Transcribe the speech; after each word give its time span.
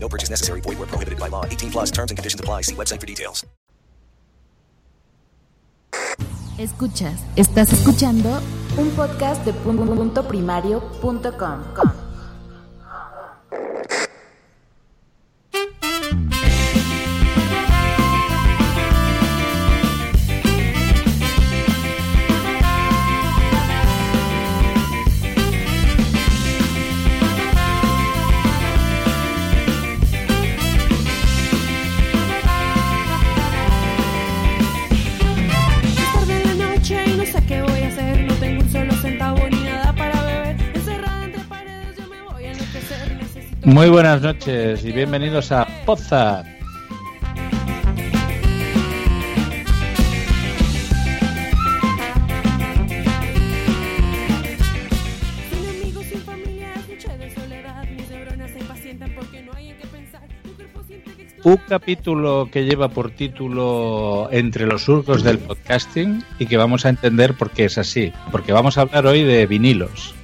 No 0.00 0.08
purchase 0.08 0.30
necessary. 0.30 0.60
Void 0.62 0.78
where 0.78 0.86
prohibited 0.86 1.18
by 1.18 1.28
law. 1.28 1.44
18 1.44 1.70
plus 1.70 1.90
terms 1.90 2.10
and 2.10 2.16
conditions 2.16 2.40
apply. 2.40 2.62
See 2.62 2.74
website 2.74 3.00
for 3.00 3.06
details. 3.06 3.44
Escuchas, 6.58 7.20
estás 7.36 7.72
escuchando 7.72 8.40
un 8.78 8.90
podcast 8.90 9.44
de 9.44 9.52
punto 9.52 10.26
primario.com. 10.26 11.62
Muy 43.68 43.90
buenas 43.90 44.22
noches 44.22 44.82
y 44.82 44.92
bienvenidos 44.92 45.52
a 45.52 45.68
Poza. 45.84 46.42
Un 61.44 61.56
capítulo 61.68 62.48
que 62.50 62.64
lleva 62.64 62.88
por 62.88 63.10
título 63.10 64.30
Entre 64.32 64.66
los 64.66 64.84
surcos 64.84 65.22
del 65.22 65.38
podcasting 65.38 66.24
y 66.38 66.46
que 66.46 66.56
vamos 66.56 66.86
a 66.86 66.88
entender 66.88 67.34
por 67.34 67.50
qué 67.50 67.66
es 67.66 67.76
así. 67.76 68.14
Porque 68.32 68.54
vamos 68.54 68.78
a 68.78 68.80
hablar 68.80 69.04
hoy 69.04 69.24
de 69.24 69.44
vinilos. 69.46 70.14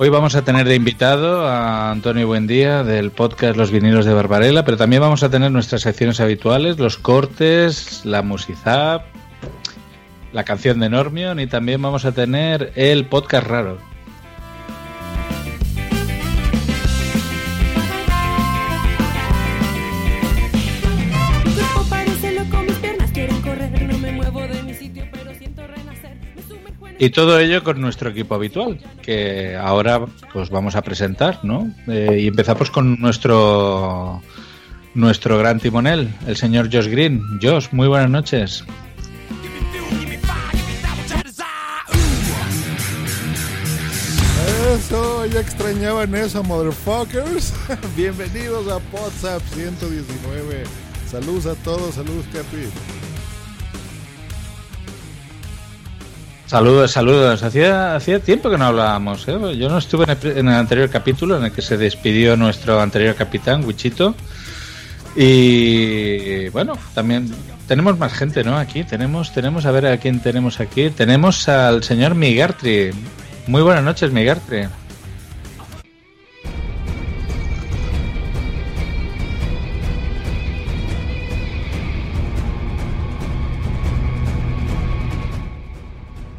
Hoy 0.00 0.10
vamos 0.10 0.36
a 0.36 0.42
tener 0.42 0.68
de 0.68 0.76
invitado 0.76 1.48
a 1.48 1.90
Antonio 1.90 2.28
Buendía 2.28 2.84
del 2.84 3.10
podcast 3.10 3.56
Los 3.56 3.72
vinilos 3.72 4.06
de 4.06 4.14
Barbarella, 4.14 4.64
pero 4.64 4.76
también 4.76 5.02
vamos 5.02 5.24
a 5.24 5.28
tener 5.28 5.50
nuestras 5.50 5.82
secciones 5.82 6.20
habituales, 6.20 6.78
los 6.78 6.98
cortes, 6.98 8.02
la 8.04 8.22
musizap, 8.22 9.06
la 10.32 10.44
canción 10.44 10.78
de 10.78 10.88
Normion 10.88 11.40
y 11.40 11.48
también 11.48 11.82
vamos 11.82 12.04
a 12.04 12.12
tener 12.12 12.72
el 12.76 13.06
podcast 13.06 13.48
raro. 13.48 13.87
Y 27.00 27.10
todo 27.10 27.38
ello 27.38 27.62
con 27.62 27.80
nuestro 27.80 28.10
equipo 28.10 28.34
habitual, 28.34 28.80
que 29.02 29.56
ahora 29.56 30.04
pues 30.32 30.50
vamos 30.50 30.74
a 30.74 30.82
presentar, 30.82 31.44
¿no? 31.44 31.72
Eh, 31.86 32.18
y 32.22 32.26
empezamos 32.26 32.70
con 32.72 33.00
nuestro 33.00 34.20
nuestro 34.94 35.38
gran 35.38 35.60
timonel, 35.60 36.12
el 36.26 36.36
señor 36.36 36.68
Josh 36.72 36.88
Green. 36.88 37.22
Josh, 37.40 37.68
muy 37.70 37.86
buenas 37.86 38.10
noches. 38.10 38.64
Eso, 44.74 45.26
ya 45.26 45.40
extrañaban 45.40 46.14
eso, 46.16 46.42
motherfuckers. 46.42 47.54
Bienvenidos 47.96 48.66
a 48.68 48.80
WhatsApp 48.92 49.42
119. 49.54 50.64
Saludos 51.08 51.46
a 51.46 51.54
todos, 51.62 51.94
saludos, 51.94 52.26
Capi. 52.32 52.97
Saludos, 56.48 56.92
saludos. 56.92 57.42
Hacía, 57.42 57.94
hacía 57.94 58.20
tiempo 58.20 58.48
que 58.48 58.56
no 58.56 58.64
hablábamos. 58.64 59.28
¿eh? 59.28 59.38
Yo 59.58 59.68
no 59.68 59.76
estuve 59.76 60.04
en 60.04 60.10
el, 60.10 60.38
en 60.38 60.48
el 60.48 60.54
anterior 60.54 60.88
capítulo 60.88 61.36
en 61.36 61.44
el 61.44 61.52
que 61.52 61.60
se 61.60 61.76
despidió 61.76 62.38
nuestro 62.38 62.80
anterior 62.80 63.14
capitán, 63.14 63.66
Wichito. 63.66 64.14
Y 65.14 66.48
bueno, 66.48 66.72
también 66.94 67.30
tenemos 67.66 67.98
más 67.98 68.14
gente, 68.14 68.44
¿no? 68.44 68.56
Aquí 68.56 68.82
tenemos, 68.84 69.30
tenemos, 69.34 69.66
a 69.66 69.72
ver 69.72 69.88
a 69.88 69.98
quién 69.98 70.20
tenemos 70.20 70.58
aquí. 70.58 70.88
Tenemos 70.88 71.50
al 71.50 71.84
señor 71.84 72.14
Migartri. 72.14 72.92
Muy 73.46 73.60
buenas 73.60 73.84
noches, 73.84 74.10
Migartri. 74.10 74.68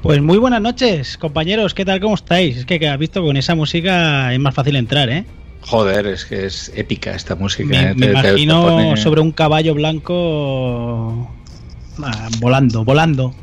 Pues 0.10 0.24
muy 0.24 0.40
buenas 0.40 0.60
noches, 0.60 1.20
compañeros. 1.20 1.76
¿Qué 1.76 1.86
tal? 1.86 2.00
¿Cómo 2.00 2.16
estáis? 2.16 2.58
Es 2.58 2.66
que, 2.66 2.80
que 2.80 2.88
has 2.88 2.98
visto 2.98 3.22
con 3.22 3.38
esa 3.38 3.54
música 3.54 4.34
es 4.34 4.40
más 4.40 4.56
fácil 4.56 4.76
entrar, 4.76 5.08
¿eh? 5.08 5.24
Joder, 5.62 6.08
es 6.08 6.26
que 6.26 6.48
es 6.48 6.72
épica 6.76 7.14
esta 7.14 7.36
música. 7.36 7.70
Me, 7.70 7.92
¿eh? 7.92 7.94
me 7.94 8.08
Te- 8.08 8.14
te- 8.14 8.22
te 8.24 8.30
imagino 8.30 8.64
pone- 8.64 8.98
sobre 8.98 9.22
un 9.22 9.32
caballo 9.32 9.76
blanco 9.76 11.30
ah, 12.02 12.28
volando, 12.40 12.84
volando. 12.84 13.36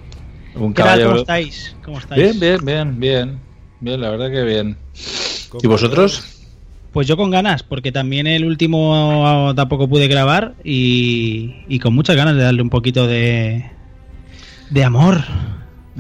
un 0.57 0.75
¿Qué 0.75 0.83
tal? 0.83 0.99
caballo- 0.99 1.05
¿Cómo 1.11 1.21
estáis? 1.21 1.77
¿Cómo 1.85 1.99
estáis? 1.99 2.41
Bien, 2.41 2.41
bien, 2.41 2.65
bien, 2.67 2.99
bien. 2.99 3.39
Bien, 3.79 4.01
la 4.01 4.11
verdad 4.11 4.33
que 4.33 4.43
bien. 4.43 4.77
¿Y 4.93 5.49
¿Cómo 5.51 5.69
vosotros? 5.71 6.25
Pues 6.93 7.07
yo 7.07 7.17
con 7.17 7.31
ganas, 7.31 7.63
porque 7.63 7.93
también 7.93 8.27
el 8.27 8.45
último 8.45 9.53
tampoco 9.55 9.87
pude 9.89 10.09
grabar 10.09 10.57
y, 10.65 11.55
y 11.69 11.79
con 11.79 11.95
muchas 11.95 12.17
ganas 12.17 12.35
de 12.35 12.43
darle 12.43 12.63
un 12.63 12.71
poquito 12.71 13.07
de, 13.07 13.67
de 14.71 14.83
amor. 14.83 15.19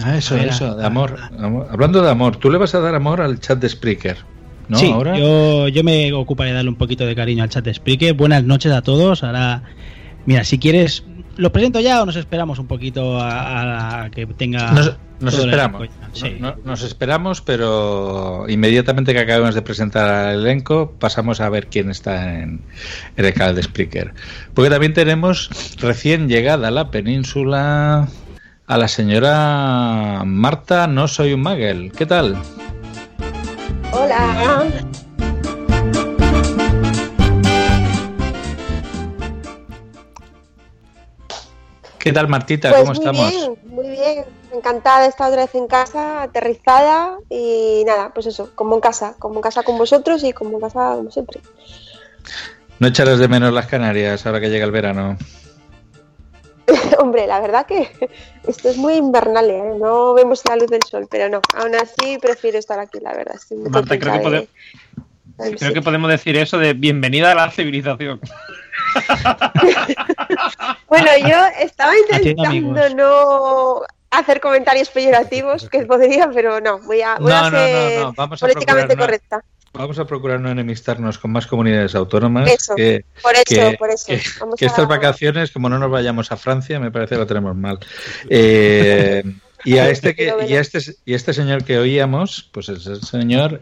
Ah, 0.03 0.17
eso, 0.19 0.35
ver, 0.35 0.49
eso, 0.49 0.75
de 0.77 0.85
amor. 0.85 1.17
Amor. 1.39 1.69
Hablando 1.71 2.03
de 2.03 2.11
amor, 2.11 2.37
tú 2.37 2.51
le 2.51 2.59
vas 2.59 2.75
a 2.75 2.81
dar 2.81 2.95
amor 2.95 3.21
al 3.21 3.41
chat 3.41 3.59
de 3.59 3.69
Spreaker, 3.69 4.19
¿no? 4.69 4.79
sí, 4.79 4.91
Ahora. 4.93 5.19
Yo, 5.19 5.69
yo 5.69 5.83
me 5.85 6.13
ocuparé 6.13 6.51
de 6.51 6.57
darle 6.57 6.71
un 6.71 6.77
poquito 6.77 7.07
de 7.07 7.15
cariño 7.15 7.43
al 7.43 7.49
chat 7.49 7.65
de 7.65 7.73
Spreaker. 7.75 8.15
Buenas 8.15 8.45
noches 8.45 8.73
a 8.73 8.83
todos. 8.83 9.23
Ahora, 9.25 9.63
mira, 10.27 10.45
si 10.45 10.59
quieres, 10.59 11.05
¿lo 11.37 11.51
presento 11.53 11.81
ya 11.81 12.03
o 12.03 12.07
nos 12.07 12.17
esperamos 12.17 12.59
un 12.59 12.67
poquito 12.67 13.19
a, 13.19 14.03
a 14.05 14.11
que 14.11 14.27
tenga. 14.27 14.73
Nos, 15.19 15.33
esperamos. 15.39 15.81
elenco 15.81 15.95
ya? 16.03 16.09
Sí. 16.13 16.37
No- 16.39 16.51
no- 16.51 16.57
nos 16.65 16.83
esperamos, 16.83 17.41
pero 17.41 18.45
inmediatamente 18.51 19.15
que 19.15 19.21
acabemos 19.21 19.55
de 19.55 19.63
presentar 19.63 20.11
al 20.11 20.41
elenco, 20.41 20.93
pasamos 20.99 21.41
a 21.41 21.49
ver 21.49 21.69
quién 21.69 21.89
está 21.91 22.35
en, 22.43 22.61
en 23.17 23.25
el 23.25 23.33
canal 23.33 23.55
de 23.55 23.63
Spreaker. 23.63 24.13
Porque 24.53 24.69
también 24.69 24.93
tenemos 24.93 25.49
recién 25.81 26.29
llegada 26.29 26.69
a 26.69 26.71
la 26.71 26.91
península 26.91 28.09
a 28.67 28.77
la 28.77 28.89
señora 28.89 30.23
Marta 30.25 30.87
No 30.87 31.07
Soy 31.07 31.33
un 31.33 31.43
Magel. 31.43 31.93
¿Qué 31.93 32.07
tal? 32.07 32.37
Hola. 33.93 34.65
¿Qué 41.99 42.13
tal, 42.13 42.29
Martita? 42.29 42.71
Pues 42.71 42.81
¿Cómo 42.83 42.93
muy 42.93 42.99
estamos? 42.99 43.31
bien, 43.31 43.59
muy 43.67 43.89
bien. 43.89 44.25
Encantada 44.53 45.03
de 45.03 45.09
estar 45.09 45.29
otra 45.29 45.43
vez 45.43 45.55
en 45.55 45.67
casa, 45.67 46.23
aterrizada 46.23 47.19
y 47.29 47.83
nada, 47.85 48.13
pues 48.15 48.27
eso, 48.27 48.51
como 48.55 48.77
en 48.77 48.81
casa, 48.81 49.15
como 49.19 49.37
en 49.37 49.43
casa 49.43 49.65
con 49.65 49.77
vosotros 49.77 50.23
y 50.23 50.33
como 50.33 50.57
en 50.57 50.61
casa 50.61 50.95
como 50.97 51.11
siempre. 51.11 51.41
¿No 52.79 52.87
echarás 52.87 53.19
de 53.19 53.29
menos 53.29 53.53
las 53.53 53.67
Canarias 53.67 54.25
ahora 54.25 54.41
que 54.41 54.51
llega 54.51 54.65
el 54.65 54.71
verano? 54.71 55.17
Hombre, 56.99 57.27
la 57.27 57.41
verdad 57.41 57.67
que 57.67 57.89
esto 58.47 58.69
es 58.69 58.77
muy 58.77 58.95
invernal, 58.95 59.51
¿eh? 59.51 59.63
no 59.79 60.15
vemos 60.15 60.43
la 60.49 60.57
luz 60.57 60.69
del 60.69 60.83
sol, 60.83 61.07
pero 61.11 61.29
no, 61.29 61.41
aún 61.55 61.75
así 61.75 62.19
prefiero 62.19 62.59
estar 62.59 62.79
aquí, 62.79 62.99
la 63.01 63.13
verdad. 63.15 63.37
Estoy 63.37 63.59
muy 63.59 63.71
Marta, 63.71 63.99
creo 63.99 64.13
que, 64.15 64.21
pode- 64.21 65.83
podemos 65.83 66.11
decir 66.11 66.37
eso 66.37 66.59
de 66.59 66.73
bienvenida 66.73 67.33
a 67.33 67.35
la 67.35 67.51
civilización. 67.51 68.21
Bueno, 70.89 71.09
yo 71.19 71.37
estaba 71.61 71.93
intentando 71.99 72.89
no 72.91 73.81
hacer 74.11 74.41
comentarios 74.41 74.89
peyorativos 74.91 75.69
que 75.69 75.85
podría, 75.85 76.31
pero 76.31 76.61
no, 76.61 76.79
voy 76.81 77.03
a, 77.03 77.17
voy 77.17 77.31
No, 77.31 77.37
a 77.37 77.43
no, 77.43 77.51
no, 77.51 77.57
ser 77.59 78.01
no, 78.01 78.13
vamos 78.15 78.43
a 78.43 78.47
políticamente 78.47 78.97
procurar 78.97 79.07
correcta. 79.21 79.45
Vamos 79.77 79.99
a 79.99 80.05
procurar 80.07 80.41
no 80.41 80.51
enemistarnos 80.51 81.19
con 81.19 81.31
más 81.33 81.47
comunidades 81.47 81.95
autónomas. 81.95 82.49
Eso, 82.51 82.75
que, 82.75 83.05
por 83.23 83.33
eso, 83.35 83.45
que- 83.47 83.77
por 83.79 83.91
eso. 83.91 84.07
que- 84.07 84.21
Vamos 84.41 84.57
que 84.57 84.65
a- 84.65 84.69
estas 84.69 84.89
vacaciones, 84.89 85.51
como 85.51 85.69
no 85.69 85.79
nos 85.79 85.91
vayamos 85.91 86.33
a 86.33 86.37
Francia, 86.37 86.81
me 86.81 86.91
parece 86.91 87.15
que 87.15 87.19
lo 87.21 87.27
tenemos 87.27 87.55
mal. 87.57 87.79
Eh, 88.29 89.23
y, 89.65 89.79
a 89.79 89.89
este 89.91 90.15
que, 90.17 90.33
y, 90.49 90.55
a 90.55 90.61
este, 90.61 90.81
y 91.05 91.13
a 91.13 91.17
este 91.17 91.33
señor 91.33 91.65
que 91.65 91.79
oíamos, 91.79 92.49
pues 92.53 92.69
es 92.69 92.87
el 92.87 93.03
señor 93.03 93.61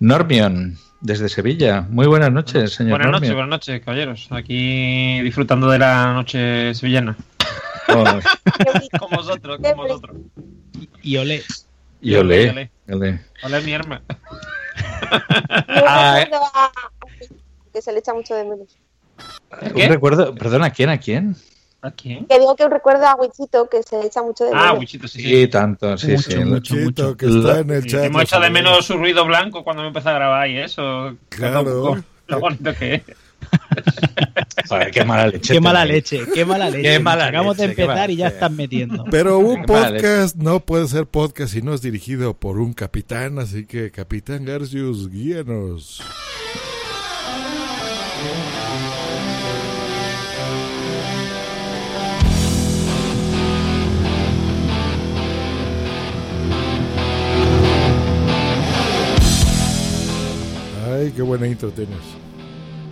Normion, 0.00 0.78
desde 1.00 1.28
Sevilla. 1.28 1.82
Muy 1.88 2.06
buenas 2.06 2.32
noches, 2.32 2.72
señor 2.74 2.98
Buenas 2.98 3.12
noches, 3.20 3.32
buenas 3.32 3.50
noches, 3.50 3.80
caballeros. 3.84 4.28
Aquí 4.30 5.20
disfrutando 5.22 5.68
de 5.68 5.78
la 5.78 6.12
noche 6.12 6.74
sevillana. 6.74 7.16
Oh, 7.88 8.04
Con 8.98 9.10
vosotros, 9.10 9.58
con 9.60 9.76
vosotros. 9.76 10.16
Y 11.02 11.16
olé. 11.16 11.42
y 12.00 12.14
olé, 12.14 12.70
Olé. 12.88 13.20
mi 13.64 13.72
hermana. 13.72 14.02
Yo 14.78 15.84
Ah, 15.86 16.20
recuerdo 16.24 16.44
a- 16.54 16.72
que 17.72 17.82
se 17.82 17.92
le 17.92 17.98
echa 18.00 18.12
mucho 18.14 18.34
de 18.34 18.44
menos. 18.44 18.76
Un 19.74 19.88
recuerdo, 19.88 20.34
perdona, 20.34 20.66
¿a 20.66 20.70
quién? 20.70 20.88
¿A 20.90 20.98
quién? 20.98 21.36
¿A 21.82 21.90
quién? 21.90 22.26
Que 22.26 22.38
digo 22.38 22.54
que 22.54 22.64
un 22.64 22.70
recuerdo 22.70 23.06
a 23.06 23.14
Wichito 23.16 23.68
que 23.68 23.82
se 23.82 23.98
le 23.98 24.06
echa 24.06 24.22
mucho 24.22 24.44
de 24.44 24.50
menos. 24.50 24.66
Ah, 24.66 24.72
Wichito, 24.74 25.08
sí, 25.08 25.20
sí. 25.20 25.28
Sí, 25.28 25.48
tanto, 25.48 25.96
sí, 25.98 26.12
Mucho, 26.12 26.30
sí. 26.30 26.38
mucho. 26.44 26.74
Chito, 26.76 27.16
que 27.16 27.26
está 27.26 27.58
en 27.60 27.70
el 27.70 27.86
chat. 27.86 28.04
hemos 28.04 28.22
echado 28.22 28.42
de 28.42 28.50
menos 28.50 28.84
su 28.86 28.96
ruido 28.96 29.24
blanco 29.26 29.64
cuando 29.64 29.82
me 29.82 29.88
empezó 29.88 30.10
a 30.10 30.12
grabar 30.12 30.48
y 30.48 30.58
eso. 30.58 31.16
Claro. 31.28 31.96
Lo 32.28 32.40
bonito 32.40 32.72
que 32.74 32.94
es. 32.94 33.02
Joder, 34.68 34.90
qué 34.90 35.04
mala 35.04 35.26
leche. 35.26 35.52
Qué 35.54 35.60
mala 35.60 35.84
leche, 35.84 36.20
qué 36.34 36.44
mala 36.44 36.70
leche. 36.70 36.82
Qué 36.82 36.98
mala 36.98 37.26
Acabamos 37.26 37.56
de 37.56 37.68
leche, 37.68 37.82
empezar 37.82 38.10
y 38.10 38.16
ya 38.16 38.28
están 38.28 38.56
metiendo. 38.56 39.04
Pero 39.10 39.38
un 39.38 39.64
podcast 39.64 40.36
no 40.36 40.60
puede 40.60 40.88
ser 40.88 41.06
podcast 41.06 41.52
si 41.52 41.62
no 41.62 41.74
es 41.74 41.82
dirigido 41.82 42.34
por 42.34 42.58
un 42.58 42.72
capitán, 42.72 43.38
así 43.38 43.66
que 43.66 43.90
Capitán 43.90 44.44
Garcius, 44.44 45.10
guíanos. 45.10 46.02
Ay, 60.94 61.12
qué 61.12 61.22
buena 61.22 61.46
intro 61.46 61.70
tienes. 61.70 61.98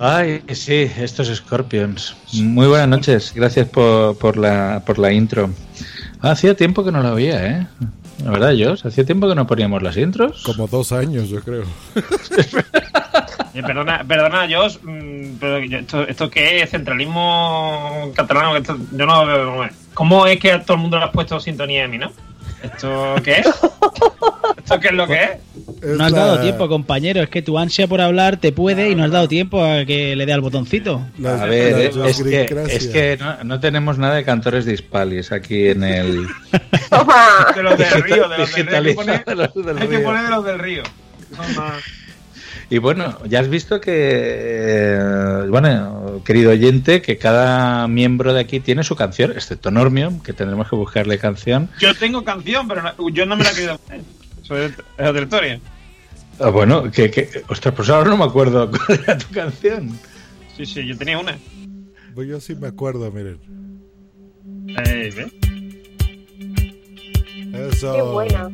Ay, 0.02 0.42
sí, 0.54 0.90
estos 0.98 1.28
Scorpions. 1.28 2.16
Muy 2.32 2.66
buenas 2.66 2.88
noches, 2.88 3.32
gracias 3.34 3.68
por, 3.68 4.16
por, 4.16 4.38
la, 4.38 4.82
por 4.86 4.98
la 4.98 5.12
intro. 5.12 5.50
Hacía 6.22 6.56
tiempo 6.56 6.82
que 6.82 6.90
no 6.90 7.02
la 7.02 7.12
oía, 7.12 7.46
¿eh? 7.46 7.66
La 8.24 8.30
verdad, 8.30 8.52
yo, 8.52 8.72
hacía 8.82 9.04
tiempo 9.04 9.28
que 9.28 9.34
no 9.34 9.46
poníamos 9.46 9.82
las 9.82 9.98
intros. 9.98 10.42
Como 10.42 10.66
dos 10.68 10.92
años, 10.92 11.28
yo 11.28 11.40
creo. 11.42 11.64
Eh, 13.52 13.64
perdona, 13.64 14.04
perdona, 14.06 14.46
Josh, 14.48 14.76
mm, 14.80 15.38
pero 15.40 15.56
esto, 15.58 16.06
¿esto 16.06 16.30
qué 16.30 16.62
es? 16.62 16.70
¿Centralismo 16.70 18.12
catalán? 18.14 18.56
Esto- 18.56 18.78
yo 18.92 19.06
no 19.06 19.26
veo. 19.26 19.68
¿Cómo 19.92 20.24
es 20.28 20.38
que 20.38 20.52
a 20.52 20.62
todo 20.62 20.76
el 20.76 20.82
mundo 20.82 20.96
le 20.98 21.04
has 21.06 21.10
puesto 21.10 21.40
sintonía 21.40 21.84
a 21.84 21.88
mí, 21.88 21.98
no? 21.98 22.12
¿Esto 22.62 23.16
qué 23.24 23.40
es? 23.40 23.46
¿Esto 24.56 24.78
qué 24.78 24.86
es 24.88 24.94
lo 24.94 25.08
que 25.08 25.14
es? 25.24 25.30
Es 25.82 25.96
No 25.96 26.04
has 26.04 26.12
la- 26.12 26.18
dado 26.18 26.40
tiempo, 26.40 26.68
compañero. 26.68 27.22
Es 27.22 27.28
que 27.28 27.42
tu 27.42 27.58
ansia 27.58 27.86
por 27.88 28.00
hablar 28.00 28.36
te 28.38 28.52
puede 28.52 28.90
y 28.90 28.94
no 28.94 29.04
has 29.04 29.10
dado 29.10 29.28
tiempo 29.28 29.64
a 29.64 29.84
que 29.84 30.14
le 30.16 30.26
dé 30.26 30.32
al 30.32 30.40
botoncito. 30.40 31.06
la- 31.18 31.42
A 31.42 31.46
ver, 31.46 31.72
la- 31.72 31.82
es, 31.84 31.96
la 31.96 32.08
es 32.08 32.22
que, 32.22 32.44
gringracia. 32.44 32.74
es 32.76 32.86
que 32.88 33.16
no, 33.20 33.44
no 33.44 33.60
tenemos 33.60 33.98
nada 33.98 34.14
de 34.14 34.24
cantores 34.24 34.64
dispalis 34.66 35.32
aquí 35.32 35.68
en 35.68 35.84
el... 35.84 36.26
De 37.54 37.62
los 37.62 37.78
del 37.78 38.02
río, 38.02 38.28
de 38.28 38.38
los 38.38 38.54
del 38.54 38.66
río. 38.66 38.76
Hay 38.76 38.84
que 38.84 38.94
poner, 38.94 39.24
Digitalizados 39.24 39.54
los 39.56 39.66
del 39.66 39.78
hay 39.78 39.88
que 39.88 39.96
río. 39.96 40.04
poner 40.04 40.22
de 40.24 40.30
los 40.30 40.44
del 40.44 40.58
río. 40.58 40.82
Son 41.36 41.56
más- 41.56 41.82
Y 42.68 42.78
bueno, 42.78 43.18
ya 43.28 43.40
has 43.40 43.48
visto 43.48 43.80
que, 43.80 43.92
eh, 43.94 45.46
bueno, 45.48 46.20
querido 46.24 46.50
oyente, 46.52 47.02
que 47.02 47.16
cada 47.18 47.88
miembro 47.88 48.32
de 48.32 48.40
aquí 48.40 48.60
tiene 48.60 48.84
su 48.84 48.94
canción, 48.96 49.32
excepto 49.32 49.70
Normion, 49.70 50.20
que 50.20 50.32
tendremos 50.32 50.68
que 50.68 50.76
buscarle 50.76 51.18
canción. 51.18 51.68
Yo 51.80 51.94
tengo 51.94 52.22
canción, 52.24 52.68
pero 52.68 52.82
no- 52.82 53.08
yo 53.10 53.26
no 53.26 53.36
me 53.36 53.44
la 53.44 53.50
he 53.50 53.54
querido 53.54 53.78
poner. 53.78 54.00
Otra 54.50 55.22
historia. 55.22 55.60
Ah, 56.38 56.48
bueno, 56.48 56.90
que, 56.90 57.10
que, 57.10 57.44
ostras, 57.48 57.74
pues 57.74 57.90
ahora 57.90 58.10
no 58.10 58.16
me 58.16 58.24
acuerdo 58.24 58.70
cuál 58.86 59.00
era 59.02 59.18
tu 59.18 59.32
canción. 59.32 59.98
Sí, 60.56 60.64
sí, 60.66 60.86
yo 60.86 60.96
tenía 60.96 61.18
una. 61.18 61.38
Pues 62.14 62.28
yo 62.28 62.40
sí 62.40 62.54
me 62.54 62.68
acuerdo, 62.68 63.10
miren. 63.12 63.38
Eh, 64.68 65.12
¿ves? 65.14 65.32
Eso. 67.52 67.94
Qué 67.94 68.02
buena. 68.02 68.50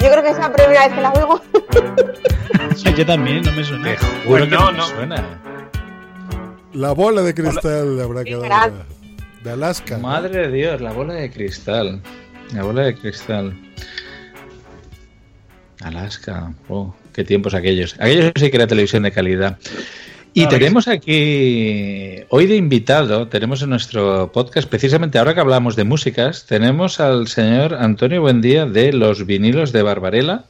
Yo 0.00 0.10
creo 0.10 0.22
que 0.22 0.30
es 0.30 0.38
la 0.38 0.52
primera 0.52 0.86
vez 0.86 0.94
que 0.94 1.00
la 1.00 1.12
oigo. 1.12 1.42
Yo 2.96 3.06
también, 3.06 3.42
no 3.42 3.52
me 3.52 3.64
suena. 3.64 3.84
Te 3.84 3.96
juro 3.96 4.20
Pues 4.26 4.44
que 4.44 4.50
no, 4.50 4.72
no, 4.72 4.88
me 4.88 4.94
suena. 4.94 5.42
La 6.72 6.92
bola 6.92 7.22
de 7.22 7.34
cristal 7.34 8.00
habrá 8.00 8.24
quedado. 8.24 8.84
De 9.42 9.50
Alaska. 9.50 9.96
¿no? 9.96 10.02
Madre 10.02 10.48
de 10.48 10.52
Dios, 10.52 10.80
la 10.80 10.92
bola 10.92 11.14
de 11.14 11.30
cristal. 11.30 12.02
La 12.52 12.62
bola 12.62 12.82
de 12.82 12.94
cristal. 12.94 13.56
Alaska. 15.80 16.52
Oh, 16.68 16.94
qué 17.12 17.24
tiempos 17.24 17.54
aquellos. 17.54 17.94
Aquellos 17.98 18.32
sí 18.36 18.50
que 18.50 18.56
era 18.56 18.66
televisión 18.66 19.02
de 19.02 19.12
calidad. 19.12 19.58
Y 20.32 20.42
Claro 20.42 20.58
tenemos 20.58 20.86
aquí, 20.86 22.16
hoy 22.28 22.46
de 22.46 22.56
invitado, 22.56 23.26
tenemos 23.28 23.62
en 23.62 23.70
nuestro 23.70 24.30
podcast, 24.32 24.68
precisamente 24.68 25.18
ahora 25.18 25.32
que 25.32 25.40
hablamos 25.40 25.76
de 25.76 25.84
músicas, 25.84 26.44
tenemos 26.44 27.00
al 27.00 27.26
señor 27.28 27.72
Antonio 27.72 28.20
Buendía 28.20 28.66
de 28.66 28.92
Los 28.92 29.24
Vinilos 29.24 29.72
de 29.72 29.80
Barbarella, 29.80 30.44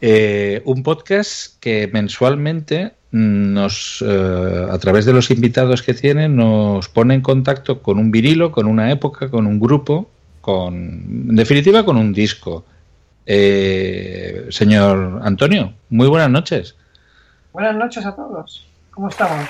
eh, 0.00 0.60
un 0.64 0.82
podcast 0.82 1.54
que 1.60 1.88
mensualmente 1.92 2.94
nos, 3.12 4.04
eh, 4.04 4.66
a 4.70 4.78
través 4.78 5.04
de 5.04 5.12
los 5.12 5.30
invitados 5.30 5.82
que 5.82 5.94
tiene, 5.94 6.28
nos 6.28 6.88
pone 6.88 7.14
en 7.14 7.20
contacto 7.20 7.82
con 7.82 7.98
un 7.98 8.10
vinilo, 8.10 8.50
con 8.50 8.66
una 8.66 8.90
época, 8.90 9.30
con 9.30 9.46
un 9.46 9.60
grupo, 9.60 10.10
con, 10.40 10.74
en 10.74 11.36
definitiva, 11.36 11.84
con 11.84 11.96
un 11.96 12.12
disco. 12.12 12.64
Eh, 13.26 14.46
señor 14.50 15.20
Antonio, 15.24 15.74
muy 15.90 16.06
buenas 16.08 16.30
noches. 16.30 16.76
Buenas 17.52 17.74
noches 17.74 18.06
a 18.06 18.14
todos. 18.14 18.66
¿Cómo 18.92 19.08
estamos? 19.08 19.48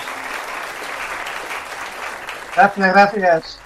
Gracias, 2.55 2.93
gracias. 2.93 3.59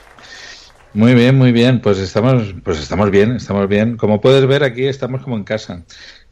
Muy 0.94 1.14
bien, 1.14 1.38
muy 1.38 1.54
bien. 1.54 1.80
Pues 1.80 1.98
estamos, 2.00 2.54
pues 2.64 2.80
estamos 2.80 3.10
bien, 3.10 3.38
estamos 3.38 3.70
bien. 3.70 3.96
Como 3.96 4.20
puedes 4.20 4.46
ver, 4.46 4.64
aquí 4.64 4.86
estamos 4.86 5.24
como 5.24 5.38
en 5.38 5.46
casa. 5.46 5.84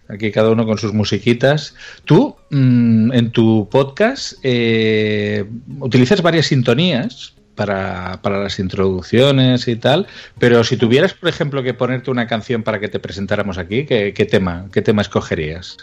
Aquí 0.10 0.32
cada 0.32 0.50
uno 0.50 0.66
con 0.66 0.78
sus 0.78 0.94
musiquitas. 0.94 1.76
Tú, 2.04 2.36
mm, 2.50 3.14
en 3.14 3.32
tu 3.32 3.70
podcast, 3.70 4.34
eh, 4.44 5.46
utilizas 5.80 6.22
varias 6.22 6.48
sintonías 6.48 7.39
para, 7.60 8.22
para 8.22 8.42
las 8.42 8.58
introducciones 8.58 9.68
y 9.68 9.76
tal, 9.76 10.08
pero 10.40 10.64
si 10.64 10.78
tuvieras, 10.78 11.14
por 11.14 11.28
ejemplo, 11.28 11.62
que 11.62 11.74
ponerte 11.74 12.10
una 12.10 12.26
canción 12.26 12.64
para 12.64 12.80
que 12.80 12.88
te 12.88 13.02
presentáramos 13.02 13.58
aquí, 13.58 13.86
¿qué, 13.86 14.14
qué 14.14 14.26
tema, 14.26 14.68
qué 14.72 14.82
tema 14.82 15.02
escogerías? 15.02 15.76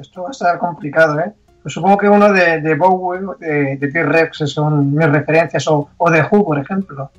Esto 0.00 0.22
va 0.22 0.28
a 0.28 0.30
estar 0.30 0.58
complicado, 0.60 1.18
¿eh? 1.18 1.32
Pues 1.60 1.74
supongo 1.74 1.98
que 1.98 2.08
uno 2.08 2.32
de, 2.32 2.60
de 2.60 2.74
Bowie, 2.76 3.20
de, 3.40 3.78
de 3.78 3.88
T-Rex, 3.88 4.38
son 4.46 4.94
mis 4.94 5.08
referencias, 5.10 5.66
o, 5.66 5.90
o 5.96 6.08
de 6.08 6.22
Who, 6.22 6.44
por 6.44 6.60
ejemplo. 6.60 7.10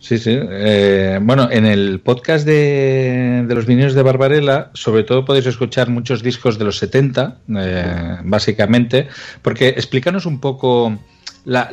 Sí, 0.00 0.18
sí. 0.18 0.36
Eh, 0.36 1.20
bueno, 1.22 1.48
en 1.52 1.66
el 1.66 2.00
podcast 2.00 2.44
de, 2.44 3.44
de 3.46 3.54
los 3.54 3.64
vinilos 3.64 3.94
de 3.94 4.02
Barbarella, 4.02 4.70
sobre 4.72 5.04
todo 5.04 5.24
podéis 5.24 5.46
escuchar 5.46 5.88
muchos 5.88 6.24
discos 6.24 6.58
de 6.58 6.64
los 6.64 6.78
70, 6.78 7.36
eh, 7.56 8.16
básicamente, 8.24 9.06
porque 9.40 9.68
explícanos 9.68 10.26
un 10.26 10.40
poco 10.40 10.98
la, 11.48 11.68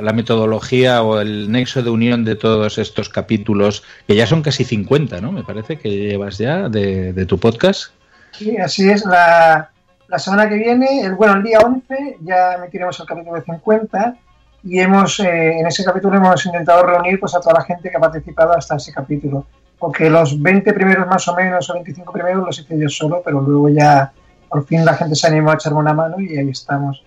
la, 0.00 0.12
metodología 0.14 1.02
o 1.02 1.20
el 1.20 1.52
nexo 1.52 1.82
de 1.82 1.90
unión 1.90 2.24
de 2.24 2.34
todos 2.34 2.78
estos 2.78 3.10
capítulos, 3.10 3.84
que 4.06 4.16
ya 4.16 4.26
son 4.26 4.40
casi 4.40 4.64
50, 4.64 5.20
¿no? 5.20 5.32
Me 5.32 5.44
parece 5.44 5.78
que 5.78 5.90
llevas 5.90 6.38
ya 6.38 6.70
de, 6.70 7.26
tu 7.26 7.38
podcast. 7.38 7.92
Sí, 8.30 8.56
así 8.56 8.88
es. 8.88 9.04
La, 9.04 9.70
la 10.08 10.18
semana 10.18 10.48
que 10.48 10.54
viene, 10.54 11.02
el, 11.02 11.14
bueno, 11.14 11.34
el 11.34 11.42
día 11.42 11.58
11, 11.58 12.18
ya 12.22 12.54
emitiremos 12.54 12.98
el 13.00 13.06
capítulo 13.06 13.34
de 13.36 13.42
50 13.42 14.16
y 14.64 14.80
hemos 14.80 15.20
eh, 15.20 15.58
en 15.58 15.66
ese 15.66 15.84
capítulo 15.84 16.16
hemos 16.16 16.46
intentado 16.46 16.82
reunir 16.86 17.20
pues, 17.20 17.34
a 17.34 17.40
toda 17.40 17.58
la 17.58 17.64
gente 17.64 17.90
que 17.90 17.96
ha 17.98 18.00
participado 18.00 18.56
hasta 18.56 18.76
ese 18.76 18.94
capítulo. 18.94 19.44
Porque 19.78 20.08
los 20.08 20.40
20 20.40 20.72
primeros 20.72 21.06
más 21.06 21.28
o 21.28 21.34
menos, 21.34 21.68
o 21.68 21.74
25 21.74 22.12
primeros, 22.12 22.46
los 22.46 22.58
hice 22.58 22.78
yo 22.78 22.88
solo, 22.88 23.20
pero 23.22 23.42
luego 23.42 23.68
ya 23.68 24.10
por 24.48 24.64
fin 24.64 24.86
la 24.86 24.94
gente 24.94 25.16
se 25.16 25.26
animó 25.26 25.50
a 25.50 25.54
echarme 25.54 25.80
una 25.80 25.92
mano 25.92 26.18
y 26.18 26.38
ahí 26.38 26.48
estamos. 26.48 27.02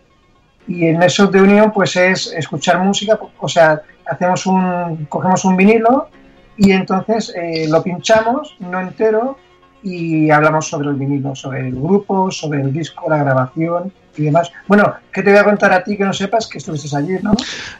Y 0.67 0.87
el 0.87 0.97
nexo 0.97 1.27
de 1.27 1.41
unión 1.41 1.71
pues 1.71 1.95
es 1.95 2.27
escuchar 2.33 2.79
música, 2.79 3.19
o 3.39 3.47
sea, 3.47 3.81
hacemos 4.05 4.45
un, 4.45 5.05
cogemos 5.05 5.45
un 5.45 5.55
vinilo 5.55 6.09
y 6.57 6.71
entonces 6.71 7.33
eh, 7.35 7.67
lo 7.69 7.83
pinchamos, 7.83 8.55
no 8.59 8.79
entero, 8.79 9.37
y 9.85 10.31
hablamos 10.31 10.67
sobre 10.67 10.89
el 10.89 10.95
vinilo, 10.95 11.35
sobre 11.35 11.67
el 11.67 11.75
grupo, 11.75 12.31
sobre 12.31 12.61
el 12.61 12.73
disco, 12.73 13.07
la 13.07 13.17
grabación 13.17 13.93
y 14.17 14.23
demás. 14.23 14.51
Bueno, 14.67 14.95
¿qué 15.11 15.21
te 15.21 15.29
voy 15.29 15.39
a 15.39 15.43
contar 15.43 15.71
a 15.73 15.83
ti 15.83 15.95
que 15.95 16.03
no 16.03 16.11
sepas 16.11 16.47
que 16.47 16.57
estuviste 16.57 16.95
allí, 16.97 17.17
no? 17.21 17.33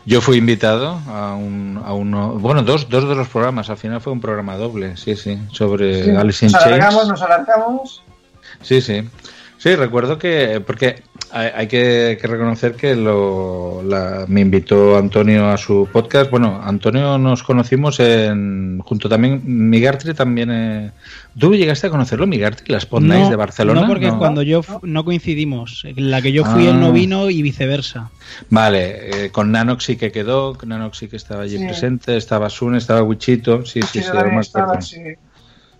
Yo 0.06 0.22
fui 0.22 0.38
invitado 0.38 1.00
a, 1.08 1.34
un, 1.34 1.82
a 1.84 1.94
uno, 1.94 2.34
bueno, 2.34 2.62
dos, 2.62 2.89
dos 2.89 3.10
de 3.10 3.15
los 3.15 3.27
programas, 3.27 3.72
al 3.72 3.77
final 3.77 4.01
fue 4.01 4.13
un 4.13 4.22
programa 4.22 4.56
doble, 4.56 4.98
sí, 4.98 5.15
sí, 5.15 5.39
sobre 5.51 6.04
Sí, 6.04 6.12
Alice 6.12 6.46
in 6.46 6.51
nos 6.51 6.63
alargamos, 6.63 7.08
nos 7.08 7.22
alargamos. 7.24 8.04
Sí, 8.62 8.82
sí. 8.82 9.10
Sí, 9.58 9.75
recuerdo 9.75 10.20
que, 10.20 10.62
porque 10.65 11.01
hay, 11.32 11.50
hay 11.55 11.67
que, 11.67 12.17
que 12.22 12.27
reconocer 12.27 12.74
que 12.75 12.96
lo, 12.96 13.82
la- 13.84 14.25
me 14.27 14.41
invitó 14.41 14.98
Antonio 14.98 15.50
a 15.50 15.58
su 15.58 15.88
podcast. 15.91 16.29
Bueno, 16.32 16.62
Antonio 16.63 17.17
nos 17.17 17.44
conocimos 17.44 18.00
en, 18.00 18.79
junto 18.86 19.10
también, 19.10 19.41
Migartri 19.44 20.13
también. 20.13 20.50
eh, 20.51 20.91
¿Tú 21.38 21.53
llegaste 21.55 21.88
a 21.88 21.89
conocerlo, 21.89 22.27
Migartri, 22.27 22.72
las 22.72 22.86
Pod 22.86 23.01
Nights 23.03 23.29
de 23.29 23.36
Barcelona? 23.36 23.82
No, 23.82 23.88
porque 23.88 24.08
No. 24.08 24.17
cuando 24.17 24.41
yo 24.41 24.62
no 24.84 25.03
coincidimos. 25.03 25.84
En 25.86 26.10
la 26.10 26.22
que 26.22 26.32
yo 26.32 26.46
fui, 26.46 26.67
Ah. 26.67 26.70
él 26.72 26.79
no 26.79 26.91
vino 26.94 27.29
y 27.29 27.41
viceversa. 27.41 28.10
Vale, 28.50 29.25
eh, 29.25 29.29
con 29.32 29.51
Nanox 29.51 29.84
sí 29.84 29.98
que 29.98 30.12
quedó, 30.12 30.53
con 30.58 30.70
Nanox 30.70 30.98
sí 30.98 31.08
que 31.08 31.17
estaba 31.17 31.44
allí 31.44 31.58
Sí. 31.58 31.65
presente, 31.65 32.15
estaba 32.17 32.50
Sun, 32.50 32.75
estaba 32.75 33.03
Wichito, 33.03 33.65
sí, 33.65 33.82
sí, 33.82 34.01
Sí, 34.01 34.10
me 34.32 34.39
estaba, 34.39 34.82
sí. 34.82 35.01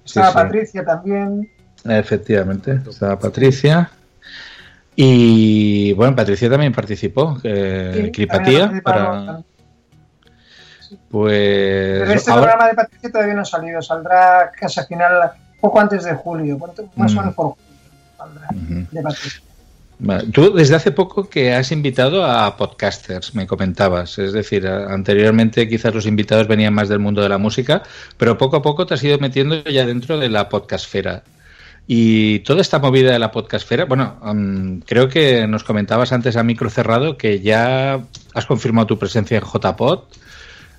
Estaba 0.06 0.28
sí. 0.28 0.34
Patricia 0.34 0.84
también. 0.86 1.50
Efectivamente, 1.88 2.80
estaba 2.90 3.18
Patricia. 3.20 3.92
Y 4.96 5.94
bueno, 5.94 6.16
Patricia 6.16 6.50
también 6.50 6.72
participó, 6.74 7.38
eh, 7.44 8.04
Sí, 8.06 8.12
Cripatía, 8.12 8.82
para, 8.84 9.42
pues 11.10 12.00
Pero 12.02 12.12
este 12.14 12.32
ahora- 12.32 12.44
programa 12.44 12.68
de 12.70 12.76
Patricia 12.76 13.12
todavía 13.12 13.34
no 13.34 13.42
ha 13.42 13.46
salido, 13.46 13.82
saldrá 13.82 14.52
casi 14.58 14.80
al 14.80 14.86
final, 14.88 15.32
poco 15.60 15.80
antes 15.80 16.04
de 16.04 16.14
julio, 16.14 16.58
más 16.96 17.14
o 17.14 17.16
menos 17.20 17.34
por 17.36 17.46
julio 17.48 17.66
saldrá 18.18 18.48
de 18.92 19.02
Patricia. 19.02 19.42
Vale, 19.98 20.28
Tú 20.32 20.54
desde 20.54 20.76
hace 20.76 20.92
poco 20.92 21.30
que 21.30 21.54
has 21.54 21.72
invitado 21.72 22.26
a 22.26 22.58
podcasters, 22.58 23.34
me 23.34 23.48
comentabas. 23.48 24.18
Es 24.20 24.34
decir, 24.34 24.68
anteriormente 24.68 25.70
quizás 25.70 25.94
los 25.96 26.06
invitados 26.06 26.50
venían 26.50 26.74
más 26.74 26.90
del 26.90 27.00
mundo 27.00 27.22
de 27.22 27.30
la 27.30 27.38
música, 27.38 27.82
pero 28.18 28.38
poco 28.38 28.58
a 28.58 28.62
poco 28.62 28.86
te 28.86 28.94
has 28.96 29.04
ido 29.04 29.18
metiendo 29.20 29.64
ya 29.64 29.86
dentro 29.86 30.18
de 30.20 30.28
la 30.30 30.50
podcastfera. 30.50 31.24
Y 31.88 32.40
toda 32.40 32.62
esta 32.62 32.80
movida 32.80 33.12
de 33.12 33.20
la 33.20 33.32
podcastfera, 33.32 33.86
bueno, 33.86 34.18
mm, 34.22 34.80
creo 34.80 35.08
que 35.08 35.46
nos 35.48 35.64
comentabas 35.64 36.12
antes 36.12 36.36
a 36.36 36.44
micro 36.44 36.70
cerrado 36.70 37.16
que 37.18 37.42
ya 37.42 38.00
has 38.34 38.46
confirmado 38.46 38.88
tu 38.88 38.98
presencia 38.98 39.38
en 39.38 39.44
JPod. 39.44 40.00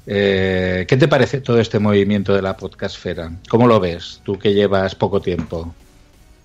Eh, 0.08 0.84
¿Qué 0.88 0.96
te 0.96 1.08
parece 1.08 1.40
todo 1.40 1.60
este 1.60 1.78
movimiento 1.78 2.34
de 2.34 2.42
la 2.42 2.56
podcastfera? 2.56 3.30
¿Cómo 3.48 3.68
lo 3.68 3.78
ves, 3.78 4.20
tú 4.24 4.38
que 4.38 4.52
llevas 4.52 4.94
poco 4.94 5.20
tiempo? 5.20 5.72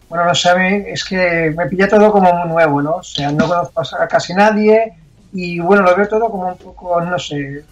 Bueno, 0.10 0.26
no 0.26 0.36
sabe, 0.36 0.92
es 0.92 1.06
que 1.06 1.54
me 1.56 1.68
pilla 1.68 1.88
todo 1.88 2.12
como 2.12 2.32
muy 2.34 2.50
nuevo, 2.50 2.82
¿no? 2.82 2.96
O 2.96 3.04
sea, 3.04 3.32
no 3.32 3.48
conozco 3.48 3.82
a 4.00 4.08
casi 4.08 4.34
nadie 4.34 4.94
y 5.34 5.60
bueno, 5.60 5.84
lo 5.84 5.96
veo 5.96 6.08
todo 6.08 6.30
como 6.30 6.50
un 6.50 6.58
poco, 6.58 7.02
no 7.02 7.18
sé, 7.18 7.64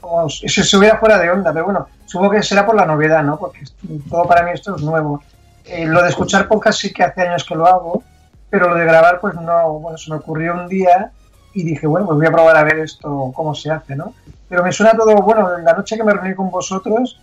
como 0.00 0.28
si 0.28 0.48
se 0.48 0.62
estuviera 0.62 0.98
fuera 0.98 1.18
de 1.18 1.30
onda, 1.30 1.52
pero 1.52 1.66
bueno, 1.66 1.86
supongo 2.06 2.32
que 2.32 2.42
será 2.42 2.64
por 2.64 2.74
la 2.74 2.86
novedad, 2.86 3.22
¿no? 3.22 3.38
Porque 3.38 3.60
todo 4.08 4.26
para 4.26 4.42
mí 4.42 4.52
esto 4.54 4.74
es 4.74 4.82
nuevo. 4.82 5.22
Eh, 5.66 5.84
lo 5.86 6.02
de 6.02 6.10
escuchar 6.10 6.46
podcast 6.46 6.80
sí 6.80 6.92
que 6.92 7.02
hace 7.02 7.22
años 7.22 7.44
que 7.44 7.56
lo 7.56 7.66
hago, 7.66 8.02
pero 8.48 8.68
lo 8.68 8.76
de 8.76 8.84
grabar 8.84 9.18
pues 9.20 9.34
no, 9.34 9.80
bueno, 9.80 9.98
se 9.98 10.10
me 10.10 10.16
ocurrió 10.16 10.54
un 10.54 10.68
día 10.68 11.10
y 11.52 11.64
dije, 11.64 11.86
bueno, 11.86 12.06
pues 12.06 12.18
voy 12.18 12.26
a 12.26 12.30
probar 12.30 12.56
a 12.56 12.62
ver 12.62 12.78
esto, 12.78 13.32
cómo 13.34 13.54
se 13.54 13.70
hace, 13.70 13.96
¿no? 13.96 14.12
Pero 14.48 14.62
me 14.62 14.72
suena 14.72 14.92
todo, 14.92 15.14
bueno, 15.16 15.58
la 15.58 15.72
noche 15.72 15.96
que 15.96 16.04
me 16.04 16.12
reuní 16.12 16.34
con 16.34 16.50
vosotros, 16.50 17.18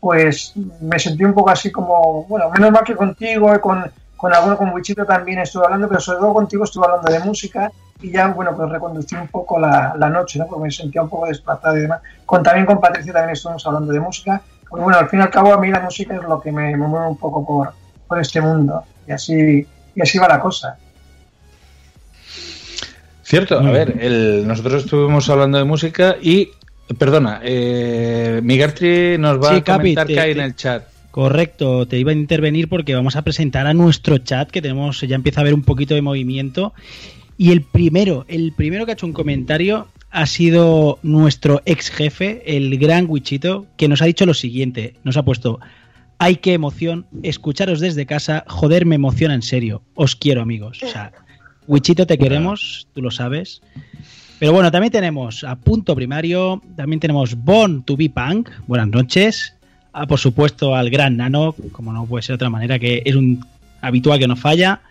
pues 0.00 0.52
me 0.80 0.98
sentí 0.98 1.24
un 1.24 1.32
poco 1.32 1.50
así 1.50 1.72
como, 1.72 2.24
bueno, 2.24 2.50
menos 2.50 2.70
mal 2.70 2.84
que 2.84 2.94
contigo 2.94 3.54
y 3.54 3.60
con, 3.60 3.90
con 4.16 4.34
alguno, 4.34 4.58
con 4.58 4.74
Wichito 4.74 5.06
también 5.06 5.38
estuve 5.38 5.64
hablando, 5.64 5.88
pero 5.88 6.00
sobre 6.00 6.18
todo 6.18 6.34
contigo 6.34 6.64
estuve 6.64 6.84
hablando 6.84 7.10
de 7.10 7.20
música 7.20 7.72
y 8.02 8.10
ya, 8.10 8.28
bueno, 8.28 8.54
pues 8.54 8.68
reconducí 8.68 9.14
un 9.14 9.28
poco 9.28 9.58
la, 9.58 9.94
la 9.96 10.10
noche, 10.10 10.38
¿no? 10.38 10.46
Porque 10.46 10.64
me 10.64 10.70
sentía 10.70 11.02
un 11.02 11.08
poco 11.08 11.26
desplazado 11.26 11.78
y 11.78 11.82
demás. 11.82 12.00
Con, 12.26 12.42
también 12.42 12.66
con 12.66 12.78
Patricia 12.78 13.12
también 13.12 13.32
estuvimos 13.32 13.66
hablando 13.66 13.92
de 13.92 14.00
música, 14.00 14.42
porque 14.68 14.82
bueno, 14.82 14.98
al 14.98 15.08
fin 15.08 15.20
y 15.20 15.22
al 15.22 15.30
cabo 15.30 15.54
a 15.54 15.58
mí 15.58 15.70
la 15.70 15.80
música 15.80 16.14
es 16.14 16.22
lo 16.22 16.40
que 16.40 16.52
me 16.52 16.76
mueve 16.76 17.06
un 17.06 17.16
poco 17.16 17.46
por, 17.46 17.72
por 18.06 18.20
este 18.20 18.40
mundo 18.40 18.82
y 19.08 19.12
así, 19.12 19.66
y 19.94 20.00
así 20.00 20.18
va 20.18 20.28
la 20.28 20.40
cosa. 20.40 20.76
Cierto, 23.22 23.58
a 23.58 23.62
Muy 23.62 23.72
ver, 23.72 23.96
el, 24.00 24.46
nosotros 24.46 24.84
estuvimos 24.84 25.28
hablando 25.28 25.58
de 25.58 25.64
música 25.64 26.16
y, 26.22 26.50
perdona, 26.96 27.40
eh, 27.42 28.40
Migartri 28.42 29.18
nos 29.18 29.42
va 29.42 29.48
Sí, 29.50 29.54
a 29.56 29.64
Capi, 29.64 29.78
comentar 29.78 30.06
te- 30.06 30.14
que 30.14 30.20
hay 30.20 30.30
en 30.32 30.40
el 30.40 30.54
chat. 30.54 30.84
Correcto, 31.10 31.86
te 31.86 31.98
iba 31.98 32.10
a 32.12 32.14
intervenir 32.14 32.68
porque 32.68 32.94
vamos 32.94 33.16
a 33.16 33.22
presentar 33.22 33.66
a 33.66 33.74
nuestro 33.74 34.18
chat, 34.18 34.50
que 34.50 34.62
tenemos, 34.62 35.00
ya 35.00 35.16
empieza 35.16 35.40
a 35.40 35.42
haber 35.42 35.54
un 35.54 35.62
poquito 35.62 35.94
de 35.94 36.02
movimiento. 36.02 36.72
Y 37.38 37.50
el 37.52 37.62
primero, 37.62 38.24
el 38.28 38.52
primero 38.56 38.84
que 38.84 38.92
ha 38.92 38.94
hecho 38.94 39.06
un 39.06 39.12
comentario 39.12 39.88
ha 40.10 40.26
sido 40.26 40.98
nuestro 41.02 41.62
ex 41.64 41.90
jefe, 41.90 42.56
el 42.56 42.78
gran 42.78 43.06
Wichito, 43.08 43.66
que 43.76 43.88
nos 43.88 44.02
ha 44.02 44.04
dicho 44.04 44.24
lo 44.24 44.34
siguiente, 44.34 44.94
nos 45.04 45.16
ha 45.16 45.22
puesto, 45.24 45.58
ay 46.18 46.36
qué 46.36 46.54
emoción, 46.54 47.06
escucharos 47.22 47.80
desde 47.80 48.06
casa, 48.06 48.44
joder, 48.48 48.86
me 48.86 48.94
emociona 48.94 49.34
en 49.34 49.42
serio, 49.42 49.82
os 49.94 50.16
quiero 50.16 50.42
amigos. 50.42 50.82
O 50.82 50.88
sea, 50.88 51.12
Wichito 51.66 52.06
te 52.06 52.18
queremos, 52.18 52.86
tú 52.94 53.02
lo 53.02 53.10
sabes. 53.10 53.60
Pero 54.38 54.52
bueno, 54.52 54.70
también 54.70 54.92
tenemos 54.92 55.44
a 55.44 55.56
Punto 55.56 55.94
Primario, 55.94 56.62
también 56.76 57.00
tenemos 57.00 57.34
Born 57.34 57.82
to 57.84 57.96
be 57.96 58.10
Punk, 58.10 58.50
buenas 58.66 58.88
noches. 58.88 59.54
Ah, 59.92 60.06
por 60.06 60.18
supuesto 60.18 60.74
al 60.74 60.90
gran 60.90 61.16
Nano, 61.16 61.54
como 61.72 61.92
no 61.92 62.04
puede 62.04 62.22
ser 62.22 62.34
de 62.34 62.36
otra 62.36 62.50
manera, 62.50 62.78
que 62.78 63.02
es 63.04 63.16
un 63.16 63.44
habitual 63.80 64.18
que 64.18 64.28
no 64.28 64.36
falla. 64.36 64.82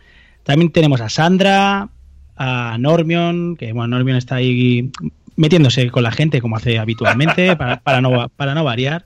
También 0.44 0.72
tenemos 0.72 1.00
a 1.00 1.10
Sandra, 1.10 1.90
a 2.36 2.78
Normion, 2.80 3.56
que 3.56 3.72
bueno, 3.72 3.96
Normion 3.96 4.18
está 4.18 4.36
ahí 4.36 4.92
metiéndose 5.36 5.92
con 5.92 6.04
la 6.04 6.12
gente 6.12 6.42
como 6.42 6.58
hace 6.58 6.80
habitualmente, 6.80 7.56
para, 7.56 7.82
para 7.82 8.02
no, 8.02 8.30
para 8.30 8.56
no 8.56 8.64
variar. 8.64 9.06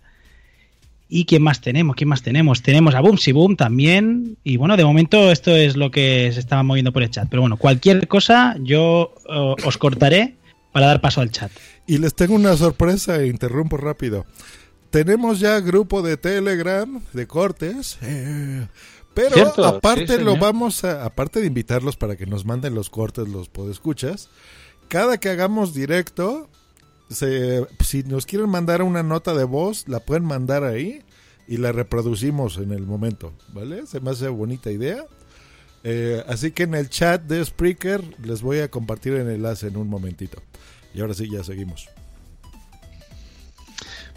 ¿Y 1.11 1.25
quién 1.25 1.41
más 1.41 1.59
tenemos? 1.59 1.95
¿Quién 1.95 2.07
más 2.07 2.21
tenemos? 2.21 2.61
Tenemos 2.61 2.93
a 2.93 3.01
Boomsy 3.01 3.31
Boom 3.31 3.55
también. 3.55 4.37
Y 4.43 4.57
bueno, 4.57 4.77
de 4.77 4.85
momento 4.85 5.31
esto 5.31 5.55
es 5.55 5.75
lo 5.75 5.89
que 5.89 6.29
se 6.31 6.39
estaba 6.39 6.61
moviendo 6.61 6.93
por 6.93 7.01
el 7.01 7.09
chat. 7.09 7.27
Pero 7.27 7.41
bueno, 7.41 7.57
cualquier 7.57 8.07
cosa 8.07 8.55
yo 8.61 9.15
eh, 9.27 9.55
os 9.65 9.77
cortaré 9.79 10.35
para 10.71 10.85
dar 10.85 11.01
paso 11.01 11.21
al 11.21 11.31
chat. 11.31 11.51
Y 11.87 11.97
les 11.97 12.13
tengo 12.13 12.35
una 12.35 12.55
sorpresa 12.55 13.19
e 13.19 13.27
interrumpo 13.27 13.75
rápido. 13.75 14.27
Tenemos 14.91 15.39
ya 15.39 15.59
grupo 15.59 16.03
de 16.03 16.17
Telegram 16.17 17.01
de 17.13 17.27
cortes. 17.27 17.97
eh, 18.03 18.67
pero 19.13 19.33
Cierto, 19.33 19.65
aparte 19.65 20.17
sí, 20.17 20.23
lo 20.23 20.37
vamos 20.37 20.83
a, 20.83 21.03
aparte 21.03 21.41
de 21.41 21.47
invitarlos 21.47 21.97
para 21.97 22.15
que 22.15 22.25
nos 22.25 22.45
manden 22.45 22.75
los 22.75 22.89
cortes, 22.89 23.27
los 23.27 23.49
podescuchas, 23.49 24.29
cada 24.87 25.17
que 25.19 25.29
hagamos 25.29 25.73
directo, 25.73 26.48
se- 27.09 27.65
si 27.83 28.03
nos 28.03 28.25
quieren 28.25 28.49
mandar 28.49 28.81
una 28.81 29.03
nota 29.03 29.33
de 29.33 29.43
voz, 29.43 29.87
la 29.87 29.99
pueden 29.99 30.25
mandar 30.25 30.63
ahí 30.63 31.01
y 31.47 31.57
la 31.57 31.71
reproducimos 31.71 32.57
en 32.57 32.71
el 32.71 32.83
momento, 32.85 33.33
¿vale? 33.53 33.85
Se 33.87 33.99
me 33.99 34.11
hace 34.11 34.27
bonita 34.29 34.71
idea. 34.71 35.03
Eh, 35.83 36.23
así 36.27 36.51
que 36.51 36.63
en 36.63 36.75
el 36.75 36.89
chat 36.89 37.21
de 37.23 37.43
Spreaker 37.43 38.01
les 38.23 38.41
voy 38.41 38.59
a 38.59 38.69
compartir 38.69 39.13
el 39.13 39.29
enlace 39.29 39.67
en 39.67 39.77
un 39.77 39.87
momentito. 39.87 40.41
Y 40.93 41.01
ahora 41.01 41.13
sí, 41.13 41.29
ya 41.31 41.43
seguimos. 41.43 41.87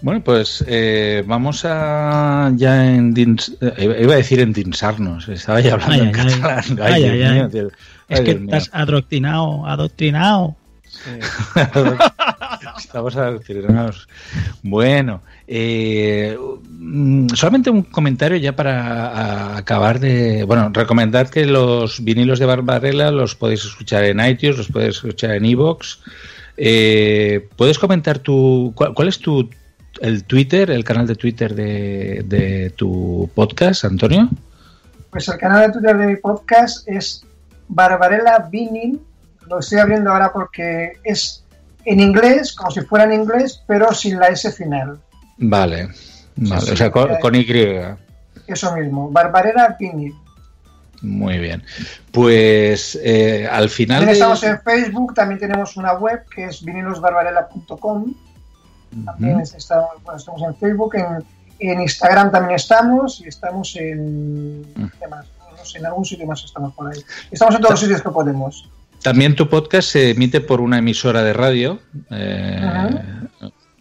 Bueno, 0.00 0.24
pues 0.24 0.64
eh, 0.66 1.22
vamos 1.26 1.64
a 1.64 2.50
ya 2.56 2.92
en 2.92 3.14
eh, 3.60 3.98
iba 4.02 4.14
a 4.14 4.16
decir 4.16 4.40
endinsarnos, 4.40 5.28
estaba 5.28 5.60
ya 5.60 5.74
hablando 5.74 5.92
Ay, 5.94 6.00
en 6.00 6.06
ay, 6.16 6.24
catalán. 6.40 6.80
Ay, 6.82 7.02
Dios 7.18 7.52
mío. 7.52 7.68
Es 8.08 8.18
Ay, 8.18 8.24
que 8.24 8.30
Dios 8.32 8.40
mío. 8.42 8.56
estás 8.56 8.70
adoctrinado, 8.72 9.64
adoctrinado. 11.54 11.96
Estamos 12.78 13.16
adoctrinados. 13.16 14.08
Bueno, 14.62 15.22
eh, 15.46 16.36
mm, 16.68 17.28
solamente 17.30 17.70
un 17.70 17.82
comentario 17.82 18.36
ya 18.36 18.54
para 18.54 19.08
a- 19.08 19.56
acabar 19.58 19.98
de. 20.00 20.44
Bueno, 20.44 20.70
recomendar 20.72 21.30
que 21.30 21.46
los 21.46 22.02
vinilos 22.04 22.38
de 22.38 22.46
Barbarella 22.46 23.10
los 23.10 23.34
podéis 23.34 23.64
escuchar 23.64 24.04
en 24.04 24.20
iTunes, 24.20 24.58
los 24.58 24.68
podéis 24.68 24.96
escuchar 24.96 25.32
en 25.32 25.44
Evox. 25.44 26.00
Eh, 26.56 27.48
¿Puedes 27.56 27.78
comentar 27.78 28.18
tu. 28.18 28.72
Cuál, 28.74 28.94
cuál 28.94 29.08
es 29.08 29.18
tu. 29.18 29.48
El 30.00 30.24
Twitter, 30.24 30.70
el 30.70 30.84
canal 30.84 31.06
de 31.06 31.14
Twitter 31.14 31.54
de, 31.54 32.24
de 32.26 32.70
tu 32.70 33.30
podcast, 33.34 33.84
Antonio? 33.84 34.28
Pues 35.10 35.28
el 35.28 35.36
canal 35.38 35.66
de 35.66 35.72
Twitter 35.78 35.96
de 35.96 36.06
mi 36.06 36.16
podcast 36.16 36.88
es 36.88 37.24
Barbarella 37.68 38.48
Vinyl. 38.50 38.98
Lo 39.52 39.58
estoy 39.58 39.80
abriendo 39.80 40.10
ahora 40.10 40.32
porque 40.32 40.94
es 41.04 41.44
en 41.84 42.00
inglés, 42.00 42.54
como 42.54 42.70
si 42.70 42.80
fuera 42.80 43.04
en 43.04 43.12
inglés, 43.12 43.62
pero 43.66 43.92
sin 43.92 44.18
la 44.18 44.28
S 44.28 44.50
final. 44.50 44.98
Vale, 45.36 45.88
vale, 46.36 46.60
sí, 46.62 46.70
o 46.70 46.76
sea, 46.76 46.90
con, 46.90 47.16
con 47.16 47.34
Y. 47.34 47.46
Eso 48.46 48.74
mismo, 48.74 49.10
Barbarella 49.10 49.76
Vinyl. 49.78 50.14
Muy 51.02 51.36
bien. 51.36 51.62
Pues 52.12 52.98
eh, 53.02 53.46
al 53.50 53.68
final. 53.68 53.98
También 53.98 54.14
estamos 54.14 54.42
en 54.42 54.58
Facebook, 54.62 55.14
también 55.14 55.38
tenemos 55.38 55.76
una 55.76 55.94
web 55.94 56.24
que 56.34 56.46
es 56.46 56.64
vinilosbarbarella.com. 56.64 58.14
También 59.04 59.40
estamos, 59.40 59.90
bueno, 60.02 60.18
estamos 60.18 60.42
en 60.42 60.56
Facebook, 60.56 60.94
en, 60.94 61.24
en 61.58 61.80
Instagram 61.82 62.30
también 62.30 62.56
estamos 62.56 63.20
y 63.20 63.28
estamos 63.28 63.76
en. 63.76 64.64
¿qué 64.98 65.08
más? 65.08 65.26
No 65.58 65.62
sé, 65.62 65.78
en 65.78 65.86
algún 65.86 66.06
sitio 66.06 66.26
más 66.26 66.42
estamos 66.42 66.72
por 66.72 66.90
ahí. 66.90 67.02
Estamos 67.30 67.54
en 67.54 67.60
todos 67.60 67.72
los 67.72 67.80
sitios 67.80 68.00
que 68.00 68.08
podemos. 68.08 68.66
También 69.02 69.34
tu 69.34 69.48
podcast 69.48 69.88
se 69.88 70.10
emite 70.10 70.40
por 70.40 70.60
una 70.60 70.78
emisora 70.78 71.22
de 71.22 71.32
radio. 71.32 71.80
eh, 72.10 72.60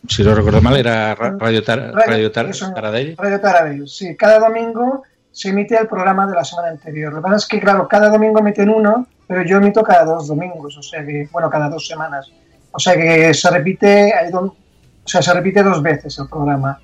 si 0.07 0.23
no 0.23 0.33
recuerdo 0.33 0.61
mal, 0.63 0.75
era 0.77 1.13
Ra- 1.13 1.35
Radio, 1.37 1.63
Tar- 1.63 1.93
Radio, 1.93 2.31
Tar- 2.31 2.49
Taradell. 2.73 3.15
Radio 3.17 3.39
Taradell, 3.39 3.87
sí. 3.87 4.15
Cada 4.17 4.39
domingo 4.39 5.03
se 5.31 5.49
emite 5.49 5.77
el 5.77 5.87
programa 5.87 6.25
de 6.25 6.33
la 6.33 6.43
semana 6.43 6.69
anterior. 6.69 7.13
Lo 7.13 7.19
que 7.19 7.23
pasa 7.23 7.35
es 7.37 7.45
que, 7.45 7.59
claro, 7.59 7.87
cada 7.87 8.09
domingo 8.09 8.39
emiten 8.39 8.69
uno, 8.69 9.07
pero 9.27 9.43
yo 9.43 9.57
emito 9.57 9.83
cada 9.83 10.03
dos 10.05 10.27
domingos, 10.27 10.75
o 10.75 10.81
sea 10.81 11.05
que, 11.05 11.29
bueno, 11.31 11.49
cada 11.51 11.69
dos 11.69 11.85
semanas. 11.87 12.31
O 12.71 12.79
sea 12.79 12.95
que 12.95 13.31
se 13.33 13.49
repite, 13.51 14.11
hay 14.13 14.31
do- 14.31 14.55
o 15.03 15.07
sea, 15.07 15.21
se 15.21 15.33
repite 15.33 15.61
dos 15.61 15.83
veces 15.83 16.17
el 16.17 16.27
programa. 16.27 16.79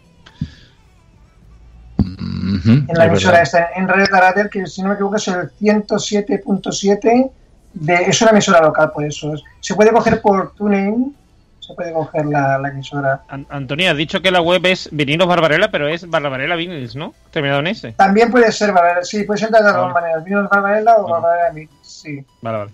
En 2.00 2.86
la 2.94 3.06
es 3.06 3.10
emisora 3.12 3.40
verdad. 3.40 3.42
esta, 3.44 3.70
en 3.76 3.88
Radio 3.88 4.06
Taradell, 4.12 4.50
que 4.50 4.68
si 4.68 4.82
no 4.84 4.90
me 4.90 4.94
equivoco 4.94 5.16
es 5.16 5.28
el 5.28 5.50
107.7, 5.60 7.32
de, 7.74 7.94
es 7.96 8.22
una 8.22 8.32
emisora 8.32 8.62
local, 8.62 8.92
por 8.92 9.04
eso. 9.06 9.34
Es- 9.34 9.44
se 9.60 9.76
puede 9.76 9.92
coger 9.92 10.22
por 10.22 10.54
TuneIn, 10.56 11.16
se 11.60 11.74
puede 11.74 11.92
coger 11.94 12.26
la, 12.26 12.58
la 12.58 12.70
emisora. 12.70 13.22
An- 13.28 13.46
Antonio, 13.50 13.92
has 13.92 13.98
dicho 13.98 14.22
que 14.22 14.32
la 14.32 14.42
web 14.42 14.66
es 14.66 14.90
Vinilos 14.92 15.28
Barbarella, 15.28 15.70
pero 15.70 15.88
es 15.88 16.10
Barbarella 16.10 16.56
Vinils, 16.56 16.96
¿no? 16.96 17.14
Terminado 17.32 17.60
en 17.60 17.68
S. 17.68 17.92
También 17.94 18.32
puede 18.32 18.52
ser 18.52 18.72
Barbarella, 18.72 19.04
sí, 19.04 19.24
puede 19.24 19.40
ser 19.40 19.50
de 19.50 19.62
las 19.62 19.74
dos 19.74 19.82
Vale. 19.82 19.94
maneras, 19.94 20.24
Vinos 20.24 20.50
Barbarella 20.50 20.96
o 20.98 21.04
Vale. 21.08 21.14
Barbarella 21.24 21.54
Mix, 21.54 21.72
sí. 21.82 22.24
Vale, 22.42 22.58
vale. 22.60 22.72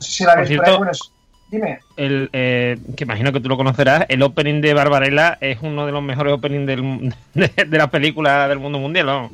Si 0.00 0.24
la 0.24 0.34
ves 0.36 0.40
por 0.42 0.48
cierto- 0.48 0.70
ahí, 0.70 0.76
bueno, 0.76 0.92
es- 0.92 1.10
dime. 1.50 1.78
El, 1.96 2.28
eh, 2.32 2.76
que 2.96 3.04
imagino 3.04 3.32
que 3.32 3.40
tú 3.40 3.48
lo 3.48 3.56
conocerás, 3.56 4.04
el 4.08 4.22
opening 4.22 4.60
de 4.60 4.74
Barbarella 4.74 5.38
es 5.40 5.58
uno 5.62 5.86
de 5.86 5.92
los 5.92 6.02
mejores 6.02 6.32
openings 6.34 6.66
del, 6.66 7.14
de, 7.34 7.64
de 7.66 7.78
las 7.78 7.88
películas 7.90 8.48
del 8.48 8.58
mundo 8.58 8.78
mundial, 8.78 9.06
¿no? 9.06 9.30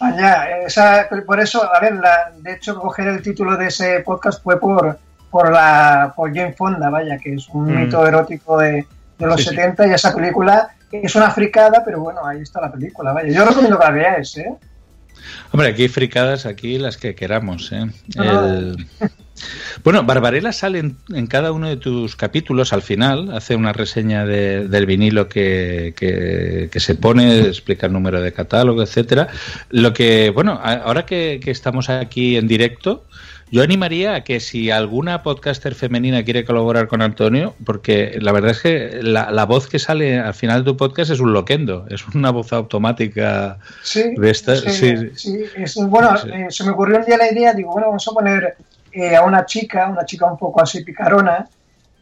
Allá, 0.00 0.58
esa, 0.66 1.08
por 1.26 1.40
eso, 1.40 1.62
a 1.74 1.80
ver, 1.80 1.94
la, 1.96 2.30
de 2.36 2.52
hecho, 2.54 2.78
coger 2.78 3.08
el 3.08 3.22
título 3.22 3.56
de 3.56 3.66
ese 3.66 4.00
podcast 4.00 4.42
fue 4.42 4.58
por, 4.60 4.98
por, 5.30 5.50
la, 5.52 6.12
por 6.14 6.32
Jane 6.34 6.52
Fonda, 6.52 6.88
vaya, 6.88 7.18
que 7.18 7.34
es 7.34 7.48
un 7.48 7.64
Mm. 7.66 7.80
mito 7.84 8.06
erótico 8.06 8.58
de, 8.58 8.86
de 9.18 9.26
los 9.26 9.36
Sí, 9.42 9.48
sí. 9.48 9.56
70 9.56 9.86
y 9.88 9.90
esa 9.92 10.14
película 10.14 10.70
es 10.92 11.14
una 11.16 11.30
fricada, 11.30 11.82
pero 11.84 12.00
bueno, 12.00 12.24
ahí 12.24 12.40
está 12.42 12.60
la 12.60 12.70
película, 12.72 13.12
vaya. 13.12 13.32
Yo 13.32 13.44
recomiendo 13.44 13.78
que 13.78 13.84
la 13.84 13.90
veáis, 13.90 14.36
¿eh? 14.38 14.54
Hombre, 15.52 15.68
aquí 15.68 15.82
hay 15.82 15.88
fricadas, 15.88 16.46
aquí 16.46 16.78
las 16.78 16.96
que 16.96 17.14
queramos. 17.14 17.70
¿eh? 17.72 17.86
No, 18.16 18.46
El- 18.46 18.86
Bueno, 19.84 20.02
Barbarella 20.04 20.52
sale 20.52 20.78
en, 20.80 20.96
en 21.14 21.26
cada 21.26 21.52
uno 21.52 21.68
de 21.68 21.76
tus 21.76 22.16
capítulos 22.16 22.72
al 22.72 22.82
final, 22.82 23.30
hace 23.34 23.54
una 23.56 23.72
reseña 23.72 24.24
de- 24.26 24.66
del 24.68 24.86
vinilo 24.86 25.28
que, 25.28 25.94
que- 25.96 26.68
que 26.72 26.80
se 26.80 26.94
pone, 26.94 27.40
explica 27.40 27.86
el 27.86 27.92
número 27.92 28.20
de 28.20 28.32
catálogo, 28.32 28.82
etcétera. 28.82 29.28
Lo 29.70 29.92
que, 29.92 30.30
bueno, 30.30 30.60
ahora 30.62 31.06
que, 31.06 31.40
que 31.42 31.50
estamos 31.50 31.88
aquí 31.88 32.36
en 32.36 32.48
directo, 32.48 33.04
yo 33.50 33.62
animaría 33.62 34.14
a 34.14 34.24
que 34.24 34.40
si 34.40 34.70
alguna 34.70 35.22
podcaster 35.22 35.74
femenina 35.74 36.22
quiere 36.22 36.44
colaborar 36.44 36.86
con 36.86 37.00
Antonio, 37.00 37.54
porque 37.64 38.18
la 38.20 38.30
verdad 38.32 38.50
es 38.50 38.60
que 38.60 38.98
la, 39.02 39.30
la 39.30 39.46
voz 39.46 39.68
que 39.68 39.78
sale 39.78 40.18
al 40.18 40.34
final 40.34 40.64
de 40.64 40.72
tu 40.72 40.76
podcast 40.76 41.10
es 41.12 41.20
un 41.20 41.32
loquendo, 41.32 41.86
es 41.88 42.06
una 42.08 42.28
voz 42.30 42.52
automática 42.52 43.58
Sí, 43.82 44.02
de 44.18 44.30
esta. 44.30 44.54
sí, 44.56 44.68
sí. 44.70 44.94
sí, 45.14 45.38
es- 45.56 45.76
bueno, 45.76 46.14
eh, 46.26 46.48
se 46.50 46.62
me 46.64 46.70
ocurrió 46.72 46.98
un 46.98 47.06
día 47.06 47.16
la 47.16 47.32
idea, 47.32 47.54
digo, 47.54 47.72
bueno, 47.72 47.86
vamos 47.86 48.06
a 48.06 48.10
poner 48.12 48.56
eh, 48.92 49.16
a 49.16 49.22
una 49.22 49.44
chica, 49.46 49.86
una 49.86 50.04
chica 50.04 50.26
un 50.26 50.36
poco 50.38 50.62
así 50.62 50.82
picarona, 50.84 51.46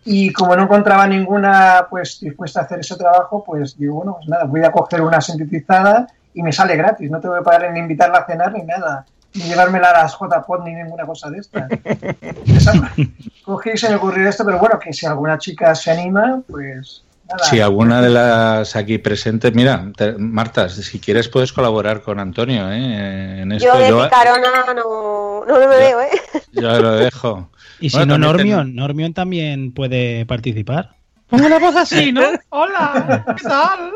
y 0.04 0.32
como 0.32 0.54
no 0.54 0.62
encontraba 0.62 1.06
ninguna 1.06 1.86
pues 1.90 2.20
dispuesta 2.20 2.60
a 2.60 2.62
hacer 2.64 2.78
ese 2.80 2.96
trabajo, 2.96 3.42
pues 3.44 3.76
digo, 3.76 3.96
bueno, 3.96 4.14
pues 4.18 4.28
nada, 4.28 4.44
voy 4.44 4.62
a 4.64 4.70
coger 4.70 5.02
una 5.02 5.20
sintetizada 5.20 6.06
y 6.32 6.42
me 6.42 6.52
sale 6.52 6.76
gratis, 6.76 7.10
no 7.10 7.20
tengo 7.20 7.34
que 7.34 7.42
pagar 7.42 7.72
ni 7.72 7.80
invitarla 7.80 8.18
a 8.18 8.26
cenar 8.26 8.52
ni 8.52 8.62
nada, 8.62 9.04
ni 9.34 9.42
llevármela 9.44 9.90
a 9.90 10.02
las 10.04 10.12
JPod 10.16 10.64
ni 10.64 10.74
ninguna 10.74 11.04
cosa 11.04 11.28
de 11.30 11.38
esta. 11.38 11.66
Cogí 13.44 13.70
y 13.74 13.76
se 13.76 13.88
me 13.88 13.96
ocurrió 13.96 14.28
esto, 14.28 14.44
pero 14.44 14.58
bueno, 14.58 14.78
que 14.78 14.92
si 14.92 15.06
alguna 15.06 15.38
chica 15.38 15.74
se 15.74 15.90
anima, 15.90 16.40
pues 16.48 17.02
nada. 17.28 17.44
Si 17.44 17.60
alguna 17.60 18.00
de 18.00 18.10
las 18.10 18.76
aquí 18.76 18.98
presentes, 18.98 19.54
mira, 19.54 19.90
te- 19.96 20.12
Marta, 20.18 20.68
si 20.68 21.00
quieres 21.00 21.28
puedes 21.28 21.52
colaborar 21.52 22.02
con 22.02 22.18
Antonio 22.20 22.70
¿eh? 22.70 23.42
en 23.42 23.52
esto. 23.52 23.72
Yo 23.72 23.78
de 23.78 23.88
Yo, 23.88 24.04
picarona 24.04 24.72
no, 24.74 25.35
no 25.46 25.58
me 25.58 25.66
veo, 25.66 26.00
¿eh? 26.00 26.10
yo 26.52 26.80
lo 26.80 26.92
dejo. 26.92 27.50
Y 27.78 27.90
si 27.90 28.06
no, 28.06 28.16
Normion, 28.16 28.74
Normion 28.74 29.12
también 29.12 29.70
puede 29.70 30.24
participar. 30.24 30.96
Pongo 31.28 31.46
la 31.46 31.58
voz 31.58 31.76
así, 31.76 32.10
¿no? 32.10 32.22
Hola, 32.48 33.24
¿qué 33.36 33.42
tal? 33.42 33.90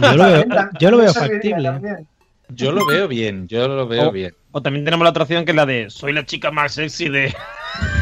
Yo 0.00 0.16
lo 0.16 0.24
veo, 0.24 0.44
yo 0.78 0.90
lo 0.92 0.98
veo 0.98 1.14
factible. 1.14 1.72
Yo 2.50 2.70
lo 2.70 2.86
veo 2.86 3.08
bien, 3.08 3.48
yo 3.48 3.66
lo 3.66 3.88
veo 3.88 4.12
bien. 4.12 4.34
O 4.52 4.62
también 4.62 4.84
tenemos 4.84 5.02
la 5.02 5.10
otra 5.10 5.24
opción 5.24 5.44
que 5.44 5.50
es 5.50 5.56
la 5.56 5.66
de 5.66 5.90
soy 5.90 6.12
la 6.12 6.24
chica 6.24 6.52
más 6.52 6.72
sexy 6.74 7.08
de 7.08 7.34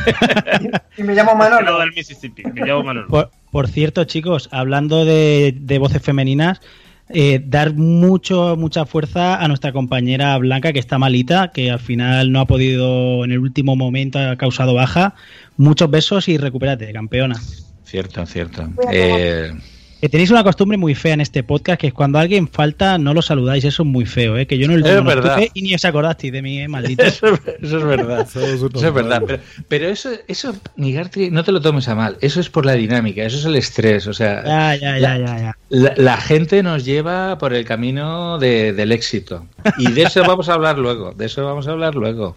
Y 0.99 1.03
me 1.03 1.15
llamo 1.15 1.35
Manolo. 1.35 1.79
del 1.79 1.93
Mississippi. 1.93 2.45
Me 2.45 2.67
llamo 2.67 2.83
Manolo. 2.83 3.09
Por, 3.09 3.31
por 3.51 3.69
cierto, 3.69 4.05
chicos, 4.05 4.49
hablando 4.53 5.05
de, 5.05 5.55
de 5.59 5.79
voces 5.79 6.03
femeninas, 6.03 6.61
eh, 7.09 7.41
dar 7.45 7.75
mucho, 7.75 8.57
mucha 8.57 8.85
fuerza 8.85 9.37
a 9.37 9.49
nuestra 9.49 9.73
compañera 9.73 10.37
Blanca, 10.39 10.73
que 10.73 10.79
está 10.79 10.99
malita, 10.99 11.53
que 11.53 11.71
al 11.71 11.79
final 11.79 12.33
no 12.33 12.41
ha 12.41 12.47
podido, 12.47 13.25
en 13.25 13.33
el 13.33 13.39
último 13.39 13.77
momento 13.77 14.19
ha 14.19 14.37
causado 14.37 14.75
baja. 14.75 15.15
Muchos 15.57 15.91
besos 15.91 16.29
y 16.29 16.37
recupérate, 16.37 16.93
campeona. 16.93 17.37
Cierto, 17.85 18.27
cierto. 18.27 18.69
Eh, 18.93 19.53
Que 20.01 20.11
tenéis 20.11 20.31
una 20.31 20.45
costumbre 20.45 20.77
muy 20.77 20.95
fea 20.95 21.15
en 21.15 21.23
este 21.23 21.43
podcast, 21.43 21.81
que 21.81 21.87
es 21.87 21.95
cuando 21.95 22.19
alguien 22.19 22.49
falta 22.49 22.99
no 22.99 23.15
lo 23.15 23.23
saludáis, 23.23 23.65
eso 23.65 23.83
es 23.83 23.89
muy 23.89 24.05
feo, 24.05 24.37
¿eh? 24.37 24.47
que 24.47 24.59
yo 24.59 24.69
no, 24.69 24.77
lo 24.77 24.87
estuve 24.87 25.51
y 25.55 25.63
ni 25.63 25.75
os 25.75 25.85
acordasteis 25.87 26.33
de 26.33 26.43
mí, 26.43 26.61
¿eh? 26.61 26.69
maldito. 26.69 27.03
eso, 27.05 27.27
eso 27.63 27.79
es 27.79 27.85
verdad. 27.85 28.27
Eso 28.29 28.67
es 28.75 28.95
verdad. 28.95 29.23
Pero, 29.27 29.43
pero 29.69 29.89
eso, 29.89 30.11
eso, 30.29 30.55
Nigarty, 30.77 31.31
no 31.31 31.45
te 31.45 31.51
lo 31.53 31.61
tomes 31.63 31.89
a 31.89 31.95
mal. 31.95 32.19
Eso 32.21 32.41
es 32.41 32.51
por 32.51 32.67
la 32.67 32.75
dinámica, 32.75 33.23
eso 33.25 33.39
es 33.39 33.45
el 33.47 33.57
estrés. 33.57 34.07
O 34.07 34.13
sea, 34.13 34.45
Ya, 34.45 34.77
ya, 34.77 34.99
ya, 34.99 35.17
ya, 35.19 35.39
ya. 35.39 35.59
La, 35.71 35.95
la 35.97 36.17
gente 36.19 36.63
nos 36.63 36.85
lleva 36.85 37.39
por 37.39 37.55
el 37.55 37.65
camino 37.65 38.39
de- 38.39 38.75
del 38.75 38.93
éxito. 38.93 39.47
Y 39.79 39.91
de 39.93 40.03
eso 40.03 40.23
vamos 40.25 40.49
a 40.51 40.55
hablar 40.55 40.77
luego. 40.79 41.13
De 41.13 41.25
eso 41.27 41.45
vamos 41.45 41.67
a 41.69 41.73
hablar 41.73 41.95
luego. 41.95 42.37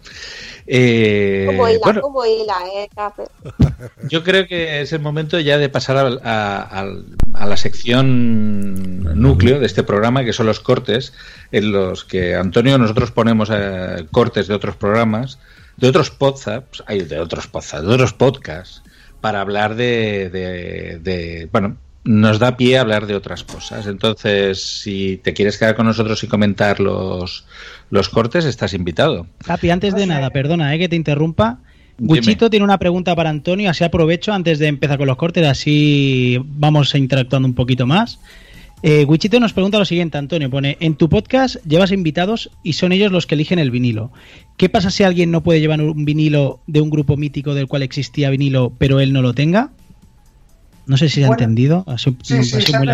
Eh, 0.72 1.46
Como 1.48 1.68
hila, 1.68 1.78
bueno, 1.82 2.00
como 2.00 2.24
hila, 2.24 2.54
¿eh? 2.74 2.88
Yo 4.08 4.22
creo 4.22 4.46
que 4.46 4.80
es 4.82 4.92
el 4.92 5.00
momento 5.00 5.40
ya 5.40 5.58
de 5.58 5.68
pasar 5.68 5.96
al- 5.96 6.20
a, 6.22 6.84
a 7.34 7.46
la 7.46 7.56
sección 7.56 9.02
núcleo 9.20 9.58
de 9.58 9.66
este 9.66 9.82
programa, 9.82 10.24
que 10.24 10.32
son 10.32 10.46
los 10.46 10.60
cortes, 10.60 11.12
en 11.50 11.72
los 11.72 12.04
que 12.04 12.36
Antonio 12.36 12.78
nosotros 12.78 13.10
ponemos 13.10 13.50
eh, 13.52 14.06
cortes 14.12 14.46
de 14.46 14.54
otros 14.54 14.76
programas, 14.76 15.38
de 15.76 15.88
otros 15.88 16.10
podcasts, 16.10 16.84
hay 16.86 17.00
de 17.00 17.18
otros 17.18 17.48
podcasts, 17.48 17.82
de 17.86 17.92
otros 17.94 18.12
podcasts, 18.12 18.82
para 19.20 19.40
hablar 19.40 19.74
de, 19.74 20.30
de- 20.30 20.98
de- 21.00 21.48
bueno, 21.50 21.78
nos 22.04 22.38
da 22.38 22.56
pie 22.56 22.78
a 22.78 22.82
hablar 22.82 23.06
de 23.06 23.14
otras 23.14 23.44
cosas. 23.44 23.86
Entonces, 23.86 24.62
si 24.62 25.18
te 25.22 25.34
quieres 25.34 25.58
quedar 25.58 25.74
con 25.76 25.86
nosotros 25.86 26.22
y 26.24 26.28
comentar 26.28 26.80
los, 26.80 27.44
los 27.90 28.08
cortes, 28.08 28.44
estás 28.44 28.72
invitado. 28.74 29.26
Capi, 29.44 29.70
antes 29.70 29.94
de 29.94 30.06
nada, 30.06 30.30
perdona 30.30 30.74
eh, 30.74 30.78
que 30.78 30.88
te 30.88 30.96
interrumpa. 30.96 31.60
Dime. 31.98 32.12
Wichito 32.12 32.48
tiene 32.48 32.64
una 32.64 32.78
pregunta 32.78 33.14
para 33.14 33.28
Antonio, 33.28 33.68
así 33.68 33.84
aprovecho 33.84 34.32
antes 34.32 34.58
de 34.58 34.68
empezar 34.68 34.96
con 34.96 35.06
los 35.06 35.16
cortes, 35.16 35.46
así 35.46 36.38
vamos 36.44 36.94
interactuando 36.94 37.46
un 37.46 37.54
poquito 37.54 37.86
más. 37.86 38.20
Eh, 38.82 39.04
Wichito 39.04 39.38
nos 39.38 39.52
pregunta 39.52 39.78
lo 39.78 39.84
siguiente, 39.84 40.16
Antonio, 40.16 40.48
pone, 40.48 40.78
en 40.80 40.94
tu 40.94 41.10
podcast 41.10 41.56
llevas 41.66 41.92
invitados 41.92 42.50
y 42.62 42.72
son 42.72 42.92
ellos 42.92 43.12
los 43.12 43.26
que 43.26 43.34
eligen 43.34 43.58
el 43.58 43.70
vinilo. 43.70 44.10
¿Qué 44.56 44.70
pasa 44.70 44.90
si 44.90 45.02
alguien 45.02 45.30
no 45.30 45.42
puede 45.42 45.60
llevar 45.60 45.82
un 45.82 46.06
vinilo 46.06 46.60
de 46.66 46.80
un 46.80 46.88
grupo 46.88 47.18
mítico 47.18 47.52
del 47.54 47.66
cual 47.66 47.82
existía 47.82 48.30
vinilo, 48.30 48.72
pero 48.78 49.00
él 49.00 49.12
no 49.12 49.20
lo 49.20 49.34
tenga? 49.34 49.70
No 50.86 50.96
sé 50.96 51.10
si 51.10 51.16
se 51.16 51.24
ha 51.24 51.28
Bueno, 51.28 51.42
entendido. 51.42 51.84
Sido- 51.98 52.16
Sí, 52.22 52.42
sí, 52.44 52.60
se 52.62 52.74
ha 52.74 52.78
muy 52.78 52.86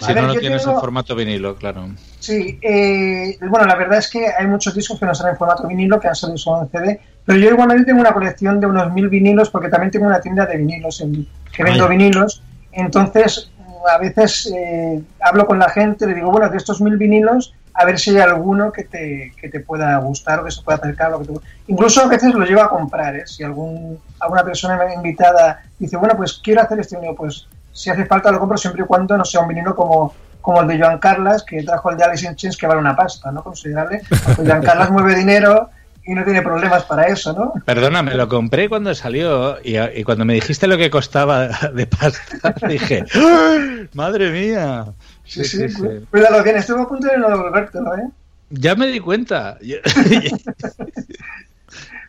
A 0.00 0.06
Si 0.06 0.12
ver, 0.14 0.22
no 0.22 0.28
lo 0.28 0.34
yo 0.34 0.40
tienes 0.40 0.62
tengo- 0.62 0.74
en 0.74 0.80
formato 0.80 1.14
vinilo, 1.14 1.56
claro. 1.56 1.88
Sí, 2.18 2.58
eh, 2.62 3.36
bueno, 3.48 3.66
la 3.66 3.76
verdad 3.76 3.98
es 3.98 4.10
que 4.10 4.26
hay 4.26 4.46
muchos 4.46 4.74
discos 4.74 4.98
que 4.98 5.06
no 5.06 5.14
salen 5.14 5.32
en 5.32 5.38
formato 5.38 5.66
vinilo, 5.68 6.00
que 6.00 6.08
han 6.08 6.14
salido 6.14 6.38
solo 6.38 6.62
en 6.62 6.70
CD, 6.70 7.00
pero 7.24 7.38
yo 7.38 7.50
igualmente 7.50 7.84
tengo 7.84 8.00
una 8.00 8.12
colección 8.12 8.58
de 8.58 8.66
unos 8.66 8.92
mil 8.92 9.08
vinilos, 9.08 9.50
porque 9.50 9.68
también 9.68 9.90
tengo 9.92 10.06
una 10.06 10.20
tienda 10.20 10.46
de 10.46 10.56
vinilos, 10.56 11.00
en, 11.02 11.26
que 11.54 11.62
vendo 11.62 11.84
Vaya. 11.84 11.96
vinilos, 11.96 12.42
entonces 12.72 13.50
a 13.92 13.98
veces 13.98 14.52
eh, 14.56 15.02
hablo 15.20 15.46
con 15.46 15.58
la 15.58 15.68
gente, 15.68 16.06
le 16.06 16.14
digo, 16.14 16.30
bueno, 16.30 16.48
de 16.48 16.56
estos 16.56 16.80
mil 16.80 16.96
vinilos, 16.96 17.52
a 17.74 17.84
ver 17.84 17.98
si 17.98 18.10
hay 18.10 18.18
alguno 18.18 18.70
que 18.72 18.84
te, 18.84 19.32
que 19.40 19.48
te 19.48 19.60
pueda 19.60 19.96
gustar 19.98 20.40
o 20.40 20.44
que 20.44 20.50
se 20.50 20.62
pueda 20.62 20.78
acercar. 20.78 21.12
o 21.14 21.20
que 21.20 21.26
te- 21.26 21.40
Incluso 21.68 22.02
a 22.02 22.06
veces 22.06 22.32
lo 22.34 22.44
llevo 22.44 22.60
a 22.62 22.68
comprar, 22.70 23.16
¿eh? 23.16 23.26
si 23.26 23.42
algún, 23.42 23.98
alguna 24.20 24.44
persona 24.44 24.78
invitada 24.94 25.62
dice, 25.78 25.96
bueno, 25.96 26.16
pues 26.16 26.34
quiero 26.34 26.60
hacer 26.62 26.78
este 26.80 26.96
vinilo, 26.96 27.14
pues 27.16 27.48
si 27.72 27.90
hace 27.90 28.06
falta 28.06 28.30
lo 28.30 28.38
compro 28.38 28.56
siempre 28.58 28.82
y 28.82 28.86
cuando 28.86 29.16
no 29.16 29.24
sea 29.24 29.40
un 29.40 29.48
vinilo 29.48 29.74
como, 29.74 30.14
como 30.40 30.60
el 30.62 30.68
de 30.68 30.78
Joan 30.78 30.98
Carlas, 30.98 31.42
que 31.44 31.62
trajo 31.62 31.90
el 31.90 31.96
de 31.96 32.04
Alice 32.04 32.26
in 32.26 32.36
Chains, 32.36 32.56
que 32.56 32.66
vale 32.66 32.80
una 32.80 32.94
pasta, 32.96 33.30
¿no? 33.32 33.42
Considerable. 33.42 34.02
Porque 34.08 34.50
Joan 34.50 34.62
Carlas 34.62 34.90
mueve 34.92 35.14
dinero 35.14 35.70
y 36.04 36.14
no 36.14 36.24
tiene 36.24 36.42
problemas 36.42 36.82
para 36.82 37.04
eso, 37.06 37.32
¿no? 37.32 37.52
Perdona, 37.64 38.02
me 38.02 38.14
lo 38.14 38.28
compré 38.28 38.68
cuando 38.68 38.92
salió 38.94 39.58
y, 39.62 39.78
y 39.78 40.02
cuando 40.02 40.24
me 40.24 40.34
dijiste 40.34 40.66
lo 40.66 40.76
que 40.76 40.90
costaba 40.90 41.46
de 41.46 41.86
pasta, 41.86 42.54
dije, 42.68 43.04
¡Ah! 43.14 43.56
¡madre 43.94 44.30
mía! 44.32 44.86
Sí, 45.24 45.44
sí, 45.44 45.72
cu- 45.72 46.04
cuídalo 46.10 46.42
bien. 46.42 46.56
Estuve 46.56 46.82
a 46.82 46.86
punto 46.86 47.06
de 47.06 47.16
no 47.18 47.28
devolvértelo, 47.30 47.94
¿eh? 47.96 48.08
Ya 48.50 48.74
me 48.74 48.88
di 48.88 48.98
cuenta. 49.00 49.56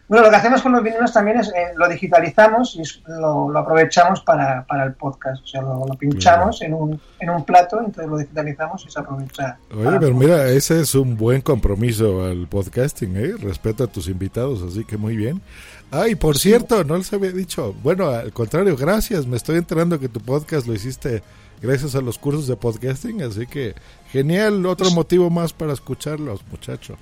Bueno, 0.07 0.25
lo 0.25 0.31
que 0.31 0.35
hacemos 0.35 0.61
con 0.61 0.73
los 0.73 0.83
vinilos 0.83 1.13
también 1.13 1.39
es 1.39 1.47
eh, 1.49 1.73
lo 1.75 1.87
digitalizamos 1.87 2.75
y 2.75 2.83
lo, 3.09 3.49
lo 3.49 3.59
aprovechamos 3.59 4.21
para, 4.21 4.65
para 4.65 4.83
el 4.83 4.93
podcast. 4.93 5.41
O 5.43 5.47
sea, 5.47 5.61
lo, 5.61 5.85
lo 5.87 5.93
pinchamos 5.95 6.61
en, 6.61 6.73
un, 6.73 6.99
en 7.19 7.29
un 7.29 7.43
plato, 7.45 7.79
entonces 7.79 8.07
lo 8.07 8.17
digitalizamos 8.17 8.85
y 8.85 8.91
se 8.91 8.99
aprovecha. 8.99 9.57
Oye, 9.73 9.97
pero 9.99 10.13
mira, 10.13 10.47
ese 10.49 10.81
es 10.81 10.93
un 10.93 11.15
buen 11.15 11.41
compromiso 11.41 12.25
al 12.25 12.47
podcasting, 12.47 13.15
¿eh? 13.15 13.33
Respeto 13.39 13.85
a 13.85 13.87
tus 13.87 14.07
invitados, 14.07 14.61
así 14.61 14.83
que 14.83 14.97
muy 14.97 15.15
bien. 15.15 15.41
Ah, 15.89 16.07
y 16.07 16.15
por 16.15 16.37
cierto, 16.37 16.83
no 16.83 16.97
les 16.97 17.13
había 17.13 17.31
dicho, 17.31 17.73
bueno, 17.81 18.09
al 18.09 18.33
contrario, 18.33 18.75
gracias, 18.75 19.25
me 19.25 19.37
estoy 19.37 19.57
enterando 19.57 19.99
que 19.99 20.09
tu 20.09 20.19
podcast 20.19 20.67
lo 20.67 20.73
hiciste 20.73 21.23
gracias 21.61 21.95
a 21.95 22.01
los 22.01 22.17
cursos 22.17 22.47
de 22.47 22.55
podcasting, 22.57 23.21
así 23.21 23.47
que 23.47 23.73
genial, 24.11 24.65
otro 24.65 24.91
motivo 24.91 25.29
más 25.29 25.53
para 25.53 25.71
escucharlos, 25.71 26.41
muchachos. 26.51 26.97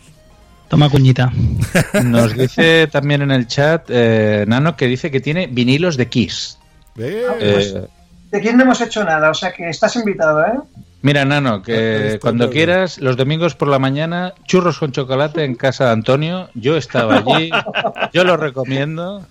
Toma 0.72 0.90
cuñita. 0.90 1.34
Nos 2.06 2.34
dice 2.34 2.88
también 2.88 3.22
en 3.22 3.32
el 3.32 3.46
chat 3.46 3.84
eh, 3.90 4.46
Nano 4.48 4.78
que 4.78 4.88
dice 4.88 5.12
que 5.12 5.20
tiene 5.20 5.48
vinilos 5.48 5.98
de 5.98 6.08
Kiss. 6.08 6.58
Eh, 6.98 7.88
De 8.32 8.40
quién 8.40 8.56
no 8.56 8.64
hemos 8.64 8.80
hecho 8.80 9.04
nada, 9.04 9.32
o 9.32 9.34
sea 9.34 9.52
que 9.52 9.68
estás 9.68 9.98
invitado, 9.98 10.46
¿eh? 10.46 10.54
mira, 11.02 11.26
Nano, 11.26 11.62
que 11.62 12.20
cuando 12.22 12.50
quieras, 12.50 13.00
los 13.00 13.18
domingos 13.18 13.54
por 13.54 13.68
la 13.68 13.80
mañana, 13.80 14.34
churros 14.46 14.80
con 14.80 14.94
chocolate 14.94 15.44
en 15.44 15.56
casa 15.56 15.88
de 15.88 15.92
Antonio. 15.92 16.50
Yo 16.54 16.78
estaba 16.78 17.16
allí, 17.18 17.52
yo 18.14 18.24
lo 18.24 18.38
recomiendo. 18.38 19.28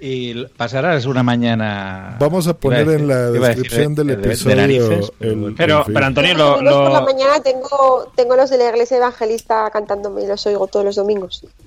Y 0.00 0.44
pasarás 0.48 1.06
una 1.06 1.22
mañana. 1.22 2.16
Vamos 2.18 2.46
a 2.48 2.54
poner 2.54 2.88
en 2.88 3.08
la 3.08 3.30
descripción 3.30 3.94
de- 3.94 4.04
del 4.04 4.16
de- 4.16 4.22
de 4.22 4.28
episodio 4.28 4.56
narices, 4.56 5.12
el- 5.20 5.54
Pero, 5.56 5.84
pero 5.86 6.04
Antonio, 6.06 6.34
Los 6.34 6.38
lo, 6.38 6.54
domingos 6.56 6.74
por 6.82 6.92
la 6.92 7.00
lo- 7.00 7.06
mañana 7.06 7.40
tengo, 7.42 8.12
tengo 8.14 8.36
los 8.36 8.50
de 8.50 8.58
la 8.58 8.68
iglesia 8.70 8.98
evangelista 8.98 9.70
cantándome 9.72 10.22
y 10.24 10.26
los 10.26 10.44
oigo 10.46 10.66
todos 10.66 10.84
los 10.84 10.96
domingos. 10.96 11.44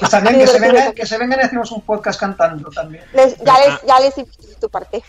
Pues 0.00 0.10
también 0.10 0.38
que 0.38 0.46
se, 0.48 0.58
vengan, 0.60 0.92
que 0.92 1.06
se 1.06 1.16
vengan 1.18 1.38
y 1.40 1.42
hacemos 1.44 1.70
un 1.70 1.80
podcast 1.82 2.18
cantando 2.18 2.68
también. 2.70 3.04
Les- 3.14 3.36
ya, 3.38 3.54
les, 3.60 3.80
ya 3.86 4.00
les 4.00 4.18
invito 4.18 4.46
de 4.48 4.54
tu 4.56 4.68
parte. 4.68 5.02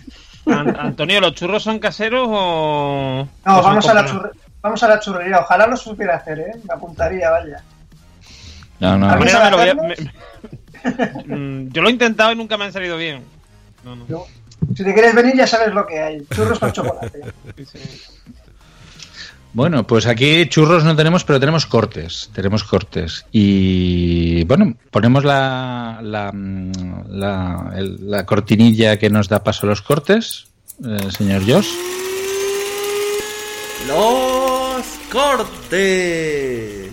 An- 0.45 0.75
Antonio, 0.79 1.19
¿los 1.21 1.33
churros 1.33 1.63
son 1.63 1.79
caseros 1.79 2.27
o.? 2.29 3.27
No, 3.45 3.61
vamos 3.63 3.87
a, 3.89 3.93
la 3.95 4.05
churre- 4.05 4.29
vamos 4.61 4.83
a 4.83 4.87
la 4.87 4.99
churrería. 4.99 5.39
Ojalá 5.39 5.65
lo 5.67 5.75
supiera 5.75 6.17
hacer, 6.17 6.39
¿eh? 6.39 6.51
Me 6.67 6.73
apuntaría, 6.75 7.31
vaya. 7.31 7.63
No, 8.79 8.95
no. 8.97 9.07
De 9.07 10.11
¿Alguien 10.85 10.93
manera 10.93 10.93
me 10.93 10.93
lo 10.93 11.25
voy 11.25 11.25
a- 11.25 11.25
sabe 11.25 11.27
me- 11.27 11.35
Mm, 11.35 11.69
Yo 11.73 11.81
lo 11.81 11.87
he 11.89 11.91
intentado 11.91 12.31
y 12.31 12.35
nunca 12.35 12.57
me 12.57 12.65
han 12.65 12.73
salido 12.73 12.97
bien. 12.97 13.23
No, 13.83 13.95
no. 13.95 14.07
Yo- 14.07 14.25
Si 14.75 14.83
te 14.83 14.93
quieres 14.93 15.13
venir 15.13 15.35
ya 15.35 15.45
sabes 15.47 15.73
lo 15.73 15.85
que 15.85 15.99
hay. 15.99 16.25
Churros 16.33 16.57
con 16.59 16.71
chocolate. 16.71 17.21
Sí. 17.71 17.79
Bueno, 19.53 19.85
pues 19.87 20.05
aquí 20.05 20.47
churros 20.49 20.83
no 20.83 20.95
tenemos, 20.97 21.23
pero 21.23 21.39
tenemos 21.39 21.65
cortes. 21.65 22.29
Tenemos 22.33 22.63
cortes. 22.65 23.25
Y 23.31 24.43
bueno, 24.45 24.75
ponemos 24.91 25.23
la, 25.23 25.99
la, 26.01 26.31
mm, 26.33 26.71
la, 27.09 27.71
el- 27.75 28.09
la 28.09 28.25
cortinilla 28.25 28.97
que 28.97 29.09
nos 29.09 29.29
da 29.29 29.43
paso 29.43 29.65
a 29.65 29.69
los 29.69 29.81
cortes, 29.81 30.47
eh, 30.83 31.09
señor 31.11 31.43
Josh. 31.47 31.69
Los 33.87 34.85
cortes. 35.11 36.91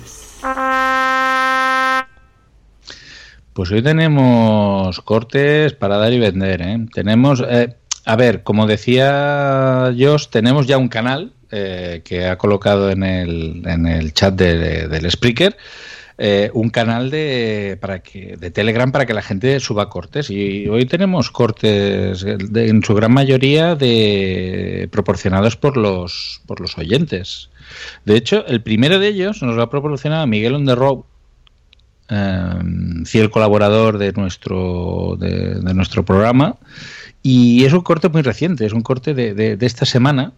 Pues 3.52 3.70
hoy 3.70 3.82
tenemos 3.82 5.00
cortes 5.02 5.74
para 5.74 5.98
dar 5.98 6.12
y 6.12 6.18
vender. 6.18 6.62
¿eh? 6.62 6.86
Tenemos, 6.92 7.42
eh, 7.46 7.74
a 8.04 8.16
ver, 8.16 8.42
como 8.42 8.66
decía 8.66 9.92
Josh, 9.98 10.28
tenemos 10.28 10.66
ya 10.66 10.78
un 10.78 10.88
canal 10.88 11.32
eh, 11.50 12.00
que 12.04 12.26
ha 12.26 12.38
colocado 12.38 12.90
en 12.90 13.02
el, 13.02 13.62
en 13.66 13.86
el 13.86 14.14
chat 14.14 14.34
de- 14.34 14.56
de- 14.58 14.88
del 14.88 15.10
Spreaker. 15.10 15.56
eh, 16.18 16.50
un 16.54 16.68
canal 16.70 17.10
de 17.10 17.78
para 17.80 18.00
que 18.00 18.36
de 18.36 18.50
Telegram 18.50 18.92
para 18.92 19.06
que 19.06 19.14
la 19.14 19.22
gente 19.22 19.58
suba 19.60 19.88
cortes 19.88 20.30
y 20.30 20.68
hoy 20.68 20.84
tenemos 20.84 21.30
cortes 21.30 22.22
eh, 22.22 22.36
en 22.54 22.82
su 22.84 22.94
gran 22.94 23.12
mayoría 23.12 23.74
de 23.74 24.88
proporcionados 24.92 25.56
por 25.56 25.76
los 25.78 26.42
por 26.46 26.60
los 26.60 26.76
oyentes 26.76 27.48
de 28.04 28.16
hecho 28.16 28.44
el 28.46 28.62
primero 28.62 28.98
de 28.98 29.08
ellos 29.08 29.42
nos 29.42 29.56
lo 29.56 29.62
ha 29.62 29.70
proporcionado 29.70 30.26
Miguel 30.26 30.54
on 30.54 30.66
the 30.66 30.74
road 30.74 30.98
eh, 32.12 33.04
fiel 33.06 33.30
colaborador 33.30 33.96
de 33.98 34.12
nuestro 34.12 35.16
de, 35.18 35.60
nuestro 35.74 36.04
programa. 36.04 36.56
Y 37.22 37.64
es 37.64 37.72
un 37.72 37.80
corte 37.82 38.08
muy 38.08 38.22
reciente 38.22 38.66
es 38.66 38.72
un 38.72 38.82
corte 38.82 39.14
de, 39.14 39.32
de- 39.34 39.56
esta 39.66 39.86
semana 39.86 40.32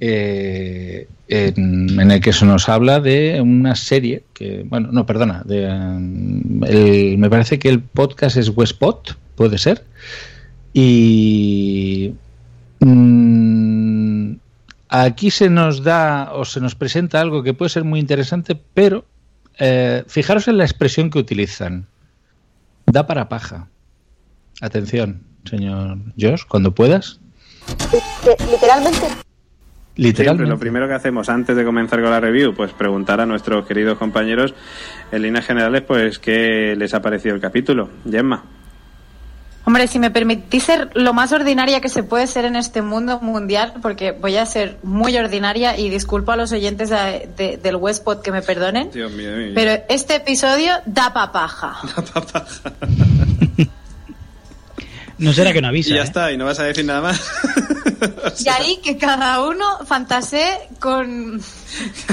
eh, 0.00 1.06
en, 1.28 2.10
el 2.10 2.20
que 2.20 2.32
se 2.32 2.44
nos 2.46 2.68
habla 2.68 3.00
de 3.00 3.40
una 3.40 3.74
serie 3.74 4.22
que 4.34 4.64
bueno 4.68 4.90
no 4.92 5.06
perdona 5.06 5.42
de, 5.44 5.64
el- 6.66 7.18
me 7.18 7.30
parece 7.30 7.58
que 7.58 7.68
el 7.68 7.80
podcast 7.80 8.36
es 8.36 8.50
Westpot 8.54 9.16
puede 9.36 9.58
ser. 9.58 9.84
Y 10.74 12.12
mm, 12.80 14.32
aquí 14.88 15.30
se 15.30 15.48
nos 15.50 15.82
da 15.82 16.30
o 16.34 16.44
se 16.44 16.60
nos 16.60 16.74
presenta 16.74 17.20
algo 17.20 17.42
que 17.42 17.54
puede 17.54 17.68
ser 17.70 17.84
muy 17.84 18.00
interesante 18.00 18.56
pero 18.74 19.04
eh, 19.58 20.04
fijaros 20.06 20.48
en 20.48 20.56
la 20.58 20.64
expresión 20.64 21.10
que 21.10 21.18
utilizan 21.18 21.86
da 22.86 23.06
para 23.06 23.28
paja 23.28 23.68
atención 24.60 25.22
señor 25.44 25.98
Josh 26.18 26.42
cuando 26.48 26.74
puedas 26.74 27.20
Li- 27.92 28.50
Literalmente. 28.50 28.98
Siempre 28.98 29.14
literalmente 29.96 30.50
lo 30.50 30.58
primero 30.58 30.86
que 30.88 30.94
hacemos 30.94 31.28
antes 31.28 31.56
de 31.56 31.64
comenzar 31.64 32.00
con 32.00 32.10
la 32.10 32.20
review, 32.20 32.54
pues 32.54 32.72
preguntar 32.72 33.20
a 33.20 33.26
nuestros 33.26 33.66
queridos 33.66 33.98
compañeros, 33.98 34.54
en 35.10 35.22
líneas 35.22 35.44
generales, 35.44 35.82
pues 35.82 36.18
qué 36.20 36.74
les 36.78 36.94
ha 36.94 37.02
parecido 37.02 37.34
el 37.34 37.40
capítulo. 37.40 37.90
Gemma. 38.08 38.44
Hombre, 39.68 39.86
si 39.86 39.98
me 39.98 40.10
permitís 40.10 40.64
ser 40.64 40.88
lo 40.94 41.12
más 41.12 41.30
ordinaria 41.30 41.82
que 41.82 41.90
se 41.90 42.02
puede 42.02 42.26
ser 42.26 42.46
en 42.46 42.56
este 42.56 42.80
mundo 42.80 43.20
mundial, 43.20 43.74
porque 43.82 44.12
voy 44.12 44.34
a 44.38 44.46
ser 44.46 44.78
muy 44.82 45.14
ordinaria 45.18 45.76
y 45.76 45.90
disculpo 45.90 46.32
a 46.32 46.36
los 46.36 46.52
oyentes 46.52 46.88
de- 46.88 47.28
de- 47.36 47.56
del 47.58 47.76
Westpod 47.76 48.22
que 48.22 48.32
me 48.32 48.40
perdonen, 48.40 48.90
Dios 48.90 49.12
mío, 49.12 49.30
mío. 49.36 49.52
pero 49.54 49.82
este 49.90 50.14
episodio 50.14 50.72
da 50.86 51.12
papaja. 51.12 51.76
No 55.18 55.34
será 55.34 55.52
que 55.52 55.60
no 55.60 55.68
avisa. 55.68 55.90
y 55.90 55.94
ya 55.96 56.00
¿eh? 56.00 56.04
está, 56.04 56.32
y 56.32 56.38
no 56.38 56.46
vas 56.46 56.58
a 56.60 56.64
decir 56.64 56.86
nada 56.86 57.02
más. 57.02 57.20
Y 58.38 58.48
ahí 58.48 58.78
que 58.82 58.96
cada 58.96 59.42
uno 59.46 59.64
fantasee 59.84 60.68
con, 60.78 61.42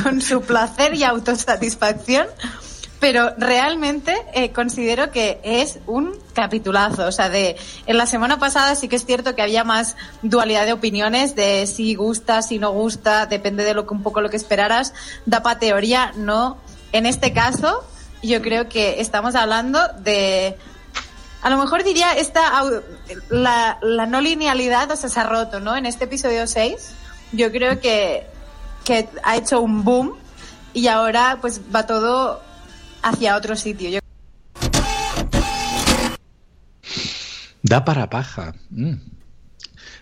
con 0.04 0.20
su 0.22 0.42
placer 0.42 0.94
y 0.96 1.04
autosatisfacción, 1.04 2.26
pero 3.00 3.34
realmente 3.38 4.16
eh, 4.34 4.52
considero 4.52 5.12
que 5.12 5.40
es 5.44 5.80
un 5.86 6.18
capitulazo. 6.34 7.08
O 7.08 7.12
sea, 7.12 7.30
de 7.30 7.58
en 7.86 7.98
la 7.98 8.06
semana 8.06 8.40
pasada 8.40 8.76
sí 8.76 8.88
que 8.88 8.96
es 8.96 9.06
cierto 9.06 9.36
que 9.36 9.42
había 9.42 9.64
más 9.64 9.96
dualidad 10.22 10.66
de 10.66 10.74
opiniones 10.74 11.36
de 11.36 11.68
si 11.68 11.96
gusta, 11.96 12.42
si 12.42 12.60
no 12.60 12.72
gusta, 12.72 13.26
depende 13.26 13.64
de 13.64 13.74
lo 13.74 13.86
que 13.86 13.94
un 13.94 14.04
poco 14.04 14.22
lo 14.22 14.30
que 14.30 14.38
esperaras. 14.38 14.94
Da 15.26 15.44
pa' 15.44 15.60
teoría, 15.60 16.14
no. 16.16 16.58
En 16.92 17.06
este 17.06 17.34
caso, 17.34 17.84
yo 18.24 18.42
creo 18.42 18.70
que 18.70 19.02
estamos 19.02 19.36
hablando 19.36 19.80
de 20.00 20.58
a 21.42 21.50
lo 21.50 21.58
mejor 21.58 21.84
diría 21.84 22.14
esta 22.14 22.64
la, 23.30 23.78
no 23.82 24.20
linealidad, 24.20 24.90
o 24.90 24.96
se 24.96 25.20
ha 25.20 25.24
roto, 25.24 25.60
¿no? 25.60 25.76
En 25.76 25.86
este 25.86 26.06
episodio 26.06 26.48
6, 26.48 26.92
yo 27.34 27.52
creo 27.52 27.80
que, 27.80 28.26
que 28.84 29.08
ha 29.24 29.36
hecho 29.36 29.62
un 29.62 29.84
boom 29.84 30.16
y 30.74 30.88
ahora 30.88 31.38
pues 31.42 31.62
va 31.74 31.86
todo 31.86 32.42
hacia 33.06 33.36
otro 33.36 33.56
sitio. 33.56 33.90
Yo 33.90 34.00
Da 37.64 37.84
para 37.84 38.10
paja. 38.10 38.54
Mm. 38.70 38.94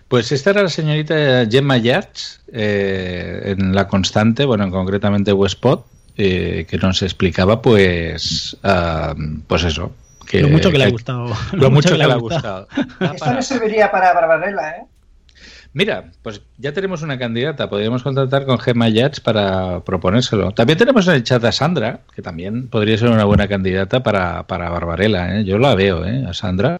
Pues 0.07 0.31
esta 0.31 0.51
era 0.51 0.63
la 0.63 0.69
señorita 0.69 1.45
Gemma 1.49 1.77
Yards 1.77 2.41
eh, 2.51 3.55
en 3.57 3.73
La 3.73 3.87
Constante, 3.87 4.45
bueno, 4.45 4.69
concretamente 4.69 5.31
Westpot, 5.31 5.85
eh, 6.17 6.65
que 6.69 6.77
nos 6.77 7.01
explicaba, 7.01 7.61
pues, 7.61 8.57
ah, 8.63 9.15
pues 9.47 9.63
eso. 9.63 9.95
Que, 10.27 10.41
Lo 10.41 10.49
mucho 10.49 10.71
que 10.71 10.77
le 10.77 10.83
ha 10.85 10.89
gustado. 10.89 11.33
Lo, 11.53 11.71
mucho 11.71 11.91
que, 11.91 11.97
le 11.97 12.03
ha 12.03 12.15
gustado. 12.15 12.67
Da 12.99 13.13
Esto 13.13 13.33
le 13.33 13.41
serviría 13.41 13.89
para 13.91 14.13
Barbarella, 14.13 14.77
¿eh? 14.77 14.85
Mira, 15.73 16.11
pues 16.21 16.41
ya 16.59 16.71
tenemos 16.71 17.01
una 17.01 17.17
candidata. 17.17 17.67
Podríamos 17.67 18.03
contratar 18.03 18.45
con 18.45 18.59
Gemma 18.59 18.89
Yats 18.89 19.19
para 19.19 19.83
proponérselo. 19.83 20.51
También 20.51 20.77
tenemos 20.77 21.07
en 21.07 21.15
el 21.15 21.23
chat 21.23 21.43
a 21.43 21.51
Sandra, 21.51 22.01
que 22.15 22.21
también 22.21 22.67
podría 22.67 22.97
ser 22.97 23.09
una 23.09 23.25
buena 23.25 23.47
candidata 23.47 24.03
para, 24.03 24.45
para 24.45 24.69
Barbarella. 24.69 25.39
¿eh? 25.39 25.45
Yo 25.45 25.57
la 25.57 25.73
veo, 25.73 26.05
¿eh? 26.05 26.25
A 26.27 26.33
Sandra. 26.33 26.77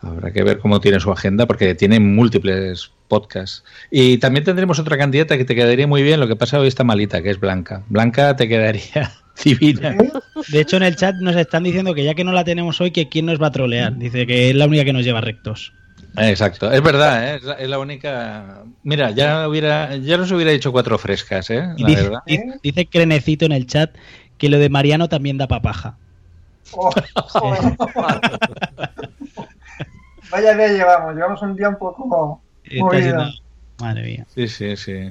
Habrá 0.00 0.32
que 0.32 0.42
ver 0.42 0.58
cómo 0.58 0.80
tiene 0.80 0.98
su 0.98 1.10
agenda, 1.12 1.46
porque 1.46 1.74
tiene 1.76 2.00
múltiples 2.00 2.90
podcasts. 3.06 3.64
Y 3.90 4.18
también 4.18 4.44
tendremos 4.44 4.78
otra 4.80 4.98
candidata 4.98 5.36
que 5.36 5.44
te 5.44 5.54
quedaría 5.54 5.86
muy 5.86 6.02
bien. 6.02 6.18
Lo 6.18 6.26
que 6.26 6.36
pasa 6.36 6.58
hoy 6.58 6.68
está 6.68 6.82
malita, 6.82 7.22
que 7.22 7.30
es 7.30 7.38
Blanca. 7.38 7.84
Blanca 7.88 8.34
te 8.34 8.48
quedaría 8.48 9.12
divina. 9.44 9.96
De 10.48 10.60
hecho, 10.60 10.76
en 10.78 10.82
el 10.82 10.96
chat 10.96 11.14
nos 11.20 11.36
están 11.36 11.62
diciendo 11.62 11.94
que 11.94 12.02
ya 12.02 12.14
que 12.14 12.24
no 12.24 12.32
la 12.32 12.42
tenemos 12.42 12.80
hoy, 12.80 12.90
que 12.90 13.08
quién 13.08 13.26
nos 13.26 13.40
va 13.40 13.48
a 13.48 13.52
trolear. 13.52 13.96
Dice 13.96 14.26
que 14.26 14.50
es 14.50 14.56
la 14.56 14.66
única 14.66 14.84
que 14.84 14.92
nos 14.92 15.04
lleva 15.04 15.20
rectos. 15.20 15.72
Exacto, 16.20 16.70
es 16.72 16.82
verdad, 16.82 17.24
¿eh? 17.32 17.36
es, 17.36 17.42
la, 17.44 17.54
es 17.54 17.68
la 17.68 17.78
única. 17.78 18.62
Mira, 18.82 19.10
ya 19.10 19.48
hubiera, 19.48 19.96
ya 19.96 20.16
nos 20.16 20.30
hubiera 20.32 20.50
dicho 20.52 20.72
cuatro 20.72 20.98
frescas, 20.98 21.50
¿eh? 21.50 21.62
La 21.78 21.88
dice, 21.88 22.02
verdad. 22.02 22.20
dice- 22.26 22.58
dice 22.62 22.86
Crenecito 22.86 23.44
en 23.46 23.52
el 23.52 23.66
chat 23.66 23.94
que 24.38 24.48
lo 24.48 24.58
de 24.58 24.68
Mariano 24.68 25.08
también 25.08 25.36
da 25.38 25.46
papaja. 25.48 25.96
Oh. 26.72 26.90
Vaya 30.30 30.54
día 30.54 30.68
llevamos, 30.68 31.14
llevamos 31.14 31.42
un 31.42 31.56
día 31.56 31.68
un 31.70 31.78
poco 31.78 32.40
Está 32.64 32.84
movido. 32.84 33.02
siendo- 33.02 33.30
Madre 33.80 34.02
mía. 34.02 34.26
Sí, 34.34 34.48
sí, 34.48 34.76
sí. 34.76 35.10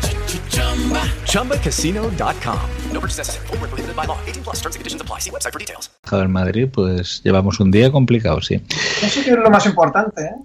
ChumbaCasino.com. 1.25 2.59
No 2.93 2.99
purchase 2.99 3.17
necessary. 3.19 3.47
Void 3.47 3.61
were 3.61 3.67
prohibited 3.67 3.95
by 3.95 4.05
law. 4.05 4.17
18 4.27 4.43
plus. 4.43 4.55
Terms 4.61 4.75
and 4.75 4.79
conditions 4.81 5.01
apply. 5.01 5.19
See 5.19 5.31
website 5.31 5.51
for 5.53 5.59
details. 5.59 5.89
el 6.11 6.29
Madrid, 6.29 6.69
pues 6.71 7.21
llevamos 7.23 7.59
un 7.59 7.71
día 7.71 7.91
complicado, 7.91 8.41
sí. 8.41 8.61
Eso 9.01 9.21
que 9.23 9.31
es 9.31 9.37
lo 9.37 9.49
más 9.49 9.65
importante, 9.65 10.21
¿eh? 10.23 10.35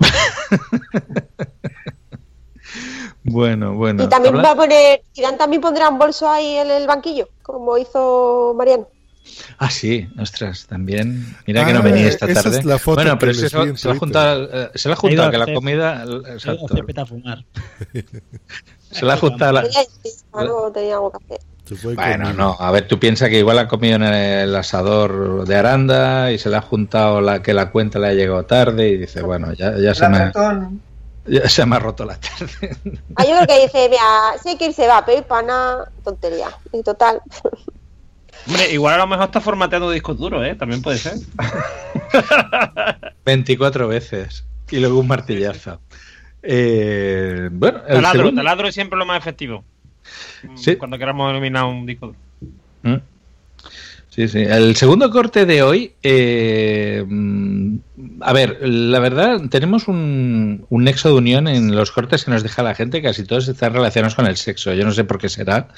Bueno, 3.24 3.74
bueno. 3.74 4.02
y 4.02 4.08
también 4.08 4.34
habla- 4.34 4.48
va 4.48 4.54
a 4.54 4.56
poner, 4.56 5.02
Zidane 5.14 5.36
también 5.38 5.62
pondrá 5.62 5.88
un 5.88 5.96
bolso 5.98 6.28
ahí 6.28 6.56
en 6.56 6.68
el 6.72 6.88
banquillo, 6.88 7.28
como 7.42 7.78
hizo 7.78 8.52
Mariano. 8.58 8.88
Ah, 9.58 9.70
sí, 9.70 10.08
ostras, 10.18 10.66
también. 10.66 11.36
Mira 11.46 11.64
que 11.64 11.70
Ah, 11.70 11.74
no 11.74 11.82
venía 11.82 12.08
esta 12.08 12.26
esa 12.26 12.42
tarde. 12.42 12.58
es 12.58 12.64
la 12.64 12.80
foto 12.80 12.96
bueno, 12.96 13.16
pero 13.20 13.32
se, 13.32 13.48
se, 13.48 13.56
en 13.60 13.76
se 13.76 13.86
la 13.88 13.94
ha 13.94 13.98
juntado, 13.98 14.48
eh, 14.52 14.70
se 14.74 14.88
la 14.88 14.94
ha 14.94 14.96
juntado 14.96 15.30
que 15.30 15.38
la 15.38 15.54
comida. 15.54 16.04
Exacto. 16.32 16.66
a 16.96 17.06
fumar. 17.06 17.44
Se 18.92 19.04
la 19.04 19.14
ha 19.14 19.16
juntado 19.16 19.52
la. 19.52 19.62
Tenía, 19.62 19.80
algo, 20.32 20.72
tenía 20.72 20.94
algo 20.94 21.10
que 21.10 21.24
hacer. 21.24 21.38
Se 21.64 21.76
fue 21.76 21.94
Bueno, 21.94 22.32
no, 22.32 22.56
a 22.58 22.70
ver, 22.70 22.88
tú 22.88 22.98
piensas 22.98 23.28
que 23.28 23.38
igual 23.38 23.58
ha 23.58 23.68
comido 23.68 23.96
en 23.96 24.02
el 24.02 24.54
asador 24.54 25.46
de 25.46 25.56
Aranda 25.56 26.32
y 26.32 26.38
se 26.38 26.50
le 26.50 26.56
ha 26.56 26.62
juntado 26.62 27.20
la 27.20 27.42
que 27.42 27.54
la 27.54 27.70
cuenta 27.70 27.98
le 27.98 28.08
ha 28.08 28.14
llegado 28.14 28.44
tarde 28.44 28.88
y 28.88 28.98
dice, 28.98 29.22
bueno, 29.22 29.52
ya, 29.52 29.78
ya, 29.78 29.94
se, 29.94 30.08
me, 30.08 30.32
ya 31.26 31.48
se 31.48 31.64
me 31.64 31.76
ha 31.76 31.78
roto 31.78 32.04
la 32.04 32.18
tarde. 32.18 32.76
Ah, 33.16 33.24
yo 33.24 33.36
creo 33.36 33.46
que 33.46 33.62
dice, 33.62 33.88
mira, 33.88 34.02
sé 34.42 34.58
que 34.58 34.66
irse 34.66 34.86
va 34.86 34.98
a 34.98 35.06
pedir 35.06 35.22
pana, 35.22 35.84
tontería. 36.02 36.48
Y 36.72 36.82
total. 36.82 37.22
Hombre, 38.46 38.72
igual 38.72 38.94
a 38.94 38.98
lo 38.98 39.06
mejor 39.06 39.26
está 39.26 39.40
formateando 39.40 39.90
discos 39.90 40.18
duros, 40.18 40.44
¿eh? 40.44 40.56
También 40.56 40.82
puede 40.82 40.98
ser. 40.98 41.14
24 43.24 43.86
veces 43.86 44.44
y 44.70 44.80
luego 44.80 44.98
un 44.98 45.06
martillazo. 45.06 45.80
Eh, 46.42 47.48
bueno, 47.52 47.78
el 47.88 47.94
Taladro, 47.96 48.18
segundo- 48.20 48.40
taladro 48.40 48.68
es 48.68 48.74
siempre 48.74 48.98
lo 48.98 49.06
más 49.06 49.18
efectivo. 49.18 49.64
Sí. 50.56 50.76
Cuando 50.76 50.98
queramos 50.98 51.30
eliminar 51.30 51.64
un 51.64 51.86
disco. 51.86 52.14
Mm. 52.82 52.94
Sí, 54.08 54.28
sí. 54.28 54.40
El 54.40 54.76
segundo 54.76 55.08
corte 55.10 55.46
de 55.46 55.62
hoy, 55.62 55.92
eh, 56.02 57.02
mm, 57.06 57.76
a 58.20 58.32
ver, 58.34 58.58
la 58.60 58.98
verdad, 58.98 59.40
tenemos 59.48 59.88
un, 59.88 60.66
un 60.68 60.84
nexo 60.84 61.08
de 61.08 61.14
unión 61.14 61.48
en 61.48 61.74
los 61.74 61.92
cortes 61.92 62.24
que 62.24 62.30
nos 62.30 62.42
deja 62.42 62.62
la 62.62 62.74
gente, 62.74 63.00
casi 63.00 63.24
todos 63.24 63.48
están 63.48 63.72
relacionados 63.72 64.14
con 64.14 64.26
el 64.26 64.36
sexo. 64.36 64.74
Yo 64.74 64.84
no 64.84 64.92
sé 64.92 65.04
por 65.04 65.18
qué 65.18 65.30
será, 65.30 65.68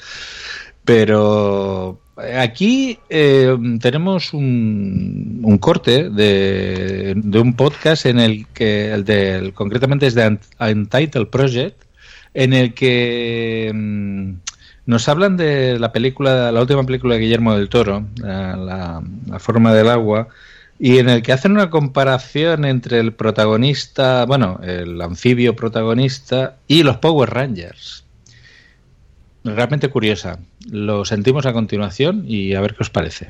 pero 0.85 1.99
aquí 2.37 2.99
eh, 3.09 3.55
tenemos 3.81 4.33
un, 4.33 5.41
un 5.43 5.57
corte 5.57 6.09
de, 6.09 7.13
de 7.17 7.39
un 7.39 7.55
podcast 7.55 8.05
en 8.05 8.19
el 8.19 8.47
que, 8.53 8.93
el 8.93 9.03
del, 9.03 9.53
concretamente 9.53 10.07
es 10.07 10.15
de 10.15 10.27
Unt- 10.27 10.71
Untitled 10.71 11.27
Project, 11.27 11.83
en 12.33 12.53
el 12.53 12.73
que 12.73 13.71
mm, 13.73 14.31
nos 14.85 15.09
hablan 15.09 15.35
de 15.37 15.79
la 15.79 15.91
película, 15.91 16.51
la 16.51 16.61
última 16.61 16.83
película 16.83 17.15
de 17.15 17.21
Guillermo 17.21 17.55
del 17.55 17.67
Toro, 17.69 18.05
la- 18.17 19.01
la 19.27 19.39
forma 19.39 19.73
del 19.73 19.89
agua, 19.89 20.27
y 20.79 20.99
en 20.99 21.09
el 21.09 21.21
que 21.23 21.31
hacen 21.33 21.51
una 21.53 21.69
comparación 21.69 22.65
entre 22.65 22.99
el 22.99 23.13
protagonista, 23.13 24.25
bueno, 24.25 24.59
el 24.63 25.01
anfibio 25.01 25.55
protagonista 25.55 26.57
y 26.67 26.83
los 26.83 26.97
Power 26.97 27.29
Rangers. 27.29 28.04
Realmente 29.45 29.89
curiosa. 29.89 30.39
Lo 30.69 31.05
sentimos 31.05 31.45
a 31.45 31.53
continuación 31.53 32.25
y 32.27 32.55
a 32.55 32.61
ver 32.61 32.73
qué 32.75 32.81
os 32.83 32.89
parece. 32.89 33.29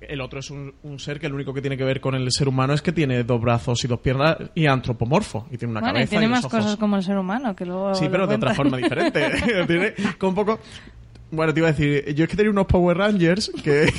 El 0.00 0.20
otro 0.22 0.40
es 0.40 0.50
un, 0.50 0.74
un 0.82 0.98
ser 0.98 1.20
que 1.20 1.28
lo 1.28 1.36
único 1.36 1.54
que 1.54 1.60
tiene 1.60 1.76
que 1.76 1.84
ver 1.84 2.00
con 2.00 2.14
el 2.16 2.32
ser 2.32 2.48
humano 2.48 2.72
es 2.72 2.82
que 2.82 2.90
tiene 2.90 3.22
dos 3.22 3.40
brazos 3.40 3.84
y 3.84 3.86
dos 3.86 4.00
piernas 4.00 4.38
y 4.56 4.66
antropomorfo. 4.66 5.46
Y 5.52 5.56
tiene 5.58 5.70
una 5.72 5.80
Bueno, 5.80 5.98
y 5.98 6.00
cabeza 6.00 6.10
tiene 6.10 6.24
y 6.24 6.28
más 6.28 6.44
ojos. 6.44 6.58
cosas 6.58 6.76
como 6.78 6.96
el 6.96 7.04
ser 7.04 7.16
humano, 7.18 7.54
que 7.54 7.64
luego. 7.66 7.94
Sí, 7.94 8.06
lo 8.06 8.10
pero 8.10 8.26
de 8.26 8.34
otra 8.36 8.54
forma 8.54 8.76
diferente. 8.78 9.30
tiene 9.66 9.94
con 10.18 10.30
un 10.30 10.34
poco... 10.34 10.58
Bueno, 11.32 11.54
te 11.54 11.60
iba 11.60 11.68
a 11.68 11.72
decir, 11.72 12.12
yo 12.14 12.24
es 12.24 12.30
que 12.30 12.36
tenía 12.36 12.50
unos 12.50 12.66
Power 12.66 12.96
Rangers 12.96 13.52
que... 13.62 13.92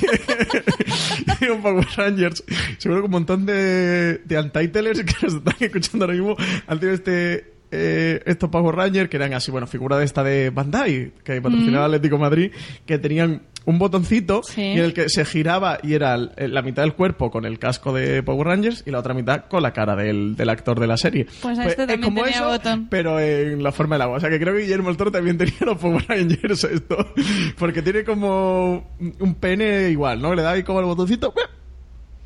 tenía 1.40 1.54
un 1.56 1.62
Power 1.62 1.88
Rangers, 1.96 2.44
seguro 2.78 3.02
que 3.02 3.06
un 3.06 3.12
montón 3.12 3.46
de, 3.46 4.18
de 4.26 4.38
Untitlers 4.40 5.04
que 5.04 5.14
nos 5.22 5.36
están 5.36 5.56
escuchando 5.62 6.04
ahora 6.06 6.18
mismo 6.18 6.36
han 6.68 6.80
tenido 6.80 6.96
este... 6.96 7.54
eh, 7.72 8.22
estos 8.26 8.50
Power 8.50 8.76
Rangers 8.76 9.10
que 9.10 9.18
eran 9.18 9.34
así, 9.34 9.50
bueno, 9.52 9.66
figura 9.68 9.98
de 9.98 10.06
esta 10.06 10.24
de 10.24 10.50
Bandai, 10.50 11.14
que 11.24 11.42
patrocinaba 11.42 11.86
Mm. 11.88 11.92
Atlético 11.92 12.16
de 12.18 12.22
Madrid, 12.22 12.52
que 12.86 12.98
tenían 13.00 13.44
un 13.64 13.78
botoncito 13.78 14.42
Sí. 14.44 14.62
y 14.62 14.72
en 14.80 14.86
el 14.86 14.94
que 14.94 15.08
se 15.08 15.24
giraba 15.24 15.78
y 15.84 15.94
era 15.94 16.16
el- 16.16 16.32
la 16.54 16.62
mitad 16.64 16.82
del 16.82 16.94
cuerpo 16.96 17.30
con 17.30 17.46
el 17.46 17.60
casco 17.60 17.94
de 17.94 18.24
Power 18.24 18.48
Rangers 18.48 18.84
y 18.88 18.92
la 18.92 18.98
otra 19.00 19.14
mitad 19.14 19.46
con 19.46 19.62
la 19.62 19.72
cara 19.72 19.96
del, 19.96 20.36
del 20.36 20.50
actor 20.50 20.80
de 20.80 20.88
la 20.88 20.98
serie. 20.98 21.26
Pues 21.42 21.60
a 21.60 21.62
Pues 21.64 21.68
este 21.74 21.84
es 21.84 21.88
también 21.90 22.02
como 22.02 22.24
tenía 22.24 22.38
eso, 22.40 22.48
botón. 22.50 22.88
pero 22.90 23.20
en 23.20 23.62
la 23.62 23.72
forma 23.72 23.96
del 23.96 24.02
agua. 24.02 24.18
O 24.18 24.20
sea 24.20 24.30
que 24.32 24.40
creo 24.40 24.56
que 24.56 24.62
Guillermo 24.62 24.90
el 24.90 24.98
Toro 24.98 25.12
también 25.12 25.38
tenía 25.38 25.54
los 25.62 25.78
Power 25.78 26.04
Rangers 26.08 26.64
esto. 26.72 27.14
Porque 27.58 27.82
tiene 27.84 28.04
como 28.04 28.90
un 29.20 29.36
pene 29.36 29.90
igual, 29.92 30.22
¿no? 30.22 30.34
Le 30.34 30.42
da 30.42 30.52
ahí 30.52 30.64
como 30.64 30.80
el 30.80 30.86
botoncito. 30.88 31.32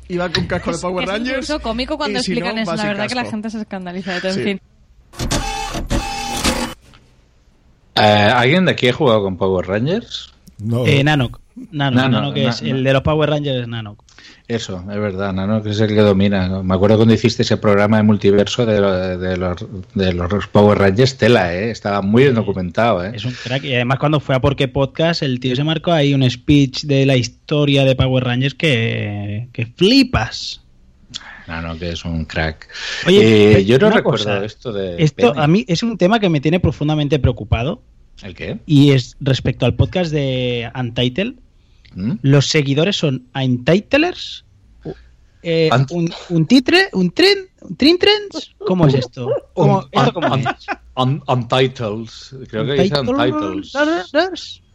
Y 0.08 0.16
va 0.16 0.30
con 0.30 0.44
un 0.44 0.48
casco 0.48 0.72
de 0.72 0.78
Power 0.78 1.04
es 1.04 1.10
Rangers. 1.10 1.30
incluso 1.32 1.60
cómico 1.60 1.98
cuando 1.98 2.18
y 2.18 2.22
si 2.22 2.32
explican 2.32 2.54
no, 2.56 2.62
eso. 2.62 2.76
La 2.76 2.84
verdad 2.86 3.08
que 3.08 3.14
la 3.14 3.24
gente 3.26 3.50
se 3.50 3.60
escandaliza 3.60 4.20
todo. 4.20 4.32
Sí. 4.32 4.38
En 4.40 4.46
fin. 4.46 4.60
¿Alguien 7.96 8.64
de 8.66 8.72
aquí 8.72 8.88
ha 8.88 8.92
jugado 8.92 9.22
con 9.22 9.36
Power 9.36 9.66
Rangers? 9.66 10.32
No. 10.58 10.86
Eh, 10.86 11.02
Nanok. 11.04 11.40
Nanok, 11.70 11.96
Nano, 11.96 12.20
Nanok 12.20 12.36
es 12.36 12.60
el 12.60 12.84
de 12.84 12.92
los 12.92 13.00
Power 13.02 13.30
Rangers 13.30 13.62
es 13.62 13.68
Nanok. 13.68 14.02
Eso, 14.48 14.78
es 14.80 14.98
verdad, 14.98 15.32
Nano, 15.32 15.62
que 15.62 15.70
es 15.70 15.80
el 15.80 15.88
que 15.88 15.94
domina. 16.00 16.48
¿no? 16.48 16.62
Me 16.62 16.74
acuerdo 16.74 16.96
cuando 16.96 17.14
hiciste 17.14 17.42
ese 17.42 17.56
programa 17.56 17.96
de 17.96 18.02
multiverso 18.04 18.64
de, 18.66 18.80
lo- 18.80 19.18
de 19.18 19.36
los, 19.36 19.64
de 19.94 20.12
los 20.12 20.46
Power 20.48 20.78
Rangers, 20.78 21.16
tela, 21.16 21.54
¿eh? 21.54 21.70
Estaba 21.70 22.02
muy 22.02 22.24
bien 22.24 22.34
documentado, 22.34 23.04
¿eh? 23.04 23.12
Es 23.14 23.24
un 23.24 23.32
crack. 23.32 23.64
Y 23.64 23.74
además, 23.74 23.98
cuando 23.98 24.20
fue 24.20 24.34
a 24.34 24.40
Porque 24.40 24.68
Podcast, 24.68 25.22
el 25.22 25.40
tío 25.40 25.56
se 25.56 25.64
marcó 25.64 25.92
ahí 25.92 26.14
un 26.14 26.28
speech 26.30 26.84
de 26.84 27.06
la 27.06 27.16
historia 27.16 27.84
de 27.84 27.96
Power 27.96 28.24
Rangers 28.24 28.54
que, 28.54 29.48
que 29.52 29.66
flipas. 29.66 30.60
Nano, 31.46 31.78
que 31.78 31.90
es 31.90 32.04
un 32.04 32.24
crack. 32.24 32.68
Oye, 33.06 33.58
Eh, 33.58 33.64
yo 33.64 33.78
no 33.78 33.90
recuerdo 33.90 34.24
cosa. 34.24 34.44
esto 34.44 34.72
de. 34.72 35.02
Esto 35.02 35.32
Penny. 35.32 35.44
a 35.44 35.46
mí 35.46 35.64
es 35.68 35.82
un 35.82 35.96
tema 35.96 36.18
que 36.20 36.28
me 36.28 36.40
tiene 36.40 36.60
profundamente 36.60 37.18
preocupado. 37.18 37.82
¿El 38.22 38.34
qué? 38.34 38.58
Y 38.66 38.92
es 38.92 39.16
respecto 39.20 39.66
al 39.66 39.74
podcast 39.74 40.10
de 40.12 40.70
Untitled. 40.74 41.34
¿Mm? 41.94 42.12
Los 42.22 42.48
seguidores 42.48 42.96
son 42.96 43.26
Untitlers. 43.34 44.44
Eh, 45.48 45.70
un, 45.90 46.12
un 46.30 46.46
titre, 46.46 46.88
un 46.92 47.10
tren, 47.12 47.46
un 47.60 47.76
trin 47.76 47.98
trends. 47.98 48.50
¿Cómo 48.58 48.88
es 48.88 48.94
esto? 48.94 49.30
¿Cómo, 49.54 49.78
Un- 49.78 49.88
esto 49.92 50.12
cómo 50.12 50.34
un- 50.34 50.40
es? 50.40 50.46
un- 50.96 51.22
Untitles. 51.28 52.34
Creo 52.50 52.66
que 52.66 52.72
dice 52.82 52.98
Untitles. 53.00 53.72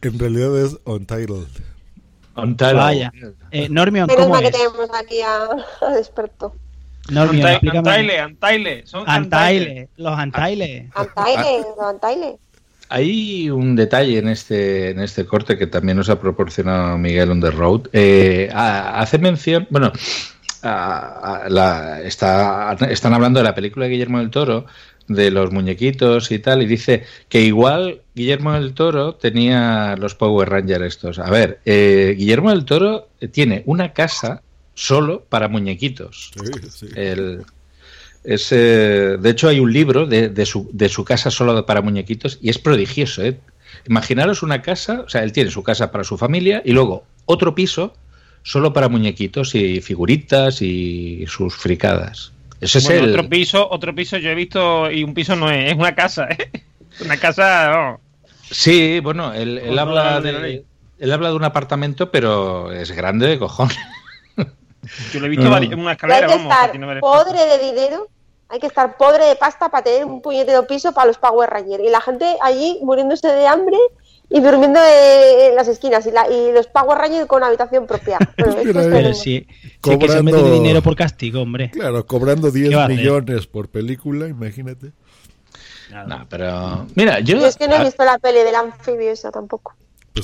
En 0.00 0.18
realidad 0.18 0.64
es 0.64 0.78
Untitled. 0.84 1.46
Untitled. 2.36 2.76
Vaya. 2.76 3.12
Eh, 3.50 3.68
Normion, 3.68 4.06
Menos 4.06 4.22
¿cómo 4.22 4.34
mal 4.36 4.44
que 4.44 4.50
tenemos 4.52 4.88
aquí 4.98 5.20
a- 5.20 5.86
al 5.86 5.98
experto. 5.98 6.54
Antaile, 7.08 8.18
Antaile. 8.20 8.82
Son 8.86 9.04
Antaile, 9.08 9.88
los 9.96 10.18
Antaile. 10.18 10.88
Antaile, 10.94 11.64
no, 11.78 11.88
Antaile. 11.88 12.36
hay 12.88 13.50
un 13.50 13.74
detalle 13.76 14.18
en 14.18 14.28
este, 14.28 14.90
en 14.90 15.00
este 15.00 15.24
corte 15.24 15.56
que 15.58 15.66
también 15.66 15.96
nos 15.98 16.10
ha 16.10 16.20
proporcionado 16.20 16.96
Miguel 16.98 17.30
on 17.30 17.40
the 17.40 17.50
road. 17.50 17.88
Eh, 17.92 18.48
ha- 18.52 19.00
hace 19.00 19.18
mención, 19.18 19.66
bueno, 19.70 19.92
a- 20.62 21.42
a 21.44 21.48
la- 21.48 22.00
está, 22.02 22.76
están 22.90 23.14
hablando 23.14 23.40
de 23.40 23.44
la 23.44 23.54
película 23.54 23.86
de 23.86 23.92
Guillermo 23.92 24.18
del 24.18 24.30
Toro, 24.30 24.66
de 25.08 25.30
los 25.32 25.50
muñequitos 25.50 26.30
y 26.30 26.38
tal, 26.38 26.62
y 26.62 26.66
dice 26.66 27.04
que 27.28 27.40
igual 27.40 28.02
Guillermo 28.14 28.52
del 28.52 28.72
Toro 28.72 29.14
tenía 29.16 29.96
los 29.98 30.14
Power 30.14 30.48
Rangers 30.48 30.84
estos. 30.84 31.18
A 31.18 31.28
ver, 31.30 31.58
eh, 31.64 32.14
Guillermo 32.16 32.50
del 32.50 32.64
Toro 32.64 33.08
tiene 33.32 33.62
una 33.66 33.92
casa 33.92 34.42
solo 34.74 35.24
para 35.28 35.48
muñequitos. 35.48 36.32
El, 36.94 37.44
es, 38.24 38.52
eh, 38.52 39.16
de 39.18 39.30
hecho, 39.30 39.48
hay 39.48 39.60
un 39.60 39.72
libro 39.72 40.06
de, 40.06 40.28
de 40.28 40.46
su, 40.46 40.68
de 40.72 40.88
su 40.88 41.04
casa 41.04 41.30
solo 41.30 41.66
para 41.66 41.82
muñequitos 41.82 42.38
y 42.40 42.50
es 42.50 42.58
prodigioso. 42.58 43.22
¿eh? 43.22 43.38
Imaginaros 43.88 44.42
una 44.42 44.62
casa, 44.62 45.02
o 45.04 45.08
sea, 45.08 45.22
él 45.22 45.32
tiene 45.32 45.50
su 45.50 45.62
casa 45.62 45.90
para 45.90 46.04
su 46.04 46.16
familia 46.16 46.62
y 46.64 46.72
luego 46.72 47.04
otro 47.26 47.54
piso 47.54 47.94
solo 48.44 48.72
para 48.72 48.88
muñequitos 48.88 49.54
y 49.54 49.80
figuritas 49.80 50.62
y 50.62 51.24
sus 51.26 51.54
fricadas. 51.54 52.32
Ese 52.60 52.78
es 52.78 52.90
el. 52.90 53.10
otro 53.10 53.28
piso, 53.28 53.68
otro 53.70 53.94
piso 53.94 54.18
yo 54.18 54.30
he 54.30 54.34
visto 54.34 54.90
y 54.90 55.02
un 55.02 55.14
piso 55.14 55.34
no 55.34 55.50
es, 55.50 55.72
es 55.72 55.76
una 55.76 55.94
casa, 55.94 56.28
¿eh? 56.30 56.50
Una 57.02 57.16
casa, 57.16 57.72
no. 57.72 58.00
Sí, 58.50 59.00
bueno, 59.00 59.32
él, 59.32 59.56
él 59.56 59.78
habla 59.78 60.20
de, 60.20 60.62
él 60.98 61.12
habla 61.12 61.30
de 61.30 61.34
un 61.34 61.44
apartamento, 61.44 62.10
pero 62.10 62.70
es 62.70 62.92
grande 62.92 63.26
de 63.26 63.38
cojones. 63.38 63.78
Yo 65.12 65.20
lo 65.20 65.26
he 65.26 65.28
visto 65.28 65.44
No, 65.44 65.50
no. 65.50 65.56
vari- 65.56 65.72
en 65.72 65.78
una 65.78 65.84
Y 65.84 65.86
hay 65.88 65.92
escalera, 65.94 66.26
que 66.26 66.34
vamos. 66.36 66.52
estar 66.52 67.00
podre 67.00 67.46
de 67.46 67.58
dinero, 67.58 68.08
hay 68.48 68.58
que 68.60 68.66
estar 68.66 68.96
podre 68.96 69.26
de 69.26 69.36
pasta 69.36 69.68
para 69.68 69.84
tener 69.84 70.04
un 70.04 70.20
puñetero 70.20 70.66
piso 70.66 70.92
para 70.92 71.06
los 71.06 71.18
Power 71.18 71.48
Rangers. 71.48 71.82
Y 71.84 71.88
la 71.90 72.00
gente 72.00 72.36
allí 72.42 72.78
muriéndose 72.82 73.28
de 73.28 73.46
hambre 73.46 73.76
y 74.28 74.40
durmiendo 74.40 74.80
en 74.82 75.54
las 75.54 75.68
esquinas. 75.68 76.04
Y, 76.06 76.10
la- 76.10 76.28
y 76.30 76.52
los 76.52 76.66
Power 76.66 76.98
Rangers 76.98 77.26
con 77.26 77.42
habitación 77.44 77.86
propia. 77.86 78.18
Bueno, 78.36 78.52
es 78.58 78.62
Pero 78.64 78.80
tremendo. 78.82 79.14
si, 79.14 79.46
si 79.82 79.90
es 79.92 79.98
que 79.98 80.08
se 80.08 80.22
mete 80.22 80.42
dinero 80.50 80.82
por 80.82 80.96
castigo, 80.96 81.42
hombre. 81.42 81.70
Claro, 81.70 82.04
cobrando 82.06 82.50
10 82.50 82.70
¿Qué 82.70 82.74
va 82.76 82.82
a 82.82 82.84
hacer? 82.86 82.96
millones 82.98 83.46
por 83.46 83.68
película, 83.68 84.26
imagínate. 84.28 84.92
No, 86.06 86.26
pero. 86.28 86.86
Mira, 86.94 87.20
yo. 87.20 87.38
Yo 87.38 87.46
es 87.46 87.56
que 87.56 87.68
no 87.68 87.76
he 87.76 87.84
visto 87.84 88.04
la 88.04 88.18
peli 88.18 88.38
del 88.40 88.54
anfibio 88.54 89.10
esa 89.10 89.30
tampoco. 89.30 89.74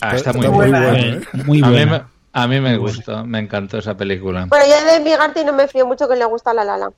ah, 0.00 0.16
está, 0.16 0.32
muy, 0.32 0.40
está 0.46 0.50
muy 0.56 0.70
buena. 0.70 0.90
buena, 0.90 0.98
¿eh? 0.98 1.20
Muy 1.44 1.62
A 1.62 1.66
mí, 1.66 1.72
buena. 1.72 2.08
A 2.42 2.48
mí 2.48 2.60
me 2.60 2.76
gustó, 2.76 3.24
me 3.24 3.38
encantó 3.38 3.78
esa 3.78 3.96
película. 3.96 4.46
Bueno, 4.46 4.64
yo 4.66 4.92
de 4.92 5.00
Migarte 5.00 5.44
no 5.44 5.52
me 5.52 5.68
fío 5.68 5.86
mucho 5.86 6.08
que 6.08 6.16
le 6.16 6.24
gusta 6.24 6.52
la 6.54 6.64
Lala. 6.64 6.90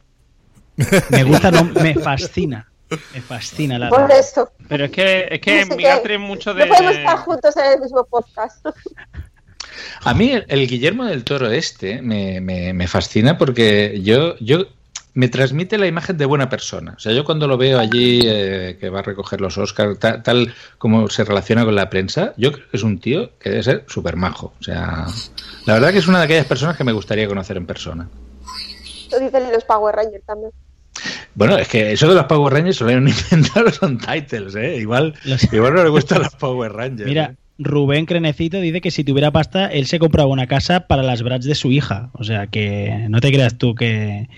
Me 1.10 1.24
gusta, 1.24 1.50
no, 1.50 1.64
me 1.64 1.94
fascina. 1.94 2.66
Me 3.12 3.20
fascina 3.20 3.78
la 3.78 3.90
Por 3.90 4.10
eso. 4.10 4.50
Pero 4.68 4.86
es 4.86 4.90
que, 4.90 5.28
es 5.30 5.40
que 5.40 5.66
No 5.66 5.76
sé 5.76 6.18
mucho 6.18 6.54
No 6.54 6.60
de. 6.60 6.66
podemos 6.66 6.92
estar 6.96 7.16
juntos 7.18 7.56
en 7.58 7.72
el 7.72 7.80
mismo 7.80 8.04
podcast. 8.04 8.64
A 10.02 10.14
mí 10.14 10.30
el, 10.32 10.44
el 10.48 10.66
Guillermo 10.66 11.04
del 11.04 11.22
Toro 11.24 11.50
este 11.50 12.00
me, 12.02 12.40
me- 12.40 12.72
me 12.72 12.88
fascina 12.88 13.36
porque 13.36 14.00
yo, 14.02 14.36
yo 14.38 14.64
me 15.14 15.28
transmite 15.28 15.76
la 15.78 15.86
imagen 15.86 16.16
de 16.16 16.24
buena 16.24 16.48
persona. 16.48 16.94
O 16.96 16.98
sea, 17.00 17.12
yo 17.12 17.24
cuando 17.24 17.46
lo 17.48 17.56
veo 17.56 17.78
allí 17.78 18.20
eh, 18.24 18.76
que 18.78 18.90
va 18.90 19.00
a 19.00 19.02
recoger 19.02 19.40
los 19.40 19.58
Oscars, 19.58 19.98
ta- 19.98 20.22
tal, 20.22 20.54
como 20.78 21.08
se 21.08 21.24
relaciona 21.24 21.64
con 21.64 21.74
la 21.74 21.90
prensa, 21.90 22.32
yo 22.36 22.52
creo 22.52 22.68
que 22.70 22.76
es 22.76 22.82
un 22.82 22.98
tío 23.00 23.30
que 23.38 23.50
debe 23.50 23.62
ser 23.62 23.84
súper 23.88 24.16
majo. 24.16 24.52
O 24.60 24.62
sea, 24.62 25.06
la 25.66 25.74
verdad 25.74 25.92
que 25.92 25.98
es 25.98 26.06
una 26.08 26.18
de 26.18 26.24
aquellas 26.24 26.46
personas 26.46 26.76
que 26.76 26.84
me 26.84 26.92
gustaría 26.92 27.26
conocer 27.28 27.56
en 27.56 27.66
persona. 27.66 28.08
Lo 29.12 29.18
dicen 29.18 29.42
los 29.52 29.64
Power 29.64 29.94
Rangers 29.96 30.24
también. 30.24 30.52
Bueno, 31.34 31.56
es 31.58 31.68
que 31.68 31.92
eso 31.92 32.08
de 32.08 32.14
los 32.14 32.24
Power 32.24 32.52
Rangers 32.52 32.76
se 32.76 32.84
lo 32.84 32.90
han 32.90 33.08
inventado 33.30 33.64
los 33.64 33.80
titles, 33.80 34.54
¿eh? 34.54 34.76
Igual, 34.76 35.14
igual 35.52 35.74
no 35.74 35.82
le 35.84 35.90
gustan 35.90 36.22
los 36.22 36.34
Power 36.36 36.72
Rangers. 36.72 37.08
Mira, 37.08 37.34
Rubén 37.58 38.06
Crenecito 38.06 38.58
dice 38.60 38.80
que 38.80 38.90
si 38.90 39.04
tuviera 39.04 39.30
pasta, 39.30 39.66
él 39.66 39.86
se 39.86 39.98
compraba 39.98 40.28
una 40.30 40.46
casa 40.46 40.86
para 40.86 41.02
las 41.02 41.22
brats 41.22 41.44
de 41.46 41.54
su 41.54 41.70
hija. 41.72 42.10
O 42.14 42.24
sea 42.24 42.46
que 42.46 43.06
no 43.08 43.20
te 43.20 43.32
creas 43.32 43.58
tú 43.58 43.74
que. 43.74 44.28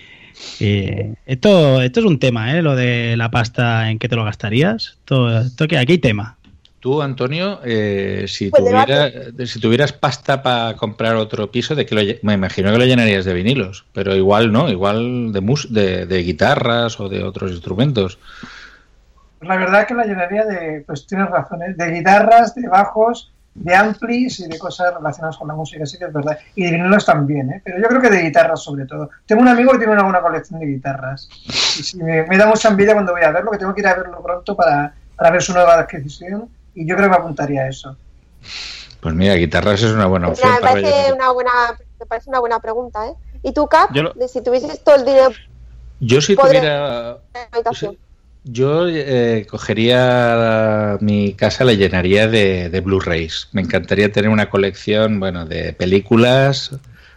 Que 0.57 1.13
esto, 1.25 1.81
esto 1.81 1.99
es 1.99 2.05
un 2.05 2.19
tema, 2.19 2.55
¿eh? 2.55 2.61
Lo 2.61 2.75
de 2.75 3.15
la 3.17 3.31
pasta 3.31 3.89
en 3.89 3.99
qué 3.99 4.09
te 4.09 4.15
lo 4.15 4.25
gastarías. 4.25 4.97
Esto, 4.99 5.39
esto 5.39 5.67
que 5.67 5.77
aquí 5.77 5.93
hay 5.93 5.97
tema. 5.99 6.37
Tú, 6.79 7.01
Antonio, 7.01 7.61
eh, 7.63 8.25
si, 8.27 8.49
Pues 8.49 8.61
tuviera, 8.61 9.09
si 9.45 9.59
tuvieras 9.61 9.93
pasta 9.93 10.43
para 10.43 10.75
comprar 10.75 11.15
otro 11.15 11.49
piso, 11.49 11.75
de 11.75 11.85
que 11.85 11.95
lo, 11.95 12.01
me 12.23 12.33
imagino 12.33 12.73
que 12.73 12.77
lo 12.77 12.85
llenarías 12.85 13.23
de 13.23 13.33
vinilos, 13.33 13.85
pero 13.93 14.15
igual 14.15 14.51
no, 14.51 14.69
igual 14.69 15.31
de, 15.31 15.39
mus 15.39 15.71
de, 15.73 16.05
de 16.05 16.23
guitarras 16.23 16.99
o 16.99 17.07
de 17.07 17.23
otros 17.23 17.51
instrumentos. 17.51 18.19
Pues 19.39 19.49
la 19.49 19.57
verdad 19.57 19.87
que 19.87 19.93
la 19.93 20.05
llenaría 20.05 20.45
de, 20.45 20.83
pues 20.87 21.05
tienes 21.05 21.29
razones, 21.29 21.75
de 21.77 21.91
guitarras, 21.91 22.55
de 22.55 22.67
bajos, 22.69 23.32
de 23.55 23.75
amplis 23.75 24.39
y 24.39 24.47
de 24.47 24.57
cosas 24.57 24.93
relacionadas 24.95 25.37
con 25.37 25.47
la 25.47 25.53
música, 25.53 25.85
sí 25.85 25.97
que 25.97 26.05
es 26.05 26.13
verdad. 26.13 26.37
Y 26.55 26.63
de 26.65 26.71
vinilos 26.71 27.05
también, 27.05 27.51
¿eh? 27.51 27.61
pero 27.63 27.77
yo 27.79 27.87
creo 27.87 28.01
que 28.01 28.09
de 28.09 28.21
guitarras 28.23 28.63
sobre 28.63 28.85
todo. 28.85 29.09
Tengo 29.25 29.41
un 29.41 29.47
amigo 29.47 29.71
que 29.73 29.77
tiene 29.79 29.93
una 29.93 30.03
buena 30.03 30.21
colección 30.21 30.59
de 30.59 30.65
guitarras. 30.65 31.29
Y 31.45 31.83
sí, 31.83 31.97
me, 31.97 32.23
me 32.25 32.37
da 32.37 32.47
mucha 32.47 32.69
envidia 32.69 32.93
cuando 32.93 33.11
voy 33.11 33.21
a 33.23 33.31
verlo, 33.31 33.51
que 33.51 33.57
tengo 33.59 33.73
que 33.75 33.81
ir 33.81 33.87
a 33.87 33.95
verlo 33.95 34.21
pronto 34.23 34.55
para, 34.55 34.93
para 35.15 35.29
ver 35.31 35.41
su 35.41 35.53
nueva 35.53 35.75
adquisición. 35.75 36.49
Y 36.73 36.87
yo 36.87 36.95
creo 36.95 37.07
que 37.07 37.11
me 37.15 37.17
apuntaría 37.21 37.61
a 37.63 37.69
eso. 37.69 37.95
Pues 39.01 39.13
mira, 39.13 39.35
guitarras 39.35 39.83
es 39.83 39.91
una 39.91 40.05
buena 40.07 40.27
Mira, 40.29 40.33
opción 40.33 40.53
me 40.55 40.61
parece 40.61 41.13
una 41.13 41.31
buena, 41.31 41.51
me 41.99 42.05
parece 42.05 42.29
una 42.29 42.39
buena 42.39 42.59
pregunta, 42.59 43.07
¿eh? 43.07 43.13
¿Y 43.43 43.51
tú, 43.53 43.67
Cap? 43.67 43.91
Lo- 43.91 44.13
De 44.13 44.27
si 44.27 44.41
tuvieses 44.41 44.81
todo 44.83 44.95
el 44.95 45.05
dinero 45.05 45.29
Yo 45.99 46.21
si 46.21 46.35
tuviera... 46.35 47.17
Yo 48.45 48.87
eh, 48.89 49.47
cogería 49.49 50.97
mi 50.99 51.33
casa, 51.33 51.63
la 51.63 51.73
llenaría 51.73 52.27
de, 52.27 52.69
de 52.69 52.81
Blu-rays. 52.81 53.47
Me 53.53 53.61
encantaría 53.61 54.11
tener 54.11 54.29
una 54.29 54.49
colección, 54.49 55.19
bueno, 55.19 55.45
de 55.45 55.71
películas 55.73 56.71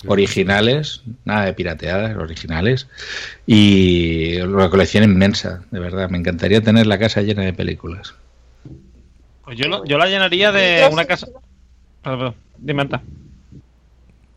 originales, 0.07 1.03
nada 1.25 1.47
de 1.47 1.53
pirateadas, 1.53 2.17
originales, 2.17 2.87
y 3.45 4.37
una 4.41 4.71
colección 4.71 5.03
inmensa, 5.03 5.63
de 5.73 5.81
verdad. 5.81 6.09
Me 6.11 6.19
encantaría 6.19 6.61
tener 6.61 6.87
la 6.87 6.99
casa 6.99 7.23
llena 7.23 7.43
de 7.43 7.53
películas. 7.53 8.15
Pues 9.45 9.59
yo, 9.59 9.67
lo- 9.69 9.85
yo 9.85 9.99
la 9.99 10.07
llenaría 10.07 10.53
de 10.53 10.89
una 10.93 11.07
casa. 11.07 11.27
Perdón, 12.03 12.19
perdón. 12.19 12.35
Dime, 12.59 12.83
Anta. 12.83 13.03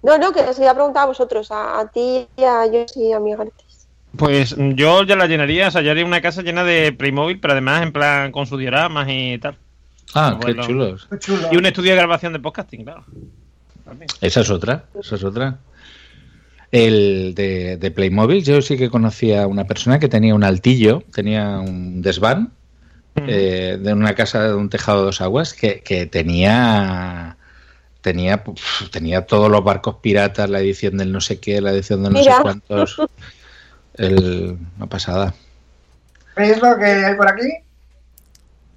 No, 0.02 0.18
no, 0.18 0.32
que 0.32 0.40
os 0.42 0.58
iba 0.58 0.72
a 0.72 0.74
preguntar 0.74 1.04
a 1.04 1.08
vosotros, 1.08 1.52
a, 1.52 1.80
a 1.82 1.88
ti, 1.88 2.28
a 2.38 2.66
yo 2.66 2.86
y 2.96 3.12
a 3.12 3.20
Miguel. 3.20 3.52
Pues 4.18 4.58
mm, 4.58 4.72
yo 4.72 5.04
ya 5.04 5.16
la 5.16 5.28
llenaría, 5.28 5.68
o 5.68 5.72
sea, 5.72 5.82
yo 5.82 5.92
haría 5.92 6.06
una 6.06 6.22
casa 6.22 6.42
llena 6.42 6.64
de 6.64 6.92
Playmobil, 6.92 7.40
pero 7.40 7.54
además 7.54 7.84
en 7.84 7.92
plan 7.92 8.32
con 8.32 8.48
sus 8.48 8.60
dioramas 8.60 9.08
y 9.10 9.38
tal. 9.38 9.56
Ah, 10.16 10.40
qué 10.44 10.56
chulos. 10.56 11.08
Y 11.52 11.58
un 11.58 11.66
estudio 11.66 11.92
de 11.92 11.98
grabación 11.98 12.34
de 12.34 12.40
podcasting, 12.40 12.84
claro. 12.84 13.06
Esa 14.22 14.42
es 14.42 14.50
otra, 14.50 14.86
esa 15.00 15.16
es 15.16 15.24
otra. 15.24 15.60
El 16.72 17.34
de, 17.36 17.78
de 17.78 17.92
Playmobil, 17.92 18.44
yo 18.44 18.62
sí 18.62 18.78
que 18.78 18.90
conocía 18.90 19.44
a 19.44 19.48
una 19.48 19.66
persona 19.66 20.00
que 20.00 20.08
tenía 20.08 20.36
un 20.36 20.44
altillo, 20.44 21.04
tenía 21.12 21.60
un 21.60 22.02
desván 22.02 22.52
eh, 23.16 23.78
de 23.80 23.94
una 23.94 24.14
casa 24.14 24.44
de 24.44 24.54
un 24.54 24.70
tejado 24.70 25.00
de 25.00 25.06
dos 25.06 25.22
aguas 25.22 25.54
que, 25.54 25.82
que 25.82 26.06
tenía 26.06 27.38
tenía 28.02 28.44
pf, 28.44 28.90
tenía 28.92 29.26
todos 29.26 29.50
los 29.52 29.64
barcos 29.64 29.96
piratas, 30.02 30.50
la 30.50 30.60
edición 30.60 30.98
del 30.98 31.12
no 31.12 31.20
sé 31.22 31.40
qué, 31.40 31.60
la 31.60 31.72
edición 31.72 32.04
del 32.04 32.14
no 32.14 32.20
Mira. 32.20 32.38
sé 32.38 32.42
cuántos. 32.42 32.98
El, 34.00 34.58
una 34.78 34.88
pasada. 34.88 35.34
¿Veis 36.36 36.62
lo 36.62 36.78
que 36.78 36.86
hay 36.86 37.16
por 37.16 37.28
aquí? 37.28 37.48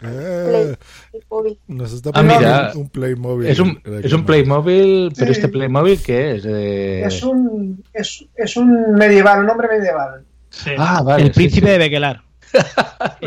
Eh, 0.05 0.75
Playmobil. 1.13 1.59
nos 1.69 1.93
está 1.93 2.11
Ah, 2.11 2.13
poniendo 2.15 2.39
mira, 2.41 2.71
un, 2.75 2.81
un 2.81 2.89
Playmobil. 2.89 3.49
es 3.49 3.59
un, 3.61 3.81
es 4.03 4.13
un. 4.13 4.25
Playmobil, 4.27 5.13
pero 5.17 5.27
Sí. 5.27 5.33
este 5.39 5.49
Playmobil 5.49 6.03
¿qué 6.03 6.33
es? 6.37 6.45
Eh, 6.45 7.05
Es 7.05 7.23
un, 7.23 7.85
es, 7.93 8.25
es 8.35 8.57
un 8.57 8.95
medieval, 8.95 9.45
un 9.45 9.51
hombre 9.51 9.69
medieval. 9.69 10.25
Ah, 10.77 11.03
vale. 11.05 11.23
el 11.23 11.29
sí, 11.29 11.35
príncipe 11.35 11.67
sí. 11.69 11.73
de 11.73 11.79
Bequelar. 11.79 12.23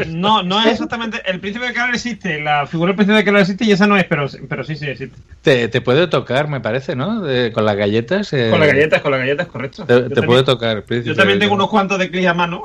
No, 0.08 0.44
no 0.44 0.60
es 0.62 0.74
exactamente. 0.74 1.22
El 1.26 1.40
príncipe 1.40 1.66
de 1.68 1.74
Keller 1.74 1.96
existe, 1.96 2.40
la 2.42 2.66
figura 2.68 2.90
del 2.90 2.96
príncipe 2.96 3.18
de 3.18 3.24
Keller 3.24 3.42
existe 3.42 3.66
y 3.66 3.72
esa 3.72 3.88
no 3.88 3.98
es, 3.98 4.06
pero, 4.06 4.28
pero 4.50 4.64
sí, 4.64 4.76
sí 4.76 4.86
existe. 4.88 5.18
Te, 5.42 5.68
te 5.68 5.82
puede 5.82 6.08
tocar, 6.08 6.48
me 6.48 6.60
parece, 6.62 6.96
¿no? 6.96 7.22
De- 7.22 7.52
con 7.52 7.66
las 7.66 7.76
galletas. 7.76 8.32
eh, 8.34 8.50
Con 8.52 8.60
las 8.60 8.70
galletas, 8.70 9.02
con 9.02 9.12
las 9.12 9.20
galletas, 9.22 9.48
correcto. 9.48 9.86
Te, 9.86 9.94
te 9.96 10.02
también- 10.04 10.26
puede 10.26 10.44
tocar, 10.44 10.84
príncipe. 10.84 11.10
Yo 11.10 11.16
también 11.16 11.40
tengo 11.40 11.54
unos 11.56 11.70
cuantos 11.70 11.98
de 12.00 12.10
clic 12.12 12.26
a 12.28 12.34
mano. 12.34 12.64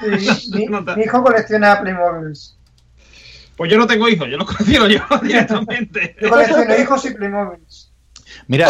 Sí, 0.00 0.50
mi, 0.52 0.66
mi 0.96 1.02
hijo 1.04 1.22
colecciona 1.22 1.80
Playmobiles. 1.80 2.56
Pues 3.56 3.70
yo 3.70 3.78
no 3.78 3.86
tengo 3.86 4.08
hijos, 4.08 4.28
yo 4.28 4.36
los 4.36 4.46
colecciono 4.52 4.88
yo 4.88 5.00
directamente. 5.22 6.14
Yo 6.20 6.28
colecciono 6.30 6.76
hijos 6.78 7.04
y 7.06 7.14
Playmobiles. 7.14 7.85
Mira, 8.48 8.68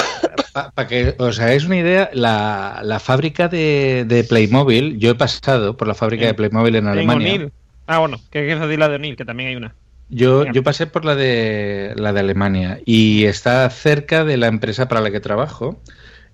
para 0.74 0.88
que 0.88 1.14
os 1.18 1.38
hagáis 1.38 1.64
una 1.64 1.76
idea, 1.76 2.10
la, 2.12 2.80
la 2.82 2.98
fábrica 2.98 3.48
de, 3.48 4.04
de 4.06 4.24
Playmobil, 4.24 4.98
yo 4.98 5.10
he 5.10 5.14
pasado 5.14 5.76
por 5.76 5.86
la 5.86 5.94
fábrica 5.94 6.26
de 6.26 6.34
Playmobil 6.34 6.76
en 6.76 6.84
En 6.84 6.90
Alemania. 6.90 7.34
O'Neill. 7.34 7.52
Ah, 7.86 7.98
bueno, 7.98 8.18
que 8.30 8.40
quieres 8.40 8.60
decir 8.60 8.78
la 8.78 8.88
de 8.88 8.96
O'Neill, 8.96 9.16
que 9.16 9.24
también 9.24 9.50
hay 9.50 9.56
una. 9.56 9.74
Yo, 10.08 10.44
yo 10.52 10.62
pasé 10.62 10.86
por 10.86 11.04
la 11.04 11.16
de 11.16 11.92
la 11.96 12.12
de 12.12 12.20
Alemania 12.20 12.80
y 12.84 13.24
está 13.24 13.68
cerca 13.70 14.24
de 14.24 14.36
la 14.36 14.46
empresa 14.46 14.88
para 14.88 15.00
la 15.00 15.10
que 15.10 15.20
trabajo. 15.20 15.80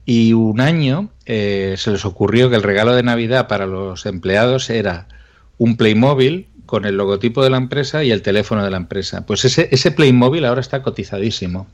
Y 0.04 0.32
un 0.32 0.60
año 0.60 1.10
eh, 1.26 1.74
se 1.78 1.90
les 1.90 2.04
ocurrió 2.04 2.50
que 2.50 2.56
el 2.56 2.62
regalo 2.62 2.94
de 2.94 3.02
Navidad 3.02 3.48
para 3.48 3.66
los 3.66 4.04
empleados 4.04 4.68
era 4.68 5.06
un 5.58 5.76
Playmobil 5.76 6.48
con 6.66 6.84
el 6.84 6.96
logotipo 6.96 7.42
de 7.42 7.50
la 7.50 7.56
empresa 7.56 8.02
y 8.02 8.10
el 8.10 8.20
teléfono 8.20 8.64
de 8.64 8.70
la 8.70 8.78
empresa. 8.78 9.24
Pues 9.26 9.44
ese, 9.44 9.68
ese 9.70 9.90
Playmobil 9.90 10.44
ahora 10.44 10.60
está 10.60 10.82
cotizadísimo. 10.82 11.66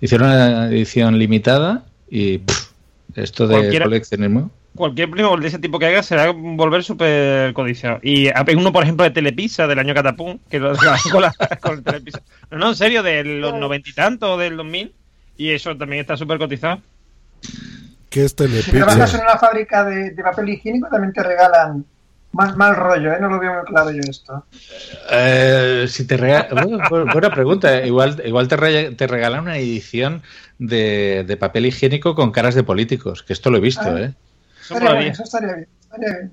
Hicieron 0.00 0.28
una 0.28 0.66
edición 0.68 1.18
limitada 1.18 1.84
y 2.08 2.38
pff, 2.38 2.70
esto 3.16 3.46
de 3.46 3.54
Cualquiera- 3.56 3.84
coleccionismo. 3.86 4.50
Cualquier 4.74 5.10
Playmobil 5.10 5.42
de 5.42 5.48
ese 5.48 5.58
tipo 5.58 5.78
que 5.80 5.86
haga 5.86 6.04
será 6.04 6.30
volver 6.30 6.84
súper 6.84 7.52
codiciado. 7.52 7.98
Y 8.00 8.28
hay 8.28 8.54
uno, 8.54 8.72
por 8.72 8.84
ejemplo, 8.84 9.02
de 9.02 9.10
Telepizza 9.10 9.66
del 9.66 9.80
año 9.80 9.92
Catapum, 9.92 10.38
que 10.48 10.60
lo 10.60 10.72
con, 11.10 11.22
la, 11.22 11.32
con 11.60 11.78
el 11.78 11.82
Telepizza. 11.82 12.20
No, 12.52 12.58
no, 12.58 12.68
en 12.68 12.76
serio, 12.76 13.02
de 13.02 13.24
los 13.24 13.54
noventa 13.54 13.90
y 13.90 13.92
tantos, 13.92 14.38
del 14.38 14.56
2000. 14.56 14.92
Y 15.36 15.50
eso 15.50 15.76
también 15.76 16.00
está 16.02 16.16
súper 16.16 16.38
cotizado. 16.38 16.80
¿Qué 18.08 18.24
es 18.24 18.30
Si 18.30 18.36
trabajas 18.36 18.68
en 18.68 18.72
Telepizza? 18.72 19.22
una 19.22 19.36
fábrica 19.38 19.84
de, 19.84 20.10
de 20.10 20.22
papel 20.22 20.48
higiénico 20.50 20.88
también 20.88 21.12
te 21.12 21.22
regalan 21.24 21.84
mal, 22.32 22.56
mal 22.56 22.76
rollo, 22.76 23.12
¿eh? 23.12 23.18
No 23.20 23.28
lo 23.28 23.38
veo 23.38 23.54
muy 23.54 23.64
claro 23.64 23.90
yo 23.90 24.00
esto. 24.08 24.44
Eh, 25.10 25.86
si 25.88 26.06
te 26.06 26.16
rega- 26.16 26.48
bueno, 26.52 26.78
bu- 26.78 27.12
buena 27.12 27.30
pregunta. 27.30 27.84
Igual, 27.84 28.22
igual 28.24 28.48
te, 28.48 28.56
re- 28.56 28.90
te 28.94 29.06
regalan 29.06 29.40
una 29.42 29.56
edición 29.58 30.22
de, 30.58 31.24
de 31.26 31.36
papel 31.36 31.66
higiénico 31.66 32.14
con 32.14 32.30
caras 32.32 32.54
de 32.54 32.62
políticos, 32.64 33.22
que 33.22 33.32
esto 33.32 33.50
lo 33.50 33.58
he 33.58 33.60
visto, 33.60 33.82
Ah. 33.84 34.00
¿eh? 34.00 34.14
Estaría 34.62 34.92
bien, 34.94 35.12
eso 35.12 35.22
estaría 35.22 35.54
bien. 35.54 35.68
estaría 35.80 36.08
bien. 36.18 36.32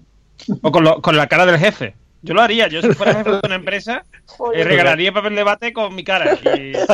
O 0.62 0.72
con, 0.72 0.84
lo- 0.84 1.02
con 1.02 1.16
la 1.18 1.28
cara 1.28 1.46
del 1.46 1.58
jefe. 1.58 1.96
Yo 2.22 2.34
lo 2.34 2.42
haría. 2.42 2.68
Yo, 2.68 2.82
si 2.82 2.92
fuera 2.94 3.14
jefe 3.16 3.32
de 3.32 3.40
una 3.44 3.56
empresa, 3.56 4.04
eh, 4.54 4.64
regalaría 4.64 5.12
papel 5.14 5.36
de 5.36 5.44
bate 5.44 5.72
con 5.74 5.94
mi 5.96 6.04
cara. 6.04 6.34
Y... 6.56 6.74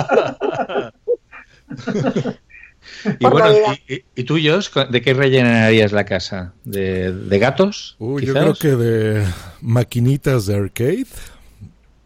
Y 3.19 3.25
bueno, 3.25 3.47
y, 3.87 3.93
y- 3.93 4.03
y 4.15 4.23
tú, 4.23 4.39
Josh, 4.43 4.69
¿de 4.89 5.01
qué 5.01 5.13
rellenarías 5.13 5.91
la 5.91 6.05
casa? 6.05 6.53
¿De, 6.63 7.11
de 7.13 7.39
gatos? 7.39 7.95
Uy, 7.99 8.25
yo 8.25 8.33
creo 8.33 8.53
que 8.55 8.69
de 8.75 9.25
maquinitas 9.61 10.45
de 10.47 10.55
arcade. 10.55 11.05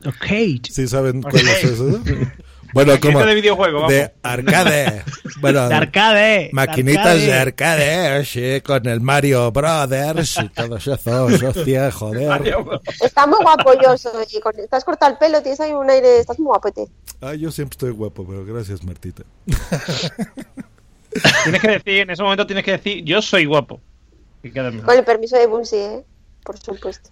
Arcade. 0.04 0.62
¿Sí 0.70 0.88
saben 0.88 1.22
cuál 1.22 1.36
es 1.38 1.48
Arcade. 1.48 1.74
eso? 1.74 2.02
Bueno, 2.76 3.00
como 3.00 3.26
de 3.26 3.36
videojuego, 3.36 3.78
vamos. 3.84 3.94
de 3.94 4.12
arcade. 4.22 5.02
Bueno, 5.40 5.68
De 5.70 5.76
arcade, 5.76 6.50
Maquinitas 6.54 7.20
de 7.20 7.28
de 7.28 7.34
arcade. 7.34 8.26
sí, 8.26 8.62
con 8.62 8.86
el 8.88 9.00
Mario 9.00 9.50
Brothers 9.52 10.38
y 10.42 10.50
todos 10.50 10.86
esos, 10.88 11.44
hostia, 11.44 11.90
joder. 11.92 12.54
Está 13.02 13.28
muy 13.28 13.38
guapo 13.42 13.72
yo 13.82 13.98
soy. 13.98 14.26
Te 14.26 14.76
has 14.76 14.84
cortado 14.84 15.14
el 15.14 15.18
pelo, 15.18 15.42
tienes 15.42 15.60
ahí 15.62 15.72
un 15.72 15.90
aire, 15.90 16.20
estás 16.20 16.38
muy 16.38 16.48
guapete. 16.48 16.88
Ah, 17.22 17.34
yo 17.34 17.50
siempre 17.50 17.76
estoy 17.76 17.92
guapo, 17.92 18.26
pero 18.28 18.46
gracias, 18.46 18.84
Martita. 18.84 19.24
Tienes 21.44 21.62
que 21.62 21.68
decir, 21.70 22.00
en 22.02 22.10
ese 22.10 22.24
momento 22.24 22.46
tienes 22.46 22.66
que 22.66 22.72
decir, 22.72 23.06
yo 23.06 23.22
soy 23.22 23.46
guapo. 23.46 23.80
Con 24.54 24.96
el 24.98 25.06
permiso 25.06 25.38
de 25.38 25.48
Bunsi, 25.48 25.78
¿eh? 25.78 26.04
Por 26.44 26.58
supuesto. 26.60 27.10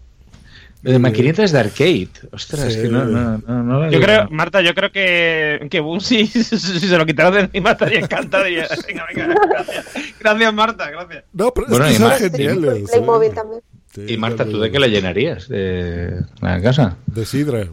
De 0.83 0.99
maquinitas 0.99 1.51
de 1.51 1.59
arcade. 1.59 2.09
Ostras, 2.31 2.73
Sí. 2.73 2.81
que 2.83 2.87
no, 2.89 3.05
no, 3.05 3.37
no, 3.37 3.63
no 3.63 3.79
lo 3.85 3.89
Yo 3.91 3.99
creo, 4.01 4.27
Marta, 4.29 4.61
yo 4.61 4.75
creo 4.75 4.91
que, 4.91 5.65
que 5.71 5.79
Bunsi, 5.79 6.27
si 6.27 6.41
se 6.43 6.97
lo 6.97 7.05
quitaron 7.05 7.33
de 7.33 7.39
encima, 7.41 7.71
estaría 7.71 7.99
encantado. 7.99 8.43
Diría, 8.43 8.67
venga, 8.87 9.05
venga, 9.15 9.35
gracias. 9.49 9.85
Gracias, 10.19 10.53
Marta, 10.53 10.91
gracias. 10.91 11.23
No, 11.33 11.51
pero 11.53 11.67
Bueno, 11.67 11.85
es 11.85 11.91
que 11.93 11.97
son 11.99 12.11
geniales. 12.11 12.81
¿eh? 12.81 12.85
Playmobil 12.91 13.31
también. 13.33 13.61
Y 14.07 14.17
Marta, 14.17 14.43
¿tú 14.43 14.59
de 14.59 14.71
qué 14.71 14.79
la 14.79 14.87
llenarías? 14.87 15.47
¿De 15.47 16.19
la 16.41 16.61
casa? 16.61 16.97
De 17.05 17.25
sidra. 17.25 17.67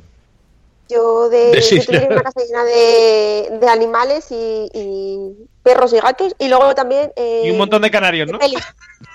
Yo 0.91 1.28
de, 1.28 1.53
De 1.53 1.61
yo 1.61 2.07
una 2.09 2.22
casa 2.22 2.41
llena 2.45 2.64
de, 2.64 3.59
de 3.61 3.68
animales 3.68 4.26
y, 4.30 4.68
y 4.74 5.49
perros 5.62 5.93
y 5.93 6.01
gatos 6.01 6.34
y 6.38 6.49
luego 6.49 6.74
también 6.74 7.12
eh, 7.16 7.43
Y 7.45 7.51
un 7.51 7.59
montón 7.59 7.82
de 7.82 7.91
canarios, 7.91 8.28
¿no? 8.30 8.38
pelis. 8.38 8.61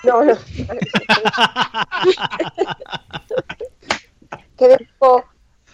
No, 0.02 0.24
no. 0.24 0.36
Quedé 4.56 4.78
un 4.80 4.88
poco, 4.98 5.24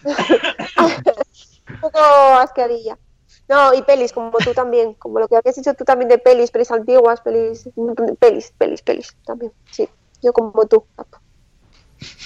un 0.05 1.81
poco 1.81 1.99
asqueadilla. 1.99 2.99
No, 3.49 3.75
y 3.75 3.83
pelis, 3.83 4.13
como 4.13 4.31
tú 4.39 4.53
también, 4.55 4.95
como 4.95 5.21
lo 5.21 5.29
que 5.29 5.37
habías 5.37 5.55
dicho 5.57 5.75
tú 5.75 5.85
también 5.85 6.09
de 6.09 6.19
pelis, 6.19 6.51
pelis 6.51 6.71
antiguas, 6.71 7.21
pelis, 7.21 7.65
de 7.65 8.15
pelis, 8.19 8.53
pelis, 8.57 8.83
pelis, 8.83 9.17
también, 9.25 9.53
sí. 9.71 9.89
Yo 10.23 10.33
como 10.33 10.67
tú. 10.67 10.85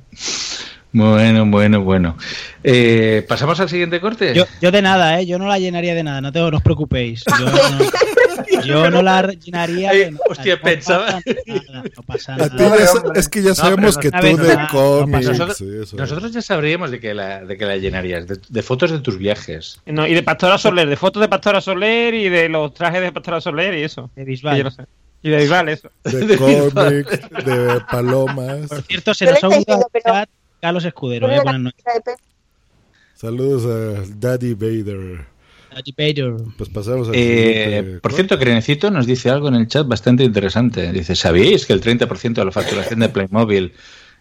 Bueno, 0.97 1.45
bueno, 1.45 1.83
bueno. 1.83 2.17
Eh, 2.65 3.23
¿Pasamos 3.29 3.61
al 3.61 3.69
siguiente 3.69 4.01
corte? 4.01 4.33
Yo, 4.35 4.47
yo 4.63 4.71
de 4.71 4.81
nada, 4.81 5.21
¿eh? 5.21 5.27
Yo 5.27 5.39
no 5.39 5.47
la 5.47 5.59
llenaría 5.59 5.95
de 5.95 6.03
nada, 6.03 6.23
no, 6.23 6.33
te, 6.33 6.39
no 6.39 6.57
os 6.57 6.63
preocupéis. 6.63 7.23
Yo 7.39 7.45
no, 7.45 8.65
yo 8.65 8.91
no 8.91 9.03
la 9.03 9.23
llenaría 9.33 9.93
de 9.93 10.13
nada. 10.13 10.25
hostia, 10.31 10.57
no 10.57 10.63
pensaba- 10.63 11.07
pasa 11.07 11.23
nada, 11.71 11.83
no 11.97 12.03
pasa 12.03 12.35
A 12.35 12.37
nada. 12.39 12.57
ti 12.57 12.65
ya 12.81 12.87
sa- 12.87 13.03
es 13.15 13.29
que 13.29 13.43
ya 13.43 13.55
sabemos 13.55 13.99
que 13.99 14.11
tú 14.11 14.37
de 14.39 14.59
cómics 14.71 15.29
Nosotros, 15.29 15.61
y 15.61 15.83
eso. 15.83 15.97
nosotros 15.99 16.33
ya 16.33 16.41
sabríamos 16.41 16.91
de 16.91 16.99
que 16.99 17.13
la, 17.13 17.45
de 17.45 17.59
que 17.59 17.67
la 17.67 17.77
llenarías, 17.77 18.27
de, 18.27 18.39
de 18.49 18.63
fotos 18.63 18.91
de 18.91 19.01
tus 19.01 19.19
viajes. 19.19 19.79
No, 19.85 20.07
y 20.07 20.15
de 20.15 20.23
Pastora 20.23 20.57
Soler, 20.57 20.89
de 20.89 20.97
fotos 20.97 21.21
de 21.21 21.29
Pastora 21.29 21.61
Soler 21.61 22.15
y 22.15 22.31
de 22.31 22.49
los 22.49 22.73
trajes 22.73 23.03
de 23.03 23.13
Pastora 23.13 23.43
Soler 23.43 23.75
y 23.77 23.83
eso. 23.83 24.09
De 24.17 24.25
Bisbal. 24.25 24.73
sé. 24.73 24.85
Y 25.23 25.29
de 25.29 25.37
Bisbal, 25.37 25.69
eso. 25.69 25.91
De 26.05 26.37
cómics, 26.73 27.21
de 27.45 27.81
palomas. 27.91 28.69
Por 28.69 28.83
cierto, 28.83 29.13
se 29.13 29.27
nos 29.27 29.45
ha 29.45 29.49
he 29.49 29.65
Carlos 30.61 30.85
Escudero, 30.85 31.31
¿eh? 31.31 31.41
Buenas 31.43 31.61
noches. 31.61 31.85
Saludos 33.15 33.65
a 33.65 34.05
Daddy 34.19 34.55
Vader. 34.55 35.25
Daddy 35.75 35.95
Vader. 35.97 36.35
Pues 36.57 36.69
pasamos 36.69 37.09
al 37.09 37.15
Eh, 37.17 37.99
por 38.03 38.13
cierto, 38.13 38.39
Crenecito 38.39 38.91
nos 38.91 39.07
dice 39.07 39.31
algo 39.31 39.49
en 39.49 39.55
el 39.55 39.69
chat 39.69 39.87
bastante 39.87 40.25
interesante. 40.25 40.93
Dice, 40.93 41.15
¿sabéis 41.17 41.67
que 41.67 41.73
el 41.73 41.83
30% 41.83 42.35
de 42.35 42.45
la 42.45 42.53
facturación 42.53 43.01
de 43.01 43.09
Playmobil 43.09 43.73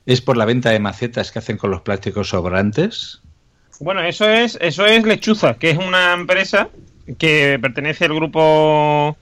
es 0.05 0.21
por 0.21 0.37
la 0.37 0.45
venta 0.45 0.69
de 0.69 0.79
macetas 0.79 1.31
que 1.31 1.39
hacen 1.39 1.57
con 1.57 1.71
los 1.71 1.81
plásticos 1.81 2.29
sobrantes? 2.29 3.21
Bueno, 3.79 4.01
eso 4.01 4.29
es, 4.29 4.57
eso 4.61 4.85
es 4.85 5.03
Lechuza, 5.03 5.55
que 5.55 5.71
es 5.71 5.77
una 5.77 6.13
empresa 6.13 6.69
que 7.17 7.59
pertenece 7.61 8.05
al 8.05 8.15
grupo. 8.15 9.17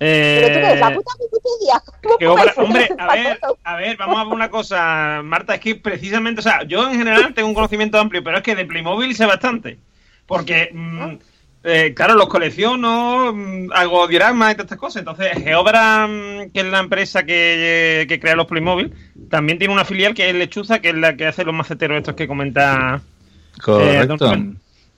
Eh, 0.00 0.42
Pero 0.42 0.52
tú 0.60 0.66
eres 0.66 0.80
la 0.80 0.94
puta 0.94 1.10
Wikipedia. 1.20 1.82
¿Cómo 2.02 2.18
que 2.18 2.26
obra- 2.28 2.42
puedes 2.54 2.58
hombre, 2.58 2.88
a 2.98 3.14
ver, 3.14 3.40
a 3.64 3.76
ver, 3.76 3.96
vamos 3.96 4.18
a 4.18 4.24
ver 4.24 4.34
una 4.34 4.50
cosa, 4.50 5.20
Marta, 5.24 5.54
es 5.54 5.60
que 5.60 5.74
precisamente, 5.76 6.40
o 6.40 6.42
sea, 6.42 6.62
yo 6.64 6.88
en 6.90 6.98
general 6.98 7.32
tengo 7.34 7.48
un 7.48 7.54
conocimiento 7.54 7.98
amplio, 7.98 8.22
pero 8.22 8.36
es 8.38 8.42
que 8.42 8.54
de 8.56 8.64
Playmobil 8.66 9.14
sé 9.14 9.24
bastante. 9.26 9.78
Porque, 10.26 10.70
mm, 10.72 11.12
eh, 11.64 11.94
claro, 11.94 12.14
los 12.14 12.28
colecciono, 12.28 13.32
mm, 13.32 13.72
hago 13.72 14.06
dioramas 14.08 14.52
y 14.52 14.54
todas 14.56 14.66
estas 14.66 14.78
cosas. 14.78 15.00
Entonces, 15.00 15.32
Geobra, 15.42 16.06
mm, 16.06 16.50
que 16.52 16.60
es 16.60 16.66
la 16.66 16.80
empresa 16.80 17.24
que, 17.24 18.04
que 18.08 18.20
crea 18.20 18.36
los 18.36 18.46
Playmobil, 18.46 18.92
también 19.30 19.58
tiene 19.58 19.72
una 19.72 19.84
filial 19.84 20.14
que 20.14 20.28
es 20.28 20.34
Lechuza, 20.34 20.80
que 20.80 20.88
es 20.90 20.94
la 20.94 21.16
que 21.16 21.26
hace 21.26 21.44
los 21.44 21.54
maceteros 21.54 21.96
estos 21.98 22.14
que 22.16 22.26
comenta. 22.28 23.00
Correcto. 23.62 24.16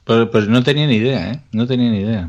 pues, 0.05 0.29
pues 0.33 0.49
no 0.49 0.63
tenía 0.65 0.87
ni 0.87 0.97
idea, 0.97 1.31
¿eh? 1.33 1.41
No 1.53 1.67
tenía 1.67 1.91
ni 1.91 2.01
idea. 2.01 2.29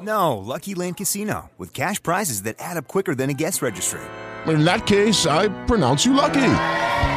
No, 0.00 0.36
Lucky 0.36 0.74
Land 0.74 0.96
Casino, 0.98 1.50
with 1.56 1.72
cash 1.72 2.02
prizes 2.02 2.42
that 2.42 2.56
add 2.58 2.76
up 2.76 2.86
quicker 2.86 3.14
than 3.14 3.30
a 3.30 3.34
guest 3.34 3.62
registry. 3.62 4.00
In 4.46 4.64
that 4.64 4.86
case, 4.86 5.26
I 5.26 5.48
pronounce 5.66 6.04
you 6.04 6.12
lucky. 6.14 6.34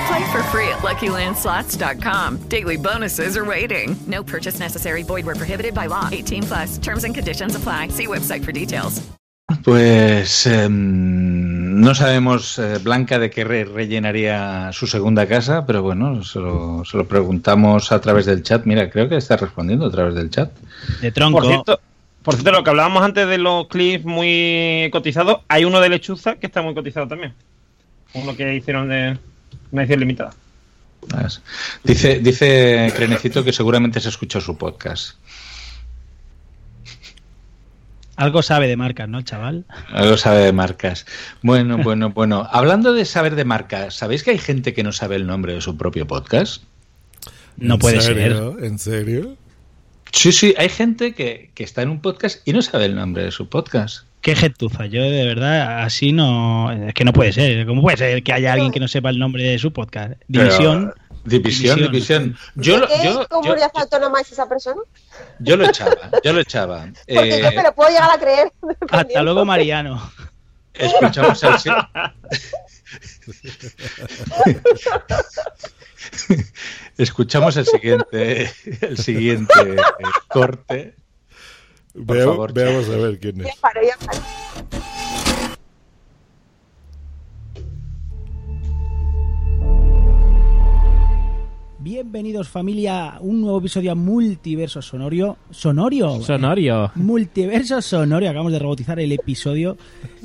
Play 0.08 0.32
for 0.32 0.42
free 0.50 0.68
at 0.70 0.80
LuckyLandSlots.com. 0.82 2.38
Daily 2.50 2.78
bonuses 2.78 3.38
are 3.38 3.46
waiting. 3.46 3.96
No 4.08 4.24
purchase 4.24 4.60
necessary. 4.60 5.04
Void 5.04 5.26
were 5.26 5.36
prohibited 5.36 5.74
by 5.76 5.88
law. 5.88 6.08
18 6.12 6.44
plus. 6.44 6.78
Terms 6.80 7.04
and 7.04 7.14
conditions 7.14 7.56
apply. 7.56 7.90
See 7.90 8.08
website 8.08 8.44
for 8.44 8.52
details. 8.52 9.02
pues 9.64 10.46
em, 10.46 11.82
no 11.82 11.94
sabemos 11.96 12.60
eh, 12.60 12.78
Blanca 12.84 13.18
de 13.20 13.30
qué 13.32 13.44
re- 13.44 13.66
rellenaría 13.66 14.72
su 14.74 14.86
segunda 14.88 15.28
casa, 15.28 15.66
pero 15.66 15.82
bueno, 15.82 16.24
se 16.24 16.40
lo, 16.40 16.84
se 16.86 16.98
lo 16.98 17.08
preguntamos 17.08 17.92
a 17.92 18.00
través 18.00 18.26
del 18.28 18.44
chat. 18.44 18.66
Mira, 18.66 18.90
creo 18.92 19.10
que 19.10 19.18
está 19.18 19.38
respondiendo 19.38 19.88
a 19.88 19.92
través 19.92 20.14
del 20.16 20.30
chat. 20.30 20.52
De 21.02 21.12
tronco. 21.12 21.40
Por 21.40 21.48
cierto, 21.48 21.80
por 22.24 22.36
cierto, 22.36 22.52
lo 22.52 22.64
que 22.64 22.70
hablábamos 22.70 23.04
antes 23.04 23.28
de 23.28 23.38
los 23.38 23.68
clips 23.68 24.06
muy 24.06 24.90
cotizados, 24.92 25.40
hay 25.48 25.66
uno 25.66 25.80
de 25.80 25.90
Lechuza 25.90 26.36
que 26.36 26.48
está 26.48 26.62
muy 26.62 26.74
cotizado 26.74 27.08
también. 27.08 27.34
Uno 28.14 28.36
que 28.36 28.56
hicieron 28.56 28.90
de 28.90 29.18
una 29.72 29.84
edición 29.84 30.00
limitada. 30.00 30.32
¿Sabes? 31.10 31.42
Dice, 31.84 32.20
dice 32.20 32.92
Crenecito 32.96 33.44
que 33.44 33.54
seguramente 33.54 34.00
se 34.00 34.10
escuchó 34.10 34.42
su 34.42 34.58
podcast. 34.58 35.16
Algo 38.20 38.42
sabe 38.42 38.68
de 38.68 38.76
marcas, 38.76 39.08
¿no, 39.08 39.22
chaval? 39.22 39.64
Algo 39.94 40.18
sabe 40.18 40.40
de 40.40 40.52
marcas. 40.52 41.06
Bueno, 41.42 41.78
bueno, 41.78 42.10
bueno. 42.10 42.46
Hablando 42.52 42.92
de 42.92 43.06
saber 43.06 43.36
de 43.36 43.46
marcas, 43.46 43.96
¿sabéis 43.96 44.24
que 44.24 44.32
hay 44.32 44.38
gente 44.38 44.74
que 44.74 44.84
no 44.84 44.92
sabe 44.92 45.16
el 45.16 45.26
nombre 45.26 45.54
de 45.54 45.62
su 45.62 45.78
propio 45.78 46.06
podcast? 46.06 46.64
No 47.56 47.76
¿En 47.76 47.80
puede 47.80 48.02
serio? 48.02 48.58
¿En 48.60 48.78
serio? 48.78 49.38
Sí, 50.12 50.32
sí, 50.32 50.54
hay 50.58 50.70
gente 50.70 51.14
que, 51.14 51.52
que 51.54 51.64
está 51.64 51.82
en 51.82 51.90
un 51.90 52.02
podcast 52.02 52.48
y 52.48 52.54
no 52.54 52.62
sabe 52.62 52.86
el 52.86 52.96
nombre 52.96 53.24
de 53.24 53.32
su 53.32 53.48
podcast. 53.50 54.06
Qué 54.22 54.36
gentuza. 54.36 54.86
Yo 54.88 55.02
de 55.04 55.26
verdad 55.26 55.84
así 55.84 56.12
no... 56.12 56.72
Es 56.72 56.94
que 56.94 57.06
no 57.06 57.14
puede 57.14 57.32
ser. 57.32 57.66
¿Cómo 57.66 57.82
puede 57.82 57.98
ser 57.98 58.24
que 58.24 58.34
haya 58.34 58.54
alguien 58.54 58.72
que 58.72 58.80
no 58.80 58.88
sepa 58.88 59.10
el 59.12 59.20
nombre 59.20 59.44
de 59.44 59.60
su 59.60 59.72
podcast? 59.72 60.14
División. 60.28 60.94
Pero- 60.94 61.10
división, 61.26 61.80
división. 61.82 62.38
Yo, 62.56 62.78
lo- 62.80 62.88
¿De 62.88 62.94
qué 62.96 63.04
yo, 63.06 63.22
yo, 63.22 63.28
comunidad 63.28 63.70
autónoma 63.76 64.22
es 64.22 64.32
esa 64.32 64.48
persona? 64.50 64.82
yo 65.40 65.56
lo 65.58 65.66
echaba, 65.68 65.96
yo 66.24 66.34
lo 66.34 66.40
echaba. 66.42 66.86
Porque 67.08 67.36
Eh, 67.36 67.42
yo 67.44 67.52
me 67.52 67.64
lo 67.64 67.76
puedo 67.76 67.90
llegar 67.90 68.10
a 68.12 68.18
creer. 68.18 68.52
Hasta 68.90 69.22
luego, 69.22 69.46
Mariano. 69.46 70.12
escuchamos 70.74 71.44
el, 71.44 71.60
si- 71.60 71.70
escuchamos 76.98 77.58
el 77.58 77.66
siguiente, 77.66 78.52
el 78.82 78.98
siguiente 78.98 79.54
corte. 80.30 80.96
Por 81.94 82.16
Vea- 82.16 82.26
favor. 82.26 82.54
veamos 82.54 82.88
a 82.90 82.98
ver 82.98 83.20
quién 83.20 83.42
es. 83.42 83.48
Ya 83.48 83.54
paro, 83.62 83.82
ya 83.82 84.06
paro. 84.06 84.20
Bienvenidos 91.82 92.50
familia 92.50 93.12
a 93.12 93.20
un 93.22 93.40
nuevo 93.40 93.60
episodio 93.60 93.94
a 93.94 93.96
Multiverso 93.96 94.82
Sonorio. 94.82 95.38
Sonorio. 95.50 96.22
Sonorio. 96.22 96.92
Multiverso 96.96 97.82
Sonorio. 97.82 98.30
Acabamos 98.30 98.52
de 98.52 98.60
robotizar 98.60 99.00
el 99.00 99.14
episodio. 99.14 99.78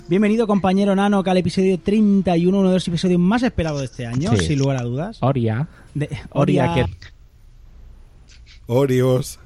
Bienvenido 0.09 0.47
compañero 0.47 0.95
Nano 0.95 1.23
al 1.25 1.37
episodio 1.39 1.79
31, 1.79 2.59
uno 2.59 2.69
de 2.69 2.75
los 2.75 2.87
episodios 2.89 3.19
más 3.19 3.43
esperados 3.43 3.81
de 3.81 3.87
este 3.87 4.07
año, 4.07 4.31
Sí. 4.37 4.47
sin 4.49 4.59
lugar 4.59 4.77
a 4.77 4.83
dudas. 4.83 5.19
Oria. 5.21 5.67
De- 5.95 6.09
Oria, 6.31 6.71
Oria, 6.71 6.75
que 6.75 6.87
Oreos. 8.67 9.39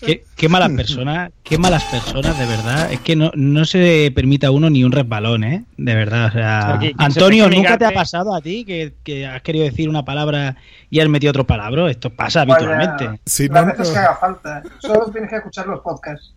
Qué, 0.00 0.24
qué 0.36 0.48
malas 0.48 0.70
personas, 0.70 1.32
qué 1.42 1.58
malas 1.58 1.82
personas, 1.84 2.36
de 2.38 2.46
verdad. 2.46 2.92
Es 2.92 3.00
que 3.00 3.14
no, 3.16 3.30
no 3.34 3.64
se 3.64 4.12
permite 4.14 4.46
a 4.46 4.50
uno 4.52 4.70
ni 4.70 4.84
un 4.84 4.92
resbalón, 4.92 5.42
¿eh? 5.44 5.64
De 5.76 5.94
verdad. 5.94 6.26
O 6.26 6.32
sea, 6.32 6.80
Antonio, 6.98 7.48
¿nunca 7.50 7.76
te 7.78 7.84
ha 7.86 7.90
pasado 7.92 8.34
a 8.34 8.40
ti 8.40 8.64
que, 8.64 8.94
que 9.04 9.26
has 9.26 9.42
querido 9.42 9.64
decir 9.64 9.88
una 9.88 10.04
palabra 10.04 10.56
y 10.90 11.00
has 11.00 11.08
metido 11.08 11.30
otro 11.30 11.44
palabra? 11.46 11.90
Esto 11.90 12.10
pasa 12.10 12.44
Vaya, 12.44 12.54
habitualmente. 12.66 13.20
Si 13.26 13.48
las 13.48 13.66
no, 13.66 13.72
veces 13.72 13.90
que 13.90 13.98
haga 13.98 14.16
falta. 14.16 14.62
Solo 14.80 15.10
tienes 15.12 15.30
que 15.30 15.36
escuchar 15.36 15.66
los 15.66 15.80
podcasts. 15.80 16.32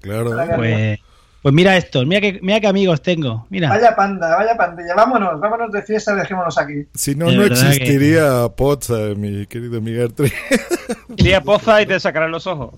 Claro. 0.00 0.32
Pues, 0.56 0.98
pues 1.42 1.52
mira 1.54 1.76
esto, 1.76 2.06
mira 2.06 2.20
que, 2.20 2.38
mira 2.40 2.60
qué 2.60 2.68
amigos 2.68 3.02
tengo. 3.02 3.46
Mira. 3.50 3.68
Vaya 3.68 3.94
panda, 3.96 4.36
vaya 4.36 4.56
pandilla. 4.56 4.94
Vámonos, 4.94 5.40
vámonos 5.40 5.72
de 5.72 5.82
fiesta, 5.82 6.14
dejémonos 6.14 6.56
aquí. 6.56 6.86
Si 6.94 7.14
no, 7.16 7.26
De 7.26 7.36
no 7.36 7.42
que- 7.42 7.48
existiría 7.52 8.48
Pozza, 8.56 8.94
mi 9.16 9.46
querido 9.46 9.80
Miguel 9.80 10.12
Tri. 10.14 10.32
Iría 11.16 11.40
Poza 11.40 11.82
y 11.82 11.86
te 11.86 11.98
sacarán 12.00 12.30
los 12.30 12.46
ojos. 12.46 12.74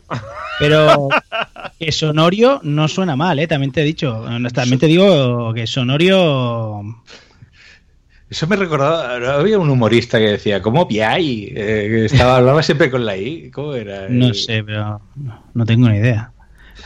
Pero 0.58 1.08
que 1.78 1.92
Sonorio 1.92 2.60
no 2.62 2.88
suena 2.88 3.16
mal, 3.16 3.38
¿eh? 3.38 3.46
También 3.46 3.70
te 3.70 3.82
he 3.82 3.84
dicho. 3.84 4.24
También 4.54 4.78
te 4.78 4.86
digo 4.86 5.52
que 5.52 5.66
Sonorio... 5.66 6.82
Eso 8.30 8.46
me 8.48 8.56
recordaba, 8.56 9.14
había 9.38 9.58
un 9.58 9.68
humorista 9.70 10.18
que 10.18 10.24
decía, 10.30 10.60
¿cómo 10.60 10.88
Piai? 10.88 11.52
Eh, 11.54 12.06
estaba, 12.06 12.38
hablaba 12.38 12.62
siempre 12.64 12.90
con 12.90 13.04
la 13.04 13.16
I. 13.16 13.50
¿Cómo 13.52 13.74
era? 13.74 14.08
No 14.08 14.28
Eh, 14.30 14.34
sé, 14.34 14.64
pero 14.64 15.00
no, 15.14 15.44
no 15.52 15.64
tengo 15.66 15.88
ni 15.88 15.98
idea. 15.98 16.32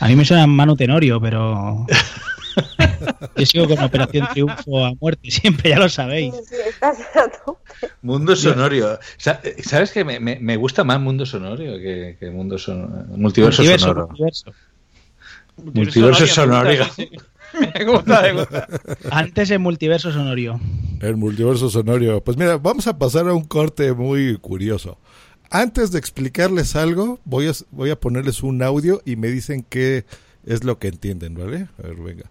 A 0.01 0.09
mí 0.09 0.17
me 0.17 0.25
suena 0.25 0.47
Manu 0.47 0.77
Tenorio, 0.77 1.21
pero... 1.21 1.87
Yo 3.37 3.47
sigo 3.47 3.69
con 3.69 3.79
Operación 3.85 4.27
Triunfo 4.33 4.85
a 4.85 4.93
muerte, 5.01 5.31
siempre, 5.31 5.71
ya 5.71 5.79
lo 5.79 5.89
sabéis. 5.89 6.35
Sí, 6.49 6.57
estás. 6.69 6.99
Mundo 8.03 8.35
Sonorio. 8.35 8.99
Sa- 9.17 9.41
¿Sabes 9.63 9.93
que 9.93 10.05
me, 10.05 10.19
me- 10.19 10.39
me 10.41 10.57
gusta 10.57 10.83
más 10.83 11.01
Mundo 11.01 11.25
Sonorio 11.25 11.79
que, 11.79 12.17
que 12.19 12.31
Mundo 12.31 12.59
Sonoro? 12.59 13.05
Multiverso, 13.17 13.63
Multiverso, 13.63 13.87
Sonoro. 13.87 14.07
multiverso. 14.09 14.53
Multiverso 15.57 16.27
Sonorio. 16.27 16.87
Me 17.79 17.85
gusta, 17.87 18.21
me 18.23 18.33
gusta. 18.35 18.69
Antes 19.11 19.51
en 19.51 19.63
Multiverso 19.63 20.13
Sonorio. 20.13 20.61
El 21.01 21.17
multiverso 21.17 21.71
sonorio. 21.71 22.23
Pues 22.23 22.37
mira, 22.37 22.59
vamos 22.59 22.87
a 22.87 22.99
pasar 22.99 23.27
a 23.27 23.33
un 23.33 23.45
corte 23.47 23.95
muy 23.95 24.37
curioso. 24.37 24.99
Antes 25.51 25.91
de 25.93 25.99
explicarles 25.99 26.77
algo, 26.77 27.21
voy 27.25 27.49
a, 27.49 27.53
voy 27.71 27.91
a 27.91 27.99
ponerles 27.99 28.43
un 28.43 28.63
audio 28.63 29.01
y 29.05 29.17
me 29.17 29.29
dicen 29.29 29.65
qué 29.69 30.05
es 30.45 30.65
lo 30.65 30.79
que 30.79 30.89
entienden, 30.89 31.35
¿vale? 31.35 31.69
A 31.79 31.83
ver, 31.83 31.97
venga. 31.97 32.31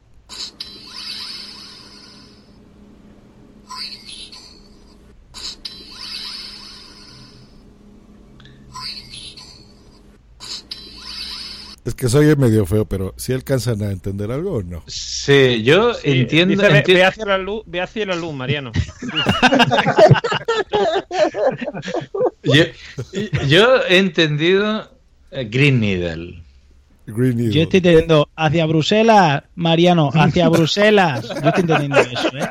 Es 11.87 11.95
que 11.95 12.09
soy 12.09 12.35
medio 12.35 12.65
feo, 12.65 12.83
pero 12.83 13.13
¿sí 13.15 13.31
alcanzan 13.31 13.81
a 13.81 13.91
entender 13.91 14.29
algo 14.29 14.55
o 14.55 14.61
no? 14.61 14.83
Sí, 14.87 15.63
yo 15.63 15.93
Sí, 15.93 16.19
entiendo. 16.19 16.61
dice, 16.61 16.83
ve, 16.93 17.05
hacia 17.05 17.23
la 17.25 17.37
luz, 17.37 17.63
ve 17.65 17.79
hacia 17.79 18.05
la 18.05 18.15
luz, 18.17 18.33
Mariano. 18.33 18.73
yo, 22.43 22.63
yo 23.47 23.77
he 23.87 23.99
entendido 23.99 24.91
eh, 25.31 25.47
Green 25.49 25.79
Needle. 25.79 26.43
Green 27.05 27.39
Eagle. 27.39 27.53
Yo 27.53 27.61
estoy 27.61 27.77
entendiendo 27.77 28.27
hacia 28.35 28.65
Bruselas, 28.65 29.43
Mariano, 29.55 30.11
hacia 30.13 30.49
Bruselas. 30.49 31.25
Yo 31.41 31.47
estoy 31.47 31.61
entendiendo 31.61 31.99
eso, 31.99 32.37
¿eh? 32.37 32.49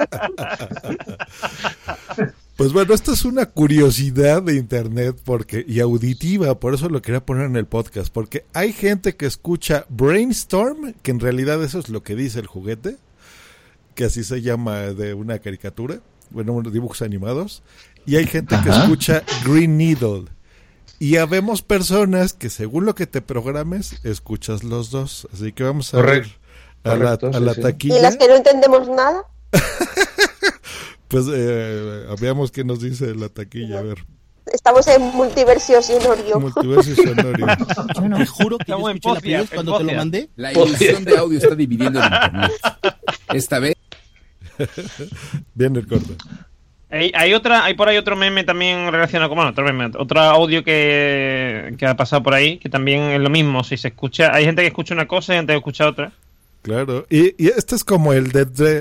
Pues 2.56 2.72
bueno, 2.72 2.94
esta 2.94 3.12
es 3.12 3.26
una 3.26 3.46
curiosidad 3.46 4.42
de 4.42 4.54
internet 4.56 5.18
porque 5.24 5.62
y 5.68 5.80
auditiva, 5.80 6.58
por 6.58 6.72
eso 6.72 6.88
lo 6.88 7.02
quería 7.02 7.24
poner 7.24 7.44
en 7.46 7.56
el 7.56 7.66
podcast, 7.66 8.08
porque 8.10 8.46
hay 8.54 8.72
gente 8.72 9.14
que 9.14 9.26
escucha 9.26 9.84
Brainstorm, 9.90 10.94
que 11.02 11.10
en 11.10 11.20
realidad 11.20 11.62
eso 11.62 11.78
es 11.78 11.90
lo 11.90 12.02
que 12.02 12.16
dice 12.16 12.38
el 12.40 12.46
juguete, 12.46 12.96
que 13.94 14.04
así 14.06 14.24
se 14.24 14.40
llama 14.40 14.80
de 14.80 15.12
una 15.12 15.38
caricatura, 15.38 16.00
bueno, 16.30 16.54
unos 16.54 16.72
dibujos 16.72 17.02
animados, 17.02 17.62
y 18.06 18.16
hay 18.16 18.26
gente 18.26 18.56
que 18.64 18.70
escucha 18.70 19.22
Green 19.44 19.76
Needle. 19.76 20.24
Y 20.98 21.16
habemos 21.16 21.60
personas 21.60 22.32
que 22.32 22.48
según 22.48 22.86
lo 22.86 22.94
que 22.94 23.06
te 23.06 23.20
programes, 23.20 24.02
escuchas 24.02 24.64
los 24.64 24.90
dos. 24.90 25.28
Así 25.30 25.52
que 25.52 25.62
vamos 25.62 25.92
a 25.92 25.98
Correcto. 25.98 26.30
ver 26.84 26.92
a 26.94 26.96
la, 26.96 27.04
Correcto, 27.18 27.26
a 27.26 27.32
sí, 27.38 27.44
la 27.44 27.54
sí. 27.54 27.60
taquilla. 27.60 27.98
Y 27.98 28.00
las 28.02 28.16
que 28.16 28.28
no 28.28 28.36
entendemos 28.36 28.88
nada, 28.88 29.24
Pues 31.08 31.26
eh, 31.32 32.06
veamos 32.20 32.50
qué 32.50 32.64
nos 32.64 32.80
dice 32.80 33.14
la 33.14 33.28
taquilla. 33.28 33.78
A 33.78 33.82
ver, 33.82 34.04
estamos 34.52 34.86
en 34.88 35.02
multiversión 35.02 35.82
sonorio. 35.82 36.40
multiverso 36.40 36.90
y 36.90 36.94
sonorio. 36.96 37.46
Yo 37.94 38.08
no, 38.08 38.16
te 38.16 38.26
juro 38.26 38.58
que 38.58 38.64
Estamos 38.64 38.84
yo 38.84 38.90
en 38.90 38.96
escuché 38.96 39.14
la 39.14 39.20
Pocia, 39.20 39.20
primera 39.20 39.40
vez 39.40 39.50
en 39.50 39.56
cuando 39.56 39.78
te 39.78 39.84
lo 39.84 39.92
mandé. 39.94 40.30
La 40.36 40.52
ilusión 40.52 41.04
de 41.04 41.16
audio 41.16 41.38
está 41.38 41.54
dividiendo 41.54 42.00
el 42.00 42.06
internet. 42.06 42.52
Esta 43.32 43.58
vez. 43.58 43.74
Bien 45.54 45.76
el 45.76 45.86
corte. 45.86 46.14
Hay, 46.88 47.10
hay 47.14 47.34
otra, 47.34 47.64
hay 47.64 47.74
por 47.74 47.88
ahí 47.88 47.96
otro 47.96 48.16
meme 48.16 48.44
también 48.44 48.90
relacionado 48.90 49.28
con 49.28 49.36
bueno, 49.36 49.50
otro 49.50 49.64
meme, 49.64 49.90
otro 49.98 50.20
audio 50.20 50.62
que, 50.62 51.74
que 51.76 51.86
ha 51.86 51.96
pasado 51.96 52.22
por 52.22 52.32
ahí, 52.32 52.58
que 52.58 52.68
también 52.68 53.02
es 53.10 53.20
lo 53.20 53.28
mismo. 53.28 53.64
Si 53.64 53.76
se 53.76 53.88
escucha, 53.88 54.32
hay 54.32 54.44
gente 54.44 54.62
que 54.62 54.68
escucha 54.68 54.94
una 54.94 55.08
cosa 55.08 55.34
y 55.34 55.36
gente 55.36 55.52
que 55.52 55.58
escucha 55.58 55.88
otra. 55.88 56.12
Claro. 56.66 57.06
Y, 57.08 57.26
y 57.42 57.46
este 57.48 57.76
es 57.76 57.84
como 57.84 58.12
el 58.12 58.32
de, 58.32 58.40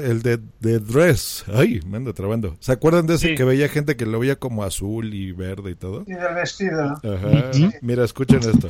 el 0.10 0.24
de, 0.24 0.40
de 0.60 0.80
Dress. 0.80 1.46
Ay, 1.54 1.82
me 1.88 1.98
ando 1.98 2.16
trabando. 2.16 2.58
¿Se 2.60 2.72
acuerdan 2.72 3.06
de 3.06 3.14
ese 3.14 3.28
Sí. 3.30 3.36
que 3.36 3.44
veía 3.44 3.70
gente 3.70 3.96
que 3.96 4.08
lo 4.08 4.20
veía 4.20 4.38
como 4.38 4.64
azul 4.64 5.14
y 5.14 5.32
verde 5.34 5.70
y 5.72 5.76
todo? 5.76 6.04
Y 6.08 6.14
del 6.14 6.34
vestido. 6.34 6.82
Ajá. 6.84 7.52
Mira, 7.82 8.04
escuchen 8.04 8.40
esto. 8.40 8.70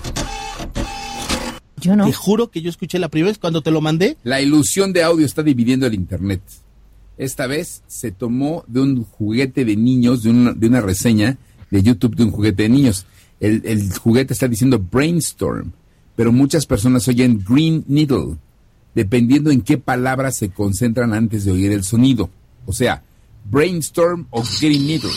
Yo 1.80 1.95
no. 1.95 2.05
Te 2.05 2.13
juro 2.13 2.49
que 2.51 2.61
yo 2.61 2.70
escuché 2.70 2.99
la 2.99 3.09
primera 3.09 3.32
vez 3.32 3.38
cuando 3.39 3.61
te 3.61 3.72
lo 3.72 3.80
mandé. 3.82 4.18
La 4.24 4.41
ilusión 4.41 4.91
de 4.93 5.03
audio 5.03 5.26
está 5.26 5.43
dividiendo 5.43 5.86
el 5.86 5.93
internet. 5.93 6.41
Esta 7.18 7.47
vez 7.47 7.84
se 7.88 8.11
tomó 8.11 8.63
de 8.68 8.82
un 8.82 9.03
juguete 9.05 9.63
de 9.63 9.76
niños, 9.78 10.24
de 10.24 10.32
una, 10.32 10.51
de 10.53 10.68
una 10.68 10.82
reseña 10.82 11.38
de 11.72 11.82
YouTube 11.84 12.16
de 12.16 12.24
un 12.24 12.32
juguete 12.32 12.63
de 12.63 12.70
niños. 12.70 13.05
El, 13.39 13.61
el 13.66 13.93
juguete 13.97 14.34
está 14.34 14.47
diciendo 14.47 14.80
Brainstorm, 14.80 15.72
pero 16.16 16.32
muchas 16.32 16.66
personas 16.66 17.07
oyen 17.07 17.43
Green 17.47 17.84
Needle, 17.88 18.36
dependiendo 18.95 19.51
en 19.51 19.61
qué 19.61 19.77
palabras 19.77 20.37
se 20.37 20.49
concentran 20.49 21.13
antes 21.13 21.45
de 21.45 21.51
oír 21.51 21.71
el 21.71 21.83
sonido. 21.83 22.29
O 22.65 22.73
sea, 22.73 23.03
Brainstorm 23.49 24.25
o 24.31 24.43
Green 24.59 24.87
Needle. 24.87 25.11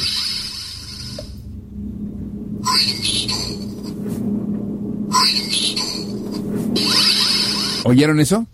¿Oyeron 7.84 8.20
eso? 8.20 8.46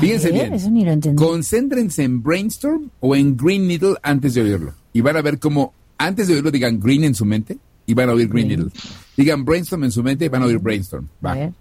Fíjense 0.00 0.32
ver, 0.32 0.40
bien. 0.40 0.52
eso 0.54 0.70
ni 0.70 0.84
lo 0.84 0.90
entendí. 0.90 1.22
Concéntrense 1.22 2.02
en 2.02 2.22
Brainstorm 2.22 2.90
o 3.00 3.14
en 3.14 3.36
Green 3.36 3.68
Needle 3.68 3.94
antes 4.02 4.34
de 4.34 4.42
oírlo. 4.42 4.74
Y 4.92 5.00
van 5.00 5.16
a 5.16 5.22
ver 5.22 5.38
cómo 5.38 5.72
Antes 5.98 6.28
de 6.28 6.34
oírlo, 6.34 6.50
digan 6.50 6.78
green 6.78 7.04
en 7.04 7.14
su 7.14 7.24
mente 7.24 7.58
y 7.86 7.94
van 7.94 8.10
a 8.10 8.12
oír 8.12 8.28
green, 8.28 8.48
Green. 8.48 8.60
needle. 8.60 8.80
Digan 9.16 9.44
brainstorm 9.44 9.84
en 9.84 9.92
su 9.92 10.02
mente 10.02 10.26
y 10.26 10.28
van 10.28 10.42
a 10.42 10.46
oír 10.46 10.58
brainstorm. 10.58 11.08
Va. 11.24 11.32
A 11.32 11.52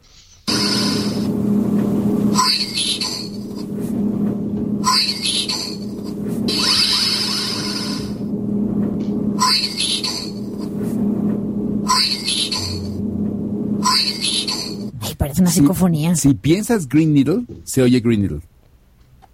Si- 15.55 15.61
psicofonía. 15.61 16.15
Si 16.15 16.33
piensas 16.33 16.87
green 16.87 17.13
needle, 17.13 17.43
se 17.63 17.81
oye 17.81 17.99
green 17.99 18.21
needle. 18.21 18.41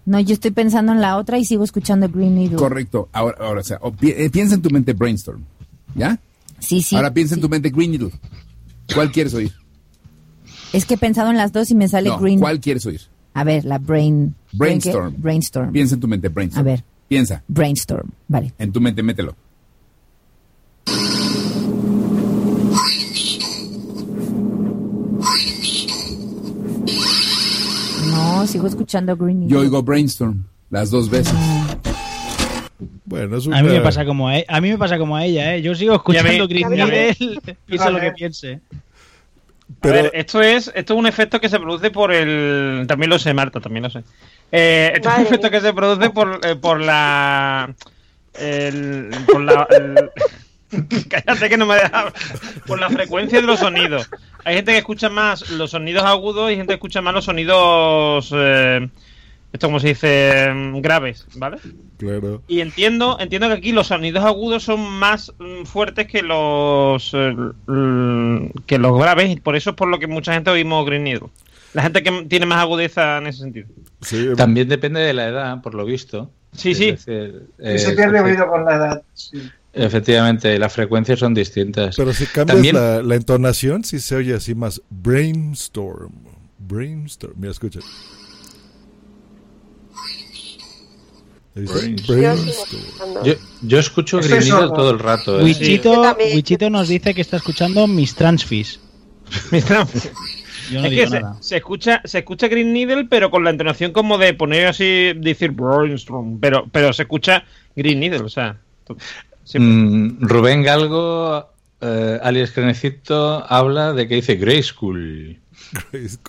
No, 0.04 0.18
yo 0.18 0.32
estoy 0.34 0.50
pensando 0.50 0.90
en 0.92 1.00
la 1.00 1.16
otra 1.16 1.38
y 1.38 1.44
sigo 1.44 1.62
escuchando 1.62 2.08
Green 2.08 2.34
Needle. 2.34 2.56
Correcto. 2.56 3.08
Ahora, 3.12 3.36
ahora 3.40 3.60
o 3.60 3.64
sea, 3.64 3.78
o 3.82 3.92
pi- 3.92 4.10
eh, 4.10 4.30
piensa 4.30 4.56
en 4.56 4.60
tu 4.62 4.68
mente 4.70 4.94
brainstorm. 4.94 5.44
¿Ya? 5.94 6.18
Sí, 6.58 6.82
sí. 6.82 6.96
Ahora 6.96 7.14
piensa 7.14 7.36
en 7.36 7.40
tu 7.40 7.48
mente 7.48 7.70
green 7.70 7.92
needle. 7.92 8.10
¿Cuál 8.92 9.12
quieres 9.12 9.32
oír? 9.32 9.52
Es 10.72 10.86
que 10.86 10.94
he 10.94 10.98
pensado 10.98 11.30
en 11.30 11.36
las 11.36 11.52
dos 11.52 11.70
y 11.70 11.76
me 11.76 11.86
sale 11.86 12.08
No, 12.08 12.18
Green. 12.18 12.40
¿cuál 12.40 12.58
quieres 12.58 12.84
oír? 12.86 13.00
A 13.34 13.44
ver, 13.44 13.64
la 13.64 13.78
Brain. 13.78 14.34
¿brain? 14.52 14.78
Brainstorm. 14.80 15.14
Brainstorm. 15.18 15.70
Piensa 15.72 15.94
en 15.94 16.00
tu 16.00 16.08
mente 16.08 16.28
brainstorm. 16.28 16.66
A 16.66 16.68
ver. 16.68 16.84
Piensa. 17.06 17.44
Brainstorm. 17.46 18.10
Vale. 18.26 18.52
En 18.58 18.72
tu 18.72 18.80
mente, 18.80 19.02
mételo. 19.04 19.36
No, 28.42 28.48
sigo 28.48 28.66
escuchando 28.66 29.16
Green. 29.16 29.48
Yo 29.48 29.60
oigo 29.60 29.82
brainstorm 29.84 30.42
las 30.68 30.90
dos 30.90 31.08
veces. 31.08 31.32
Bueno, 33.04 33.36
es 33.36 33.46
A 33.46 33.62
mí 33.62 33.68
me 33.68 33.80
pasa 33.80 34.04
como 34.04 34.26
a, 34.26 34.38
e- 34.38 34.46
a 34.48 34.60
mí 34.60 34.68
me 34.70 34.78
pasa 34.78 34.98
como 34.98 35.16
a 35.16 35.24
ella, 35.24 35.54
¿eh? 35.54 35.62
Yo 35.62 35.74
sigo 35.76 35.94
escuchando 35.94 36.32
Y 36.32 36.36
a 36.40 36.40
mí- 36.42 36.48
Green 36.48 36.68
Needle, 36.70 37.14
piense 37.66 37.90
lo 37.90 38.00
que 38.00 38.10
piense. 38.10 38.60
A 39.80 39.86
ver, 39.88 40.10
esto 40.12 40.42
es, 40.42 40.72
esto 40.74 40.94
es 40.94 40.98
un 40.98 41.06
efecto 41.06 41.40
que 41.40 41.48
se 41.48 41.60
produce 41.60 41.90
por 41.92 42.12
el. 42.12 42.84
También 42.88 43.10
lo 43.10 43.18
sé, 43.20 43.32
Marta, 43.32 43.60
también 43.60 43.84
lo 43.84 43.90
sé. 43.90 44.02
Eh, 44.50 44.92
esto 44.96 45.08
es 45.08 45.18
un 45.18 45.22
efecto 45.22 45.50
que 45.50 45.60
se 45.60 45.72
produce 45.72 46.10
por, 46.10 46.40
eh, 46.44 46.56
por 46.56 46.80
la. 46.80 47.72
El, 48.34 49.10
por 49.30 49.40
la. 49.40 49.66
el- 49.70 50.10
Cállate 51.08 51.48
que 51.48 51.56
no 51.56 51.66
me 51.66 51.74
deja. 51.76 52.12
Por 52.66 52.80
la 52.80 52.90
frecuencia 52.90 53.40
de 53.40 53.46
los 53.46 53.60
sonidos. 53.60 54.08
Hay 54.44 54.56
gente 54.56 54.72
que 54.72 54.78
escucha 54.78 55.08
más 55.08 55.50
los 55.50 55.70
sonidos 55.70 56.04
agudos 56.04 56.50
y 56.50 56.56
gente 56.56 56.68
que 56.68 56.74
escucha 56.74 57.02
más 57.02 57.14
los 57.14 57.24
sonidos. 57.24 58.30
Eh, 58.34 58.88
esto, 59.52 59.66
como 59.66 59.80
se 59.80 59.88
dice, 59.88 60.50
mm, 60.52 60.80
graves, 60.80 61.26
¿vale? 61.36 61.58
Claro. 61.98 62.42
Y 62.48 62.60
entiendo, 62.60 63.18
entiendo 63.20 63.48
que 63.48 63.54
aquí 63.54 63.72
los 63.72 63.88
sonidos 63.88 64.24
agudos 64.24 64.62
son 64.62 64.80
más 64.80 65.30
mm, 65.38 65.64
fuertes 65.64 66.06
que 66.06 66.22
los 66.22 67.12
eh, 67.12 67.34
l- 67.68 68.50
que 68.66 68.78
los 68.78 68.98
graves 68.98 69.30
y 69.30 69.36
por 69.36 69.54
eso 69.56 69.70
es 69.70 69.76
por 69.76 69.88
lo 69.88 69.98
que 69.98 70.06
mucha 70.06 70.32
gente 70.32 70.50
oímos 70.50 70.86
Green 70.86 71.04
Needle. 71.04 71.28
La 71.74 71.82
gente 71.82 72.02
que 72.02 72.26
tiene 72.28 72.46
más 72.46 72.58
agudeza 72.58 73.18
en 73.18 73.26
ese 73.26 73.40
sentido. 73.40 73.66
También 74.36 74.68
depende 74.68 75.00
de 75.00 75.12
la 75.14 75.28
edad, 75.28 75.62
por 75.62 75.74
lo 75.74 75.84
visto. 75.84 76.30
Sí, 76.54 76.72
Es 76.72 76.78
sí. 76.78 76.90
decir, 76.92 77.42
Y 77.58 77.78
se 77.78 77.92
eh, 77.92 77.94
pierde 77.96 78.20
oído 78.20 78.46
con 78.48 78.64
la 78.64 78.74
edad. 78.76 79.02
sí. 79.14 79.42
Efectivamente, 79.74 80.58
las 80.58 80.72
frecuencias 80.72 81.18
son 81.18 81.32
distintas. 81.34 81.96
Pero 81.96 82.12
si 82.12 82.26
cambias 82.26 82.56
También- 82.56 82.74
la, 82.76 83.02
la 83.02 83.14
entonación, 83.14 83.84
sí 83.84 84.00
se 84.00 84.16
oye 84.16 84.34
así 84.34 84.54
más 84.54 84.82
brainstorm. 84.90 86.12
Brainstorm. 86.58 87.34
Mira, 87.36 87.52
escucha. 87.52 87.80
Brainstorm. 91.54 93.24
Yo, 93.24 93.34
yo 93.62 93.78
escucho 93.78 94.18
es 94.20 94.28
Needle 94.30 94.42
sordo. 94.50 94.72
todo 94.72 94.90
el 94.90 94.98
rato. 94.98 95.38
¿eh? 95.40 95.44
Wichito, 95.44 96.16
Wichito 96.34 96.70
nos 96.70 96.88
dice 96.88 97.14
que 97.14 97.20
está 97.20 97.36
escuchando 97.36 97.86
Mis 97.86 98.14
Transfis. 98.14 98.80
Mis 99.50 99.64
Transfis. 99.64 100.10
Yo 100.70 100.80
no 100.80 100.86
es 100.86 100.90
digo 100.92 101.02
que 101.04 101.08
se, 101.10 101.20
nada. 101.20 101.36
se 101.40 101.56
escucha 101.56 102.00
se 102.04 102.18
escucha 102.20 102.48
Green 102.48 102.72
Needle 102.72 103.06
pero 103.10 103.30
con 103.30 103.42
la 103.44 103.50
entonación 103.50 103.92
como 103.92 104.16
de 104.16 104.32
poner 104.32 104.68
así 104.68 105.12
decir 105.16 105.50
brainstorm 105.50 106.38
pero 106.40 106.66
pero 106.70 106.92
se 106.92 107.02
escucha 107.02 107.44
Green 107.76 107.98
Needle 108.00 108.20
o 108.22 108.28
sea 108.28 108.58
tú- 109.50 109.60
Mm, 109.60 110.18
Rubén 110.20 110.62
Galgo, 110.62 111.48
eh, 111.80 112.18
alias 112.22 112.52
Crenecito, 112.52 113.44
habla 113.50 113.92
de 113.92 114.06
que 114.08 114.16
dice 114.16 114.36
Grey 114.36 114.62
School. 114.62 115.38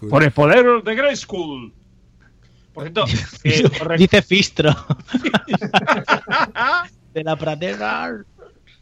por 0.10 0.24
el 0.24 0.32
poder 0.32 0.84
de 0.84 0.96
Grey 0.96 1.16
School 1.16 1.72
por 2.74 2.84
cierto 2.84 3.06
eh, 3.44 3.64
Dice 3.98 4.22
Fistro. 4.24 4.74
de 7.14 7.24
la 7.24 7.36
pradera. 7.36 8.12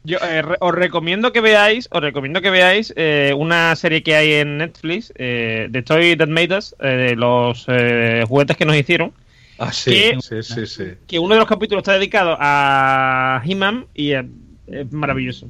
Yo 0.04 0.18
eh, 0.20 0.42
re- 0.42 0.58
os 0.62 0.74
recomiendo 0.74 1.32
que 1.32 1.42
veáis, 1.42 1.88
os 1.92 2.02
recomiendo 2.02 2.42
que 2.42 2.50
veáis 2.50 2.92
eh, 2.96 3.34
una 3.38 3.76
serie 3.76 4.02
que 4.02 4.16
hay 4.16 4.34
en 4.34 4.58
Netflix, 4.58 5.14
eh, 5.16 5.70
The 5.72 5.84
Toy 5.84 6.16
That 6.16 6.28
Made 6.30 6.58
Us, 6.58 6.76
eh, 6.80 6.88
de 6.88 7.16
los 7.16 7.66
eh, 7.68 8.24
juguetes 8.28 8.58
que 8.58 8.66
nos 8.66 8.76
hicieron. 8.76 9.14
Ah, 9.64 9.72
sí, 9.72 9.92
Que- 9.92 10.18
sí, 10.22 10.42
sí, 10.42 10.66
sí. 10.66 10.84
Que 11.08 11.20
uno 11.20 11.36
de 11.36 11.40
los 11.40 11.48
capítulos 11.48 11.82
está 11.84 11.94
dedicado 11.94 12.36
a 12.40 13.42
He-Man 13.46 13.86
y 13.94 14.14
es 14.14 14.26
maravilloso. 14.92 15.48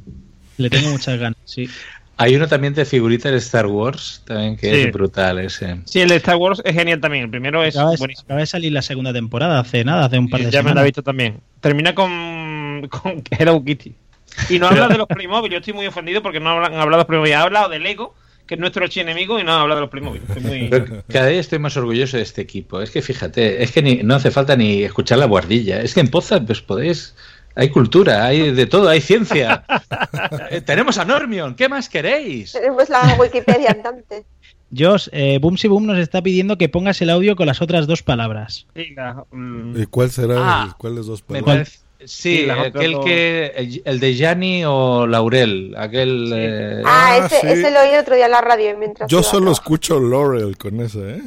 Le 0.58 0.70
tengo 0.70 0.90
muchas 0.90 1.18
ganas, 1.20 1.38
sí. 1.46 1.70
Hay 2.18 2.36
uno 2.36 2.48
también 2.48 2.74
de 2.74 2.84
figuritas 2.86 3.32
de 3.32 3.38
Star 3.38 3.66
Wars, 3.68 4.22
también 4.28 4.58
que 4.58 4.70
Sí. 4.70 4.82
es 4.82 4.92
brutal 4.92 5.40
ese. 5.40 5.78
Sí, 5.86 6.02
el 6.02 6.10
de 6.10 6.18
Star 6.18 6.36
Wars 6.36 6.62
es 6.66 6.74
genial 6.76 7.00
también. 7.00 7.24
El 7.24 7.30
primero 7.32 7.64
es 7.64 7.76
Acaba 7.76 7.92
de, 7.92 7.98
buenísimo. 7.98 8.26
acaba 8.26 8.40
de 8.42 8.46
salir 8.48 8.72
la 8.74 8.82
segunda 8.82 9.14
temporada 9.14 9.60
hace 9.60 9.84
nada, 9.84 10.06
hace 10.06 10.20
un 10.20 10.30
par 10.30 10.42
de 10.42 10.52
Ya 10.52 10.60
me 10.60 10.70
semanas. 10.70 10.76
la 10.76 10.82
he 10.82 10.86
visto 10.86 11.02
también. 11.04 11.40
Termina 11.62 11.96
con, 11.96 12.88
con 12.90 13.24
Hello 13.32 13.64
Kitty. 13.64 13.96
Y 14.50 14.60
no 14.60 14.68
habla 14.68 14.88
de 14.90 14.98
los 14.98 15.08
Playmobil. 15.08 15.52
Yo 15.52 15.58
estoy 15.60 15.74
muy 15.74 15.88
ofendido 15.88 16.22
porque 16.22 16.40
no 16.40 16.50
hablan- 16.50 16.74
han 16.74 16.80
hablado 16.80 16.92
de 16.92 16.98
los 16.98 17.06
Playmobil. 17.06 17.34
Ha 17.34 17.42
hablado 17.44 17.70
de 17.70 17.80
Lego, 17.80 18.14
que 18.52 18.56
es 18.56 18.60
nuestro 18.60 18.84
archienemigo, 18.84 19.40
y 19.40 19.46
no 19.46 19.54
ha 19.54 19.62
hablado 19.62 19.80
de 19.80 19.86
los 19.86 19.90
Playmobil. 19.90 20.22
Muy- 20.42 20.70
cada 21.08 21.28
día 21.28 21.40
estoy 21.40 21.58
más 21.60 21.78
orgulloso 21.78 22.18
de 22.18 22.24
este 22.24 22.42
equipo. 22.42 22.82
Es 22.82 22.92
que 22.92 23.02
fíjate, 23.02 23.64
es 23.64 23.72
que 23.72 23.82
ni- 23.82 24.04
no 24.04 24.16
hace 24.16 24.30
falta 24.30 24.58
ni 24.58 24.84
escuchar 24.84 25.20
la 25.20 25.26
guardilla. 25.26 25.80
Es 25.82 25.94
que 25.94 26.02
en 26.02 26.10
Poza 26.10 26.42
pues 26.46 26.62
podéis... 26.62 27.16
Hay 27.56 27.70
cultura, 27.70 28.26
hay 28.26 28.52
de 28.52 28.66
todo, 28.66 28.90
hay 28.90 29.00
ciencia. 29.00 29.64
Eh, 30.50 30.60
Tenemos 30.60 30.98
a 30.98 31.06
Normion, 31.06 31.56
¿qué 31.56 31.70
más 31.70 31.88
queréis? 31.88 32.52
Tenemos 32.52 32.90
la 32.90 33.16
Wikipedia 33.18 33.72
andante. 33.72 34.26
Josh, 34.78 35.08
eh, 35.14 35.38
Boomsy 35.42 35.70
Boom 35.70 35.86
nos 35.86 35.98
está 35.98 36.22
pidiendo 36.22 36.58
que 36.58 36.68
pongas 36.68 37.02
el 37.02 37.10
audio 37.10 37.38
con 37.38 37.48
las 37.48 37.62
otras 37.62 37.88
dos 37.88 38.04
palabras. 38.04 38.68
La- 38.98 39.24
mm, 39.32 39.82
¿Y 39.82 39.86
cuál 39.86 40.12
será? 40.12 40.36
Ah, 40.40 40.76
¿Cuáles 40.78 41.06
dos 41.06 41.24
Me 41.30 41.42
palabras? 41.42 41.86
Sí, 42.06 42.50
aquel 42.50 43.00
que. 43.04 43.52
El, 43.56 43.82
el 43.86 44.00
de 44.00 44.16
Yanni 44.16 44.64
o 44.66 45.06
Laurel. 45.08 45.74
Aquel. 45.78 46.32
eh, 46.36 46.82
Ah, 46.86 47.18
Ah, 47.22 47.26
ese, 47.26 47.40
sí. 47.42 47.48
ese 47.48 47.72
lo 47.72 47.82
oí 47.82 47.90
el 47.90 48.00
otro 48.00 48.16
día 48.16 48.26
en 48.26 48.32
la 48.32 48.42
radio 48.42 48.78
mientras 48.78 49.10
Yo 49.10 49.22
solo 49.24 49.52
escucho 49.52 50.00
Laurel 50.00 50.58
con 50.58 50.80
esa, 50.82 51.00
¿eh? 51.00 51.22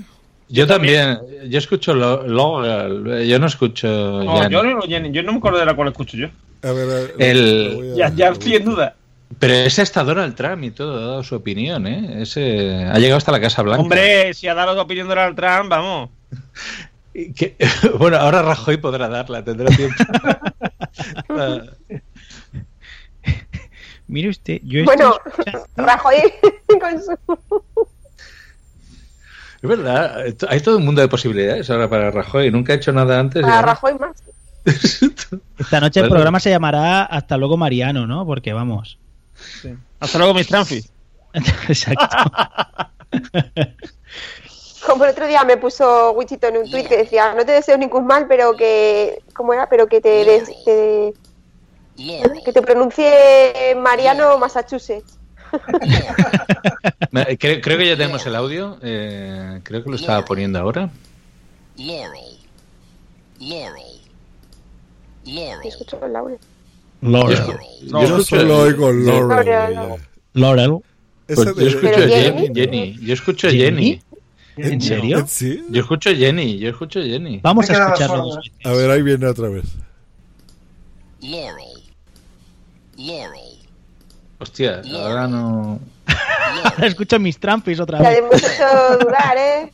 yo 0.48 0.66
también. 0.66 1.18
Yo 1.48 1.58
escucho 1.58 1.94
Laurel. 1.94 3.26
Yo 3.26 3.38
no 3.38 3.46
escucho. 3.46 3.86
No, 3.88 4.48
yo, 4.48 4.62
no, 4.62 4.84
yo 4.86 5.22
no 5.22 5.32
me 5.32 5.38
acuerdo 5.38 5.58
de 5.58 5.66
la 5.66 5.74
cual 5.74 5.88
escucho 5.88 6.16
yo. 6.16 6.28
A 6.62 6.72
ver, 6.72 6.90
a 6.90 6.94
ver, 6.94 7.14
El- 7.18 7.92
a- 7.94 7.96
Ya, 7.96 8.12
ya 8.14 8.28
estoy 8.30 8.54
en 8.56 8.64
duda. 8.64 8.94
Pero 9.38 9.54
ese 9.54 9.82
está 9.82 10.04
Donald 10.04 10.34
Trump 10.36 10.62
y 10.64 10.70
todo, 10.70 10.96
ha 10.98 11.06
dado 11.06 11.22
su 11.24 11.34
opinión, 11.34 11.86
¿eh? 11.88 12.22
Ese 12.22 12.84
ha 12.84 12.98
llegado 12.98 13.16
hasta 13.18 13.32
la 13.32 13.40
Casa 13.40 13.62
Blanca. 13.62 13.82
Hombre, 13.82 14.32
si 14.32 14.46
ha 14.46 14.54
dado 14.54 14.74
la 14.74 14.82
opinión 14.82 15.08
Donald 15.08 15.34
Trump, 15.36 15.68
vamos. 15.70 16.10
Que- 17.36 17.54
bueno, 17.98 18.16
ahora 18.16 18.42
Rajoy 18.42 18.76
podrá 18.76 19.08
darla, 19.08 19.44
tendrá 19.44 19.68
tiempo. 19.74 19.94
Mire 24.07 24.28
usted, 24.28 24.61
yo 24.62 24.80
estoy 24.80 24.97
Bueno, 24.97 25.18
escuchando- 25.24 25.66
Rajoy 25.76 26.16
con 26.80 27.03
su... 27.03 27.12
es 29.62 29.68
verdad, 29.68 30.24
hay 30.49 30.61
todo 30.61 30.76
un 30.76 30.84
mundo 30.84 31.01
de 31.01 31.09
posibilidades 31.09 31.70
ahora 31.70 31.88
para 31.88 32.11
Rajoy. 32.11 32.51
Nunca 32.51 32.74
ha 32.74 32.76
hecho 32.76 32.92
nada 32.92 33.18
antes. 33.18 33.42
Para 33.42 33.62
Rajoy 33.62 33.95
más. 33.99 34.22
Esta 35.59 35.80
noche 35.80 36.01
el 36.01 36.09
programa 36.09 36.40
se 36.40 36.51
llamará 36.51 37.05
Hasta 37.05 37.36
luego 37.36 37.57
Mariano, 37.57 38.07
¿no? 38.07 38.26
Porque 38.26 38.53
vamos. 38.53 38.99
Hasta 40.01 40.18
luego, 40.18 40.34
mis 40.34 40.49
Tranfis. 40.49 40.90
Exacto. 41.68 42.07
Como 44.87 45.05
el 45.05 45.11
otro 45.11 45.26
día 45.26 45.45
me 45.45 45.57
puso 45.57 46.12
Wichito 46.12 46.47
en 46.49 46.59
un 46.59 46.70
tuit 46.70 46.87
que 46.87 46.97
decía, 46.99 47.35
no 47.35 47.45
te 47.47 47.53
deseo 47.53 47.76
ningún 47.78 48.07
mal, 48.07 48.26
pero 48.28 48.55
que... 48.55 49.22
¿Cómo 49.35 49.55
era? 49.55 49.68
Pero 49.68 49.87
que 49.87 50.01
te... 50.01 50.24
des- 50.24 50.64
te- 50.64 51.14
que 52.45 52.53
te 52.53 52.61
pronuncie 52.62 53.74
Mariano 53.76 54.37
Massachusetts. 54.39 55.18
Me- 57.12 57.37
Creo, 57.39 57.61
creo 57.61 57.78
que 57.78 57.87
ya 57.87 57.97
tenemos 57.97 58.26
el 58.26 58.35
audio. 58.37 58.78
eh, 58.82 59.61
creo 59.62 59.82
que 59.85 59.91
lo 59.91 59.97
estaba 59.97 60.24
poniendo 60.24 60.59
ahora. 60.59 60.91
Y 65.24 65.68
escucho 65.68 65.99
con 65.99 66.12
Laura. 66.12 66.37
Laurel. 67.01 67.37
Yo 67.82 67.89
Yo 67.89 68.01
escucho- 68.18 68.24
solo 68.41 68.59
oigo 68.61 68.93
Laurel. 68.93 69.74
Laurel. 69.74 70.01
Laurel. 70.35 70.78
Pues 71.26 71.39
yo 71.57 71.66
escucho 71.68 71.80
Pero 71.95 72.09
Jenny, 72.09 72.51
Jenny. 72.55 72.99
Yo 73.01 73.14
escucho 73.14 73.49
¿Jenny? 73.51 73.62
Jenny. 73.62 74.03
¿En 74.57 74.80
serio? 74.80 75.24
¿Sí? 75.28 75.64
Yo 75.70 75.80
escucho 75.80 76.11
Jenny. 76.14 76.59
Yo 76.59 76.70
escucho 76.70 77.00
Jenny. 77.02 77.40
Vamos 77.42 77.68
a 77.70 77.72
escucharlo 77.72 78.07
sordo. 78.16 78.24
dos 78.34 78.36
veces. 78.36 78.52
A 78.66 78.72
ver, 78.72 78.90
ahí 78.90 79.02
viene 79.02 79.26
otra 79.26 79.48
vez. 79.48 79.64
Hostia, 84.38 84.82
ahora 84.92 85.26
no. 85.26 85.80
Ahora 86.64 86.86
escucho 86.86 87.18
mis 87.18 87.38
trampis 87.38 87.80
otra 87.80 88.02
Ya 88.02 88.11
vez. 88.11 88.18
hemos 88.18 88.34
hecho 88.36 88.98
dudar, 89.05 89.36
¿eh? 89.38 89.72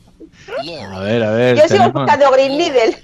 A 0.91 0.99
ver, 0.99 1.23
a 1.23 1.31
ver. 1.31 1.55
Yo 1.57 1.63
sigo 1.63 1.83
tenemos- 1.83 1.93
buscando 2.03 2.31
Green 2.31 2.57
Needle. 2.57 2.97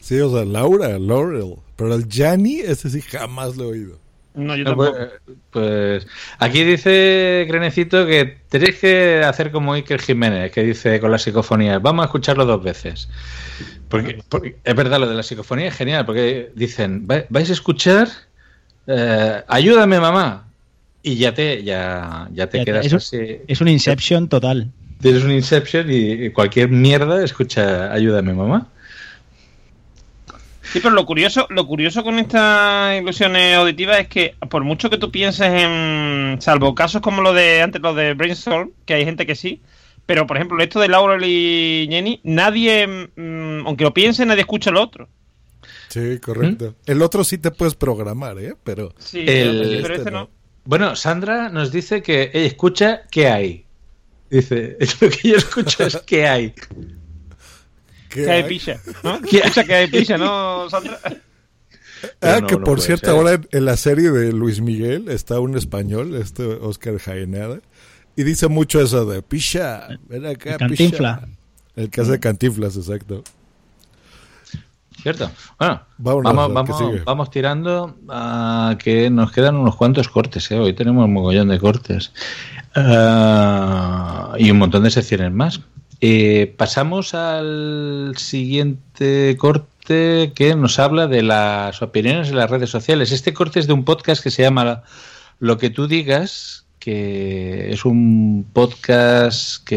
Sí, 0.00 0.20
o 0.20 0.30
sea, 0.30 0.44
Laura, 0.44 0.98
Laurel. 0.98 1.56
Pero 1.76 1.94
el 1.94 2.08
Gianni, 2.08 2.60
ese 2.60 2.88
sí 2.88 3.00
jamás 3.02 3.56
lo 3.56 3.64
he 3.64 3.66
oído. 3.68 3.98
No, 4.36 4.54
yo 4.54 4.64
No, 4.64 4.70
tampoco. 4.76 4.92
pues, 4.96 5.10
pues, 5.50 6.06
aquí 6.38 6.62
dice 6.62 7.46
Grenecito 7.48 8.06
que 8.06 8.36
tenéis 8.50 8.76
que 8.78 9.22
hacer 9.24 9.50
como 9.50 9.72
Iker 9.72 10.00
Jiménez, 10.00 10.52
que 10.52 10.62
dice 10.62 11.00
con 11.00 11.10
las 11.10 11.22
psicofonías, 11.22 11.80
vamos 11.82 12.02
a 12.02 12.06
escucharlo 12.06 12.44
dos 12.44 12.62
veces. 12.62 13.08
Porque, 13.88 14.18
porque 14.28 14.56
es 14.62 14.74
verdad, 14.74 15.00
lo 15.00 15.08
de 15.08 15.14
la 15.14 15.22
psicofonía 15.22 15.68
es 15.68 15.74
genial, 15.74 16.04
porque 16.04 16.50
dicen, 16.54 17.06
"Va- 17.10 17.24
vais 17.30 17.48
a 17.48 17.52
escuchar, 17.54 18.08
eh, 18.86 19.42
ayúdame 19.48 19.98
mamá, 20.00 20.44
y 21.02 21.16
ya 21.16 21.32
te, 21.32 21.62
ya, 21.64 22.28
ya 22.32 22.46
te 22.48 22.58
Ya 22.58 22.64
te- 22.64 22.70
quedas 22.72 22.86
es, 22.86 22.92
un, 22.92 22.96
así. 22.98 23.38
es 23.48 23.60
un 23.60 23.68
Inception 23.68 24.28
total. 24.28 24.70
Tienes 25.00 25.24
un 25.24 25.32
Inception 25.32 25.86
y 25.88 26.30
cualquier 26.30 26.68
mierda 26.68 27.24
escucha, 27.24 27.92
ayúdame 27.92 28.34
mamá. 28.34 28.66
Sí, 30.72 30.80
pero 30.80 30.94
lo 30.94 31.06
curioso, 31.06 31.46
lo 31.50 31.66
curioso 31.66 32.02
con 32.02 32.18
estas 32.18 33.00
ilusiones 33.00 33.56
auditivas 33.56 34.00
es 34.00 34.08
que 34.08 34.34
por 34.50 34.64
mucho 34.64 34.90
que 34.90 34.98
tú 34.98 35.10
pienses 35.10 35.46
en, 35.48 36.36
salvo 36.40 36.74
casos 36.74 37.00
como 37.00 37.22
lo 37.22 37.32
de 37.32 37.62
antes, 37.62 37.80
lo 37.80 37.94
de 37.94 38.14
Brainstorm, 38.14 38.72
que 38.84 38.94
hay 38.94 39.04
gente 39.04 39.26
que 39.26 39.34
sí, 39.36 39.62
pero 40.06 40.26
por 40.26 40.36
ejemplo 40.36 40.62
esto 40.62 40.80
de 40.80 40.88
Laurel 40.88 41.22
y 41.24 41.86
Jenny, 41.90 42.20
nadie, 42.24 42.86
mm, 42.86 43.66
aunque 43.66 43.84
lo 43.84 43.94
piense, 43.94 44.26
nadie 44.26 44.40
escucha 44.40 44.70
lo 44.70 44.82
otro. 44.82 45.08
Sí, 45.88 46.18
correcto. 46.18 46.74
El 46.84 47.00
otro 47.02 47.22
sí 47.24 47.38
te 47.38 47.50
puedes 47.52 47.74
programar, 47.74 48.38
¿eh? 48.38 48.54
Pero, 48.64 48.92
Sí, 48.98 49.24
El- 49.26 49.78
pero 49.82 49.94
este 49.94 50.10
no. 50.10 50.30
Bueno, 50.64 50.96
Sandra 50.96 51.48
nos 51.48 51.70
dice 51.70 52.02
que 52.02 52.30
ella 52.34 52.46
escucha 52.46 53.02
qué 53.10 53.28
hay. 53.28 53.66
Dice, 54.28 54.76
lo 55.00 55.08
que 55.10 55.28
yo 55.28 55.36
escucho 55.36 55.86
es 55.86 55.96
qué 55.98 56.26
hay. 56.26 56.52
¿Qué 58.16 58.24
Que 58.24 58.30
hay 58.30 58.42
hay? 58.42 58.48
picha, 58.48 58.80
¿no? 59.04 59.20
¿Qué 59.30 59.38
Escucha 59.38 59.64
que 59.64 59.74
hay 59.74 59.86
picha, 59.88 60.16
¿no, 60.18 60.68
Sandra? 60.70 60.98
Ah, 62.20 62.40
no, 62.40 62.46
que 62.46 62.56
por 62.58 62.80
cierto, 62.80 63.06
ser. 63.06 63.14
ahora 63.16 63.32
en, 63.34 63.48
en 63.52 63.64
la 63.64 63.76
serie 63.76 64.10
de 64.10 64.32
Luis 64.32 64.60
Miguel 64.60 65.08
está 65.08 65.40
un 65.40 65.56
español, 65.56 66.14
este 66.14 66.44
Oscar 66.44 66.98
Jaenada, 66.98 67.60
y 68.16 68.22
dice 68.22 68.48
mucho 68.48 68.80
eso 68.80 69.04
de 69.06 69.22
picha, 69.22 69.88
ven 70.08 70.26
acá, 70.26 70.52
El 70.52 70.56
Cantinfla. 70.58 71.20
picha". 71.20 71.32
El 71.76 71.90
que 71.90 72.00
hace 72.00 72.18
cantinflas, 72.18 72.76
exacto. 72.76 73.22
¿Cierto? 75.02 75.30
Bueno, 75.58 75.82
Vámonos, 75.98 76.52
vamos, 76.54 77.04
vamos 77.04 77.30
tirando 77.30 77.96
a 78.08 78.76
que 78.82 79.10
nos 79.10 79.30
quedan 79.30 79.56
unos 79.56 79.76
cuantos 79.76 80.08
cortes. 80.08 80.50
¿eh? 80.50 80.58
Hoy 80.58 80.72
tenemos 80.72 81.04
un 81.04 81.12
mogollón 81.12 81.48
de 81.48 81.58
cortes. 81.58 82.12
Ah, 82.74 84.34
y 84.38 84.50
un 84.50 84.58
montón 84.58 84.82
de 84.84 84.90
secciones 84.90 85.32
más. 85.32 85.60
Eh, 86.00 86.54
pasamos 86.56 87.14
al 87.14 88.14
siguiente 88.16 89.36
corte 89.38 90.32
que 90.34 90.54
nos 90.56 90.78
habla 90.78 91.06
de 91.06 91.22
las 91.22 91.80
opiniones 91.80 92.28
en 92.28 92.36
las 92.36 92.50
redes 92.50 92.70
sociales. 92.70 93.12
Este 93.12 93.32
corte 93.32 93.60
es 93.60 93.66
de 93.66 93.72
un 93.72 93.84
podcast 93.84 94.22
que 94.22 94.30
se 94.30 94.42
llama 94.42 94.82
Lo 95.38 95.58
que 95.58 95.70
tú 95.70 95.86
digas, 95.86 96.66
que 96.78 97.72
es 97.72 97.84
un 97.84 98.46
podcast 98.52 99.64
que 99.64 99.76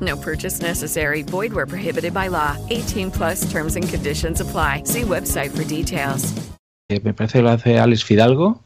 No 0.00 0.16
purchase 0.16 0.60
necessary. 0.62 1.22
Void 1.22 1.52
where 1.52 1.66
prohibited 1.66 2.12
by 2.14 2.28
law. 2.28 2.56
18 2.70 3.10
plus 3.10 3.50
terms 3.50 3.76
and 3.76 3.88
conditions 3.88 4.40
apply. 4.40 4.82
See 4.84 5.02
website 5.02 5.50
for 5.50 5.64
details. 5.64 6.32
eh, 6.90 7.00
me 7.04 7.12
parece 7.12 7.38
que 7.38 7.42
lo 7.42 7.50
hace 7.50 7.78
Alex 7.78 8.04
Fidalgo. 8.04 8.62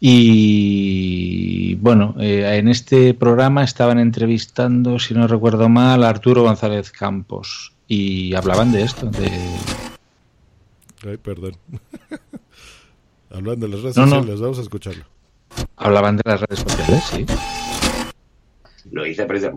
Y 0.00 1.74
bueno, 1.76 2.14
eh, 2.20 2.56
en 2.58 2.68
este 2.68 3.14
programa 3.14 3.64
estaban 3.64 3.98
entrevistando, 3.98 4.98
si 4.98 5.14
no 5.14 5.26
recuerdo 5.26 5.68
mal, 5.68 6.04
a 6.04 6.08
Arturo 6.08 6.42
González 6.42 6.90
Campos. 6.90 7.72
Y 7.88 8.34
hablaban 8.34 8.70
de 8.72 8.82
esto, 8.82 9.06
de... 9.10 9.30
Ay, 11.08 11.16
perdón. 11.18 11.56
Hablando 13.30 13.66
de 13.66 13.72
las 13.74 13.82
redes 13.82 13.96
No, 13.96 14.06
no. 14.06 14.16
sociales, 14.16 14.40
vamos 14.40 14.58
a 14.58 14.62
escucharlo. 14.62 15.04
hablaban 15.76 16.16
de 16.16 16.22
las 16.24 16.40
redes 16.40 16.60
sociales, 16.60 17.02
sí. 17.10 17.26
Lo 18.90 19.06
hice 19.06 19.22
eh, 19.22 19.50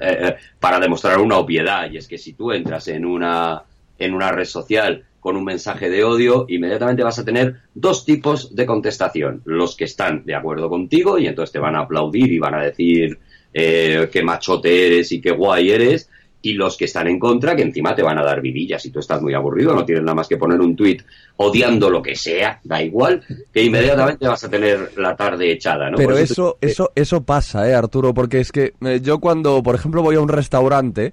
eh, 0.00 0.36
para 0.58 0.78
demostrar 0.78 1.18
una 1.18 1.38
obviedad, 1.38 1.90
y 1.90 1.96
es 1.96 2.06
que 2.08 2.18
si 2.18 2.32
tú 2.34 2.52
entras 2.52 2.88
en 2.88 3.04
una, 3.04 3.62
en 3.98 4.14
una 4.14 4.32
red 4.32 4.44
social 4.44 5.04
con 5.20 5.36
un 5.36 5.44
mensaje 5.44 5.90
de 5.90 6.02
odio, 6.02 6.46
inmediatamente 6.48 7.02
vas 7.02 7.18
a 7.18 7.24
tener 7.24 7.56
dos 7.74 8.04
tipos 8.04 8.54
de 8.54 8.66
contestación. 8.66 9.42
Los 9.44 9.76
que 9.76 9.84
están 9.84 10.24
de 10.24 10.34
acuerdo 10.34 10.68
contigo 10.68 11.18
y 11.18 11.26
entonces 11.26 11.52
te 11.52 11.58
van 11.58 11.76
a 11.76 11.80
aplaudir 11.80 12.32
y 12.32 12.38
van 12.38 12.54
a 12.54 12.62
decir 12.62 13.18
eh, 13.52 14.08
qué 14.10 14.22
machote 14.22 14.86
eres 14.86 15.12
y 15.12 15.20
qué 15.20 15.32
guay 15.32 15.70
eres, 15.70 16.08
y 16.42 16.54
los 16.54 16.76
que 16.76 16.86
están 16.86 17.06
en 17.08 17.18
contra, 17.18 17.54
que 17.54 17.62
encima 17.62 17.94
te 17.94 18.02
van 18.02 18.18
a 18.18 18.22
dar 18.24 18.40
vidillas. 18.40 18.82
Si 18.82 18.90
tú 18.90 18.98
estás 19.00 19.20
muy 19.20 19.34
aburrido, 19.34 19.74
no 19.74 19.84
tienes 19.84 20.02
nada 20.04 20.14
más 20.14 20.28
que 20.28 20.36
poner 20.38 20.60
un 20.60 20.74
tuit 20.74 21.02
odiando 21.36 21.90
lo 21.90 22.02
que 22.02 22.16
sea, 22.16 22.60
da 22.64 22.82
igual, 22.82 23.22
que 23.52 23.62
inmediatamente 23.62 24.26
vas 24.26 24.44
a 24.44 24.48
tener 24.50 24.92
la 24.96 25.14
tarde 25.16 25.52
echada, 25.52 25.90
¿no? 25.90 25.96
Pero 25.96 26.16
eso, 26.32 26.56
eso, 26.60 26.92
eso 26.94 27.22
pasa, 27.22 27.68
eh, 27.68 27.74
Arturo, 27.74 28.14
porque 28.14 28.40
es 28.40 28.52
que 28.52 28.72
eh, 28.82 29.00
yo 29.02 29.18
cuando, 29.20 29.62
por 29.62 29.74
ejemplo, 29.74 30.02
voy 30.02 30.16
a 30.16 30.20
un 30.20 30.28
restaurante 30.28 31.12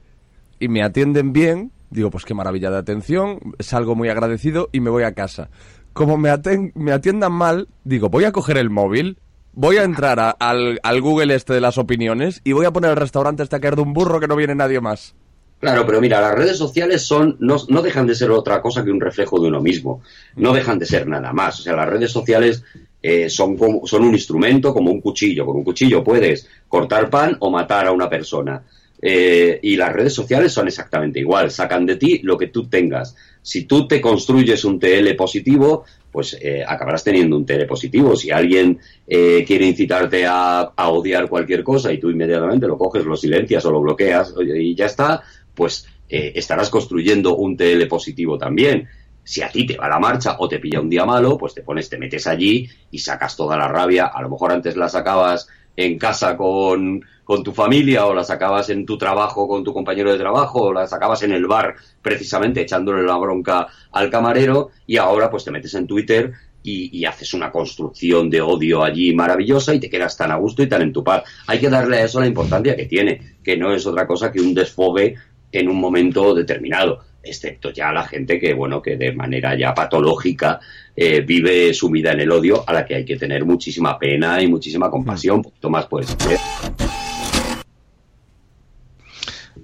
y 0.60 0.68
me 0.70 0.82
atienden 0.84 1.34
bien, 1.34 1.72
digo, 1.90 2.10
pues 2.10 2.26
qué 2.26 2.34
maravilla 2.34 2.72
de 2.72 2.78
atención, 2.78 3.40
salgo 3.60 3.96
muy 3.96 4.10
agradecido 4.10 4.70
y 4.72 4.80
me 4.80 4.90
voy 4.90 5.04
a 5.04 5.14
casa. 5.14 5.50
Como 5.94 6.18
me, 6.18 6.30
aten- 6.30 6.72
me 6.76 6.92
atiendan 6.92 7.32
mal, 7.34 7.68
digo, 7.84 8.10
voy 8.10 8.24
a 8.26 8.32
coger 8.32 8.58
el 8.58 8.70
móvil, 8.70 9.18
voy 9.58 9.78
a 9.78 9.84
entrar 9.84 10.20
a- 10.20 10.30
al, 10.30 10.80
al 10.84 11.02
Google 11.02 11.34
este 11.36 11.54
de 11.54 11.62
las 11.62 11.78
opiniones 11.78 12.42
y 12.44 12.54
voy 12.54 12.66
a 12.66 12.72
poner 12.72 12.92
el 12.92 12.98
restaurante 12.98 13.42
este 13.44 13.56
a 13.56 13.60
caer 13.60 13.76
de 13.76 13.82
un 13.82 13.92
burro 13.94 14.20
que 14.20 14.28
no 14.28 14.36
viene 14.36 14.54
nadie 14.56 14.80
más. 14.80 15.16
Claro, 15.60 15.88
pero 15.88 16.00
mira, 16.00 16.22
las 16.22 16.36
redes 16.36 16.56
sociales 16.58 17.02
son 17.02 17.36
no, 17.40 17.58
no 17.70 17.82
dejan 17.82 18.06
de 18.06 18.14
ser 18.14 18.30
otra 18.30 18.62
cosa 18.62 18.86
que 18.86 18.92
un 18.92 19.02
reflejo 19.02 19.40
de 19.42 19.48
uno 19.48 19.60
mismo. 19.60 20.02
No 20.36 20.54
dejan 20.54 20.78
de 20.78 20.86
ser 20.86 21.08
nada 21.08 21.34
más. 21.34 21.60
O 21.60 21.64
sea, 21.64 21.76
las 21.76 21.90
redes 21.90 22.12
sociales 22.12 22.64
eh, 23.02 23.28
son, 23.28 23.58
como, 23.58 23.88
son 23.88 24.04
un 24.04 24.14
instrumento 24.14 24.72
como 24.72 24.92
un 24.92 25.02
cuchillo. 25.02 25.48
Con 25.48 25.58
un 25.58 25.64
cuchillo 25.64 26.04
puedes 26.04 26.48
cortar 26.68 27.10
pan 27.10 27.36
o 27.40 27.50
matar 27.50 27.88
a 27.88 27.92
una 27.92 28.08
persona. 28.08 28.62
Eh, 29.02 29.60
y 29.64 29.76
las 29.78 29.94
redes 29.94 30.14
sociales 30.14 30.52
son 30.54 30.68
exactamente 30.68 31.20
igual. 31.20 31.50
Sacan 31.50 31.88
de 31.88 31.96
ti 31.96 32.20
lo 32.22 32.38
que 32.38 32.48
tú 32.48 32.68
tengas. 32.68 33.16
Si 33.42 33.64
tú 33.66 33.88
te 33.88 34.00
construyes 34.00 34.64
un 34.64 34.80
TL 34.80 35.16
positivo, 35.16 35.86
pues 36.12 36.38
eh, 36.42 36.64
acabarás 36.68 37.04
teniendo 37.04 37.38
un 37.38 37.46
TL 37.46 37.66
positivo. 37.66 38.16
Si 38.16 38.32
alguien 38.32 38.80
eh, 39.08 39.44
quiere 39.46 39.66
incitarte 39.66 40.26
a, 40.26 40.74
a 40.76 40.90
odiar 40.90 41.30
cualquier 41.30 41.64
cosa 41.64 41.92
y 41.92 42.00
tú 42.00 42.10
inmediatamente 42.10 42.68
lo 42.68 42.78
coges, 42.78 43.06
lo 43.06 43.16
silencias 43.16 43.66
o 43.66 43.72
lo 43.72 43.82
bloqueas 43.82 44.34
y 44.40 44.74
ya 44.76 44.86
está, 44.86 45.22
pues 45.54 45.88
eh, 46.10 46.32
estarás 46.36 46.70
construyendo 46.70 47.36
un 47.36 47.58
TL 47.58 47.88
positivo 47.88 48.38
también. 48.38 48.88
Si 49.24 49.42
a 49.42 49.50
ti 49.50 49.66
te 49.66 49.76
va 49.76 49.90
la 49.90 50.00
marcha 50.00 50.38
o 50.40 50.48
te 50.48 50.60
pilla 50.60 50.80
un 50.80 50.90
día 50.90 51.06
malo, 51.06 51.38
pues 51.38 51.54
te 51.54 51.62
pones, 51.62 51.90
te 51.90 51.98
metes 51.98 52.28
allí 52.28 52.70
y 52.92 53.00
sacas 53.00 53.36
toda 53.36 53.58
la 53.58 53.68
rabia. 53.68 54.06
A 54.06 54.22
lo 54.22 54.30
mejor 54.30 54.54
antes 54.54 54.78
la 54.78 54.88
sacabas 54.88 55.48
en 55.76 55.98
casa 56.00 56.38
con, 56.38 57.04
con 57.28 57.44
tu 57.44 57.52
familia 57.52 58.06
o 58.06 58.14
la 58.14 58.24
sacabas 58.24 58.70
en 58.70 58.86
tu 58.86 58.98
trabajo 58.98 59.50
con 59.50 59.62
tu 59.62 59.74
compañero 59.74 60.14
de 60.14 60.18
trabajo 60.18 60.62
o 60.62 60.74
la 60.74 60.88
sacabas 60.88 61.24
en 61.24 61.34
el 61.34 61.46
bar 61.46 61.76
precisamente 62.02 62.62
echándole 62.62 63.04
la 63.04 63.18
bronca 63.18 63.68
al 63.92 64.10
camarero 64.10 64.70
y 64.86 64.96
ahora 64.96 65.30
pues 65.30 65.44
te 65.44 65.52
metes 65.52 65.74
en 65.74 65.88
Twitter 65.88 66.32
y, 66.64 66.98
y 66.98 67.04
haces 67.04 67.34
una 67.34 67.52
construcción 67.52 68.30
de 68.30 68.40
odio 68.40 68.82
allí 68.82 69.14
maravillosa 69.14 69.76
y 69.76 69.80
te 69.82 69.90
quedas 69.90 70.16
tan 70.16 70.32
a 70.32 70.38
gusto 70.38 70.64
y 70.64 70.70
tan 70.70 70.82
en 70.82 70.94
tu 70.94 71.04
paz. 71.04 71.24
Hay 71.48 71.60
que 71.60 71.70
darle 71.70 71.98
a 71.98 72.06
eso 72.06 72.22
la 72.22 72.28
importancia 72.28 72.78
que 72.78 72.86
tiene, 72.86 73.36
que 73.44 73.58
no 73.58 73.74
es 73.74 73.86
otra 73.86 74.08
cosa 74.08 74.32
que 74.32 74.40
un 74.40 74.54
desfogue 74.54 75.16
en 75.52 75.68
un 75.68 75.82
momento 75.82 76.34
determinado, 76.34 77.02
excepto 77.28 77.72
ya 77.72 77.92
la 77.92 78.04
gente 78.04 78.40
que, 78.40 78.54
bueno, 78.54 78.82
que 78.82 78.98
de 78.98 79.12
manera 79.12 79.58
ya 79.58 79.74
patológica 79.74 80.60
eh, 80.96 81.22
vive 81.22 81.74
sumida 81.74 82.12
en 82.12 82.22
el 82.22 82.32
odio, 82.32 82.64
a 82.66 82.74
la 82.74 82.86
que 82.86 82.96
hay 82.96 83.06
que 83.06 83.18
tener 83.18 83.46
muchísima 83.46 83.98
pena 84.00 84.42
y 84.42 84.48
muchísima 84.48 84.90
compasión, 84.90 85.38
un 85.38 85.44
poquito 85.44 85.70
más 85.70 85.86
pues. 85.88 86.16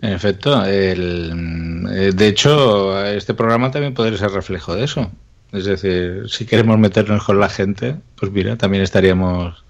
En 0.02 0.12
efecto, 0.12 0.66
el, 0.66 1.88
eh, 1.92 2.12
de 2.14 2.28
hecho, 2.28 3.06
este 3.06 3.34
programa 3.34 3.72
también 3.72 3.94
podría 3.94 4.18
ser 4.18 4.32
reflejo 4.32 4.76
de 4.76 4.84
eso. 4.84 5.10
Es 5.54 5.66
decir, 5.66 6.24
si 6.28 6.46
queremos 6.46 6.78
meternos 6.78 7.24
con 7.24 7.40
la 7.40 7.48
gente, 7.48 7.96
pues 8.16 8.32
mira, 8.32 8.58
también 8.58 8.84
estaríamos, 8.84 9.64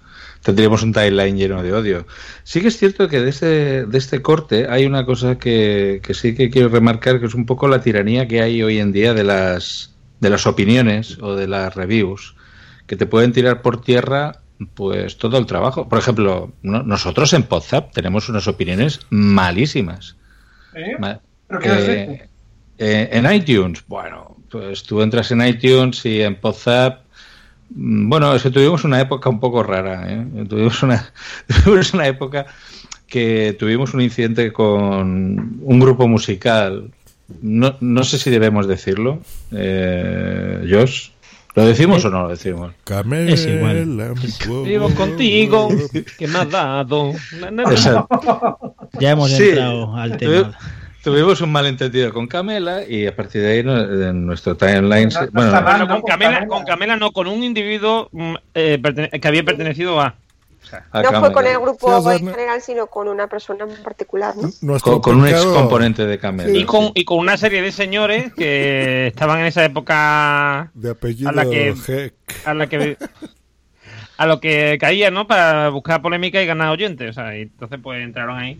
tendríamos 0.44 0.82
un 0.84 0.92
timeline 0.92 1.36
lleno 1.36 1.62
de 1.62 1.72
odio. 1.72 2.06
Sí 2.44 2.60
que 2.60 2.68
es 2.68 2.76
cierto 2.78 3.08
que 3.08 3.20
de 3.20 3.30
este, 3.30 3.86
de 3.86 3.98
este 3.98 4.22
corte 4.22 4.66
hay 4.70 4.86
una 4.86 5.04
cosa 5.04 5.38
que, 5.38 6.00
que 6.02 6.14
sí 6.14 6.34
que 6.36 6.50
quiero 6.50 6.68
remarcar, 6.68 7.18
que 7.18 7.26
es 7.26 7.34
un 7.34 7.46
poco 7.46 7.66
la 7.66 7.80
tiranía 7.80 8.28
que 8.28 8.40
hay 8.42 8.62
hoy 8.62 8.78
en 8.78 8.92
día 8.92 9.14
de 9.14 9.24
las, 9.24 9.94
de 10.20 10.30
las 10.30 10.46
opiniones 10.46 11.18
o 11.20 11.34
de 11.34 11.48
las 11.48 11.74
reviews, 11.74 12.36
que 12.86 12.94
te 12.96 13.06
pueden 13.06 13.32
tirar 13.32 13.62
por 13.62 13.80
tierra 13.80 14.40
pues 14.74 15.16
todo 15.18 15.36
el 15.38 15.46
trabajo. 15.46 15.88
Por 15.88 15.98
ejemplo, 15.98 16.52
no- 16.62 16.82
nosotros 16.84 17.32
en 17.32 17.42
Podzap 17.42 17.92
tenemos 17.92 18.28
unas 18.28 18.46
opiniones 18.46 19.00
malísimas. 19.10 20.16
¿Eh? 20.74 20.96
¿Pero 21.48 21.60
qué 21.60 21.68
eh, 21.88 22.28
eh, 22.78 23.08
en 23.12 23.32
iTunes, 23.32 23.84
bueno, 23.88 24.36
pues 24.50 24.82
tú 24.82 25.00
entras 25.02 25.30
en 25.32 25.44
iTunes 25.46 26.04
y 26.06 26.20
en 26.22 26.36
Podzap. 26.36 27.03
Mm, 27.74 28.08
Bueno, 28.08 28.34
es 28.34 28.42
que 28.42 28.50
tuvimos 28.50 28.84
una 28.84 29.00
época 29.00 29.28
un 29.28 29.40
poco 29.40 29.62
rara. 29.62 30.04
¿eh? 30.12 30.26
Tuvimos, 30.48 30.82
una, 30.82 31.12
tuvimos 31.64 31.92
una 31.94 32.06
época 32.06 32.46
que 33.06 33.54
tuvimos 33.58 33.94
un 33.94 34.00
incidente 34.00 34.52
con 34.52 35.58
un 35.62 35.80
grupo 35.80 36.08
musical. 36.08 36.90
No, 37.40 37.74
no 37.80 38.04
sé 38.04 38.18
si 38.18 38.30
debemos 38.30 38.66
decirlo. 38.66 39.20
Eh, 39.52 40.66
Josh, 40.70 41.08
¿lo 41.54 41.64
decimos 41.64 42.04
o 42.04 42.10
no 42.10 42.22
lo 42.22 42.28
decimos? 42.28 42.72
Es 43.32 43.46
igual. 43.46 43.76
Vivo 44.64 44.90
contigo, 44.94 45.68
que 46.18 46.26
me 46.28 46.38
has 46.38 46.50
dado. 46.50 47.12
Na, 47.40 47.50
na, 47.50 47.62
na. 47.64 47.70
Exacto. 47.70 48.74
Ya 49.00 49.12
hemos 49.12 49.30
Sí, 49.30 49.48
entrado 49.50 49.96
al 49.96 50.12
tuvi- 50.12 50.18
tema. 50.18 50.58
Tuvimos 51.04 51.40
un 51.42 51.52
malentendido 51.52 52.12
con 52.14 52.26
Camela 52.26 52.82
y 52.82 53.06
a 53.06 53.14
partir 53.14 53.42
de 53.42 53.52
ahí 53.52 53.62
no- 53.62 53.78
en 53.78 54.24
nuestro 54.26 54.56
timeline... 54.56 55.10
bueno, 55.32 55.86
con, 55.86 56.02
Camela, 56.02 56.46
con 56.46 56.64
Camela 56.64 56.96
no, 56.96 57.12
con 57.12 57.26
un 57.26 57.42
individuo 57.44 58.08
mm, 58.10 58.34
eh, 58.54 58.80
que 59.20 59.28
había 59.28 59.44
pertenecido 59.44 60.00
a. 60.00 60.14
a 60.92 61.02
No 61.02 61.20
fue 61.20 61.32
con 61.32 61.46
el 61.46 61.58
grupo 61.58 61.88
Sí, 61.88 61.94
o 61.94 62.02
sea, 62.02 62.16
en 62.16 62.26
general, 62.30 62.62
sino 62.62 62.86
con 62.86 63.08
una 63.08 63.26
persona 63.26 63.66
en 63.66 63.82
particular, 63.82 64.34
con, 64.80 65.00
con 65.02 65.16
un 65.16 65.28
ex 65.28 65.44
componente 65.44 66.06
de 66.06 66.18
Camela. 66.18 66.56
Y 66.58 66.64
con, 66.64 66.90
y 66.94 67.04
con 67.04 67.18
una 67.18 67.36
serie 67.36 67.60
de 67.60 67.70
señores 67.70 68.32
que 68.32 69.06
estaban 69.08 69.40
en 69.40 69.46
esa 69.46 69.62
época 69.62 70.70
De 70.72 70.92
apellido 70.92 71.28
a 71.28 71.32
la 71.32 71.44
que 71.44 71.74
Heck. 71.86 72.14
a 72.46 72.54
la 72.54 72.66
que 72.66 72.96
a 74.16 74.26
lo 74.26 74.40
que 74.40 74.78
caía, 74.80 75.10
¿no? 75.10 75.26
Para 75.26 75.68
buscar 75.68 76.00
polémica 76.00 76.40
y 76.42 76.46
ganar 76.46 76.70
oyentes, 76.70 77.10
o 77.10 77.12
sea, 77.12 77.36
y 77.36 77.42
entonces 77.42 77.78
pues 77.82 78.02
entraron 78.02 78.38
ahí. 78.38 78.58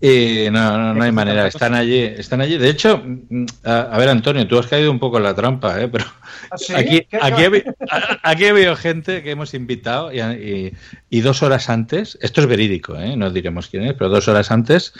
Y 0.00 0.48
no, 0.50 0.78
no, 0.78 0.94
no 0.94 1.02
hay 1.04 1.12
manera, 1.12 1.46
están 1.46 1.74
allí, 1.74 1.98
están 1.98 2.40
allí. 2.40 2.56
De 2.58 2.68
hecho, 2.70 3.02
mm, 3.04 3.44
a, 3.64 3.80
a 3.82 3.98
ver, 3.98 4.08
Antonio, 4.08 4.46
tú 4.46 4.58
has 4.58 4.66
caído 4.66 4.90
un 4.90 4.98
poco 4.98 5.18
en 5.18 5.24
la 5.24 5.34
trampa, 5.34 5.80
¿eh? 5.80 5.88
Pero 5.88 6.04
¿Ah, 6.50 6.56
sí? 6.58 6.72
aquí, 6.74 7.06
¿Qué- 7.10 7.18
aquí, 7.20 7.44
a- 7.90 8.18
aquí 8.30 8.44
gente 8.76 9.22
que 9.22 9.30
hemos 9.30 9.52
invitado 9.54 10.12
y, 10.12 10.20
y- 10.20 10.72
y 11.10 11.20
dos 11.20 11.42
horas 11.42 11.68
antes, 11.68 12.18
esto 12.22 12.40
es 12.40 12.46
verídico, 12.46 12.96
¿eh? 12.96 13.16
No 13.16 13.30
diremos 13.30 13.68
quién 13.68 13.84
es, 13.84 13.94
pero 13.94 14.08
dos 14.10 14.28
horas 14.28 14.50
antes 14.50 14.92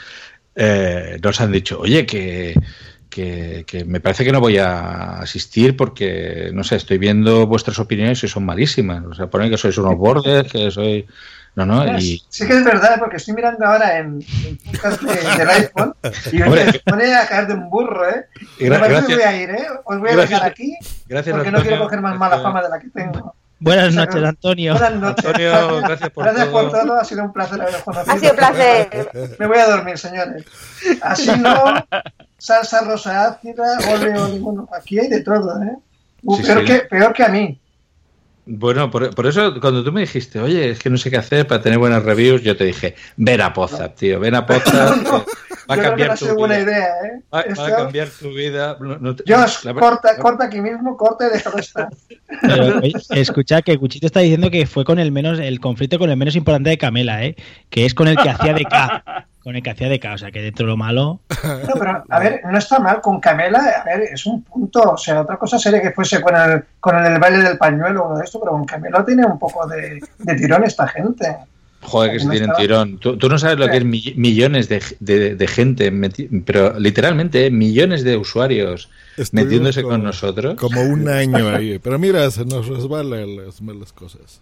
eh, 0.55 1.17
nos 1.23 1.39
han 1.41 1.51
dicho, 1.51 1.79
oye, 1.79 2.05
que, 2.05 2.53
que, 3.09 3.63
que 3.65 3.85
me 3.85 3.99
parece 4.01 4.23
que 4.25 4.31
no 4.31 4.39
voy 4.39 4.57
a 4.57 5.19
asistir 5.19 5.75
porque, 5.75 6.51
no 6.53 6.63
sé, 6.63 6.75
estoy 6.75 6.97
viendo 6.97 7.47
vuestras 7.47 7.79
opiniones 7.79 8.23
y 8.23 8.27
son 8.27 8.45
malísimas. 8.45 9.03
O 9.05 9.13
sea, 9.13 9.27
ponen 9.29 9.49
que 9.49 9.57
sois 9.57 9.77
unos 9.77 9.95
bordes, 9.97 10.51
que 10.51 10.69
soy... 10.71 11.05
No, 11.53 11.65
no, 11.65 11.97
y... 11.99 12.23
Sí 12.29 12.47
que 12.47 12.53
es 12.53 12.63
verdad, 12.63 12.97
porque 12.97 13.17
estoy 13.17 13.33
mirando 13.33 13.65
ahora 13.65 13.97
en, 13.97 14.23
en 14.45 14.57
podcast 14.57 15.01
de- 15.01 15.37
del 15.37 15.49
iPhone 15.49 15.93
y 16.31 16.41
Hombre. 16.41 16.65
me 16.65 16.79
pone 16.79 17.13
a 17.13 17.27
caer 17.27 17.47
de 17.47 17.53
un 17.55 17.69
burro, 17.69 18.07
¿eh? 18.09 18.25
Y 18.57 18.65
gra- 18.65 18.75
No 18.75 18.79
me 18.79 18.87
gracias- 18.87 19.17
voy 19.17 19.21
a 19.27 19.35
ir, 19.41 19.49
¿eh? 19.49 19.67
Os 19.83 19.99
voy 19.99 20.09
a 20.09 20.13
gracias- 20.13 20.29
dejar 20.29 20.49
aquí 20.49 20.77
gracias, 21.07 21.35
porque 21.35 21.51
no 21.51 21.61
quiero 21.61 21.79
coger 21.83 21.99
más 22.01 22.17
mala 22.17 22.41
fama 22.41 22.61
de 22.63 22.69
la 22.69 22.79
que 22.79 22.89
tengo. 22.89 23.35
Buenas 23.59 23.93
noches, 23.93 24.23
Antonio. 24.23 24.73
Buenas 24.73 24.93
noches. 24.95 25.25
Antonio, 25.25 25.81
gracias 25.81 26.09
por 26.09 26.23
Gracias 26.23 26.47
por 26.47 26.71
todo. 26.71 26.81
todo, 26.81 26.99
ha 26.99 27.03
sido 27.03 27.23
un 27.25 27.33
placer 27.33 27.61
haberos 27.61 27.81
conocido. 27.83 28.15
Ha 28.15 28.17
sido 28.19 28.31
un 28.31 28.37
placer. 28.37 29.35
Me 29.37 29.45
voy 29.47 29.57
a 29.59 29.67
dormir, 29.67 29.97
señores. 29.99 30.45
Así 31.01 31.31
no, 31.37 31.63
salsa 32.39 32.81
rosa 32.81 33.25
ácida, 33.27 33.77
ole, 33.93 34.39
bueno, 34.39 34.67
aquí 34.75 34.97
hay 34.99 35.09
de 35.09 35.21
todo, 35.21 35.61
¿eh? 35.61 35.75
Uh, 36.23 36.37
Sí, 36.37 36.43
peor, 36.43 36.59
sí. 36.59 36.65
Que, 36.65 36.75
peor 36.79 37.13
que 37.13 37.23
a 37.23 37.27
mí. 37.29 37.59
Bueno, 38.53 38.91
por, 38.91 39.15
por 39.15 39.27
eso 39.27 39.59
cuando 39.61 39.81
tú 39.81 39.93
me 39.93 40.01
dijiste, 40.01 40.39
oye, 40.39 40.71
es 40.71 40.79
que 40.79 40.89
no 40.89 40.97
sé 40.97 41.09
qué 41.09 41.15
hacer 41.17 41.47
para 41.47 41.61
tener 41.61 41.79
buenas 41.79 42.03
reviews, 42.03 42.41
yo 42.41 42.57
te 42.57 42.65
dije, 42.65 42.95
ven 43.15 43.39
a 43.39 43.53
Podzap, 43.53 43.95
tío, 43.95 44.19
ven 44.19 44.35
a 44.35 44.45
que 44.45 44.53
va 44.53 44.65
a 45.69 45.75
Yo 45.77 45.81
creo 45.81 45.95
que 45.95 46.03
no 46.03 46.09
cambiar 46.09 46.17
tu 46.19 46.35
buena 46.35 46.57
vida. 46.57 46.71
idea, 46.71 46.87
¿eh? 47.05 47.21
Va, 47.33 47.67
a 47.67 47.75
cambiar 47.77 48.09
tu 48.09 48.29
vida. 48.33 48.77
No- 48.81 48.97
no 48.97 49.15
te- 49.15 49.23
Josh, 49.33 49.63
la 49.63 49.73
corta, 49.73 50.17
corta 50.17 50.45
aquí 50.45 50.59
mismo, 50.59 50.97
corta 50.97 51.27
y 51.27 51.31
déjalo 51.31 51.57
estar. 51.59 51.87
Pero, 52.41 52.79
oye, 52.79 52.93
escucha 53.11 53.61
que 53.61 53.77
Cuchito 53.77 54.05
está 54.07 54.19
diciendo 54.19 54.51
que 54.51 54.65
fue 54.65 54.83
con 54.83 54.99
el 54.99 55.11
menos 55.13 55.39
el 55.39 55.59
conflicto 55.61 55.97
con 55.97 56.09
el 56.09 56.17
menos 56.17 56.35
importante 56.35 56.71
de 56.71 56.77
Camela, 56.77 57.23
¿eh? 57.23 57.35
Que 57.69 57.85
es 57.85 57.93
con 57.93 58.09
el 58.09 58.17
que 58.17 58.29
hacía 58.29 58.53
de 58.53 58.65
K. 58.65 59.27
Con 59.43 59.55
el 59.55 59.63
que 59.63 59.71
hacía 59.71 59.89
de 59.89 59.99
K. 59.99 60.13
O 60.13 60.17
sea, 60.19 60.31
que 60.31 60.41
dentro 60.41 60.65
de 60.65 60.71
lo 60.71 60.77
malo. 60.77 61.19
No, 61.67 61.73
pero, 61.79 62.03
a 62.07 62.19
ver, 62.19 62.41
no 62.45 62.57
está 62.57 62.79
mal 62.79 63.01
con 63.01 63.19
Camela, 63.19 63.59
a 63.81 63.83
ver, 63.85 64.01
es 64.13 64.25
un 64.27 64.43
punto, 64.43 64.81
o 64.91 64.97
sea, 64.97 65.21
otra 65.21 65.37
cosa 65.37 65.57
sería 65.57 65.81
que 65.81 65.91
fuese 65.91 66.21
con 66.21 66.35
el, 66.35 66.63
con 66.79 66.95
el 66.97 67.03
del 67.11 67.19
baile 67.19 67.39
del 67.43 67.57
pañuelo 67.57 68.03
o 68.03 68.07
uno 68.09 68.17
de 68.19 68.25
esto, 68.25 68.39
pero 68.39 68.51
con 68.51 68.65
Camela 68.65 69.03
tiene 69.03 69.25
un 69.25 69.39
poco 69.39 69.65
de, 69.67 69.99
de 70.19 70.35
tirón 70.35 70.63
esta 70.63 70.87
gente. 70.87 71.35
Joder, 71.83 72.11
que 72.11 72.19
se 72.19 72.25
tienen 72.29 72.41
estaba- 72.43 72.59
tirón. 72.59 72.99
Tú, 72.99 73.17
tú 73.17 73.27
no 73.27 73.39
sabes 73.39 73.57
lo 73.57 73.67
que 73.67 73.77
es 73.77 73.83
mi- 73.83 74.13
millones 74.15 74.69
de, 74.69 74.83
de- 74.99 75.35
de 75.35 75.47
gente, 75.47 75.91
meti- 75.91 76.29
pero 76.45 76.77
literalmente 76.79 77.47
eh, 77.47 77.49
millones 77.49 78.03
de 78.03 78.17
usuarios 78.17 78.91
Estuvimos 79.17 79.33
metiéndose 79.33 79.81
como- 79.81 79.95
con 79.95 80.03
nosotros. 80.03 80.53
Como 80.59 80.79
un 80.83 81.09
año 81.09 81.49
ahí. 81.49 81.79
Pero 81.79 81.97
mira, 81.97 82.29
se 82.29 82.45
nos 82.45 82.67
resbalan 82.67 83.35
las 83.43 83.59
malas 83.63 83.91
cosas. 83.93 84.39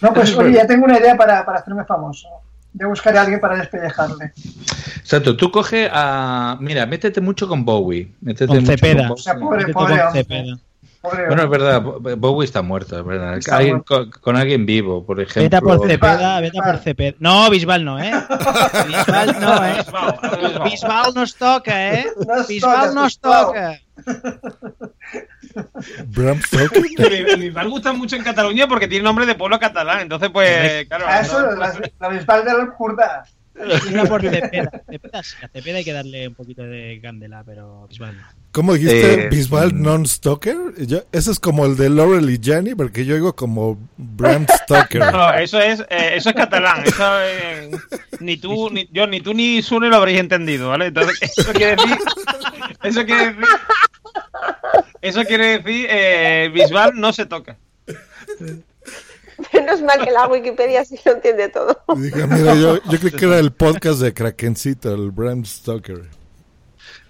No, 0.00 0.14
pues 0.14 0.34
oye, 0.38 0.54
ya 0.54 0.66
tengo 0.66 0.86
una 0.86 0.98
idea 0.98 1.14
para, 1.18 1.44
para 1.44 1.58
hacerme 1.58 1.84
famoso. 1.84 2.26
Yo 2.72 2.88
buscaré 2.88 3.18
a 3.18 3.22
alguien 3.22 3.40
para 3.40 3.56
despellejarle. 3.56 4.32
Exacto, 4.98 5.36
tú 5.36 5.50
coge 5.50 5.88
a. 5.92 6.56
Mira, 6.60 6.86
métete 6.86 7.20
mucho 7.20 7.48
con 7.48 7.64
Bowie. 7.64 8.12
Métete 8.20 8.46
Con 8.46 8.58
mucho 8.58 8.72
Cepeda. 8.72 9.08
con 9.08 9.12
O 9.12 9.16
sea, 9.16 9.34
Bowie. 9.34 9.44
pobre, 9.44 9.58
Métete 9.58 9.72
pobre 9.74 10.00
con. 10.02 10.12
Cepeda. 10.12 10.58
Pobre 11.00 11.26
Bueno, 11.28 11.44
es 11.44 11.48
verdad, 11.50 11.80
Bo- 11.80 11.98
Bowie 12.16 12.44
está 12.44 12.60
muerto, 12.60 12.98
es 12.98 13.04
verdad. 13.06 13.38
Está 13.38 13.56
Alguien- 13.56 13.76
muerto. 13.76 14.10
con, 14.10 14.10
con 14.20 14.36
alguien 14.36 14.66
vivo, 14.66 15.04
por 15.06 15.18
ejemplo. 15.20 15.42
Vete 15.44 15.60
por 15.60 15.88
Cepeda, 15.88 16.40
vete 16.40 16.58
por 16.62 16.76
Cepeda. 16.78 17.16
No, 17.20 17.48
Bisbal 17.48 17.84
no, 17.84 17.98
¿eh? 17.98 18.12
Bisbal 18.86 19.40
no, 19.40 19.64
¿eh? 19.64 19.82
Bisbal. 20.64 21.14
Nos 21.14 21.34
toca, 21.36 21.94
¿eh? 21.94 22.06
Bisbal 22.48 22.94
nos 22.94 23.18
toca. 23.18 23.80
Bram 26.06 26.40
Stoker. 26.42 27.50
Gusta 27.68 27.92
mucho 27.92 28.16
en 28.16 28.22
Cataluña 28.24 28.66
porque 28.68 28.88
tiene 28.88 29.04
nombre 29.04 29.26
de 29.26 29.34
pueblo 29.34 29.58
catalán, 29.58 30.00
entonces 30.00 30.30
pues, 30.30 30.86
claro. 30.86 31.06
A 31.06 31.20
eso, 31.20 31.40
no- 31.42 31.52
la, 31.56 31.72
la 31.98 32.08
bisbal 32.08 32.44
del 32.44 32.66
Jordá. 32.68 33.24
Vete 33.54 33.98
a 34.00 34.04
por 34.04 34.20
Cepeda. 34.22 34.70
Cepeda 34.88 35.22
sí, 35.22 35.36
a 35.42 35.48
Cepeda 35.48 35.78
hay 35.78 35.84
que 35.84 35.92
darle 35.92 36.28
un 36.28 36.34
poquito 36.34 36.62
de 36.62 37.00
candela, 37.02 37.42
pero 37.44 37.86
Bisbal 37.88 38.16
no. 38.16 38.39
¿Cómo 38.52 38.74
dijiste? 38.74 39.26
Eh, 39.26 39.28
¿Bisbal 39.28 39.74
mm. 39.74 39.82
non-Stoker? 39.82 40.56
Ese 41.12 41.30
es 41.30 41.38
como 41.38 41.66
el 41.66 41.76
de 41.76 41.88
Laurel 41.88 42.28
y 42.30 42.40
Jenny, 42.42 42.74
porque 42.74 43.04
yo 43.04 43.14
digo 43.14 43.36
como 43.36 43.78
Bram 43.96 44.46
Stoker. 44.64 45.12
No, 45.12 45.32
eso 45.34 45.60
es, 45.60 45.80
eh, 45.88 46.16
eso 46.16 46.30
es 46.30 46.34
catalán. 46.34 46.82
Eso 46.84 47.20
es- 47.20 47.70
ni 48.20 48.36
tú, 48.36 48.68
ni 48.70 48.88
yo, 48.92 49.06
ni 49.06 49.20
tú 49.20 49.34
ni 49.34 49.62
Sune 49.62 49.88
lo 49.88 49.96
habréis 49.96 50.18
entendido, 50.18 50.68
¿vale? 50.68 50.86
Entonces, 50.86 51.18
eso 51.22 51.52
quiere 51.52 51.76
decir, 51.76 51.96
eso 52.82 53.04
quiere 53.06 53.26
decir, 53.26 53.44
eso 55.00 55.24
quiere 55.24 55.58
decir, 55.58 55.86
eh, 55.88 56.50
Bisbal 56.52 56.92
no 56.96 57.12
se 57.12 57.26
toca. 57.26 57.56
Menos 59.54 59.80
mal 59.82 60.04
que 60.04 60.10
la 60.10 60.26
Wikipedia 60.26 60.84
sí 60.84 60.98
lo 61.04 61.12
entiende 61.12 61.48
todo. 61.48 61.80
Y 61.96 62.00
dije, 62.00 62.26
mira, 62.26 62.54
yo, 62.56 62.82
yo 62.82 62.98
creí 62.98 63.12
que 63.12 63.24
era 63.24 63.38
el 63.38 63.52
podcast 63.52 64.00
de 64.00 64.12
Krakencito, 64.12 64.92
el 64.92 65.12
Bram 65.12 65.44
Stoker. 65.44 66.19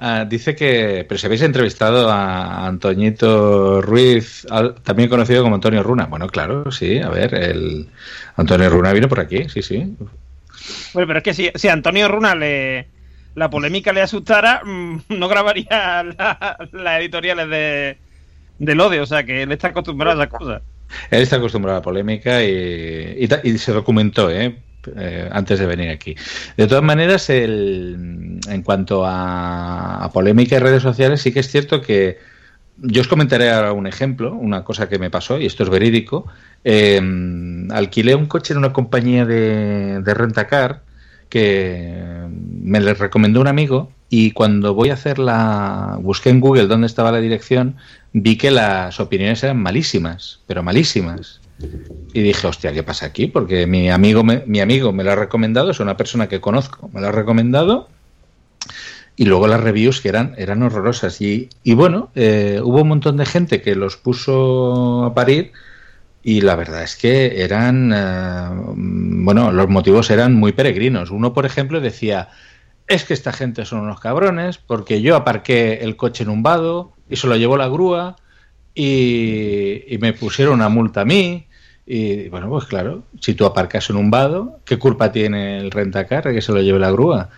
Ah, 0.02 0.24
dice 0.24 0.54
que. 0.56 1.04
Pero 1.06 1.18
si 1.18 1.26
habéis 1.26 1.42
entrevistado 1.42 2.10
a 2.10 2.66
Antoñito 2.66 3.82
Ruiz, 3.82 4.46
al- 4.50 4.74
también 4.76 5.10
conocido 5.10 5.42
como 5.42 5.56
Antonio 5.56 5.82
Runa. 5.82 6.06
Bueno, 6.06 6.26
claro, 6.26 6.70
sí, 6.72 6.98
a 6.98 7.10
ver, 7.10 7.34
el 7.34 7.86
Antonio 8.36 8.70
Runa 8.70 8.92
vino 8.94 9.08
por 9.08 9.20
aquí, 9.20 9.48
sí, 9.50 9.60
sí. 9.62 9.94
Bueno, 10.94 11.06
pero 11.06 11.18
es 11.18 11.22
que 11.22 11.34
si, 11.34 11.50
si 11.54 11.68
a 11.68 11.74
Antonio 11.74 12.08
Runa 12.08 12.34
le, 12.34 12.86
la 13.34 13.50
polémica 13.50 13.92
le 13.92 14.00
asustara, 14.00 14.62
mm, 14.64 15.00
no 15.10 15.28
grabaría 15.28 16.02
la- 16.02 16.56
las 16.72 17.00
editoriales 17.00 17.48
de, 17.50 17.98
del 18.58 18.80
odio, 18.80 19.02
o 19.02 19.06
sea 19.06 19.24
que 19.24 19.42
él 19.42 19.52
está 19.52 19.68
acostumbrado 19.68 20.18
a 20.18 20.24
esas 20.24 20.38
cosas. 20.38 20.62
Él 21.10 21.22
está 21.22 21.36
acostumbrado 21.36 21.76
a 21.76 21.80
la 21.80 21.84
polémica 21.84 22.42
y, 22.42 23.28
y 23.44 23.58
se 23.58 23.72
documentó, 23.72 24.30
¿eh? 24.30 24.56
Eh, 24.96 25.28
antes 25.30 25.58
de 25.58 25.66
venir 25.66 25.90
aquí. 25.90 26.16
De 26.56 26.66
todas 26.66 26.82
maneras, 26.82 27.28
el, 27.30 28.40
en 28.48 28.62
cuanto 28.62 29.04
a, 29.06 30.10
polémica 30.12 30.56
y 30.56 30.58
redes 30.58 30.82
sociales, 30.82 31.20
sí 31.20 31.32
que 31.32 31.40
es 31.40 31.48
cierto 31.48 31.82
que 31.82 32.18
yo 32.78 33.02
os 33.02 33.08
comentaré 33.08 33.50
ahora 33.50 33.72
un 33.72 33.86
ejemplo, 33.86 34.34
una 34.34 34.64
cosa 34.64 34.88
que 34.88 34.98
me 34.98 35.10
pasó, 35.10 35.38
y 35.38 35.46
esto 35.46 35.64
es 35.64 35.68
verídico. 35.68 36.26
Eh, 36.64 37.00
alquilé 37.70 38.14
un 38.14 38.26
coche 38.26 38.54
en 38.54 38.58
una 38.58 38.72
compañía 38.72 39.26
de, 39.26 40.00
de 40.02 40.14
rentacar 40.14 40.82
que 41.28 42.02
me 42.62 42.80
le 42.80 42.94
recomendó 42.94 43.40
un 43.40 43.46
amigo 43.46 43.92
y 44.10 44.32
cuando 44.32 44.74
voy 44.74 44.90
a 44.90 44.94
hacer 44.94 45.18
la... 45.18 45.96
busqué 46.00 46.30
en 46.30 46.40
Google 46.40 46.66
dónde 46.66 46.88
estaba 46.88 47.12
la 47.12 47.20
dirección, 47.20 47.76
vi 48.12 48.36
que 48.36 48.50
las 48.50 48.98
opiniones 48.98 49.42
eran 49.44 49.62
malísimas, 49.62 50.40
pero 50.46 50.64
malísimas. 50.64 51.39
Y 52.12 52.22
dije, 52.22 52.46
hostia, 52.46 52.72
¿qué 52.72 52.82
pasa 52.82 53.06
aquí? 53.06 53.26
Porque 53.26 53.66
mi 53.66 53.90
amigo 53.90 54.24
me, 54.24 54.42
mi 54.46 54.60
amigo 54.60 54.92
me 54.92 55.04
lo 55.04 55.12
ha 55.12 55.16
recomendado, 55.16 55.70
es 55.70 55.80
una 55.80 55.96
persona 55.96 56.28
que 56.28 56.40
conozco, 56.40 56.90
me 56.92 57.00
lo 57.00 57.08
ha 57.08 57.12
recomendado 57.12 57.88
y 59.20 59.26
luego 59.26 59.46
las 59.46 59.60
reviews 59.60 60.00
que 60.00 60.08
eran, 60.08 60.34
eran 60.38 60.62
horrorosas. 60.62 61.20
Y, 61.20 61.50
y 61.62 61.74
bueno, 61.74 62.10
eh, 62.14 62.58
hubo 62.64 62.80
un 62.80 62.88
montón 62.88 63.18
de 63.18 63.26
gente 63.26 63.60
que 63.60 63.74
los 63.74 63.98
puso 63.98 65.04
a 65.04 65.14
parir 65.14 65.52
y 66.22 66.40
la 66.40 66.56
verdad 66.56 66.82
es 66.82 66.96
que 66.96 67.42
eran, 67.42 67.92
eh, 67.94 68.48
bueno, 68.76 69.52
los 69.52 69.68
motivos 69.68 70.10
eran 70.10 70.34
muy 70.34 70.52
peregrinos. 70.52 71.10
Uno, 71.10 71.34
por 71.34 71.44
ejemplo, 71.44 71.82
decía, 71.82 72.30
es 72.86 73.04
que 73.04 73.12
esta 73.12 73.32
gente 73.32 73.66
son 73.66 73.80
unos 73.80 74.00
cabrones 74.00 74.56
porque 74.56 75.02
yo 75.02 75.16
aparqué 75.16 75.80
el 75.82 75.96
coche 75.96 76.24
en 76.24 76.30
un 76.30 76.42
vado 76.42 76.94
y 77.08 77.16
se 77.16 77.26
lo 77.26 77.36
llevó 77.36 77.58
la 77.58 77.68
grúa 77.68 78.16
y, 78.74 79.82
y 79.86 79.98
me 79.98 80.14
pusieron 80.14 80.54
una 80.54 80.70
multa 80.70 81.02
a 81.02 81.04
mí. 81.04 81.46
Y 81.86 82.28
bueno, 82.28 82.48
pues 82.48 82.66
claro, 82.66 83.02
si 83.20 83.34
tú 83.34 83.44
aparcas 83.46 83.90
en 83.90 83.96
un 83.96 84.10
vado, 84.10 84.60
¿qué 84.64 84.78
culpa 84.78 85.10
tiene 85.10 85.58
el 85.58 85.70
rentacar 85.70 86.24
que 86.32 86.42
se 86.42 86.52
lo 86.52 86.60
lleve 86.62 86.78
la 86.78 86.92
grúa? 86.92 87.30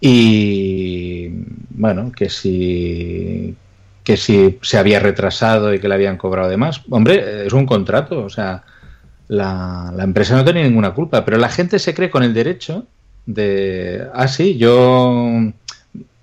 Y 0.00 1.28
bueno, 1.70 2.10
que 2.12 2.28
si 2.30 3.54
que 4.02 4.16
si 4.16 4.58
se 4.62 4.78
había 4.78 4.98
retrasado 4.98 5.74
y 5.74 5.78
que 5.78 5.88
le 5.88 5.94
habían 5.94 6.16
cobrado 6.16 6.48
de 6.48 6.56
más. 6.56 6.82
Hombre, 6.90 7.46
es 7.46 7.52
un 7.52 7.66
contrato, 7.66 8.24
o 8.24 8.30
sea, 8.30 8.64
la, 9.28 9.92
la 9.94 10.04
empresa 10.04 10.34
no 10.36 10.44
tenía 10.44 10.64
ninguna 10.64 10.94
culpa, 10.94 11.24
pero 11.24 11.36
la 11.38 11.48
gente 11.50 11.78
se 11.78 11.94
cree 11.94 12.10
con 12.10 12.22
el 12.22 12.34
derecho 12.34 12.86
de, 13.26 14.06
ah, 14.14 14.28
sí, 14.28 14.56
yo 14.56 15.52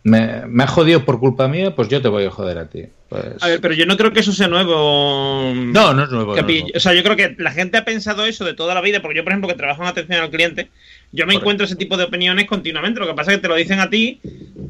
me, 0.07 0.45
me 0.47 0.63
ha 0.63 0.67
jodido 0.67 1.03
por 1.05 1.19
culpa 1.19 1.47
mía, 1.47 1.75
pues 1.75 1.89
yo 1.89 2.01
te 2.01 2.07
voy 2.07 2.25
a 2.25 2.31
joder 2.31 2.57
a 2.57 2.69
ti. 2.69 2.85
Pues, 3.09 3.23
A 3.41 3.47
ver, 3.47 3.61
pero 3.61 3.73
yo 3.73 3.85
no 3.85 3.95
creo 3.97 4.11
que 4.11 4.19
eso 4.21 4.31
sea 4.33 4.47
nuevo. 4.47 5.53
No, 5.55 5.93
no 5.93 6.03
es 6.03 6.09
nuevo, 6.11 6.33
no 6.33 6.39
es 6.39 6.43
pi- 6.45 6.59
nuevo. 6.61 6.71
O 6.75 6.79
sea, 6.79 6.93
yo 6.93 7.03
creo 7.03 7.15
que 7.15 7.35
la 7.37 7.51
gente 7.51 7.77
ha 7.77 7.85
pensado 7.85 8.25
eso 8.25 8.45
de 8.45 8.53
toda 8.53 8.73
la 8.73 8.81
vida, 8.81 9.01
porque 9.01 9.17
yo, 9.17 9.23
por 9.23 9.31
ejemplo, 9.33 9.47
que 9.49 9.55
trabajo 9.55 9.81
en 9.83 9.87
atención 9.89 10.19
al 10.21 10.29
cliente, 10.29 10.69
yo 11.11 11.25
me 11.25 11.33
encuentro 11.35 11.65
ese 11.65 11.75
tipo 11.75 11.97
de 11.97 12.05
opiniones 12.05 12.45
continuamente. 12.47 12.99
Lo 12.99 13.07
que 13.07 13.13
pasa 13.13 13.31
es 13.31 13.37
que 13.37 13.41
te 13.43 13.47
lo 13.47 13.55
dicen 13.55 13.79
a 13.79 13.89
ti, 13.89 14.19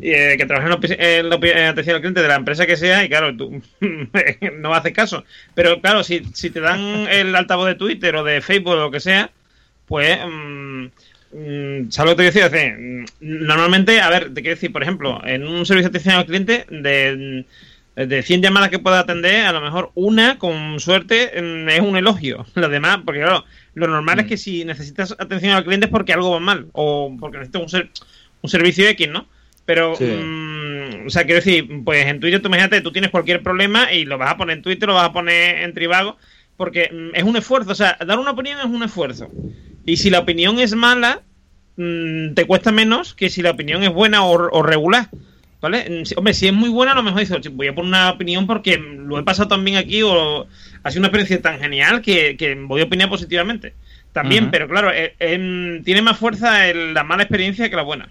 eh, 0.02 0.36
que 0.38 0.46
trabajas 0.46 0.78
en, 0.92 1.00
en 1.32 1.34
en 1.34 1.66
atención 1.68 1.96
al 1.96 2.02
cliente 2.02 2.22
de 2.22 2.28
la 2.28 2.36
empresa 2.36 2.66
que 2.68 2.78
sea, 2.78 3.04
y 3.04 3.10
claro, 3.10 3.36
tú 3.36 3.62
no 4.60 4.74
haces 4.74 4.94
caso. 4.94 5.24
Pero 5.56 5.80
claro, 5.82 6.04
si, 6.04 6.24
si 6.34 6.50
te 6.50 6.60
dan 6.60 6.80
el 7.10 7.36
altavoz 7.36 7.68
de 7.68 7.76
Twitter 7.76 8.16
o 8.16 8.24
de 8.24 8.42
Facebook 8.42 8.74
o 8.74 8.76
lo 8.76 8.92
que 8.92 9.00
sea, 9.00 9.32
pues. 9.88 10.18
mm, 10.26 10.84
mm, 10.84 10.92
¿Sabes 11.32 12.12
lo 12.12 12.16
que 12.16 12.24
te 12.24 12.32
quiero 12.32 12.50
decir? 12.50 12.74
Mm, 12.78 13.06
Normalmente, 13.20 14.00
a 14.02 14.10
ver, 14.10 14.34
te 14.34 14.42
quiero 14.42 14.56
decir, 14.56 14.72
por 14.72 14.82
ejemplo, 14.84 15.22
en 15.26 15.46
un 15.48 15.66
servicio 15.66 15.90
de 15.90 15.98
atención 15.98 16.16
al 16.16 16.26
cliente, 16.26 16.66
de, 16.70 17.46
de 17.96 18.24
100 18.24 18.42
llamadas 18.42 18.70
que 18.70 18.80
pueda 18.80 19.00
atender, 19.00 19.46
a 19.46 19.52
lo 19.52 19.62
mejor 19.62 19.92
una, 19.96 20.38
con 20.38 20.80
suerte, 20.80 21.32
mm, 21.42 21.70
es 21.70 21.80
un 21.82 21.98
elogio. 21.98 22.46
Las 22.56 22.72
demás, 22.72 23.00
porque 23.06 23.22
claro, 23.22 23.44
lo 23.74 23.88
normal 23.88 24.20
es 24.20 24.26
que 24.28 24.38
si 24.38 24.64
necesitas 24.66 25.16
atención 25.20 25.54
al 25.54 25.64
cliente 25.66 25.88
es 25.88 25.92
porque 25.92 26.14
algo 26.14 26.32
va 26.32 26.40
mal, 26.40 26.68
o 26.74 27.16
porque 27.20 27.38
necesitas 27.40 27.62
un, 27.62 27.70
ser- 27.70 27.90
un 28.42 28.50
servicio 28.50 28.88
X, 28.88 29.10
¿no? 29.10 29.28
Pero, 29.66 29.96
Sí. 29.96 30.06
mm, 30.06 31.08
o 31.08 31.10
sea, 31.10 31.24
quiero 31.26 31.42
decir, 31.44 31.68
pues 31.84 32.06
en 32.06 32.20
Twitter, 32.22 32.42
tú 32.42 32.48
imagínate, 32.48 32.80
tú 32.82 32.92
tienes 32.94 33.12
cualquier 33.12 33.44
problema 33.44 33.92
y 33.92 34.06
lo 34.06 34.18
vas 34.18 34.32
a 34.32 34.38
poner 34.38 34.58
en 34.58 34.64
Twitter, 34.64 34.88
lo 34.88 34.96
vas 34.96 35.10
a 35.10 35.14
poner 35.14 35.64
en 35.64 35.74
Trivago, 35.74 36.18
porque 36.56 36.90
mm, 36.92 37.16
es 37.16 37.24
un 37.24 37.36
esfuerzo, 37.36 37.72
o 37.72 37.76
sea, 37.76 37.98
dar 38.06 38.18
una 38.18 38.32
opinión 38.32 38.60
es 38.60 38.66
un 38.66 38.82
esfuerzo. 38.84 39.30
Y 39.88 39.98
si 39.98 40.10
la 40.12 40.20
opinión 40.20 40.60
es 40.60 40.76
mala, 40.76 41.22
mm, 41.78 42.34
te 42.36 42.46
cuesta 42.46 42.72
menos 42.72 43.16
que 43.16 43.30
si 43.32 43.42
la 43.42 43.52
opinión 43.52 43.84
es 43.84 43.92
buena 43.92 44.24
o, 44.24 44.34
o 44.34 44.62
regular. 44.62 45.08
¿Vale? 45.60 46.04
Mm, 46.04 46.18
Hombre, 46.20 46.34
si 46.36 46.48
es 46.48 46.54
muy 46.54 46.70
buena, 46.70 46.92
a 46.92 46.96
lo 46.96 47.02
mejor 47.02 47.22
dices, 47.22 47.50
voy 47.56 47.68
a 47.70 47.74
poner 47.74 47.90
una 47.90 48.12
opinión 48.12 48.46
porque 48.46 48.78
lo 48.78 49.18
he 49.18 49.24
pasado 49.24 49.48
tan 49.50 49.64
bien 49.66 49.78
aquí 49.78 50.04
o 50.04 50.46
ha 50.84 50.92
sido 50.92 51.00
una 51.02 51.08
experiencia 51.08 51.42
tan 51.42 51.60
genial 51.60 52.02
que, 52.02 52.38
que 52.38 52.54
voy 52.54 52.82
a 52.82 52.84
opinar 52.84 53.10
positivamente. 53.10 53.74
También, 54.14 54.46
pero 54.52 54.68
claro, 54.68 54.92
eh, 54.92 55.16
em, 55.20 55.84
tiene 55.84 56.02
más 56.02 56.18
fuerza 56.18 56.68
el- 56.68 56.94
la 56.94 57.04
mala 57.04 57.24
experiencia 57.24 57.70
que 57.70 57.76
la 57.76 57.82
buena. 57.84 58.10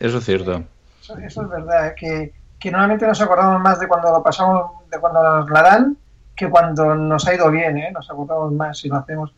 Eso 0.00 0.18
es 0.18 0.24
cierto. 0.24 0.64
Eso, 1.00 1.16
eso 1.18 1.42
es 1.42 1.48
verdad, 1.50 1.88
¿eh? 1.88 1.94
que, 1.96 2.32
que 2.58 2.70
normalmente 2.70 3.06
nos 3.06 3.20
acordamos 3.20 3.60
más 3.60 3.78
de 3.80 3.86
cuando 3.88 4.10
lo 4.10 4.22
pasamos, 4.22 4.70
de 4.90 4.98
cuando 4.98 5.22
nos 5.22 5.50
la 5.50 5.62
dan, 5.62 5.96
que 6.36 6.48
cuando 6.48 6.94
nos 6.94 7.26
ha 7.28 7.34
ido 7.34 7.50
bien, 7.50 7.76
¿eh? 7.78 7.90
nos 7.92 8.08
acordamos 8.10 8.52
más 8.52 8.78
si 8.78 8.88
lo 8.88 8.96
hacemos. 8.96 9.32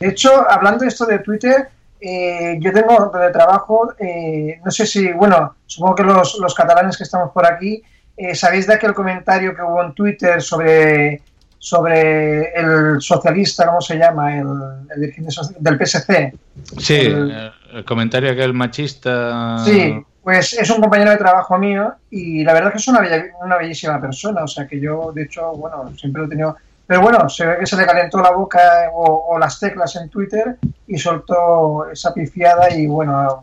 De 0.00 0.08
hecho, 0.08 0.30
hablando 0.50 0.80
de 0.80 0.88
esto 0.88 1.06
de 1.06 1.18
Twitter, 1.20 1.68
eh, 2.00 2.58
yo 2.60 2.72
tengo 2.72 3.10
de 3.18 3.30
trabajo, 3.30 3.94
eh, 3.98 4.60
no 4.64 4.70
sé 4.70 4.86
si, 4.86 5.12
bueno, 5.12 5.54
supongo 5.66 5.94
que 5.94 6.02
los, 6.02 6.38
los 6.40 6.54
catalanes 6.54 6.96
que 6.96 7.04
estamos 7.04 7.32
por 7.32 7.46
aquí, 7.46 7.82
eh, 8.16 8.34
¿sabéis 8.34 8.66
de 8.66 8.74
aquel 8.74 8.92
comentario 8.94 9.54
que 9.54 9.62
hubo 9.62 9.82
en 9.82 9.92
Twitter 9.94 10.40
sobre, 10.42 11.22
sobre 11.58 12.52
el 12.54 13.00
socialista, 13.00 13.66
¿cómo 13.66 13.80
se 13.80 13.96
llama? 13.96 14.36
El, 14.38 14.46
el 14.94 15.00
dirigente 15.00 15.30
del 15.58 15.78
PSC. 15.78 16.34
Sí, 16.78 16.94
El- 16.96 17.52
el, 17.74 17.84
comentario 17.84 18.30
aquel 18.32 18.52
machista. 18.54 19.58
Sí, 19.64 19.96
pues 20.22 20.52
es 20.54 20.68
un 20.70 20.80
compañero 20.80 21.10
de 21.10 21.16
trabajo 21.16 21.58
mío 21.58 21.94
y 22.10 22.44
la 22.44 22.52
verdad 22.52 22.72
que 22.72 22.78
es 22.78 22.88
una, 22.88 23.00
bella- 23.00 23.26
una 23.42 23.56
bellísima 23.56 24.00
persona, 24.00 24.42
o 24.44 24.48
sea 24.48 24.66
que 24.66 24.78
yo, 24.80 25.12
de 25.14 25.22
hecho, 25.24 25.52
bueno, 25.52 25.92
siempre 25.98 26.20
lo 26.20 26.26
he 26.26 26.30
tenido... 26.30 26.56
Pero 26.86 27.00
bueno, 27.00 27.28
se 27.28 27.44
ve 27.44 27.58
que 27.58 27.66
se 27.66 27.76
le 27.76 27.84
calentó 27.84 28.20
la 28.20 28.30
boca 28.30 28.60
o, 28.92 29.26
o 29.28 29.38
las 29.38 29.58
teclas 29.58 29.96
en 29.96 30.08
Twitter 30.08 30.56
y 30.86 30.98
soltó 30.98 31.90
esa 31.90 32.14
pifiada 32.14 32.72
y 32.72 32.86
bueno, 32.86 33.16
a, 33.16 33.42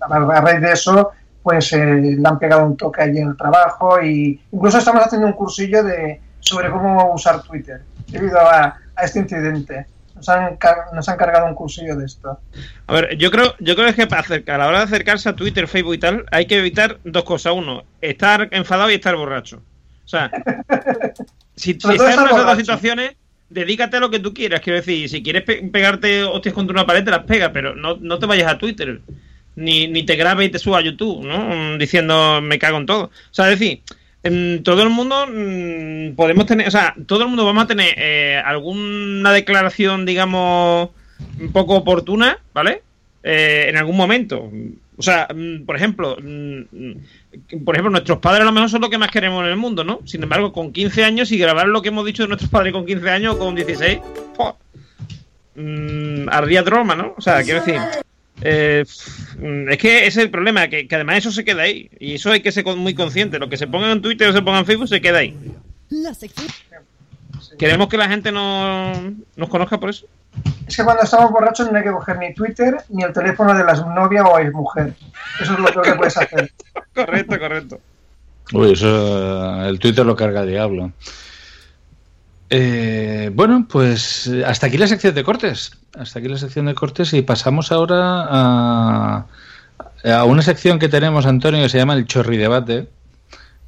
a 0.00 0.40
raíz 0.40 0.60
de 0.60 0.72
eso, 0.72 1.10
pues 1.42 1.72
eh, 1.72 1.84
le 1.84 2.28
han 2.28 2.38
pegado 2.38 2.64
un 2.64 2.76
toque 2.76 3.02
allí 3.02 3.18
en 3.18 3.28
el 3.28 3.36
trabajo 3.36 4.02
y 4.02 4.40
incluso 4.52 4.78
estamos 4.78 5.04
haciendo 5.04 5.26
un 5.26 5.34
cursillo 5.34 5.82
de 5.84 6.20
sobre 6.40 6.70
cómo 6.70 7.12
usar 7.14 7.42
Twitter 7.42 7.82
debido 8.08 8.40
a, 8.40 8.76
a 8.96 9.04
este 9.04 9.20
incidente. 9.20 9.86
Nos 10.14 10.28
han, 10.28 10.58
nos 10.92 11.08
han 11.08 11.16
cargado 11.16 11.46
un 11.46 11.54
cursillo 11.54 11.96
de 11.96 12.04
esto. 12.04 12.38
A 12.86 12.92
ver, 12.92 13.16
yo 13.16 13.30
creo, 13.30 13.54
yo 13.58 13.74
creo 13.74 13.94
que 13.94 14.06
para 14.06 14.20
acercar, 14.20 14.56
a 14.56 14.58
la 14.58 14.68
hora 14.68 14.78
de 14.78 14.84
acercarse 14.84 15.28
a 15.28 15.36
Twitter, 15.36 15.66
Facebook 15.66 15.94
y 15.94 15.98
tal, 15.98 16.26
hay 16.30 16.46
que 16.46 16.58
evitar 16.58 16.98
dos 17.04 17.24
cosas. 17.24 17.54
Uno, 17.54 17.84
estar 18.02 18.48
enfadado 18.50 18.90
y 18.90 18.94
estar 18.94 19.16
borracho. 19.16 19.62
O 20.04 20.08
sea, 20.08 20.30
si, 21.60 21.70
estás 21.72 21.90
en 21.94 22.08
esas 22.08 22.30
borracho. 22.30 22.60
situaciones, 22.60 23.12
dedícate 23.48 23.96
a 23.96 24.00
lo 24.00 24.10
que 24.10 24.18
tú 24.20 24.32
quieras. 24.34 24.60
Quiero 24.60 24.78
decir, 24.78 25.08
si 25.08 25.22
quieres 25.22 25.42
pe- 25.42 25.62
pegarte 25.72 26.22
hostias 26.24 26.54
contra 26.54 26.72
una 26.74 26.86
pared, 26.86 27.04
te 27.04 27.10
las 27.10 27.24
pega, 27.24 27.52
pero 27.52 27.74
no, 27.74 27.96
no 28.00 28.18
te 28.18 28.26
vayas 28.26 28.50
a 28.52 28.58
Twitter. 28.58 29.00
Ni, 29.56 29.88
ni 29.88 30.04
te 30.04 30.16
grabes 30.16 30.48
y 30.48 30.50
te 30.50 30.58
subas 30.58 30.80
a 30.80 30.84
YouTube, 30.86 31.24
¿no? 31.26 31.38
Mm, 31.74 31.78
Diciendo, 31.78 32.40
me 32.40 32.58
cago 32.58 32.78
en 32.78 32.86
todo. 32.86 33.04
O 33.04 33.10
sea, 33.30 33.50
es 33.50 33.58
decir, 33.58 33.80
en 34.22 34.62
todo 34.62 34.82
el 34.82 34.90
mundo 34.90 35.26
mm, 35.26 36.14
podemos 36.14 36.46
tener, 36.46 36.68
o 36.68 36.70
sea, 36.70 36.94
todo 37.06 37.22
el 37.22 37.28
mundo 37.28 37.44
vamos 37.44 37.64
a 37.64 37.66
tener 37.66 37.92
eh, 37.96 38.40
alguna 38.44 39.32
declaración, 39.32 40.06
digamos, 40.06 40.90
un 41.40 41.52
poco 41.52 41.74
oportuna, 41.76 42.38
¿vale? 42.54 42.82
Eh, 43.22 43.66
en 43.68 43.76
algún 43.76 43.96
momento. 43.96 44.50
O 45.00 45.02
sea, 45.02 45.26
mm, 45.34 45.64
por 45.64 45.76
ejemplo, 45.76 46.14
mm, 46.22 47.64
por 47.64 47.74
ejemplo, 47.74 47.90
nuestros 47.90 48.18
padres 48.18 48.42
a 48.42 48.44
lo 48.44 48.52
mejor 48.52 48.68
son 48.68 48.82
lo 48.82 48.90
que 48.90 48.98
más 48.98 49.10
queremos 49.10 49.42
en 49.42 49.48
el 49.48 49.56
mundo, 49.56 49.82
¿no? 49.82 50.00
Sin 50.04 50.22
embargo, 50.22 50.52
con 50.52 50.72
15 50.74 51.04
años 51.04 51.32
y 51.32 51.38
grabar 51.38 51.68
lo 51.68 51.80
que 51.80 51.88
hemos 51.88 52.04
dicho 52.04 52.22
de 52.22 52.28
nuestros 52.28 52.50
padres 52.50 52.74
con 52.74 52.84
15 52.84 53.08
años 53.08 53.34
o 53.34 53.38
con 53.38 53.54
16, 53.54 53.98
¡fua! 54.36 54.56
mm, 55.54 56.28
ardía 56.28 56.60
Roma, 56.60 56.94
¿no? 56.94 57.14
O 57.16 57.20
sea, 57.22 57.42
quiero 57.42 57.64
decir, 57.64 57.80
eh, 58.42 58.84
es 58.84 59.78
que 59.78 59.98
ese 60.00 60.06
es 60.06 60.16
el 60.18 60.30
problema, 60.30 60.68
que, 60.68 60.86
que 60.86 60.94
además 60.94 61.16
eso 61.16 61.32
se 61.32 61.46
queda 61.46 61.62
ahí. 61.62 61.88
Y 61.98 62.16
eso 62.16 62.30
hay 62.30 62.42
que 62.42 62.52
ser 62.52 62.66
muy 62.66 62.92
consciente. 62.92 63.38
Lo 63.38 63.48
que 63.48 63.56
se 63.56 63.68
ponga 63.68 63.90
en 63.90 64.02
Twitter 64.02 64.28
o 64.28 64.34
se 64.34 64.42
ponga 64.42 64.58
en 64.58 64.66
Facebook 64.66 64.88
se 64.88 65.00
queda 65.00 65.20
ahí. 65.20 65.34
¿Queremos 67.58 67.88
que 67.88 67.96
la 67.96 68.08
gente 68.08 68.30
no, 68.30 68.92
nos 69.34 69.48
conozca 69.48 69.80
por 69.80 69.88
eso? 69.88 70.06
Es 70.66 70.76
que 70.76 70.84
cuando 70.84 71.02
estamos 71.02 71.30
borrachos 71.32 71.70
no 71.70 71.78
hay 71.78 71.84
que 71.84 71.90
coger 71.90 72.18
ni 72.18 72.32
Twitter 72.34 72.76
ni 72.90 73.02
el 73.02 73.12
teléfono 73.12 73.54
de 73.54 73.64
la 73.64 73.74
novia 73.74 74.24
o 74.24 74.38
exmujer. 74.38 74.94
Eso 75.40 75.52
es 75.54 75.58
lo 75.58 75.66
peor 75.66 75.82
que 75.84 75.94
puedes 75.94 76.16
hacer. 76.16 76.52
Correcto, 76.94 77.38
correcto. 77.38 77.80
Uy, 78.52 78.72
eso, 78.72 79.64
el 79.64 79.78
Twitter 79.78 80.04
lo 80.04 80.16
carga 80.16 80.42
el 80.42 80.48
diablo. 80.48 80.92
Eh, 82.50 83.30
bueno, 83.32 83.66
pues 83.68 84.26
eh, 84.26 84.44
hasta 84.44 84.66
aquí 84.66 84.76
la 84.78 84.86
sección 84.88 85.14
de 85.14 85.22
cortes. 85.24 85.72
Hasta 85.96 86.18
aquí 86.18 86.28
la 86.28 86.36
sección 86.38 86.66
de 86.66 86.74
cortes 86.74 87.12
y 87.14 87.22
pasamos 87.22 87.70
ahora 87.72 88.26
a, 88.28 89.26
a 90.04 90.24
una 90.24 90.42
sección 90.42 90.78
que 90.78 90.88
tenemos, 90.88 91.26
Antonio, 91.26 91.62
que 91.62 91.68
se 91.68 91.78
llama 91.78 91.94
el 91.94 92.06
Chorri 92.06 92.36
Debate. 92.36 92.88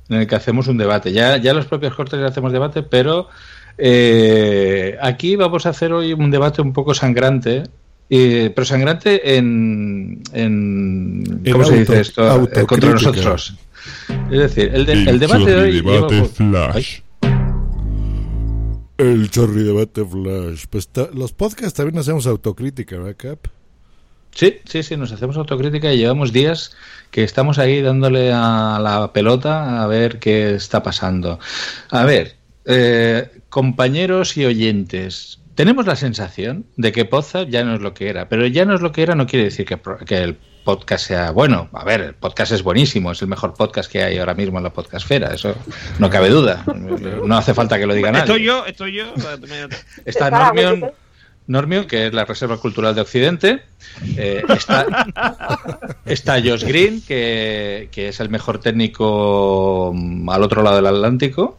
en 0.08 0.16
el 0.16 0.26
que 0.26 0.34
hacemos 0.34 0.68
un 0.68 0.78
debate. 0.78 1.12
Ya, 1.12 1.36
ya 1.36 1.54
los 1.54 1.66
propios 1.66 1.94
cortes 1.94 2.20
ya 2.20 2.26
hacemos 2.26 2.52
debate, 2.52 2.82
pero 2.82 3.28
eh, 3.78 4.96
aquí 5.00 5.36
vamos 5.36 5.66
a 5.66 5.70
hacer 5.70 5.92
hoy 5.92 6.12
un 6.12 6.30
debate 6.30 6.62
un 6.62 6.72
poco 6.72 6.94
sangrante, 6.94 7.64
eh, 8.10 8.52
pero 8.54 8.64
sangrante 8.64 9.36
en, 9.36 10.22
en 10.32 11.40
¿cómo 11.50 11.64
se 11.64 11.78
dice 11.80 12.00
esto? 12.00 12.44
Eh, 12.52 12.64
contra 12.66 12.90
nosotros. 12.90 13.54
Es 14.30 14.38
decir, 14.38 14.70
el, 14.74 14.86
de- 14.86 14.92
el 15.04 15.18
debate 15.18 15.44
de 15.46 15.56
hoy 15.56 15.72
Debate 15.80 16.14
lleva- 16.14 16.28
flash. 16.28 17.00
El 18.98 19.30
chorri 19.30 19.62
debate 19.64 20.04
flash. 20.04 20.64
Pues 20.70 20.88
los 21.14 21.32
podcasts 21.32 21.74
también 21.74 21.98
hacemos 21.98 22.26
autocrítica, 22.26 22.98
¿verdad, 22.98 23.16
Cap? 23.16 23.38
Sí, 24.34 24.58
sí, 24.64 24.82
sí, 24.82 24.96
nos 24.96 25.12
hacemos 25.12 25.36
autocrítica 25.36 25.92
y 25.92 25.98
llevamos 25.98 26.32
días 26.32 26.74
que 27.10 27.22
estamos 27.24 27.58
ahí 27.58 27.82
dándole 27.82 28.32
a 28.32 28.78
la 28.80 29.12
pelota 29.12 29.82
a 29.82 29.86
ver 29.86 30.18
qué 30.18 30.54
está 30.54 30.82
pasando. 30.82 31.38
A 31.90 32.04
ver, 32.04 32.36
eh, 32.64 33.28
compañeros 33.53 34.38
y 34.38 34.46
oyentes, 34.46 35.38
tenemos 35.55 35.84
la 35.86 35.94
sensación 35.94 36.64
de 36.78 36.90
que 36.90 37.05
Poza 37.05 37.42
ya 37.42 37.64
no 37.64 37.74
es 37.74 37.82
lo 37.82 37.92
que 37.92 38.09
era, 38.09 38.26
pero 38.30 38.46
ya 38.46 38.64
no 38.64 38.74
es 38.74 38.80
lo 38.80 38.92
que 38.92 39.03
era 39.03 39.14
no 39.14 39.26
quiere 39.26 39.44
decir 39.44 39.66
que, 39.66 39.76
pro- 39.76 39.98
que 39.98 40.16
el 40.22 40.38
podcast 40.64 41.07
sea 41.07 41.30
bueno. 41.32 41.68
A 41.74 41.84
ver, 41.84 42.00
el 42.00 42.14
podcast 42.14 42.50
es 42.53 42.62
buenísimo, 42.62 43.12
es 43.12 43.20
el 43.20 43.28
mejor 43.28 43.53
podcast 43.53 43.92
que 43.92 44.03
hay 44.03 44.16
ahora 44.16 44.32
mismo 44.32 44.57
en 44.57 44.64
la 44.64 44.70
podcastfera, 44.72 45.34
eso 45.34 45.55
no 45.98 46.09
cabe 46.09 46.30
duda. 46.30 46.64
No 47.26 47.36
hace 47.36 47.53
falta 47.53 47.78
que 47.78 47.86
lo 47.86 47.92
diga 47.92 48.11
nadie. 48.11 48.24
Estoy 48.24 48.42
yo, 48.42 48.64
estoy 48.64 48.94
yo. 48.94 49.12
Está 50.07 50.30
Normion, 50.30 50.90
Normion, 51.46 51.84
que 51.86 52.07
es 52.07 52.14
la 52.14 52.24
Reserva 52.24 52.57
Cultural 52.57 52.94
de 52.94 53.03
Occidente. 53.03 53.62
Eh, 54.16 54.42
está, 54.48 54.86
está 56.07 56.40
Josh 56.40 56.64
Green, 56.64 57.03
que, 57.03 57.90
que 57.92 58.09
es 58.09 58.18
el 58.20 58.30
mejor 58.30 58.61
técnico 58.61 59.92
mm, 59.94 60.30
al 60.30 60.42
otro 60.42 60.62
lado 60.62 60.76
del 60.76 60.86
Atlántico. 60.86 61.59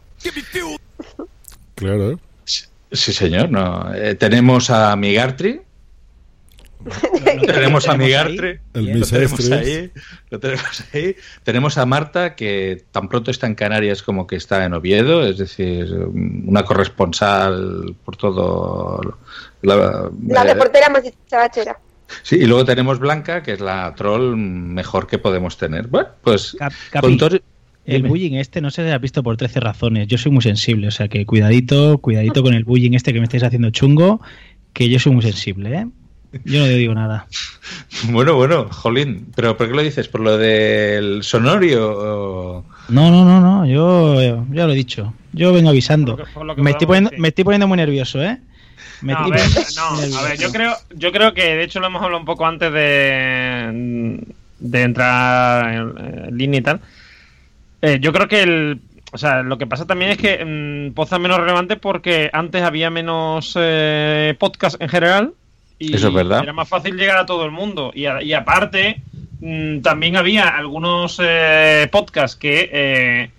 Claro. 1.74 2.18
Sí, 2.44 3.12
señor. 3.12 3.50
No. 3.50 3.92
Eh, 3.94 4.14
tenemos 4.14 4.70
a 4.70 4.94
Migartri. 4.96 5.60
tenemos 7.46 7.88
a 7.88 7.96
Migartri. 7.96 8.58
El 8.74 9.00
lo 9.00 9.06
tenemos 9.06 9.50
ahí, 9.50 9.90
lo 10.30 10.38
tenemos 10.38 10.84
ahí. 10.92 11.16
Tenemos 11.42 11.78
a 11.78 11.86
Marta, 11.86 12.34
que 12.36 12.84
tan 12.92 13.08
pronto 13.08 13.30
está 13.30 13.46
en 13.46 13.54
Canarias 13.54 14.02
como 14.02 14.26
que 14.26 14.36
está 14.36 14.64
en 14.64 14.74
Oviedo, 14.74 15.26
es 15.26 15.38
decir, 15.38 15.92
una 15.94 16.62
corresponsal 16.64 17.96
por 18.04 18.16
todo. 18.16 19.18
La, 19.62 20.10
La 20.28 20.42
eh, 20.42 20.52
reportera 20.54 20.90
más 20.90 21.02
dicharachera. 21.02 21.78
Sí, 22.22 22.36
y 22.36 22.44
luego 22.44 22.64
tenemos 22.66 22.98
Blanca, 22.98 23.42
que 23.42 23.54
es 23.54 23.60
la 23.60 23.94
troll 23.96 24.36
mejor 24.36 25.06
que 25.06 25.18
podemos 25.18 25.56
tener. 25.56 25.86
Bueno, 25.86 26.10
pues 26.22 26.54
Capi, 26.58 26.76
con 27.00 27.16
todo- 27.16 27.38
El 27.86 27.96
Dime. 27.98 28.08
bullying 28.08 28.32
este 28.34 28.60
no 28.60 28.70
se 28.70 28.90
ha 28.90 28.98
visto 28.98 29.22
por 29.22 29.36
13 29.36 29.60
razones. 29.60 30.06
Yo 30.08 30.16
soy 30.16 30.32
muy 30.32 30.42
sensible, 30.42 30.88
o 30.88 30.90
sea 30.90 31.08
que 31.08 31.26
cuidadito, 31.26 31.98
cuidadito 31.98 32.42
con 32.42 32.54
el 32.54 32.64
bullying 32.64 32.92
este 32.92 33.12
que 33.12 33.18
me 33.18 33.24
estáis 33.24 33.42
haciendo 33.42 33.70
chungo, 33.70 34.20
que 34.72 34.88
yo 34.88 34.98
soy 34.98 35.12
muy 35.12 35.22
sensible, 35.22 35.74
¿eh? 35.76 35.86
Yo 36.44 36.60
no 36.60 36.66
digo 36.66 36.94
nada. 36.94 37.26
Bueno, 38.10 38.34
bueno, 38.34 38.68
Jolín, 38.70 39.28
pero 39.34 39.56
¿por 39.56 39.68
qué 39.68 39.74
lo 39.74 39.82
dices? 39.82 40.08
¿Por 40.08 40.20
lo 40.20 40.36
del 40.36 41.22
sonorio? 41.22 41.92
o- 41.96 42.64
No, 42.88 43.10
no, 43.10 43.24
no, 43.24 43.40
no, 43.40 43.64
yo 43.66 44.44
ya 44.52 44.66
lo 44.66 44.72
he 44.72 44.76
dicho. 44.76 45.14
Yo 45.32 45.52
vengo 45.52 45.70
avisando. 45.70 46.18
por 46.34 46.44
lo 46.44 46.54
que 46.54 46.60
Me 46.62 46.72
estoy, 46.72 46.86
poniendo, 46.86 47.10
me 47.16 47.28
estoy 47.28 47.44
poniendo 47.44 47.66
muy 47.66 47.76
nervioso, 47.76 48.22
¿eh? 48.22 48.38
Me 49.00 49.12
No, 49.14 49.18
a 49.20 49.28
ver, 49.28 49.40
no, 49.76 50.18
a 50.18 50.22
ver, 50.22 50.38
yo 50.38 50.50
creo, 50.52 50.74
yo 50.94 51.12
creo 51.12 51.32
que 51.32 51.42
de 51.56 51.64
hecho 51.64 51.80
lo 51.80 51.86
hemos 51.86 52.02
hablado 52.02 52.20
un 52.20 52.26
poco 52.26 52.44
antes 52.46 52.70
de, 52.72 54.20
de 54.58 54.82
entrar 54.82 55.74
en, 55.74 56.24
en 56.26 56.36
línea 56.36 56.60
y 56.60 56.62
tal. 56.62 56.80
Eh, 57.86 57.98
yo 58.00 58.12
creo 58.12 58.28
que 58.28 58.42
el, 58.42 58.80
o 59.12 59.18
sea, 59.18 59.42
lo 59.42 59.58
que 59.58 59.66
pasa 59.66 59.86
también 59.86 60.10
es 60.12 60.18
que 60.18 60.44
mm, 60.44 60.94
Poza 60.94 61.16
es 61.16 61.22
menos 61.22 61.38
relevante 61.38 61.76
porque 61.76 62.30
antes 62.32 62.62
había 62.62 62.90
menos 62.90 63.54
eh, 63.60 64.34
podcast 64.38 64.80
en 64.80 64.88
general 64.88 65.34
y 65.78 65.94
Eso 65.94 66.08
es 66.08 66.14
verdad. 66.14 66.42
era 66.42 66.52
más 66.52 66.68
fácil 66.68 66.96
llegar 66.96 67.16
a 67.18 67.26
todo 67.26 67.44
el 67.44 67.50
mundo 67.50 67.90
y, 67.94 68.06
a- 68.06 68.22
y 68.22 68.32
aparte 68.32 69.02
mm, 69.40 69.80
también 69.80 70.16
había 70.16 70.48
algunos 70.48 71.20
eh, 71.22 71.88
podcasts 71.92 72.36
que 72.36 72.70
eh, 72.72 73.30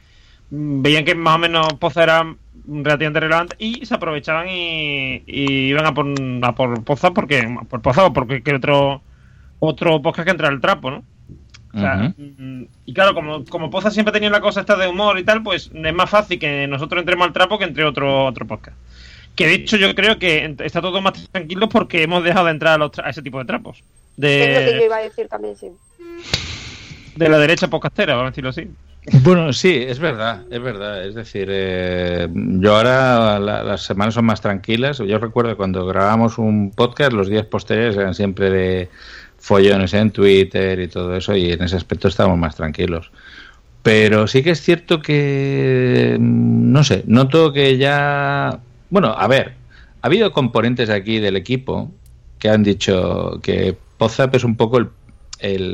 veían 0.49 1.05
que 1.05 1.15
más 1.15 1.35
o 1.35 1.39
menos 1.39 1.73
Poza 1.73 2.03
era 2.03 2.35
relativamente 2.67 3.19
relevante 3.19 3.55
y 3.59 3.85
se 3.85 3.93
aprovechaban 3.95 4.47
y, 4.49 5.21
y 5.27 5.67
iban 5.69 5.85
a 5.85 5.93
por, 5.93 6.07
a 6.41 6.55
por 6.55 6.83
Poza 6.83 7.11
porque 7.11 7.47
por 7.69 7.81
Poza 7.81 8.05
o 8.05 8.13
porque 8.13 8.43
que 8.43 8.53
otro 8.55 9.01
otro 9.59 10.01
podcast 10.01 10.25
que 10.25 10.31
entra 10.31 10.47
al 10.49 10.59
trapo, 10.61 10.91
¿no? 10.91 11.03
O 11.75 11.79
sea, 11.79 12.13
mm, 12.17 12.63
y 12.85 12.93
claro, 12.93 13.13
como, 13.13 13.43
como 13.45 13.69
Poza 13.69 13.91
siempre 13.91 14.13
tenía 14.13 14.29
la 14.29 14.39
cosa 14.39 14.61
esta 14.61 14.77
de 14.77 14.87
humor 14.87 15.19
y 15.19 15.23
tal, 15.25 15.43
pues 15.43 15.69
es 15.73 15.93
más 15.93 16.09
fácil 16.09 16.39
que 16.39 16.67
nosotros 16.67 17.01
entremos 17.01 17.27
al 17.27 17.33
trapo 17.33 17.57
que 17.59 17.65
entre 17.65 17.83
otro, 17.83 18.25
otro 18.25 18.47
podcast. 18.47 18.77
Que 19.35 19.47
de 19.47 19.53
hecho 19.55 19.75
yo 19.75 19.93
creo 19.93 20.17
que 20.17 20.55
está 20.63 20.81
todo 20.81 21.01
más 21.01 21.27
tranquilo 21.29 21.67
porque 21.67 22.03
hemos 22.03 22.23
dejado 22.23 22.45
de 22.45 22.51
entrar 22.53 22.75
a, 22.75 22.77
los 22.77 22.91
tra- 22.91 23.05
a 23.05 23.09
ese 23.09 23.21
tipo 23.21 23.39
de 23.39 23.45
trapos. 23.45 23.79
Es 23.79 23.83
lo 24.17 24.21
que 24.21 24.65
yo 24.71 24.77
De, 24.79 24.85
iba 24.85 24.95
a 24.95 25.01
decir 25.01 25.27
también, 25.27 25.57
sí. 25.57 25.67
de 27.15 27.29
la 27.29 27.37
derecha 27.37 27.67
podcastera, 27.67 28.15
vamos 28.15 28.29
a 28.29 28.31
decirlo 28.31 28.49
así. 28.51 28.67
Bueno, 29.21 29.53
sí, 29.53 29.83
es 29.87 29.99
verdad, 29.99 30.43
es 30.49 30.61
verdad. 30.61 31.05
Es 31.05 31.13
decir, 31.13 31.47
eh, 31.51 32.27
yo 32.33 32.75
ahora 32.75 33.37
la- 33.39 33.61
las 33.63 33.83
semanas 33.83 34.15
son 34.15 34.25
más 34.25 34.41
tranquilas. 34.41 34.97
Yo 34.99 35.19
recuerdo 35.19 35.55
cuando 35.57 35.85
grabábamos 35.85 36.37
un 36.39 36.71
podcast, 36.71 37.11
los 37.13 37.27
días 37.29 37.45
posteriores 37.45 37.95
eran 37.97 38.15
siempre 38.15 38.49
de 38.49 38.89
follones 39.45 39.93
en 39.93 40.09
Twitter 40.09 40.79
y 40.79 40.87
todo 40.87 41.15
eso, 41.15 41.35
y 41.35 41.51
en 41.51 41.61
ese 41.61 41.75
aspecto 41.75 42.07
estábamos 42.07 42.39
más 42.39 42.55
tranquilos. 42.55 43.11
Pero 43.83 44.25
sí 44.27 44.41
que 44.41 44.49
es 44.51 44.61
cierto 44.61 44.99
que, 45.01 46.17
mm, 46.19 46.71
no 46.71 46.83
sé, 46.83 47.03
noto 47.05 47.53
que 47.53 47.77
ya... 47.77 48.59
Bueno, 48.89 49.09
a 49.15 49.27
ver, 49.27 49.53
ha 50.01 50.07
habido 50.07 50.31
componentes 50.31 50.89
aquí 50.89 51.19
del 51.19 51.35
equipo 51.35 51.91
que 52.39 52.49
han 52.49 52.63
dicho 52.63 53.39
que 53.43 53.77
Pozap 53.97 54.33
es 54.35 54.43
un 54.43 54.55
poco 54.55 54.79
el, 54.79 54.89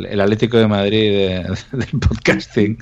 el- 0.06 0.20
Atlético 0.20 0.58
de 0.58 0.68
Madrid 0.68 1.10
de- 1.12 1.56
del 1.72 2.00
podcasting, 2.00 2.78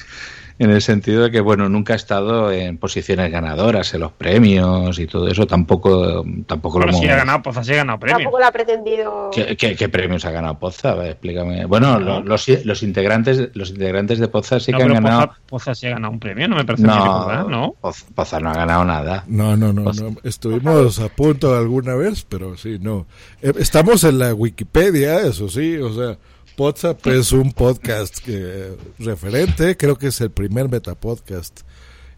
en 0.60 0.70
el 0.70 0.82
sentido 0.82 1.24
de 1.24 1.32
que, 1.32 1.40
bueno, 1.40 1.68
nunca 1.70 1.94
ha 1.94 1.96
estado 1.96 2.52
en 2.52 2.78
posiciones 2.78 3.32
ganadoras 3.32 3.94
en 3.94 4.02
los 4.02 4.12
premios 4.12 5.00
y 5.00 5.08
todo 5.08 5.28
eso, 5.30 5.48
tampoco, 5.48 6.24
tampoco 6.46 6.80
lo 6.80 6.90
hemos... 6.90 7.02
ha 7.02 7.16
ganado, 7.16 7.42
Poza 7.42 7.64
sí 7.64 7.74
ha 7.74 7.78
ganado 7.78 7.98
premio. 8.00 8.18
Tampoco 8.18 8.40
la 8.40 8.48
ha 8.48 8.52
pretendido. 8.52 9.30
¿Qué, 9.34 9.56
qué- 9.56 9.76
qué 9.76 9.90
premios 9.90 10.26
ha 10.26 10.32
ganado 10.32 10.60
Poza? 10.60 10.92
A 10.92 10.96
ver, 10.96 11.12
explícame. 11.12 11.66
Bueno, 11.66 12.00
lo- 12.00 12.22
los, 12.22 12.48
los 12.66 12.84
integrantes 12.84 13.50
los 13.56 13.70
integrantes 13.72 14.20
de 14.20 14.28
Poza 14.28 14.60
sí 14.60 14.72
No, 14.72 14.78
que 14.80 14.84
han 14.84 14.94
ganado... 14.94 15.28
Poza, 15.28 15.40
Poza 15.48 15.76
sí 15.76 15.88
ha 15.88 15.92
ganado 15.92 16.12
un 16.14 16.20
premio, 16.20 16.48
no 16.48 16.58
me 16.58 16.66
parece 16.66 16.86
recordar, 16.86 17.48
¿no? 17.48 17.76
Poz- 17.82 18.06
Poza 18.14 18.40
no 18.40 18.50
ha 18.52 18.54
ganado 18.54 18.84
nada. 18.86 19.24
No, 19.28 19.56
no, 19.56 19.72
no, 19.74 19.84
no. 19.94 20.16
Estuvimos 20.24 21.00
a 21.00 21.08
punto 21.10 21.56
alguna 21.58 21.96
vez, 21.96 22.26
pero 22.28 22.58
sí, 22.58 22.78
no. 22.82 23.06
Eh, 23.42 23.54
Estamos 23.60 24.04
en 24.04 24.20
la 24.20 24.34
Wikipedia, 24.34 25.22
eso 25.22 25.48
sí, 25.48 25.78
o 25.78 25.94
sea, 25.94 26.18
WhatsApp 26.60 27.08
es 27.08 27.32
un 27.32 27.54
podcast 27.54 28.18
que, 28.20 28.76
referente, 29.00 29.78
creo 29.78 29.98
que 29.98 30.08
es 30.08 30.20
el 30.22 30.30
primer 30.30 30.70
metapodcast 30.70 31.62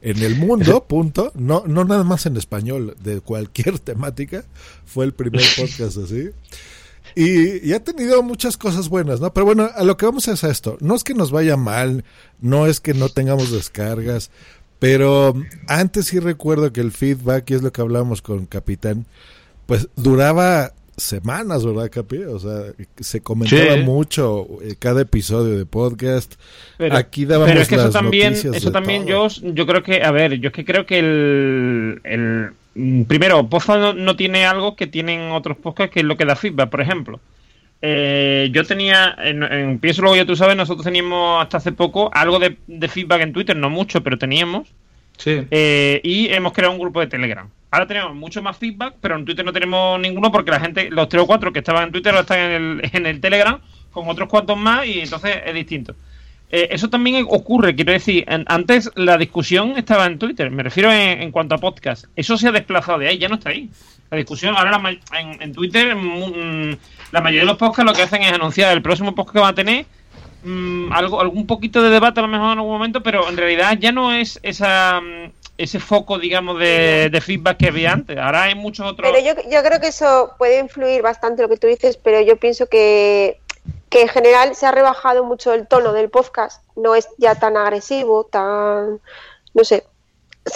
en 0.02 0.18
el 0.24 0.36
mundo, 0.36 0.84
punto. 0.88 1.32
No, 1.36 1.64
no 1.68 1.86
nada 1.86 2.04
más 2.04 2.26
en 2.26 2.38
español, 2.38 2.96
de 3.04 3.22
cualquier 3.22 3.80
temática. 3.80 4.44
Fue 4.86 5.06
el 5.06 5.14
primer 5.14 5.44
podcast 5.56 5.98
así. 5.98 6.32
Y, 7.16 7.68
y 7.68 7.74
ha 7.74 7.84
tenido 7.84 8.24
muchas 8.24 8.58
cosas 8.58 8.90
buenas, 8.90 9.20
¿no? 9.20 9.34
Pero 9.34 9.46
bueno, 9.46 9.70
a 9.74 9.84
lo 9.84 9.98
que 9.98 10.06
vamos 10.06 10.28
es 10.28 10.44
a 10.44 10.50
esto. 10.50 10.78
No 10.80 10.96
es 10.96 11.04
que 11.04 11.14
nos 11.14 11.32
vaya 11.32 11.58
mal, 11.58 12.04
no 12.40 12.68
es 12.68 12.80
que 12.80 12.94
no 12.94 13.10
tengamos 13.10 13.52
descargas, 13.52 14.32
pero 14.80 15.36
antes 15.68 16.08
sí 16.08 16.20
recuerdo 16.20 16.74
que 16.74 16.82
el 16.82 16.92
feedback, 16.92 17.50
y 17.52 17.54
es 17.54 17.62
lo 17.62 17.72
que 17.72 17.82
hablábamos 17.82 18.22
con 18.22 18.46
Capitán, 18.48 19.06
pues 19.68 19.90
duraba 19.96 20.74
semanas, 21.02 21.66
¿verdad, 21.66 21.90
Capi? 21.92 22.18
O 22.24 22.40
sea, 22.40 22.74
se 23.00 23.22
comentaba 23.22 23.76
Sí. 23.76 23.82
mucho 23.82 24.48
eh, 24.62 24.76
cada 24.78 25.02
episodio 25.02 25.58
de 25.58 25.66
podcast. 25.66 26.36
Pero, 26.78 26.96
Aquí 26.96 27.26
dábamos 27.26 27.50
pero 27.50 27.62
es 27.62 27.68
que 27.68 27.76
eso 27.76 27.84
las 27.86 27.94
también, 27.94 28.30
noticias 28.34 28.56
eso 28.56 28.72
también 28.72 29.06
todo. 29.06 29.28
yo, 29.30 29.54
yo 29.54 29.66
creo 29.68 29.84
que, 29.84 30.04
a 30.04 30.12
ver, 30.12 30.40
yo 30.40 30.48
es 30.48 30.54
que 30.54 30.66
creo 30.66 30.86
que 30.86 31.00
el, 31.00 32.02
el 32.04 32.52
mm, 32.76 33.04
primero, 33.04 33.48
Poza 33.50 33.78
no, 33.78 33.94
no 33.94 34.16
tiene 34.16 34.46
algo 34.46 34.76
que 34.76 34.88
tienen 34.88 35.32
otros 35.32 35.58
podcasts 35.58 35.94
que 35.94 36.00
es 36.02 36.06
lo 36.06 36.18
que 36.18 36.26
da 36.26 36.36
feedback, 36.36 36.70
por 36.70 36.82
ejemplo. 36.82 37.20
Eh, 37.84 38.50
yo 38.52 38.64
tenía, 38.64 39.16
en, 39.24 39.42
en 39.44 39.80
Pienso 39.80 40.04
Luego 40.04 40.16
Ya 40.16 40.26
Tú 40.26 40.36
Sabes, 40.36 40.56
nosotros 40.56 40.86
teníamos 40.86 41.42
hasta 41.42 41.58
hace 41.58 41.72
poco 41.72 42.12
algo 42.14 42.38
de, 42.38 42.58
de 42.68 42.88
feedback 42.88 43.22
en 43.22 43.34
Twitter, 43.34 43.56
no 43.58 43.70
mucho, 43.70 44.04
pero 44.04 44.18
teníamos. 44.18 44.68
Sí. 45.18 45.42
Eh, 45.52 46.00
y 46.04 46.28
hemos 46.30 46.54
creado 46.54 46.74
un 46.74 46.80
grupo 46.80 47.00
de 47.00 47.08
Telegram. 47.08 47.50
Ahora 47.72 47.88
tenemos 47.88 48.14
mucho 48.14 48.42
más 48.42 48.58
feedback, 48.58 48.96
pero 49.02 49.16
en 49.16 49.24
Twitter 49.26 49.46
no 49.46 49.54
tenemos 49.54 50.00
ninguno 50.00 50.32
porque 50.32 50.52
la 50.52 50.60
gente, 50.60 50.90
los 50.92 51.08
tres 51.10 51.24
o 51.24 51.28
cuatro 51.28 51.52
que 51.54 51.60
estaban 51.60 51.86
en 51.86 51.92
Twitter 51.92 52.12
ahora 52.12 52.22
están 52.22 52.40
en 52.40 52.52
el, 52.52 52.90
en 52.94 53.06
el 53.06 53.22
Telegram 53.22 53.60
con 53.92 54.08
otros 54.10 54.28
cuantos 54.30 54.58
más 54.58 54.86
y 54.86 55.00
entonces 55.00 55.38
es 55.46 55.54
distinto. 55.54 55.96
Eh, 56.54 56.68
eso 56.72 56.90
también 56.90 57.26
ocurre, 57.30 57.74
quiero 57.76 57.94
decir, 57.94 58.26
en- 58.28 58.44
antes 58.50 58.92
la 58.96 59.18
discusión 59.18 59.78
estaba 59.78 60.06
en 60.06 60.20
Twitter, 60.20 60.52
me 60.52 60.64
refiero 60.64 60.92
en, 60.92 61.22
en 61.22 61.32
cuanto 61.32 61.56
a 61.56 61.60
podcast. 61.60 62.06
Eso 62.16 62.38
se 62.38 62.50
ha 62.50 62.52
desplazado 62.52 63.00
de 63.00 63.08
ahí, 63.08 63.18
ya 63.18 63.30
no 63.30 63.36
está 63.36 63.52
ahí. 63.52 63.70
La 64.10 64.18
discusión, 64.18 64.54
ahora 64.58 64.72
la 64.78 64.90
en, 65.18 65.42
en 65.42 65.54
Twitter, 65.54 65.96
mm, 65.96 66.76
la 67.14 67.22
mayoría 67.22 67.42
de 67.42 67.46
los 67.48 67.58
podcasts 67.58 67.86
lo 67.90 67.94
que 67.96 68.02
hacen 68.02 68.22
es 68.24 68.34
anunciar 68.34 68.74
el 68.74 68.82
próximo 68.82 69.16
podcast 69.16 69.34
que 69.34 69.40
van 69.40 69.52
a 69.52 69.56
tener 69.56 69.86
mm, 70.44 70.92
algo, 70.92 71.22
algún 71.22 71.48
poquito 71.48 71.82
de 71.82 71.90
debate 71.90 72.20
a 72.20 72.24
lo 72.24 72.28
mejor 72.28 72.52
en 72.52 72.58
algún 72.60 72.74
momento, 72.74 73.02
pero 73.02 73.30
en 73.30 73.38
realidad 73.38 73.78
ya 73.80 73.94
no 73.94 74.12
es 74.12 74.38
esa 74.44 75.00
mm, 75.00 75.32
ese 75.64 75.80
foco, 75.80 76.18
digamos, 76.18 76.60
de, 76.60 77.10
de 77.12 77.22
feedback 77.22 77.58
que 77.58 77.68
había 77.68 77.92
antes. 77.92 78.18
Ahora 78.18 78.44
hay 78.44 78.56
muchos 78.56 78.86
otros... 78.86 79.10
Pero 79.10 79.24
yo, 79.24 79.50
yo 79.50 79.64
creo 79.64 79.80
que 79.80 79.88
eso 79.88 80.34
puede 80.38 80.60
influir 80.60 81.02
bastante 81.02 81.42
lo 81.42 81.50
que 81.50 81.58
tú 81.58 81.68
dices, 81.68 81.98
pero 81.98 82.22
yo 82.22 82.38
pienso 82.38 82.68
que, 82.68 83.40
que 83.90 84.02
en 84.02 84.08
general 84.08 84.56
se 84.56 84.66
ha 84.66 84.72
rebajado 84.72 85.24
mucho 85.24 85.54
el 85.54 85.68
tono 85.68 85.94
del 85.94 86.10
podcast. 86.10 86.64
No 86.76 86.96
es 86.96 87.08
ya 87.18 87.36
tan 87.36 87.58
agresivo, 87.58 88.24
tan... 88.26 89.00
no 89.54 89.64
sé. 89.64 89.86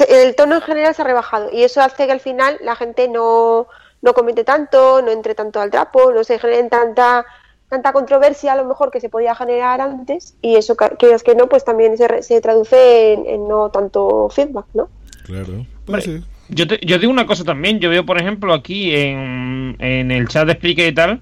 El 0.10 0.36
tono 0.36 0.56
en 0.56 0.62
general 0.62 0.96
se 0.96 1.04
ha 1.04 1.06
rebajado 1.06 1.50
y 1.52 1.64
eso 1.64 1.80
hace 1.82 2.08
que 2.08 2.12
al 2.12 2.20
final 2.20 2.58
la 2.62 2.76
gente 2.76 3.08
no, 3.08 3.68
no 4.02 4.14
comente 4.16 4.44
tanto, 4.44 5.02
no 5.04 5.12
entre 5.12 5.36
tanto 5.36 5.62
al 5.62 5.70
trapo, 5.70 6.12
no 6.12 6.24
se 6.24 6.40
generen 6.40 6.70
tanta 6.70 7.26
tanta 7.70 7.94
controversia 7.94 8.54
a 8.54 8.56
lo 8.56 8.66
mejor 8.66 8.92
que 8.92 9.00
se 9.00 9.10
podía 9.10 9.34
generar 9.36 9.82
antes 9.82 10.36
y 10.42 10.56
eso 10.56 10.76
que 10.78 10.90
quieras 11.00 11.24
que 11.24 11.36
no 11.36 11.48
pues 11.48 11.66
también 11.66 11.98
se, 11.98 12.08
re- 12.08 12.24
se 12.24 12.40
traduce 12.42 13.14
en, 13.14 13.26
en 13.26 13.48
no 13.48 13.70
tanto 13.70 14.30
feedback 14.30 14.66
no 14.74 14.88
Claro. 15.26 15.66
Pues 15.86 16.04
sí. 16.04 16.22
Yo, 16.50 16.68
te- 16.68 16.80
yo 16.86 17.00
digo 17.00 17.12
una 17.12 17.26
cosa 17.26 17.44
también, 17.44 17.80
yo 17.80 17.90
veo 17.90 18.06
por 18.06 18.20
ejemplo 18.22 18.54
aquí 18.54 18.94
en, 18.96 19.76
en 19.80 20.12
el 20.12 20.28
chat 20.28 20.46
de 20.46 20.52
Explique 20.52 20.88
y 20.88 20.92
tal, 20.94 21.20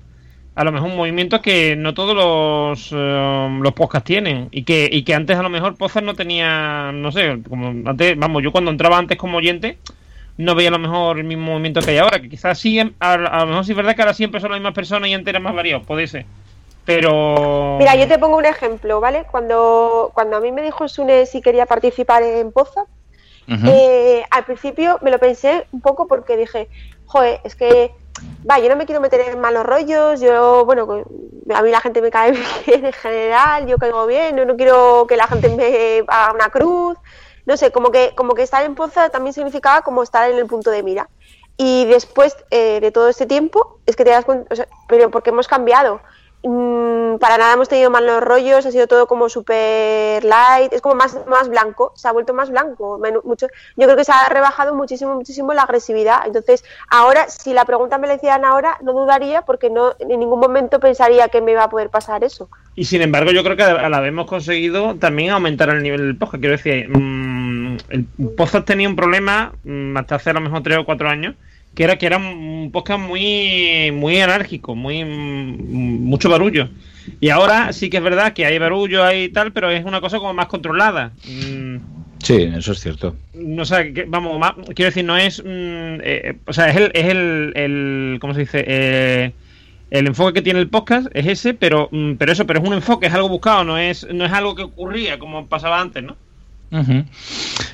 a 0.55 0.63
lo 0.65 0.71
mejor 0.73 0.89
un 0.89 0.97
movimiento 0.97 1.41
que 1.41 1.77
no 1.77 1.93
todos 1.93 2.13
los, 2.13 2.89
eh, 2.91 3.59
los 3.61 3.71
podcasts 3.71 4.05
tienen 4.05 4.49
y 4.51 4.63
que, 4.63 4.89
y 4.91 5.03
que 5.03 5.13
antes 5.15 5.37
a 5.37 5.41
lo 5.41 5.49
mejor 5.49 5.75
podcast 5.77 6.05
no 6.05 6.13
tenía, 6.13 6.91
no 6.93 7.11
sé, 7.13 7.39
como 7.47 7.67
antes, 7.89 8.17
vamos, 8.17 8.43
yo 8.43 8.51
cuando 8.51 8.69
entraba 8.71 8.97
antes 8.97 9.17
como 9.17 9.37
oyente 9.37 9.77
no 10.37 10.55
veía 10.55 10.69
a 10.69 10.71
lo 10.71 10.79
mejor 10.79 11.17
el 11.17 11.25
mismo 11.25 11.51
movimiento 11.51 11.81
que 11.81 11.91
hay 11.91 11.97
ahora, 11.97 12.19
que 12.19 12.29
quizás 12.29 12.59
sí, 12.59 12.79
a, 12.79 12.91
a 12.99 13.17
lo 13.17 13.47
mejor 13.47 13.65
sí 13.65 13.71
es 13.71 13.77
verdad 13.77 13.95
que 13.95 14.01
ahora 14.01 14.13
siempre 14.13 14.41
son 14.41 14.51
las 14.51 14.59
mismas 14.59 14.73
personas 14.73 15.09
y 15.09 15.13
antes 15.13 15.27
eran 15.27 15.43
más 15.43 15.55
variados, 15.55 15.85
puede 15.85 16.07
ser. 16.07 16.25
Pero... 16.85 17.77
Mira, 17.79 17.95
yo 17.95 18.07
te 18.07 18.19
pongo 18.19 18.37
un 18.37 18.45
ejemplo, 18.45 18.99
¿vale? 18.99 19.25
Cuando, 19.29 20.11
cuando 20.13 20.37
a 20.37 20.41
mí 20.41 20.51
me 20.51 20.61
dijo 20.61 20.87
Sune 20.87 21.25
si 21.25 21.41
quería 21.41 21.65
participar 21.65 22.23
en 22.23 22.51
Poza, 22.51 22.85
eh, 23.47 24.23
al 24.31 24.45
principio 24.45 24.99
me 25.01 25.11
lo 25.11 25.19
pensé 25.19 25.67
un 25.71 25.81
poco 25.81 26.07
porque 26.07 26.37
dije, 26.37 26.69
joder, 27.05 27.41
es 27.43 27.55
que, 27.55 27.91
va, 28.49 28.59
yo 28.59 28.69
no 28.69 28.75
me 28.75 28.85
quiero 28.85 29.01
meter 29.01 29.21
en 29.21 29.39
malos 29.39 29.65
rollos, 29.65 30.21
yo, 30.21 30.65
bueno, 30.65 31.03
a 31.53 31.61
mí 31.61 31.69
la 31.69 31.81
gente 31.81 32.01
me 32.01 32.09
cae 32.09 32.31
bien 32.65 32.85
en 32.85 32.93
general, 32.93 33.67
yo 33.67 33.77
caigo 33.77 34.05
bien, 34.07 34.35
no, 34.35 34.45
no 34.45 34.55
quiero 34.55 35.05
que 35.07 35.17
la 35.17 35.27
gente 35.27 35.49
me 35.49 36.03
haga 36.07 36.33
una 36.33 36.49
cruz, 36.49 36.97
no 37.45 37.57
sé, 37.57 37.71
como 37.71 37.91
que, 37.91 38.13
como 38.15 38.33
que 38.33 38.43
estar 38.43 38.63
en 38.63 38.75
Poza 38.75 39.09
también 39.09 39.33
significaba 39.33 39.81
como 39.81 40.03
estar 40.03 40.29
en 40.29 40.37
el 40.37 40.45
punto 40.45 40.71
de 40.71 40.83
mira. 40.83 41.09
Y 41.57 41.85
después 41.85 42.35
eh, 42.49 42.79
de 42.81 42.91
todo 42.91 43.09
este 43.09 43.25
tiempo, 43.25 43.79
es 43.85 43.95
que 43.95 44.03
te 44.03 44.11
das 44.11 44.25
cuenta, 44.25 44.51
o 44.51 44.55
sea, 44.55 44.67
pero 44.87 45.11
porque 45.11 45.29
hemos 45.29 45.47
cambiado. 45.47 46.01
Mm, 46.45 47.19
para 47.19 47.37
nada 47.37 47.53
hemos 47.53 47.69
tenido 47.69 47.89
malos 47.89 48.21
rollos, 48.21 48.65
ha 48.65 48.71
sido 48.71 48.85
todo 48.85 49.07
como 49.07 49.29
super 49.29 50.21
light, 50.25 50.73
es 50.73 50.81
como 50.81 50.95
más, 50.95 51.17
más 51.25 51.47
blanco, 51.47 51.93
se 51.95 52.07
ha 52.07 52.11
vuelto 52.11 52.33
más 52.33 52.49
blanco. 52.49 52.99
mucho, 53.23 53.47
yo 53.77 53.85
creo 53.85 53.95
que 53.95 54.03
se 54.03 54.11
ha 54.11 54.27
rebajado 54.27 54.75
muchísimo, 54.75 55.15
muchísimo 55.15 55.53
la 55.53 55.61
agresividad. 55.61 56.25
Entonces, 56.25 56.65
ahora, 56.89 57.29
si 57.29 57.53
la 57.53 57.63
pregunta 57.63 57.97
me 57.97 58.07
la 58.07 58.15
hicieran 58.15 58.43
ahora, 58.43 58.77
no 58.81 58.91
dudaría 58.91 59.43
porque 59.43 59.69
no 59.69 59.95
en 59.99 60.19
ningún 60.19 60.41
momento 60.41 60.81
pensaría 60.81 61.29
que 61.29 61.39
me 61.39 61.51
iba 61.53 61.63
a 61.63 61.69
poder 61.69 61.89
pasar 61.89 62.25
eso. 62.25 62.49
Y 62.75 62.85
sin 62.85 63.01
embargo, 63.01 63.31
yo 63.31 63.43
creo 63.43 63.55
que 63.55 63.63
a 63.63 63.89
la 63.89 64.05
hemos 64.05 64.27
conseguido 64.27 64.95
también 64.95 65.29
aumentar 65.29 65.69
el 65.69 65.81
nivel 65.81 66.01
del 66.01 66.17
podcast. 66.17 66.41
Quiero 66.41 66.57
decir, 66.57 66.89
mm, 66.89 67.32
el 67.89 68.05
podcast 68.35 68.65
tenía 68.65 68.87
un 68.89 68.95
problema 68.95 69.53
mm, 69.63 69.97
hasta 69.97 70.15
hace 70.15 70.29
a 70.29 70.33
lo 70.33 70.41
mejor 70.41 70.63
tres 70.63 70.77
o 70.77 70.85
cuatro 70.85 71.09
años, 71.09 71.35
que 71.75 71.83
era 71.83 71.97
que 71.97 72.05
era 72.05 72.17
un 72.17 72.69
podcast 72.71 72.99
muy, 72.99 73.91
muy 73.93 74.17
enérgico, 74.17 74.75
muy 74.75 75.03
mm, 75.03 76.03
mucho 76.05 76.29
barullo. 76.29 76.69
Y 77.19 77.29
ahora 77.29 77.73
sí 77.73 77.89
que 77.89 77.97
es 77.97 78.03
verdad 78.03 78.33
que 78.33 78.45
hay 78.45 78.57
barullo, 78.59 79.03
hay 79.03 79.29
tal, 79.29 79.51
pero 79.51 79.69
es 79.71 79.83
una 79.85 79.99
cosa 80.01 80.19
como 80.19 80.33
más 80.33 80.47
controlada. 80.47 81.11
Mm, 81.27 81.77
Sí, 82.23 82.41
eso 82.55 82.71
es 82.71 82.79
cierto. 82.79 83.17
no 83.33 83.65
sé, 83.65 83.91
que- 83.91 84.05
vamos, 84.07 84.39
ma- 84.39 84.55
quiero 84.73 84.89
decir, 84.89 85.03
no 85.03 85.17
es. 85.17 85.39
mm, 85.43 85.45
eh, 86.03 86.37
o 86.45 86.53
sea, 86.53 86.69
es 86.69 86.77
el. 86.77 86.91
Es 86.93 87.05
el, 87.07 87.51
el 87.55 88.17
¿Cómo 88.21 88.33
se 88.33 88.39
dice? 88.41 88.63
Eh, 88.65 89.31
el 89.91 90.07
enfoque 90.07 90.35
que 90.35 90.41
tiene 90.41 90.59
el 90.61 90.69
podcast 90.69 91.07
es 91.13 91.27
ese, 91.27 91.53
pero, 91.53 91.89
mm, 91.91 92.13
pero 92.13 92.31
eso, 92.31 92.47
pero 92.47 92.61
es 92.61 92.65
un 92.67 92.73
enfoque, 92.75 93.07
es 93.07 93.13
algo 93.13 93.27
buscado, 93.27 93.65
no 93.65 93.77
es, 93.77 94.07
no 94.13 94.23
es 94.25 94.31
algo 94.31 94.55
que 94.55 94.63
ocurría 94.63 95.19
como 95.19 95.47
pasaba 95.47 95.81
antes, 95.81 96.01
¿no? 96.01 96.15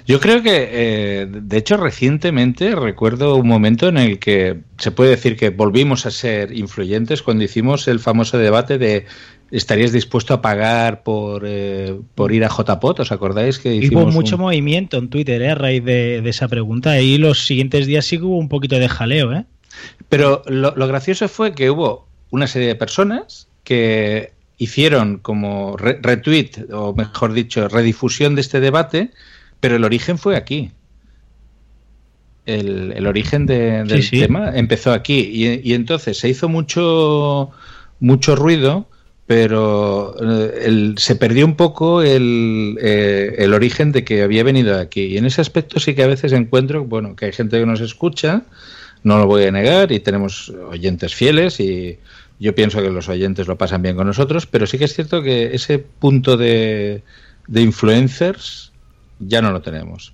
Yo 0.05 0.19
creo 0.19 0.41
que, 0.41 0.69
eh, 0.71 1.27
de 1.29 1.57
hecho, 1.57 1.77
recientemente 1.77 2.75
recuerdo 2.75 3.35
un 3.35 3.47
momento 3.47 3.87
en 3.87 3.97
el 3.97 4.19
que 4.19 4.57
se 4.77 4.91
puede 4.91 5.11
decir 5.11 5.35
que 5.37 5.49
volvimos 5.49 6.05
a 6.05 6.11
ser 6.11 6.55
influyentes 6.57 7.21
cuando 7.21 7.43
hicimos 7.43 7.87
el 7.87 7.99
famoso 7.99 8.37
debate 8.37 8.77
de 8.77 9.05
¿estarías 9.51 9.91
dispuesto 9.91 10.33
a 10.33 10.41
pagar 10.41 11.01
por, 11.03 11.43
eh, 11.47 11.95
por 12.15 12.31
ir 12.33 12.43
a 12.43 12.49
JPOT? 12.49 12.99
¿Os 13.01 13.11
acordáis 13.11 13.57
que 13.59 13.69
Hubo 13.69 13.83
hicimos 13.85 14.13
mucho 14.13 14.35
un- 14.35 14.41
movimiento 14.43 14.97
en 14.97 15.09
Twitter 15.09 15.41
¿eh? 15.41 15.51
a 15.51 15.55
raíz 15.55 15.83
de, 15.83 16.21
de 16.21 16.29
esa 16.29 16.47
pregunta 16.47 16.99
y 17.01 17.17
los 17.17 17.45
siguientes 17.45 17.87
días 17.87 18.05
sí 18.05 18.17
que 18.17 18.23
hubo 18.25 18.37
un 18.37 18.49
poquito 18.49 18.77
de 18.79 18.89
jaleo, 18.89 19.33
¿eh? 19.33 19.45
Pero 20.09 20.43
lo, 20.47 20.73
lo 20.75 20.87
gracioso 20.87 21.27
fue 21.29 21.53
que 21.53 21.69
hubo 21.69 22.07
una 22.31 22.47
serie 22.47 22.67
de 22.67 22.75
personas 22.75 23.47
que 23.63 24.33
hicieron 24.59 25.17
como 25.17 25.75
re- 25.77 25.97
retweet, 26.01 26.51
o 26.71 26.93
mejor 26.93 27.33
dicho, 27.33 27.67
redifusión 27.67 28.35
de 28.35 28.41
este 28.41 28.59
debate, 28.59 29.09
pero 29.59 29.75
el 29.77 29.83
origen 29.83 30.17
fue 30.19 30.35
aquí. 30.35 30.69
El, 32.45 32.93
el 32.95 33.07
origen 33.07 33.45
de- 33.45 33.83
del 33.83 34.03
sí. 34.03 34.19
tema 34.19 34.51
empezó 34.55 34.91
aquí. 34.91 35.19
Y, 35.19 35.61
y 35.63 35.73
entonces 35.73 36.17
se 36.17 36.29
hizo 36.29 36.49
mucho, 36.49 37.51
mucho 37.99 38.35
ruido, 38.35 38.87
pero 39.27 40.15
eh, 40.21 40.63
el- 40.65 40.95
se 40.97 41.15
perdió 41.15 41.45
un 41.45 41.55
poco 41.55 42.01
el, 42.01 42.77
eh, 42.81 43.35
el 43.39 43.53
origen 43.53 43.91
de 43.91 44.03
que 44.03 44.23
había 44.23 44.43
venido 44.43 44.79
aquí. 44.79 45.03
Y 45.03 45.17
en 45.17 45.25
ese 45.25 45.41
aspecto 45.41 45.79
sí 45.79 45.93
que 45.93 46.03
a 46.03 46.07
veces 46.07 46.31
encuentro 46.33 46.83
bueno, 46.85 47.15
que 47.15 47.25
hay 47.25 47.31
gente 47.31 47.59
que 47.59 47.65
nos 47.65 47.81
escucha, 47.81 48.43
no 49.03 49.19
lo 49.19 49.27
voy 49.27 49.43
a 49.45 49.51
negar, 49.51 49.91
y 49.91 49.99
tenemos 49.99 50.49
oyentes 50.49 51.13
fieles 51.15 51.59
y 51.59 51.99
yo 52.39 52.55
pienso 52.55 52.81
que 52.81 52.89
los 52.89 53.09
oyentes 53.09 53.47
lo 53.47 53.57
pasan 53.57 53.81
bien 53.81 53.95
con 53.95 54.07
nosotros, 54.07 54.45
pero 54.45 54.65
sí 54.65 54.77
que 54.77 54.85
es 54.85 54.93
cierto 54.93 55.21
que 55.21 55.53
ese 55.55 55.79
punto 55.79 56.37
de, 56.37 57.03
de 57.47 57.61
influencers 57.61 58.71
ya 59.19 59.41
no 59.41 59.51
lo 59.51 59.61
tenemos. 59.61 60.13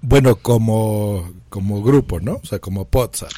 Bueno, 0.00 0.36
como, 0.36 1.30
como 1.48 1.82
grupo, 1.82 2.18
¿no? 2.20 2.40
O 2.42 2.46
sea, 2.46 2.58
como 2.58 2.88
WhatsApp. 2.92 3.30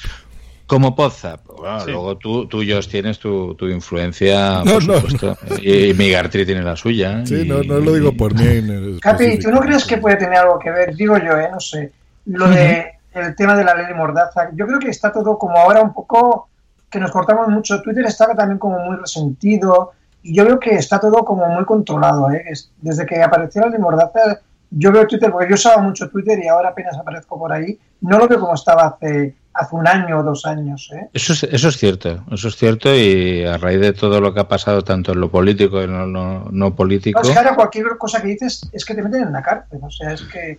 Como 0.66 0.96
Podzap. 0.96 1.44
Bueno, 1.46 1.80
Sí. 1.80 1.90
Luego 1.90 2.16
tú, 2.16 2.46
tú, 2.46 2.62
Josh, 2.66 2.88
tienes 2.88 3.18
tu, 3.18 3.54
tu 3.54 3.68
influencia, 3.68 4.62
No, 4.64 4.72
por 4.74 4.84
no, 4.86 4.94
supuesto. 5.00 5.36
Y, 5.60 5.90
y 5.90 5.94
Migartri 5.94 6.46
tiene 6.46 6.62
la 6.62 6.74
suya. 6.74 7.24
Sí, 7.26 7.42
y- 7.42 7.44
no, 7.48 7.62
no 7.62 7.78
lo 7.80 7.92
digo 7.92 8.16
por 8.16 8.34
mí. 8.34 8.46
en 8.46 8.70
el 8.70 8.98
Capi, 9.00 9.38
¿tú 9.38 9.50
no 9.50 9.60
crees 9.60 9.84
que 9.84 9.98
puede 9.98 10.16
tener 10.16 10.38
algo 10.38 10.58
que 10.58 10.70
ver? 10.70 10.96
Digo 10.96 11.18
yo, 11.18 11.36
¿eh? 11.38 11.48
No 11.52 11.60
sé. 11.60 11.92
Lo 12.26 12.48
de 12.48 12.92
el 13.12 13.36
tema 13.36 13.54
de 13.54 13.62
la 13.64 13.74
ley 13.74 13.86
de 13.86 13.94
Mordaza. 13.94 14.48
Yo 14.54 14.66
creo 14.66 14.78
que 14.78 14.88
está 14.88 15.12
todo 15.12 15.36
como 15.38 15.58
ahora 15.58 15.82
un 15.82 15.92
poco 15.92 16.48
que 16.94 17.00
nos 17.00 17.10
cortamos 17.10 17.48
mucho. 17.48 17.82
Twitter 17.82 18.06
estaba 18.06 18.34
también 18.34 18.58
como 18.58 18.78
muy 18.78 18.96
resentido 18.96 19.92
y 20.22 20.34
yo 20.34 20.44
veo 20.46 20.58
que 20.58 20.76
está 20.76 20.98
todo 20.98 21.24
como 21.24 21.46
muy 21.48 21.64
controlado, 21.66 22.30
¿eh? 22.30 22.42
Es- 22.48 22.70
Desde 22.80 23.04
que 23.04 23.22
apareció 23.22 23.60
la 23.60 23.66
ley 23.68 23.76
de 23.76 23.82
Mordaza, 23.82 24.40
yo 24.70 24.90
veo 24.90 25.06
Twitter, 25.06 25.30
porque 25.30 25.48
yo 25.48 25.54
usaba 25.54 25.82
mucho 25.82 26.08
Twitter 26.08 26.38
y 26.42 26.48
ahora 26.48 26.70
apenas 26.70 26.96
aparezco 26.96 27.38
por 27.38 27.52
ahí. 27.52 27.78
No 28.00 28.18
lo 28.18 28.26
veo 28.26 28.40
como 28.40 28.54
estaba 28.54 28.86
hace, 28.86 29.34
hace 29.52 29.76
un 29.76 29.86
año 29.86 30.18
o 30.18 30.22
dos 30.22 30.46
años, 30.46 30.90
¿eh? 30.94 31.08
Eso 31.12 31.32
es, 31.34 31.42
eso 31.44 31.68
es 31.68 31.76
cierto, 31.76 32.24
eso 32.32 32.48
es 32.48 32.56
cierto 32.56 32.94
y 32.94 33.44
a 33.44 33.56
raíz 33.58 33.80
de 33.80 33.92
todo 33.92 34.20
lo 34.20 34.32
que 34.34 34.40
ha 34.40 34.48
pasado 34.48 34.82
tanto 34.82 35.12
en 35.12 35.20
lo 35.20 35.30
político 35.30 35.80
y 35.80 35.84
en 35.84 35.92
lo 35.98 36.06
no, 36.06 36.46
no 36.50 36.74
político, 36.74 37.20
No, 37.20 37.26
es 37.28 37.32
que 37.32 37.38
ahora 37.38 37.54
cualquier 37.54 37.86
cosa 37.98 38.20
que 38.22 38.28
dices 38.28 38.68
es 38.72 38.84
que 38.84 38.94
te 38.94 39.02
meten 39.02 39.22
en 39.24 39.32
la 39.32 39.42
cárcel. 39.42 39.78
O 39.82 39.90
sea, 39.90 40.12
es 40.12 40.22
que 40.22 40.58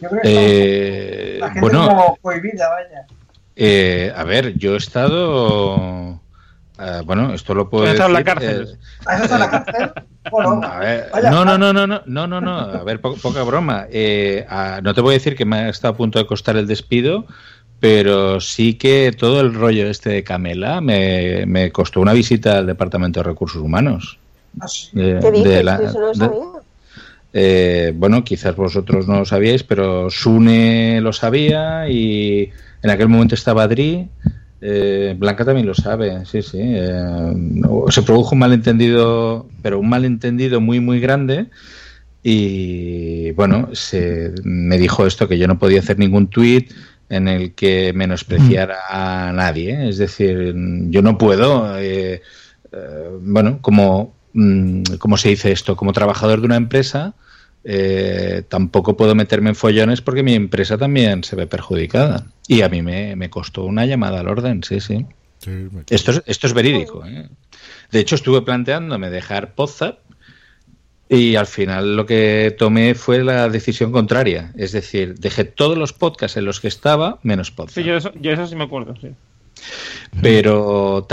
yo 0.00 0.08
creo 0.08 0.22
que 0.22 1.36
eh, 1.36 1.38
la 1.40 1.46
gente 1.48 1.60
bueno, 1.60 1.86
como 1.88 2.16
prohibida, 2.22 2.68
vaya. 2.70 3.06
Eh, 3.56 4.12
a 4.14 4.24
ver, 4.24 4.56
yo 4.58 4.74
he 4.74 4.78
estado, 4.78 6.20
eh, 6.78 7.00
bueno, 7.04 7.32
esto 7.34 7.54
lo 7.54 7.68
puedo 7.70 7.84
¿Has 7.84 7.92
estado 7.92 8.08
en 8.10 8.14
la 8.14 8.24
cárcel? 8.24 8.68
eh, 8.72 8.78
¿Has 9.06 9.22
estado 9.22 9.34
en 9.44 9.50
la 9.50 9.64
cárcel? 9.64 9.92
Bueno, 10.30 10.60
a 10.64 10.78
ver, 10.78 11.08
vaya, 11.12 11.30
no, 11.30 11.44
no, 11.44 11.58
no, 11.58 11.72
no, 11.72 11.86
no, 11.86 12.02
no, 12.06 12.26
no, 12.26 12.40
no, 12.40 12.58
a 12.58 12.82
ver, 12.84 13.00
po- 13.00 13.14
poca 13.16 13.42
broma. 13.42 13.86
Eh, 13.90 14.44
ah, 14.48 14.80
no 14.82 14.94
te 14.94 15.00
voy 15.00 15.10
a 15.14 15.18
decir 15.18 15.36
que 15.36 15.44
me 15.44 15.56
ha 15.56 15.68
estado 15.68 15.94
a 15.94 15.96
punto 15.96 16.18
de 16.18 16.26
costar 16.26 16.56
el 16.56 16.66
despido, 16.66 17.26
pero 17.80 18.40
sí 18.40 18.74
que 18.74 19.12
todo 19.16 19.40
el 19.40 19.52
rollo 19.54 19.86
este 19.88 20.10
de 20.10 20.24
Camela 20.24 20.80
me, 20.80 21.44
me 21.46 21.70
costó 21.70 22.00
una 22.00 22.12
visita 22.14 22.58
al 22.58 22.66
Departamento 22.66 23.20
de 23.20 23.24
Recursos 23.24 23.60
Humanos. 23.62 24.18
Ah. 24.60 24.66
De- 24.92 25.18
¿Qué 25.20 25.30
de 25.30 25.38
dices? 25.38 25.64
la- 25.64 25.76
Eso 25.82 26.00
no 26.00 26.06
lo 26.06 26.12
de- 26.12 26.18
sabía. 26.18 26.40
eh, 27.34 27.92
bueno, 27.94 28.24
quizás 28.24 28.54
vosotros 28.56 29.06
no 29.08 29.18
lo 29.18 29.24
sabíais, 29.24 29.62
pero 29.64 30.08
Sune 30.08 31.00
lo 31.00 31.12
sabía 31.12 31.88
y 31.88 32.50
en 32.84 32.90
aquel 32.90 33.08
momento 33.08 33.34
estaba 33.34 33.64
Adri. 33.64 34.08
eh, 34.60 35.14
Blanca 35.18 35.44
también 35.44 35.66
lo 35.66 35.74
sabe, 35.74 36.24
sí, 36.26 36.40
sí. 36.42 36.58
eh, 36.60 37.32
no- 37.34 37.84
se 37.90 38.02
produjo 38.02 38.34
un 38.34 38.38
malentendido, 38.38 39.48
pero 39.62 39.78
un 39.80 39.88
malentendido 39.88 40.60
muy, 40.60 40.80
muy 40.80 41.00
grande. 41.00 41.48
Y 42.22 43.32
bueno, 43.32 43.68
se, 43.72 44.32
me 44.44 44.78
dijo 44.78 45.06
esto, 45.06 45.28
que 45.28 45.36
yo 45.38 45.46
no 45.46 45.58
podía 45.58 45.80
hacer 45.80 45.98
ningún 45.98 46.28
tuit 46.28 46.72
en 47.10 47.28
el 47.28 47.54
que 47.54 47.92
menospreciara 47.94 48.76
a 48.88 49.32
nadie. 49.32 49.88
Es 49.88 49.98
decir, 49.98 50.54
yo 50.88 51.02
no 51.02 51.18
puedo, 51.18 51.78
eh, 51.78 52.22
eh, 52.72 53.08
bueno, 53.20 53.58
como 53.60 54.14
mm, 54.32 54.82
¿cómo 54.98 55.16
se 55.18 55.28
dice 55.30 55.52
esto? 55.52 55.76
Como 55.76 55.92
trabajador 55.92 56.40
de 56.40 56.46
una 56.46 56.56
empresa, 56.56 57.14
eh, 57.64 58.42
tampoco 58.48 58.96
puedo 58.96 59.14
meterme 59.14 59.50
en 59.50 59.56
follones 59.56 60.02
porque 60.02 60.22
mi 60.22 60.34
empresa 60.34 60.76
también 60.76 61.24
se 61.24 61.34
ve 61.34 61.46
perjudicada. 61.46 62.26
Y 62.46 62.62
a 62.62 62.68
mí 62.68 62.82
me, 62.82 63.16
me 63.16 63.30
costó 63.30 63.64
una 63.64 63.86
llamada 63.86 64.20
al 64.20 64.28
orden, 64.28 64.62
sí, 64.62 64.80
sí. 64.80 65.06
esto, 65.88 66.10
es, 66.10 66.22
esto 66.26 66.46
es 66.46 66.52
verídico. 66.52 67.04
¿eh? 67.06 67.28
De 67.90 68.00
hecho, 68.00 68.14
estuve 68.16 68.42
planteándome 68.42 69.08
dejar 69.08 69.54
Podzap 69.54 69.98
y 71.08 71.36
al 71.36 71.46
final 71.46 71.96
lo 71.96 72.06
que 72.06 72.54
tomé 72.58 72.94
fue 72.94 73.24
la 73.24 73.48
decisión 73.48 73.92
contraria. 73.92 74.52
Es 74.56 74.72
decir, 74.72 75.14
dejé 75.18 75.44
todos 75.44 75.78
los 75.78 75.92
podcasts 75.92 76.36
en 76.36 76.44
los 76.44 76.60
que 76.60 76.68
estaba, 76.68 77.18
menos 77.22 77.50
Podzap. 77.50 77.74
Sí, 77.74 77.84
yo 77.84 77.96
eso, 77.96 78.12
yo 78.20 78.32
eso 78.32 78.46
sí 78.46 78.56
me 78.56 78.64
acuerdo, 78.64 78.94
sí. 79.00 79.08
Pero 80.20 81.06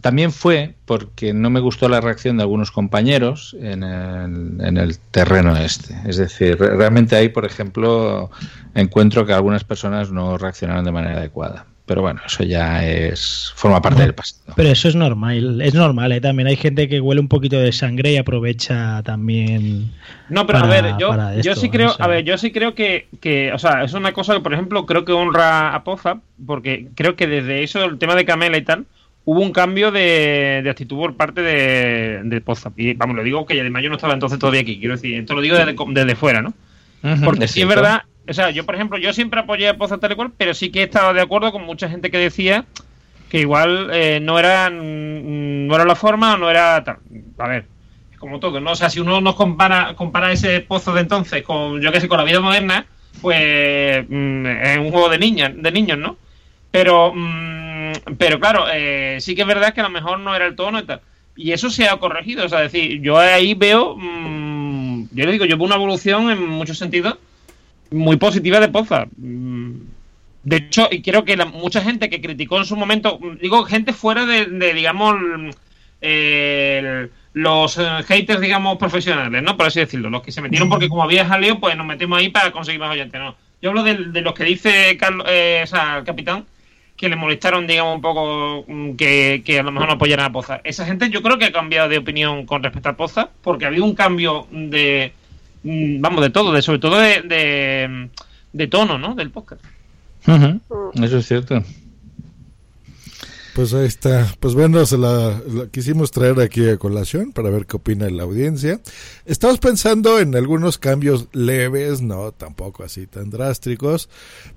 también 0.00 0.32
fue 0.32 0.74
porque 0.84 1.32
no 1.32 1.50
me 1.50 1.60
gustó 1.60 1.88
la 1.88 2.00
reacción 2.00 2.36
de 2.36 2.42
algunos 2.42 2.70
compañeros 2.70 3.56
en 3.60 3.82
el, 3.82 4.60
en 4.60 4.76
el 4.76 4.98
terreno 5.10 5.56
este. 5.56 5.94
Es 6.06 6.16
decir, 6.16 6.58
re- 6.58 6.76
realmente 6.76 7.16
ahí, 7.16 7.28
por 7.28 7.44
ejemplo, 7.44 8.30
encuentro 8.74 9.26
que 9.26 9.32
algunas 9.32 9.64
personas 9.64 10.10
no 10.12 10.38
reaccionaron 10.38 10.84
de 10.84 10.92
manera 10.92 11.18
adecuada. 11.18 11.66
Pero 11.86 12.02
bueno, 12.02 12.20
eso 12.26 12.44
ya 12.44 12.86
es 12.86 13.50
forma 13.56 13.80
parte 13.80 14.02
del 14.02 14.14
pasado. 14.14 14.52
Pero 14.54 14.68
eso 14.68 14.88
es 14.88 14.94
normal, 14.94 15.62
es 15.62 15.72
normal, 15.72 16.12
¿eh? 16.12 16.20
También 16.20 16.46
hay 16.46 16.56
gente 16.56 16.86
que 16.86 17.00
huele 17.00 17.18
un 17.18 17.28
poquito 17.28 17.58
de 17.58 17.72
sangre 17.72 18.12
y 18.12 18.18
aprovecha 18.18 19.02
también. 19.04 19.90
No, 20.28 20.46
pero 20.46 20.60
para- 20.60 20.78
a 20.78 20.82
ver, 20.82 20.94
yo, 20.98 21.08
yo 21.40 21.54
sí 21.54 21.70
creo, 21.70 21.88
o 21.92 21.94
sea. 21.94 22.04
a 22.04 22.08
ver, 22.08 22.24
yo 22.24 22.36
sí 22.36 22.52
creo 22.52 22.74
que, 22.74 23.08
que, 23.22 23.54
o 23.54 23.58
sea, 23.58 23.84
es 23.84 23.94
una 23.94 24.12
cosa 24.12 24.34
que, 24.34 24.40
por 24.40 24.52
ejemplo, 24.52 24.84
creo 24.84 25.06
que 25.06 25.12
honra 25.12 25.74
a 25.74 25.82
Poza, 25.82 26.20
porque 26.46 26.88
creo 26.94 27.16
que 27.16 27.26
desde 27.26 27.62
eso, 27.62 27.82
el 27.84 27.96
tema 27.98 28.14
de 28.16 28.26
Camela 28.26 28.58
y 28.58 28.62
tal, 28.62 28.84
hubo 29.30 29.42
un 29.42 29.52
cambio 29.52 29.90
de, 29.90 30.62
de 30.64 30.70
actitud 30.70 30.96
por 30.96 31.14
parte 31.14 31.42
de, 31.42 32.22
de 32.24 32.40
Poza. 32.40 32.72
Y 32.78 32.94
vamos, 32.94 33.14
lo 33.14 33.22
digo 33.22 33.44
que 33.44 33.60
además 33.60 33.82
yo 33.82 33.90
no 33.90 33.96
estaba 33.96 34.14
entonces 34.14 34.38
todavía 34.38 34.62
aquí, 34.62 34.78
quiero 34.78 34.94
decir, 34.94 35.20
esto 35.20 35.34
lo 35.34 35.42
digo 35.42 35.54
desde, 35.54 35.76
desde 35.90 36.16
fuera, 36.16 36.40
¿no? 36.40 36.54
Porque 37.22 37.44
es 37.44 37.50
sí 37.50 37.60
es 37.60 37.68
verdad, 37.68 38.04
o 38.26 38.32
sea, 38.32 38.50
yo 38.50 38.64
por 38.64 38.74
ejemplo, 38.74 38.96
yo 38.96 39.12
siempre 39.12 39.40
apoyé 39.40 39.68
a 39.68 39.76
Poza 39.76 39.98
tal 39.98 40.12
y 40.12 40.14
cual, 40.14 40.32
pero 40.34 40.54
sí 40.54 40.70
que 40.70 40.80
he 40.80 40.84
estado 40.84 41.12
de 41.12 41.20
acuerdo 41.20 41.52
con 41.52 41.62
mucha 41.64 41.90
gente 41.90 42.10
que 42.10 42.16
decía 42.16 42.64
que 43.28 43.40
igual 43.40 43.90
eh, 43.92 44.18
no 44.22 44.38
era 44.38 44.70
mm, 44.70 45.66
no 45.66 45.74
era 45.74 45.84
la 45.84 45.94
forma 45.94 46.32
o 46.32 46.38
no 46.38 46.48
era 46.48 46.82
tal. 46.82 46.96
A 47.36 47.48
ver, 47.48 47.66
es 48.10 48.18
como 48.18 48.40
todo, 48.40 48.60
¿no? 48.60 48.70
O 48.72 48.76
sea, 48.76 48.88
si 48.88 48.98
uno 48.98 49.20
nos 49.20 49.34
compara, 49.34 49.92
compara 49.94 50.32
ese 50.32 50.60
pozo 50.60 50.94
de 50.94 51.02
entonces 51.02 51.42
con, 51.42 51.82
yo 51.82 51.92
qué 51.92 52.00
sé, 52.00 52.08
con 52.08 52.16
la 52.16 52.24
vida 52.24 52.40
moderna, 52.40 52.86
pues 53.20 54.06
mm, 54.08 54.46
es 54.46 54.78
un 54.78 54.90
juego 54.90 55.10
de 55.10 55.18
niños, 55.18 55.50
de 55.54 55.70
niños, 55.70 55.98
¿no? 55.98 56.16
Pero, 56.70 57.12
mm, 57.14 57.67
pero 58.18 58.38
claro, 58.40 58.66
eh, 58.72 59.18
sí 59.20 59.34
que 59.34 59.42
es 59.42 59.48
verdad 59.48 59.74
que 59.74 59.80
a 59.80 59.84
lo 59.84 59.90
mejor 59.90 60.18
no 60.20 60.34
era 60.34 60.46
el 60.46 60.56
tono 60.56 60.78
y 60.80 60.84
tal. 60.84 61.00
Y 61.36 61.52
eso 61.52 61.70
se 61.70 61.88
ha 61.88 61.96
corregido, 61.98 62.44
o 62.46 62.48
sea, 62.48 62.64
es 62.64 62.72
decir, 62.72 63.00
yo 63.00 63.18
ahí 63.18 63.54
veo, 63.54 63.96
mm, 63.96 65.08
yo 65.12 65.24
le 65.26 65.32
digo, 65.32 65.44
yo 65.44 65.56
veo 65.56 65.66
una 65.66 65.76
evolución 65.76 66.30
en 66.30 66.46
muchos 66.48 66.78
sentidos 66.78 67.16
muy 67.90 68.16
positiva 68.16 68.60
de 68.60 68.68
Poza. 68.68 69.06
Mm, 69.16 69.72
De 70.44 70.56
hecho, 70.56 70.88
y 70.90 71.02
creo 71.02 71.24
que 71.24 71.36
la- 71.36 71.44
mucha 71.44 71.82
gente 71.82 72.08
que 72.08 72.20
criticó 72.22 72.58
en 72.58 72.64
su 72.64 72.74
momento, 72.76 73.18
mm, 73.20 73.38
digo, 73.42 73.64
gente 73.64 73.92
fuera 73.92 74.24
de, 74.24 74.46
digamos, 74.72 75.14
mm, 75.20 75.50
eh, 76.00 77.08
los 77.34 77.76
eh, 77.78 77.86
haters, 78.06 78.40
digamos, 78.40 78.78
profesionales, 78.78 79.42
¿no? 79.42 79.56
Por 79.56 79.66
así 79.66 79.80
decirlo, 79.80 80.10
los 80.10 80.22
que 80.22 80.32
se 80.32 80.40
metieron 80.40 80.68
porque 80.68 80.88
como 80.88 81.02
había 81.02 81.26
jaleo, 81.26 81.60
pues 81.60 81.76
nos 81.76 81.86
metemos 81.86 82.18
ahí 82.18 82.30
para 82.30 82.50
conseguir 82.52 82.80
más 82.80 82.90
oyentes, 82.92 83.20
¿no? 83.20 83.36
Yo 83.60 83.70
hablo 83.70 83.82
de, 83.82 83.94
de 83.96 84.20
los 84.22 84.34
que 84.34 84.44
dice 84.44 84.96
Carlos, 84.98 85.26
eh, 85.28 85.60
o 85.64 85.66
sea, 85.66 85.98
el 85.98 86.04
capitán, 86.04 86.44
que 86.98 87.08
le 87.08 87.16
molestaron, 87.16 87.66
digamos, 87.66 87.94
un 87.94 88.02
poco 88.02 88.64
mm, 88.66 88.96
que, 88.96 89.42
que 89.46 89.60
a 89.60 89.62
lo 89.62 89.70
mejor 89.70 89.88
no 89.88 89.94
apoyaran 89.94 90.26
a 90.26 90.32
Poza. 90.32 90.60
Esa 90.64 90.84
gente 90.84 91.08
yo 91.08 91.22
creo 91.22 91.38
que 91.38 91.46
ha 91.46 91.52
cambiado 91.52 91.88
de 91.88 91.96
opinión 91.96 92.44
con 92.44 92.62
respecto 92.62 92.88
a 92.88 92.96
Poza, 92.96 93.30
porque 93.40 93.64
ha 93.64 93.68
habido 93.68 93.84
un 93.84 93.94
cambio 93.94 94.48
de, 94.50 95.12
mm, 95.62 96.00
vamos, 96.00 96.20
de 96.22 96.30
todo, 96.30 96.52
de 96.52 96.60
sobre 96.60 96.80
todo 96.80 96.98
de, 96.98 97.22
de, 97.22 98.08
de 98.52 98.66
tono, 98.66 98.98
¿no? 98.98 99.14
Del 99.14 99.30
podcast. 99.30 99.64
Eso 101.00 101.18
es 101.18 101.26
cierto. 101.26 101.62
Pues 103.58 103.74
ahí 103.74 103.86
está. 103.86 104.32
Pues 104.38 104.54
bueno, 104.54 104.86
se 104.86 104.96
la, 104.96 105.42
quisimos 105.72 106.12
traer 106.12 106.38
aquí 106.38 106.68
a 106.68 106.76
colación 106.76 107.32
para 107.32 107.50
ver 107.50 107.66
qué 107.66 107.76
opina 107.78 108.08
la 108.08 108.22
audiencia. 108.22 108.80
Estamos 109.26 109.58
pensando 109.58 110.20
en 110.20 110.36
algunos 110.36 110.78
cambios 110.78 111.26
leves, 111.32 112.00
no 112.00 112.30
tampoco 112.30 112.84
así 112.84 113.08
tan 113.08 113.30
drásticos, 113.30 114.08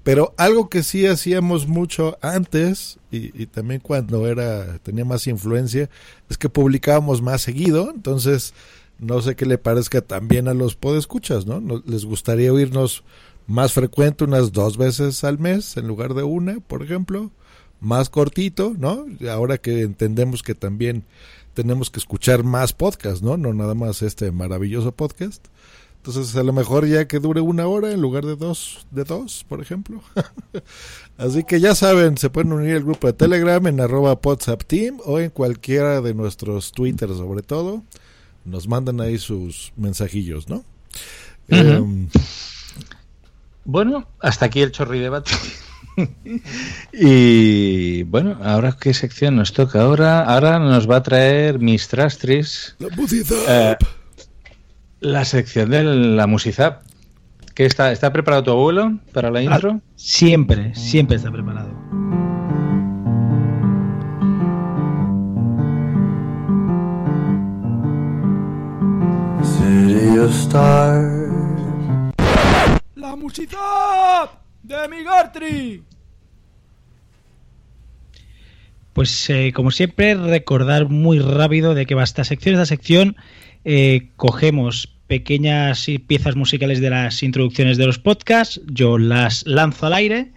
pero 0.04 0.36
algo 0.38 0.70
que 0.70 0.84
sí 0.84 1.08
hacíamos 1.08 1.68
mucho 1.68 2.20
antes 2.22 3.00
y, 3.10 3.48
también 3.48 3.80
cuando 3.80 4.28
era 4.28 4.78
tenía 4.84 5.04
más 5.04 5.26
influencia 5.26 5.90
es 6.30 6.38
que 6.38 6.50
publicábamos 6.50 7.24
más 7.24 7.42
seguido. 7.42 7.90
Entonces, 7.90 8.54
no 9.00 9.20
sé 9.24 9.36
qué 9.36 9.48
le 9.48 9.58
parezca 9.58 10.02
también 10.02 10.48
a 10.48 10.54
los 10.54 10.76
podescuchas. 10.76 11.48
¿no? 11.48 11.82
¿Les 11.88 12.06
gustaría 12.06 12.54
oírnos 12.54 13.04
más 13.48 13.74
frecuente, 13.74 14.26
unas 14.26 14.52
dos 14.52 14.78
veces 14.78 15.24
al 15.24 15.40
mes 15.40 15.76
en 15.76 15.88
lugar 15.88 16.14
de 16.14 16.22
una, 16.22 16.60
por 16.60 16.84
ejemplo? 16.84 17.32
Más 17.82 18.10
cortito, 18.10 18.74
¿no? 18.78 19.06
Ahora 19.30 19.58
que 19.58 19.82
entendemos 19.82 20.44
que 20.44 20.56
también 20.56 21.04
tenemos 21.54 21.90
que 21.90 22.00
escuchar 22.00 22.44
más 22.44 22.72
podcasts, 22.72 23.22
¿no? 23.22 23.36
No 23.36 23.54
nada 23.54 23.74
más 23.74 24.02
este 24.04 24.32
maravilloso 24.32 24.94
podcast. 24.94 25.46
Entonces, 25.98 26.36
a 26.36 26.44
lo 26.44 26.54
mejor 26.54 26.88
ya 26.88 27.08
que 27.08 27.20
dure 27.20 27.42
una 27.42 27.68
hora 27.68 27.92
en 27.92 28.02
lugar 28.02 28.26
de 28.26 28.36
dos, 28.36 28.88
de 28.90 29.04
dos, 29.04 29.46
por 29.48 29.62
ejemplo. 29.62 30.02
Así 31.18 31.44
que 31.44 31.60
ya 31.60 31.76
saben, 31.76 32.18
se 32.18 32.32
pueden 32.32 32.54
unir 32.54 32.76
al 32.76 32.84
grupo 32.84 33.06
de 33.06 33.14
Telegram 33.14 33.66
en 33.68 33.80
arroba 33.80 34.20
Team 34.66 34.98
o 35.06 35.20
en 35.20 35.30
cualquiera 35.30 36.02
de 36.02 36.14
nuestros 36.14 36.72
Twitter 36.72 37.10
sobre 37.10 37.44
todo. 37.44 37.84
Nos 38.46 38.68
mandan 38.68 39.00
ahí 39.00 39.20
sus 39.20 39.74
mensajillos, 39.76 40.50
¿no? 40.50 40.64
Em, 41.50 42.08
Bueno, 43.64 44.08
hasta 44.20 44.48
aquí 44.48 44.62
el 44.62 44.72
chorri 44.72 45.00
debate. 45.00 45.32
y 46.94 48.04
bueno, 48.04 48.38
ahora 48.44 48.76
qué 48.80 48.94
sección 48.94 49.36
nos 49.36 49.54
toca 49.54 49.82
ahora. 49.82 50.24
Ahora 50.24 50.60
nos 50.60 50.90
va 50.90 50.98
a 50.98 51.04
traer 51.04 51.60
Miss 51.60 51.88
Trastris. 51.88 52.76
La 52.80 52.90
musizap. 52.96 53.38
eh, 53.48 53.78
la 55.00 55.26
sección 55.26 55.70
de 55.72 55.84
la 55.84 56.28
musizap. 56.28 56.84
¿Qué 57.56 57.66
está, 57.66 57.92
¿Está 57.92 58.14
preparado 58.14 58.44
tu 58.44 58.52
abuelo 58.52 59.00
para 59.12 59.30
la 59.30 59.42
intro? 59.42 59.74
Ah, 59.78 59.92
Siempre, 59.96 60.74
siempre 60.74 61.18
está 61.18 61.32
preparado. 61.32 61.70
City 69.44 70.18
of 70.20 70.32
Stars. 70.32 71.32
La 72.96 73.16
musizap 73.16 74.41
de 74.64 74.88
Migartri. 74.90 75.84
Pues 78.94 79.30
eh, 79.30 79.52
como 79.54 79.72
siempre, 79.72 80.16
recordar 80.16 80.90
muy 80.90 81.20
rápido 81.20 81.74
de 81.74 81.86
qué 81.86 81.96
va 81.96 82.04
esta 82.04 82.24
sección. 82.24 82.56
Esta 82.56 82.66
sección 82.66 83.16
eh, 83.64 84.10
cogemos 84.18 84.98
pequeñas 85.08 85.88
piezas 86.08 86.36
musicales 86.36 86.80
de 86.80 86.90
las 86.90 87.22
introducciones 87.24 87.78
de 87.78 87.86
los 87.86 88.00
podcasts, 88.00 88.62
yo 88.66 88.98
las 88.98 89.46
lanzo 89.46 89.88
al 89.88 89.94
aire 89.94 90.32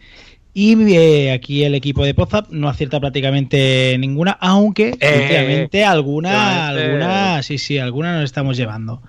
y 0.53 0.95
eh, 0.95 1.33
aquí 1.33 1.65
el 1.65 1.75
equipo 1.75 2.05
de 2.05 2.15
Pozap 2.15 2.51
no 2.51 2.69
acierta 2.69 3.01
prácticamente 3.01 3.97
ninguna, 3.99 4.33
aunque 4.41 4.93
últimamente 4.93 5.85
alguna, 5.85 6.69
alguna, 6.69 7.43
sí, 7.43 7.59
sí, 7.59 7.79
alguna 7.79 8.15
nos 8.15 8.25
estamos 8.25 8.57
llevando. 8.57 9.03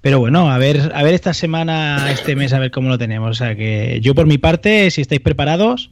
Pero 0.00 0.20
bueno, 0.20 0.50
a 0.50 0.58
ver, 0.58 0.92
a 0.94 1.02
ver 1.02 1.14
esta 1.14 1.34
semana, 1.34 2.10
este 2.12 2.36
mes, 2.36 2.52
a 2.52 2.58
ver 2.58 2.70
cómo 2.70 2.88
lo 2.88 2.98
tenemos. 2.98 3.30
O 3.30 3.34
sea 3.34 3.56
que 3.56 3.98
yo 4.00 4.14
por 4.14 4.26
mi 4.26 4.38
parte, 4.38 4.90
si 4.90 5.00
estáis 5.00 5.20
preparados, 5.20 5.90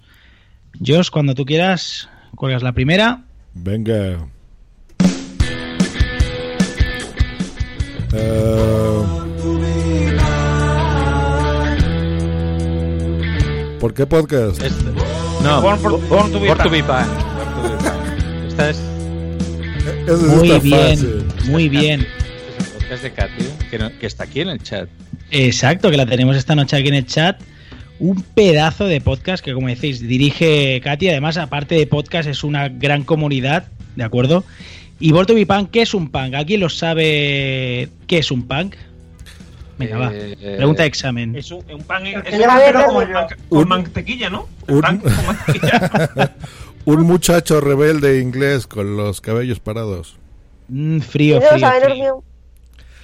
Josh, 0.85 1.11
cuando 1.11 1.35
tú 1.35 1.45
quieras, 1.45 2.09
cuelgas 2.37 2.63
la 2.63 2.73
primera. 2.73 3.25
Venga. 3.55 4.29
Eh, 8.13 9.03
¿Por 13.81 13.93
qué 13.95 14.07
podcast? 14.07 14.63
No, 15.43 15.61
Born 15.61 15.79
for- 15.79 16.09
Born 16.09 16.33
to 16.33 16.41
be 16.41 16.49
to 16.55 16.71
be. 16.71 16.79
Esta 18.49 18.71
es 18.71 18.79
Muy 20.37 20.59
bien, 20.61 20.97
fácil. 20.99 21.25
muy 21.51 21.69
bien. 21.69 22.07
Podcast 22.97 23.03
de 23.03 23.11
Katy, 23.13 23.69
que, 23.71 23.79
no- 23.79 23.99
que 23.99 24.07
está 24.07 24.25
aquí 24.25 24.41
en 24.41 24.49
el 24.49 24.63
chat. 24.63 24.89
Exacto, 25.31 25.91
que 25.91 25.97
la 25.97 26.07
tenemos 26.07 26.37
esta 26.37 26.55
noche 26.55 26.77
aquí 26.77 26.89
en 26.89 26.95
el 26.95 27.07
chat. 27.07 27.41
Un 27.99 28.23
pedazo 28.23 28.87
de 28.87 29.01
podcast 29.01 29.43
que, 29.45 29.53
como 29.55 29.69
decís, 29.69 30.01
dirige 30.01 30.81
Katy. 30.83 31.09
Además, 31.09 31.37
aparte 31.39 31.75
de 31.75 31.87
podcast, 31.87 32.29
es 32.29 32.45
una 32.45 32.69
gran 32.69 33.05
comunidad, 33.05 33.67
¿de 33.97 34.05
acuerdo? 34.05 34.45
Y 35.01 35.13
Volto 35.13 35.35
Be 35.35 35.47
Punk, 35.47 35.71
¿qué 35.71 35.83
es 35.83 35.95
un 35.95 36.11
punk? 36.11 36.35
¿Alguien 36.35 36.61
lo 36.61 36.69
sabe 36.69 37.89
qué 38.07 38.19
es 38.19 38.31
un 38.31 38.47
punk? 38.47 38.77
Venga, 39.79 39.99
va. 39.99 40.11
Eh, 40.15 40.55
Pregunta 40.57 40.83
de 40.83 40.89
examen. 40.89 41.37
Es 41.37 41.51
un, 41.51 41.63
un 41.71 41.83
pan, 41.83 42.07
es 42.07 42.15
un 42.17 42.23
pan 42.47 42.85
con 43.49 43.63
Un- 43.63 43.69
mantequilla, 43.69 44.31
¿no? 44.31 44.49
un- 44.69 44.81
Pan 44.81 44.99
con 44.99 45.13
mantequilla. 45.27 46.35
Un 46.87 47.03
muchacho 47.03 47.61
rebelde 47.61 48.21
inglés 48.21 48.69
con 48.69 48.97
los 48.97 49.21
cabellos 49.21 49.59
parados. 49.59 50.19
Mm, 50.69 51.01
frío, 51.01 51.41
¿No 51.41 51.47
lo 51.47 51.51
frío, 51.59 51.69
frío. 51.91 52.25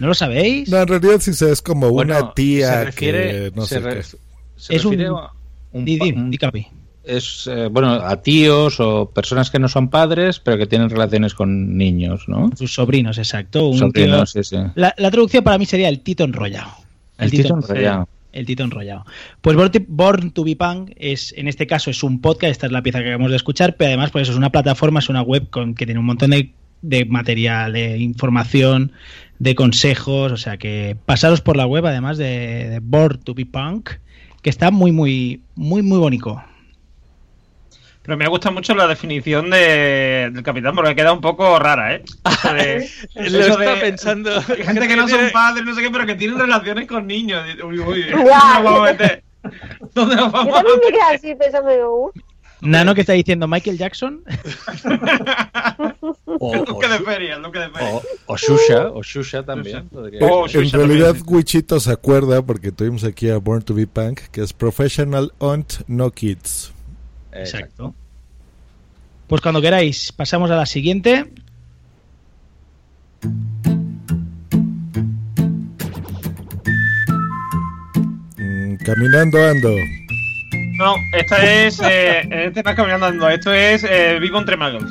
¿No 0.03 0.09
lo 0.09 0.15
sabéis? 0.15 0.69
No, 0.69 0.79
en 0.83 0.89
realidad 0.89 1.21
sí 1.21 1.33
se- 1.33 1.53
es 1.53 1.63
como 1.63 1.89
Bueno, 1.91 2.17
una 2.19 2.35
tía 2.35 2.73
se 2.73 2.85
refiere- 2.87 3.29
que 3.31 3.53
no 3.55 3.63
se 3.67 3.75
sé 3.77 3.81
re- 3.81 3.95
qué. 3.95 4.03
se 4.57 4.75
Es 4.75 4.85
un- 4.85 5.01
a 5.01 5.31
un 5.73 5.89
un- 5.89 6.33
Capi. 6.37 6.67
es 7.05 7.49
eh, 7.49 7.69
bueno 7.71 7.93
a 7.93 8.21
tíos 8.21 8.81
o 8.81 9.09
personas 9.15 9.49
que 9.49 9.61
no 9.61 9.69
son 9.69 9.89
padres 9.91 10.41
pero 10.41 10.59
que 10.59 10.67
tienen 10.67 10.91
relaciones 10.91 11.35
con 11.35 11.77
niños, 11.79 12.25
¿no? 12.27 12.51
Sus 12.57 12.75
sobrinos, 12.75 13.17
exacto. 13.19 13.69
Un 13.69 13.79
Sobrinos, 13.79 14.33
tío- 14.33 14.43
sí, 14.43 14.57
sí. 14.57 14.63
La, 14.75 14.93
la 14.99 15.11
traducción 15.13 15.45
para 15.45 15.57
mí 15.57 15.67
sería 15.67 15.89
el 15.89 16.01
tito 16.01 16.25
enrollado. 16.25 16.73
El 17.19 17.31
tito 17.31 17.55
enrollado. 17.57 18.09
El 18.33 18.45
tito 18.47 18.65
enrollado. 18.65 19.05
Pues 19.41 19.57
Born 19.57 19.71
to, 19.71 19.79
Born 19.87 20.31
to 20.33 20.43
be 20.43 20.57
Punk 20.57 20.91
es, 20.97 21.33
en 21.37 21.47
este 21.47 21.69
caso, 21.69 21.91
es 21.91 22.03
un 22.03 22.21
podcast, 22.21 22.51
esta 22.51 22.67
es 22.67 22.73
la 22.73 22.83
pieza 22.83 22.99
que 22.99 23.05
acabamos 23.11 23.31
de 23.31 23.37
escuchar, 23.37 23.77
pero 23.77 23.89
además, 23.91 24.11
pues 24.11 24.23
eso 24.23 24.33
es 24.33 24.39
una 24.39 24.51
plataforma, 24.51 24.99
es 24.99 25.09
una 25.09 25.23
web 25.23 25.49
con 25.49 25.75
que 25.77 25.85
tiene 25.85 26.01
un 26.01 26.07
montón 26.07 26.31
de, 26.31 26.51
de 26.83 27.05
material, 27.07 27.73
de 27.73 27.97
información, 27.99 28.93
de 29.39 29.55
consejos, 29.55 30.31
o 30.33 30.37
sea 30.37 30.57
que 30.57 30.97
pasaros 31.07 31.41
por 31.41 31.57
la 31.57 31.67
web, 31.67 31.87
además 31.87 32.19
de, 32.19 32.69
de 32.69 32.81
Born 32.83 33.21
to 33.23 33.35
be 33.35 33.47
Punk, 33.47 33.91
que 34.43 34.51
está 34.51 34.71
muy, 34.71 34.93
muy, 34.93 35.43
muy, 35.55 35.83
muy 35.83 35.99
bonito. 35.99 36.43
Pero 38.05 38.17
me 38.17 38.27
gusta 38.27 38.51
mucho 38.51 38.75
la 38.75 38.89
definición 38.89 39.49
de, 39.51 40.29
del 40.33 40.43
capitán 40.43 40.75
porque 40.75 40.97
queda 40.97 41.13
un 41.13 41.21
poco 41.21 41.57
rara, 41.61 41.95
¿eh? 41.95 42.03
De- 42.53 42.89
Lo 43.31 43.39
eso 43.41 43.61
está 43.61 43.75
de- 43.77 43.81
pensando. 43.81 44.43
Gente 44.43 44.89
que 44.89 44.97
no 44.97 45.07
son 45.07 45.31
padres, 45.33 45.65
no 45.65 45.73
sé 45.75 45.83
qué, 45.83 45.91
pero 45.91 46.05
que 46.07 46.17
tienen 46.17 46.37
relaciones 46.39 46.89
con 46.89 47.07
niños. 47.07 47.45
Uy, 47.65 47.79
uy, 47.79 48.03
¿dónde 48.11 48.25
nos 48.25 48.65
vamos 48.65 48.81
a 48.81 48.93
meter? 48.93 49.23
¿Dónde 49.95 50.17
nos 50.17 50.27
Yo 50.27 50.33
vamos 50.33 50.53
a 50.53 50.63
también 50.63 50.79
me 50.81 50.87
meter? 50.87 50.93
quedé 50.93 51.15
así 51.15 51.35
pensando, 51.37 51.71
digo, 51.71 52.07
uh, 52.07 52.13
Nano 52.63 52.95
que 52.95 53.01
está 53.03 53.13
diciendo 53.13 53.47
Michael 53.49 53.79
Jackson. 53.79 54.23
O, 56.45 56.55
El 56.55 56.65
duque 56.65 56.89
de 56.89 56.99
feria, 57.01 57.39
de 57.39 57.51
feria. 57.51 57.71
o, 57.93 58.03
o 58.27 58.37
Shusha, 58.37 58.91
o 58.91 59.03
Shusha 59.03 59.45
también. 59.45 59.89
Oh. 60.21 60.45
En 60.47 60.51
Shusha 60.51 60.77
realidad, 60.79 61.15
también. 61.15 61.37
Wichito 61.37 61.79
se 61.79 61.93
acuerda 61.93 62.43
porque 62.43 62.73
tuvimos 62.73 63.05
aquí 63.05 63.29
a 63.29 63.37
Born 63.39 63.63
to 63.63 63.75
be 63.75 63.87
Punk, 63.87 64.21
que 64.33 64.41
es 64.41 64.53
Professional 64.53 65.33
Aunt 65.39 65.75
No 65.87 66.11
Kids. 66.11 66.73
Exacto. 67.33 67.95
Pues 69.29 69.41
cuando 69.41 69.61
queráis, 69.61 70.11
pasamos 70.11 70.51
a 70.51 70.57
la 70.57 70.67
siguiente. 70.67 71.31
Mm, 78.37 78.77
caminando 78.85 79.39
ando. 79.45 79.71
No, 80.83 80.97
esta 81.13 81.45
es. 81.45 81.81
Eh, 81.81 82.29
este 82.47 82.61
no 82.65 82.71
es 82.71 82.77
caminando 82.77 83.29
esto 83.29 83.53
es 83.53 83.85
eh, 83.85 84.19
Vivo 84.21 84.39
entre 84.39 84.57
Muggles. 84.57 84.91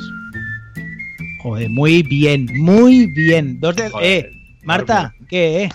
Joder, 1.42 1.68
muy 1.68 2.02
bien, 2.02 2.48
muy 2.54 3.06
bien. 3.08 3.60
Dos 3.60 3.76
de. 3.76 3.90
Joder, 3.90 4.24
eh, 4.24 4.32
Marta, 4.62 5.14
¿qué? 5.28 5.64
eh? 5.64 5.68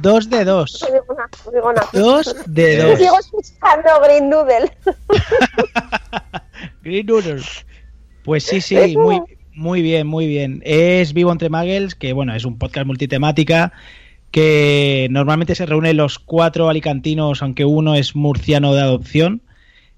Dos 0.00 0.28
de 0.28 0.44
dos. 0.44 0.80
no 0.82 0.92
digo 0.92 1.14
nada, 1.14 1.30
no 1.44 1.52
digo 1.52 1.72
nada. 1.72 1.88
Dos 1.92 2.34
de 2.48 2.76
dos. 2.78 2.98
sigo 2.98 3.16
escuchando 3.20 3.90
Green 4.02 4.28
Doodle. 4.28 4.72
Green 6.82 7.06
Noodles. 7.06 7.64
Pues 8.24 8.42
sí, 8.42 8.60
sí, 8.60 8.96
muy, 8.96 9.22
muy 9.52 9.82
bien, 9.82 10.08
muy 10.08 10.26
bien. 10.26 10.62
Es 10.64 11.12
Vivo 11.12 11.30
entre 11.30 11.48
Muggles, 11.48 11.94
que 11.94 12.12
bueno, 12.12 12.34
es 12.34 12.44
un 12.44 12.58
podcast 12.58 12.86
multitemática 12.88 13.72
que 14.34 15.06
normalmente 15.12 15.54
se 15.54 15.64
reúnen 15.64 15.96
los 15.96 16.18
cuatro 16.18 16.68
alicantinos, 16.68 17.40
aunque 17.40 17.64
uno 17.64 17.94
es 17.94 18.16
murciano 18.16 18.74
de 18.74 18.80
adopción, 18.80 19.42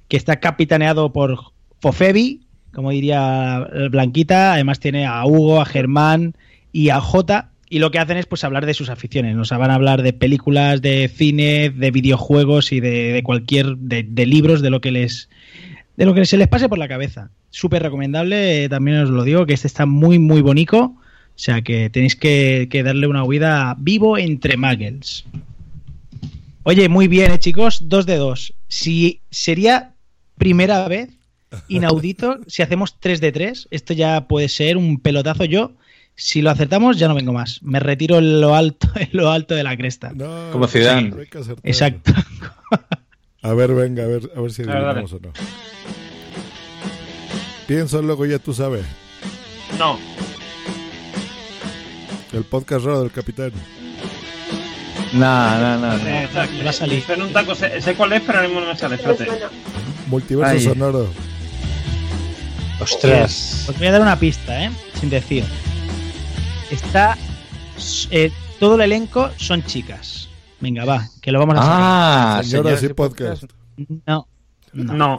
que 0.08 0.18
está 0.18 0.40
capitaneado 0.40 1.10
por 1.10 1.38
Fofebi, 1.80 2.42
como 2.70 2.90
diría 2.90 3.66
Blanquita, 3.90 4.52
además 4.52 4.78
tiene 4.78 5.06
a 5.06 5.24
Hugo, 5.24 5.62
a 5.62 5.64
Germán 5.64 6.34
y 6.70 6.90
a 6.90 7.00
Jota, 7.00 7.52
y 7.70 7.78
lo 7.78 7.90
que 7.90 7.98
hacen 7.98 8.18
es 8.18 8.26
pues 8.26 8.44
hablar 8.44 8.66
de 8.66 8.74
sus 8.74 8.90
aficiones, 8.90 9.34
nos 9.34 9.48
van 9.48 9.70
a 9.70 9.74
hablar 9.74 10.02
de 10.02 10.12
películas, 10.12 10.82
de 10.82 11.08
cine, 11.08 11.70
de 11.70 11.90
videojuegos 11.90 12.72
y 12.72 12.80
de, 12.80 13.22
cualquier, 13.24 13.78
de, 13.78 14.02
de 14.02 14.26
libros, 14.26 14.60
de 14.60 14.68
lo 14.68 14.82
que 14.82 14.90
les 14.90 15.30
de 15.96 16.04
lo 16.04 16.12
que 16.12 16.26
se 16.26 16.36
les 16.36 16.48
pase 16.48 16.68
por 16.68 16.76
la 16.76 16.88
cabeza. 16.88 17.30
Súper 17.48 17.82
recomendable, 17.82 18.64
eh, 18.64 18.68
también 18.68 18.98
os 18.98 19.08
lo 19.08 19.24
digo, 19.24 19.46
que 19.46 19.54
este 19.54 19.66
está 19.66 19.86
muy, 19.86 20.18
muy 20.18 20.42
bonito. 20.42 20.94
O 21.36 21.38
sea 21.38 21.60
que 21.60 21.90
tenéis 21.90 22.16
que, 22.16 22.66
que 22.70 22.82
darle 22.82 23.06
una 23.06 23.22
huida 23.22 23.76
vivo 23.78 24.16
entre 24.16 24.56
muggles. 24.56 25.24
Oye, 26.62 26.88
muy 26.88 27.08
bien, 27.08 27.30
eh, 27.30 27.38
chicos, 27.38 27.80
dos 27.88 28.06
de 28.06 28.16
dos. 28.16 28.54
Si 28.68 29.20
sería 29.30 29.92
primera 30.38 30.88
vez, 30.88 31.10
inaudito, 31.68 32.38
si 32.46 32.62
hacemos 32.62 32.98
tres 32.98 33.20
de 33.20 33.32
tres, 33.32 33.68
esto 33.70 33.92
ya 33.92 34.26
puede 34.26 34.48
ser 34.48 34.78
un 34.78 34.98
pelotazo. 34.98 35.44
Yo, 35.44 35.72
si 36.14 36.40
lo 36.40 36.50
acertamos, 36.50 36.98
ya 36.98 37.06
no 37.06 37.14
vengo 37.14 37.34
más. 37.34 37.62
Me 37.62 37.80
retiro 37.80 38.16
en 38.18 38.40
lo 38.40 38.54
alto, 38.54 38.88
en 38.96 39.10
lo 39.12 39.30
alto 39.30 39.54
de 39.54 39.62
la 39.62 39.76
cresta. 39.76 40.12
No, 40.14 40.50
Como 40.52 40.66
Zidane. 40.66 41.08
acertar. 41.10 41.58
Exacto. 41.62 42.12
A 43.42 43.52
ver, 43.52 43.74
venga, 43.74 44.04
a 44.04 44.06
ver, 44.06 44.30
a 44.34 44.40
ver 44.40 44.50
si 44.52 44.62
adivinamos 44.62 45.12
o 45.12 45.20
no. 45.20 45.32
Pienso, 47.66 48.00
luego 48.00 48.24
ya 48.26 48.38
tú 48.38 48.54
sabes. 48.54 48.84
No, 49.78 49.98
El 52.36 52.44
podcast 52.44 52.84
raro 52.84 53.00
del 53.00 53.10
capitán. 53.10 53.50
No, 55.14 55.58
no, 55.58 55.78
no. 55.78 55.96
no. 55.96 56.08
está- 56.18 56.46
va 56.64 56.70
a 56.70 56.72
salir. 56.72 56.98
Espera 56.98 57.24
un 57.24 57.32
taco, 57.32 57.54
sé, 57.54 57.80
sé 57.80 57.94
cuál 57.94 58.12
es, 58.12 58.20
pero 58.22 58.38
ahora 58.38 58.48
mismo 58.48 58.60
no 58.60 58.68
me 58.68 58.76
sale. 58.76 58.96
Espérate. 58.96 59.26
Multiverso 60.08 60.52
Ay. 60.52 60.60
sonoro. 60.60 61.08
Ostras. 62.80 63.66
Os 63.68 63.78
voy 63.78 63.86
a 63.86 63.92
dar 63.92 64.02
una 64.02 64.18
pista, 64.18 64.64
¿eh? 64.64 64.70
Sin 65.00 65.08
decir. 65.08 65.44
Está. 66.70 67.16
eh, 68.10 68.30
todo 68.60 68.74
el 68.74 68.82
elenco 68.82 69.30
son 69.38 69.64
chicas. 69.64 70.28
Venga, 70.60 70.84
va, 70.84 71.08
que 71.22 71.32
lo 71.32 71.38
vamos 71.38 71.56
a 71.56 71.62
sacar. 71.62 71.76
Ah, 71.80 72.40
Señoras 72.44 72.80
señoras 72.80 72.82
y 72.82 72.94
podcast. 72.94 73.42
No. 74.06 74.28
No. 74.74 74.92
No. 74.94 75.18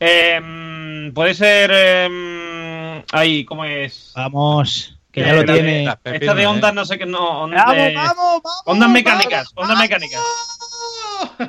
Eh, 0.00 0.40
mm, 0.40 1.12
puede 1.12 1.34
ser. 1.34 1.70
Eh, 1.72 3.04
ahí, 3.12 3.44
¿cómo 3.44 3.64
es? 3.64 4.12
Vamos, 4.16 4.95
que 5.22 5.26
ya 5.26 5.32
lo 5.34 5.44
tiene. 5.44 5.72
de- 6.04 6.16
Esta 6.16 6.34
de 6.34 6.42
eh. 6.42 6.46
ondas, 6.46 6.74
no 6.74 6.84
sé 6.84 6.98
qué. 6.98 7.06
No, 7.06 7.42
on- 7.44 7.50
¡Vamos, 7.52 7.76
vamos, 7.94 8.16
vamos! 8.44 8.62
Ondas 8.66 8.90
mecánicas, 8.90 9.48
ondas 9.54 9.78
mecánicas. 9.78 10.20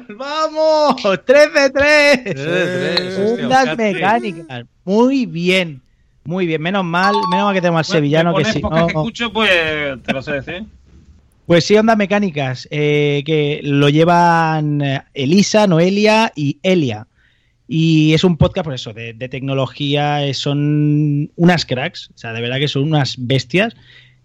¡Vamos! 0.09 0.95
¡3 1.25 1.53
de 1.53 1.69
3! 1.69 2.23
Tres 2.23 2.35
de 2.35 2.95
tres, 2.95 3.19
hostia, 3.19 3.43
Ondas 3.45 3.63
un 3.63 3.69
hat-trick. 3.71 3.93
mecánicas. 3.95 4.65
Muy 4.85 5.25
bien. 5.25 5.81
Muy 6.23 6.45
bien. 6.45 6.61
Menos 6.61 6.83
mal, 6.85 7.13
menos 7.31 7.45
mal 7.45 7.53
que 7.53 7.61
tenemos 7.61 7.79
al 7.79 7.83
Bueno, 7.85 7.97
sevillano 7.97 8.35
que 8.35 8.45
sí. 8.45 8.61
no- 8.61 8.69
que 8.69 8.85
escucho, 8.93 9.31
pues 9.33 9.49
te 10.03 10.13
lo 10.13 10.21
sé 10.21 10.31
decir. 10.33 10.63
Pues 11.45 11.65
sí, 11.65 11.75
ondas 11.77 11.97
mecánicas, 11.97 12.67
eh, 12.71 13.23
que 13.25 13.61
lo 13.63 13.87
llevan 13.89 14.81
eh, 14.81 15.03
Elisa, 15.13 15.67
Noelia 15.67 16.31
y 16.35 16.57
Elia. 16.63 17.07
Y 17.67 18.13
es 18.13 18.23
un 18.23 18.37
podcast, 18.37 18.63
por 18.65 18.73
eso, 18.73 18.93
de, 18.93 19.13
de 19.13 19.29
tecnología, 19.29 20.25
eh, 20.25 20.33
son 20.33 21.31
unas 21.35 21.65
cracks, 21.65 22.09
o 22.15 22.17
sea, 22.17 22.31
de 22.33 22.41
verdad 22.41 22.59
que 22.59 22.67
son 22.69 22.83
unas 22.83 23.15
bestias, 23.17 23.75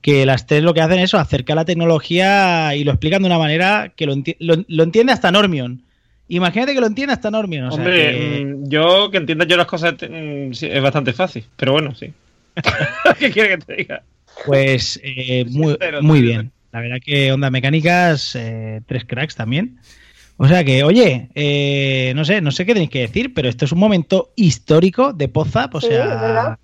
que 0.01 0.25
las 0.27 0.47
tres 0.47 0.63
lo 0.63 0.75
que 0.75 0.81
hacen 0.81 0.99
es 0.99 1.05
eso, 1.05 1.19
acercar 1.19 1.57
la 1.57 1.65
tecnología 1.65 2.75
y 2.77 2.85
lo 2.85 2.93
explican 2.93 3.23
de 3.23 3.27
una 3.27 3.39
manera 3.39 3.93
que 3.97 4.07
lo, 4.07 4.15
enti- 4.15 4.37
lo- 4.39 4.65
lo 4.69 4.83
entiende 4.85 5.13
hasta 5.13 5.31
Normion. 5.33 5.83
Imagínate 6.29 6.73
que 6.75 6.81
lo 6.81 6.87
entiende 6.87 7.13
hasta 7.13 7.31
Normion. 7.31 7.67
O 7.67 7.73
sea, 7.73 7.79
Hombre, 7.85 7.97
que- 8.13 8.45
mm, 8.45 8.69
yo 8.69 9.11
que 9.11 9.19
entienda 9.19 9.45
yo 9.45 9.57
las 9.57 9.67
cosas 9.67 9.95
mm, 9.95 10.51
es 10.61 10.83
bastante 10.83 11.13
fácil, 11.13 11.45
pero 11.57 11.73
bueno, 11.73 11.95
sí. 11.95 12.13
¿Qué 13.19 13.31
quiere 13.31 13.51
que 13.51 13.59
te 13.59 13.77
diga? 13.77 14.03
Pues 14.47 15.01
eh, 15.03 15.45
muy, 15.49 15.77
bien. 16.23 16.53
La 16.73 16.81
verdad 16.81 16.99
que 17.05 17.33
Ondas 17.33 17.51
Mecánicas, 17.51 18.35
eh, 18.37 18.81
tres 18.87 19.05
cracks 19.05 19.35
también. 19.35 19.79
O 20.39 20.49
sea 20.49 20.65
que, 20.65 20.83
oye, 20.83 21.29
eh, 21.35 22.13
no 22.17 22.25
sé, 22.25 22.41
no 22.41 22.51
sé 22.51 22.67
qué 22.67 22.73
tenéis 22.73 22.91
que 22.91 23.01
decir, 23.01 23.33
pero 23.35 23.49
esto 23.49 23.65
es 23.65 23.73
un 23.73 23.79
momento 23.79 24.33
histórico 24.35 25.13
de 25.13 25.29
Pozap, 25.29 25.75
o 25.77 25.81
Sí, 25.81 25.89
sea, 25.89 26.07
verdad. 26.07 26.59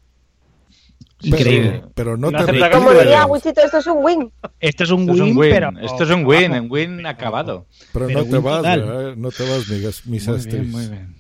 increíble. 1.23 1.71
Pero, 1.71 1.91
pero 1.95 2.17
no 2.17 2.31
No 2.31 2.39
te 2.39 2.45
acepta 2.45 2.71
Como 2.71 2.89
retires. 2.91 3.07
diría 3.09 3.27
Wichito, 3.27 3.61
esto 3.63 3.79
es 3.79 3.87
un 3.87 3.99
win. 4.05 4.33
Esto 4.61 4.85
es 4.85 4.91
un 4.91 5.01
Esto 5.03 5.13
es 5.15 5.21
win, 5.21 5.31
un 5.33 5.39
win, 5.39 5.51
pero 5.51 5.71
esto 5.81 6.05
es 6.05 6.11
un 6.11 6.25
win, 6.27 6.51
vamos, 6.51 6.61
un 6.65 6.71
win 6.71 7.07
acabado. 7.07 7.67
Pero, 7.93 8.07
Pero 8.07 8.21
no 8.25 8.25
te 8.31 8.39
vas, 8.39 9.17
no 9.17 9.31
te 9.31 9.43
vas, 9.49 9.69
mis, 9.69 10.07
mis 10.07 10.27
Muy 10.29 10.37
Astris. 10.37 10.55
bien, 10.61 10.71
muy 10.71 10.87
bien. 10.87 11.15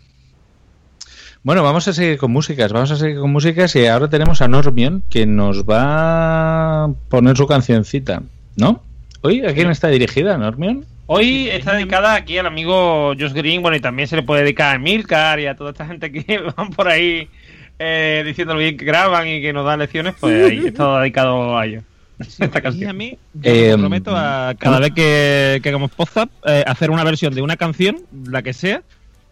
Bueno, 1.44 1.62
vamos 1.62 1.86
a 1.86 1.92
seguir 1.92 2.18
con 2.18 2.32
músicas, 2.32 2.72
vamos 2.72 2.90
a 2.90 2.96
seguir 2.96 3.18
con 3.20 3.30
músicas 3.30 3.74
y 3.76 3.86
ahora 3.86 4.10
tenemos 4.10 4.42
a 4.42 4.48
Normion 4.48 5.04
que 5.08 5.24
nos 5.24 5.62
va 5.64 6.84
a 6.84 6.88
poner 7.08 7.36
su 7.36 7.46
cancioncita, 7.46 8.22
¿no? 8.56 8.82
Hoy, 9.22 9.44
¿a 9.46 9.54
quién 9.54 9.70
está 9.70 9.88
dirigida, 9.88 10.36
Normion? 10.36 10.84
Hoy 11.10 11.48
está 11.48 11.72
dedicada 11.72 12.14
aquí 12.14 12.36
al 12.36 12.44
amigo 12.44 13.14
Josh 13.18 13.32
Green, 13.32 13.62
bueno, 13.62 13.78
y 13.78 13.80
también 13.80 14.06
se 14.06 14.14
le 14.14 14.22
puede 14.22 14.42
dedicar 14.42 14.76
a 14.76 14.78
Milcar 14.78 15.40
y 15.40 15.46
a 15.46 15.56
toda 15.56 15.70
esta 15.70 15.86
gente 15.86 16.12
que 16.12 16.38
van 16.56 16.68
por 16.68 16.86
ahí 16.86 17.30
eh, 17.78 18.22
diciendo 18.26 18.52
lo 18.52 18.60
bien 18.60 18.76
que 18.76 18.84
graban 18.84 19.26
y 19.26 19.40
que 19.40 19.54
nos 19.54 19.64
dan 19.64 19.78
lecciones, 19.78 20.14
pues 20.20 20.50
ahí 20.50 20.58
está 20.66 21.00
dedicado 21.00 21.56
a 21.56 21.64
ellos. 21.64 21.82
Esta 22.18 22.60
Y 22.74 22.84
a 22.84 22.92
mí, 22.92 23.18
yo 23.32 23.50
Eh, 23.50 23.64
me 23.68 23.70
comprometo 23.72 24.14
a 24.14 24.54
cada 24.58 24.80
vez 24.80 24.92
que, 24.92 25.60
que 25.62 25.68
hagamos 25.70 25.90
podcast, 25.92 26.30
eh, 26.44 26.62
hacer 26.66 26.90
una 26.90 27.04
versión 27.04 27.34
de 27.34 27.40
una 27.40 27.56
canción, 27.56 27.96
la 28.26 28.42
que 28.42 28.52
sea, 28.52 28.82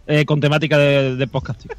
eh, 0.07 0.25
con 0.25 0.41
temática 0.41 0.79
de, 0.79 1.15
de 1.15 1.27
podcasting. 1.27 1.73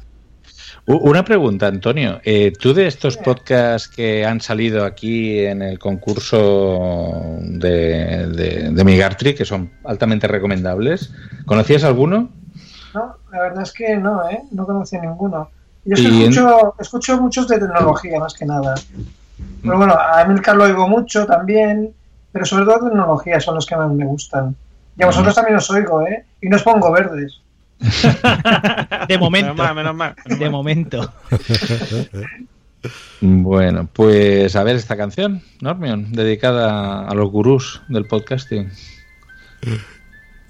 Una 0.90 1.22
pregunta, 1.22 1.66
Antonio. 1.66 2.18
Eh, 2.24 2.52
¿Tú 2.58 2.72
de 2.72 2.86
estos 2.86 3.18
podcasts 3.18 3.88
que 3.88 4.24
han 4.24 4.40
salido 4.40 4.86
aquí 4.86 5.38
en 5.40 5.60
el 5.60 5.78
concurso 5.78 7.36
de, 7.40 8.26
de, 8.28 8.70
de 8.72 8.84
Migartri, 8.84 9.34
que 9.34 9.44
son 9.44 9.70
altamente 9.84 10.26
recomendables, 10.26 11.12
¿conocías 11.44 11.84
alguno? 11.84 12.30
No, 12.94 13.16
la 13.30 13.40
verdad 13.42 13.64
es 13.64 13.72
que 13.72 13.96
no, 13.96 14.28
¿eh? 14.30 14.40
No 14.50 14.64
conocía 14.64 15.00
ninguno. 15.02 15.50
Yo 15.84 15.94
es 15.94 16.00
que 16.00 16.06
en- 16.08 16.14
escucho, 16.32 16.74
escucho 16.78 17.20
muchos 17.20 17.46
de 17.48 17.58
tecnología, 17.58 18.18
más 18.18 18.32
que 18.32 18.46
nada. 18.46 18.74
Pero 19.62 19.76
bueno, 19.76 19.94
a 19.94 20.22
Emilcar 20.22 20.56
lo 20.56 20.64
oigo 20.64 20.88
mucho 20.88 21.26
también, 21.26 21.92
pero 22.32 22.46
sobre 22.46 22.64
todo 22.64 22.86
tecnología 22.88 23.38
son 23.40 23.56
los 23.56 23.66
que 23.66 23.76
más 23.76 23.90
me 23.92 24.06
gustan. 24.06 24.56
Y 24.96 25.02
a 25.02 25.06
vosotros 25.06 25.34
también 25.34 25.56
os 25.58 25.70
oigo, 25.70 26.00
¿eh? 26.06 26.24
Y 26.40 26.48
no 26.48 26.56
os 26.56 26.62
pongo 26.62 26.90
verdes. 26.90 27.42
De 29.08 29.18
momento. 29.18 29.54
Menos 29.54 29.56
mal, 29.56 29.74
menos 29.74 29.94
mal. 29.94 30.14
De 30.38 30.50
momento. 30.50 31.12
Bueno, 33.20 33.88
pues 33.92 34.54
a 34.54 34.62
ver 34.62 34.76
esta 34.76 34.96
canción, 34.96 35.42
Normion, 35.60 36.12
dedicada 36.12 37.08
a 37.08 37.14
los 37.14 37.30
gurús 37.30 37.82
del 37.88 38.06
podcasting. 38.06 38.70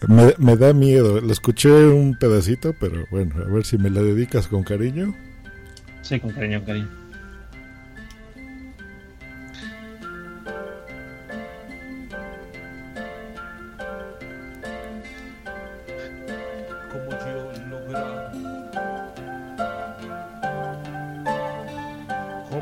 Me, 0.06 0.34
me 0.38 0.56
da 0.56 0.72
miedo. 0.72 1.20
La 1.20 1.32
escuché 1.32 1.70
un 1.70 2.18
pedacito, 2.18 2.74
pero 2.78 3.06
bueno, 3.10 3.34
a 3.42 3.50
ver 3.50 3.64
si 3.64 3.78
me 3.78 3.90
la 3.90 4.02
dedicas 4.02 4.46
con 4.46 4.62
cariño. 4.62 5.14
Sí, 6.02 6.20
con 6.20 6.30
cariño, 6.30 6.62
cariño. 6.64 6.97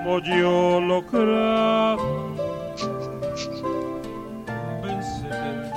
Como 0.06 0.20
yo 0.20 0.80
lograr 0.80 1.98
convéncete. 4.78 5.72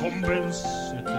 Convéncete. 0.00 1.18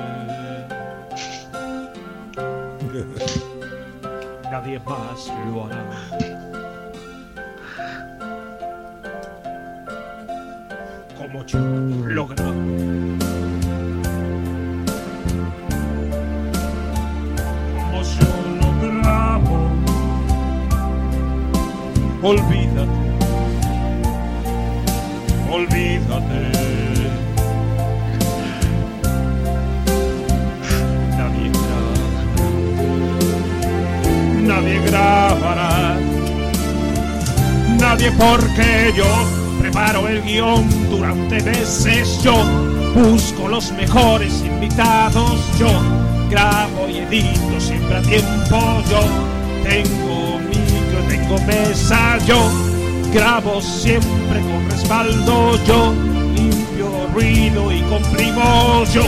Nadie 4.51 4.79
más 4.79 5.31
lo 5.53 5.65
hará. 5.65 5.85
Como 11.15 11.45
yo 11.45 11.59
lograr 12.07 13.18
Olvídate, 22.21 22.83
olvídate. 25.49 26.51
Nadie 31.17 31.49
grabará, 31.55 31.97
nadie 34.41 34.79
grabará, 34.85 35.97
nadie 37.79 38.11
porque 38.11 38.93
yo 38.97 39.05
preparo 39.61 40.09
el 40.09 40.21
guion 40.23 40.67
durante 40.89 41.41
meses. 41.41 42.21
Yo 42.21 42.35
busco 42.95 43.47
los 43.47 43.71
mejores 43.71 44.41
invitados. 44.41 45.39
Yo 45.57 45.69
grabo 46.29 46.89
y 46.89 46.97
edito 46.97 47.59
siempre 47.59 47.95
a 47.95 48.01
tiempo. 48.01 48.83
Yo 48.89 48.99
tengo 49.63 50.18
tengo 51.29 51.45
mesa. 51.45 52.17
Yo 52.25 52.37
grabo 53.13 53.61
siempre 53.61 54.41
con 54.41 54.69
respaldo. 54.69 55.63
Yo 55.65 55.93
limpio 56.35 57.07
ruido 57.13 57.71
y 57.71 57.81
comprimo. 57.83 58.83
Yo 58.93 59.03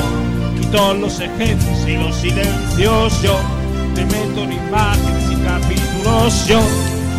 quito 0.60 0.93
los 0.95 1.19
ejemplos 1.19 1.88
y 1.88 1.98
los 1.98 2.15
silencios. 2.15 3.22
Yo 3.22 3.38
te 3.95 4.06
meto 4.06 4.43
en 4.43 4.53
imágenes 4.53 5.31
y 5.31 5.35
capítulos. 5.35 6.48
Yo 6.48 6.60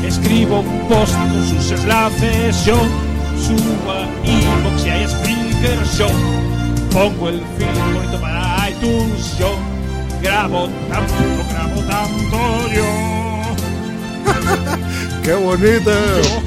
escribo 0.07 0.61
un 0.61 0.89
post 0.89 1.15
con 1.15 1.49
sus 1.49 1.81
enlaces. 1.81 2.65
Yo 2.65 2.77
subo 3.37 3.93
a 3.93 4.07
iVoox 4.25 4.87
y 4.87 4.91
a 4.91 5.09
Spreaker. 5.09 5.85
Yo 5.99 6.07
pongo 6.93 7.29
el 7.29 7.41
bonito 7.41 8.21
para 8.21 8.71
iTunes. 8.71 9.39
Yo 9.39 9.57
grabo 10.23 10.69
tanto, 10.89 11.15
grabo 11.51 11.83
tanto. 11.83 12.73
Yo. 12.73 13.13
¡Qué 15.25 15.35
bonita! 15.35 16.43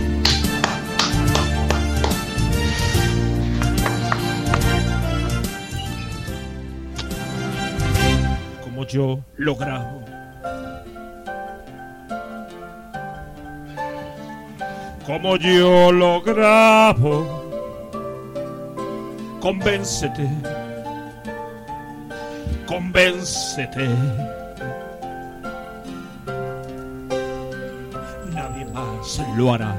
como 8.76 8.86
yo 8.88 9.20
lo 9.38 9.56
grabo. 9.56 10.02
Como 15.06 15.38
yo 15.38 15.92
lo 15.94 16.22
grabo. 16.22 17.46
Convéncete. 19.40 20.28
Convéncete. 22.68 23.88
Más 29.06 29.22
lo 29.38 29.54
hará. 29.54 29.76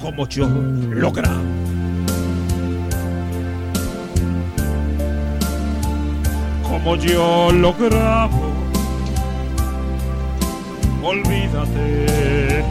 Como 0.00 0.26
yo 0.26 0.48
lo 0.48 1.12
grabo. 1.12 1.62
como 6.82 6.96
yo 6.96 7.52
lo 7.52 7.72
olvídate. 11.04 12.64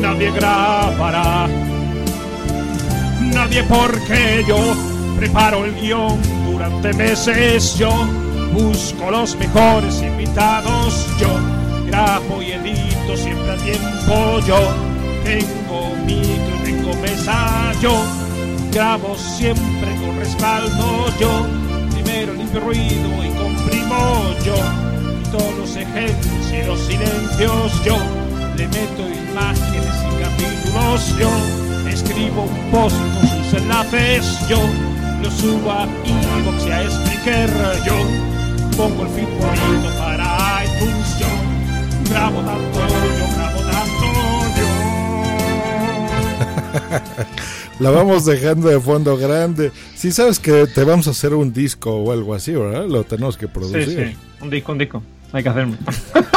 Nadie 0.00 0.30
grabará, 0.32 1.46
nadie 3.32 3.62
porque 3.64 4.44
yo 4.46 4.58
preparo 5.16 5.64
el 5.66 5.74
guion 5.74 6.18
durante 6.50 6.92
meses. 6.94 7.76
Yo 7.76 7.90
busco 8.52 9.10
los 9.10 9.36
mejores 9.36 10.02
invitados. 10.02 11.06
Yo 11.18 11.28
grabo 11.86 12.42
y 12.42 12.52
edito 12.52 13.16
siempre 13.16 13.52
a 13.52 13.56
tiempo. 13.56 14.40
Yo 14.46 14.58
tengo 15.24 15.94
micro, 16.06 16.56
tengo 16.64 16.94
mesa. 17.02 17.72
Yo 17.82 17.92
grabo 18.72 19.16
siempre 19.16 19.94
con 20.00 20.16
respaldo. 20.18 21.06
Yo 21.20 21.46
primero 21.92 22.32
limpio 22.32 22.60
ruido 22.60 23.08
y 23.24 23.30
comprimo. 23.30 24.34
Yo 24.44 24.54
quito 25.22 25.38
los 25.58 25.76
ejemplos 25.76 26.52
y 26.52 26.66
los 26.66 26.80
silencios. 26.80 27.84
Yo 27.84 27.96
le 28.56 28.66
meto 28.68 29.02
imágenes 29.30 29.79
y 30.38 30.42
capítulos. 30.42 31.16
Yo 31.18 31.30
escribo 31.88 32.42
un 32.42 32.70
post 32.70 32.96
con 32.96 33.28
sus 33.28 33.54
enlaces. 33.60 34.48
Yo 34.48 34.58
lo 35.22 35.30
subo 35.30 35.70
a 35.70 35.84
iVoox 35.84 36.66
y 36.66 36.70
a 36.70 36.90
Spreaker. 36.90 37.50
Yo 37.84 37.94
pongo 38.76 39.02
el 39.04 39.08
feed 39.10 39.28
bonito 39.38 39.98
para 39.98 40.64
iTunes. 40.64 41.18
Yo 41.18 41.26
grabo 42.10 42.40
tanto, 42.40 42.78
yo 42.80 43.26
grabo 43.36 43.60
tanto, 43.70 44.06
La 47.80 47.90
vamos 47.90 48.26
dejando 48.26 48.68
de 48.68 48.78
fondo 48.78 49.16
grande. 49.16 49.72
Si 49.96 50.12
sabes 50.12 50.38
que 50.38 50.66
te 50.66 50.84
vamos 50.84 51.06
a 51.08 51.10
hacer 51.12 51.34
un 51.34 51.52
disco 51.52 51.90
o 51.90 52.12
algo 52.12 52.34
así, 52.34 52.52
¿verdad? 52.52 52.86
Lo 52.86 53.04
tenemos 53.04 53.36
que 53.38 53.46
yo. 53.46 53.52
producir. 53.52 53.84
Sí, 53.86 53.96
sí. 53.96 54.16
Un 54.42 54.50
disco, 54.50 54.72
un 54.72 54.78
disco. 54.78 55.02
Hay 55.32 55.42
que 55.42 55.48
hacerlo. 55.48 55.76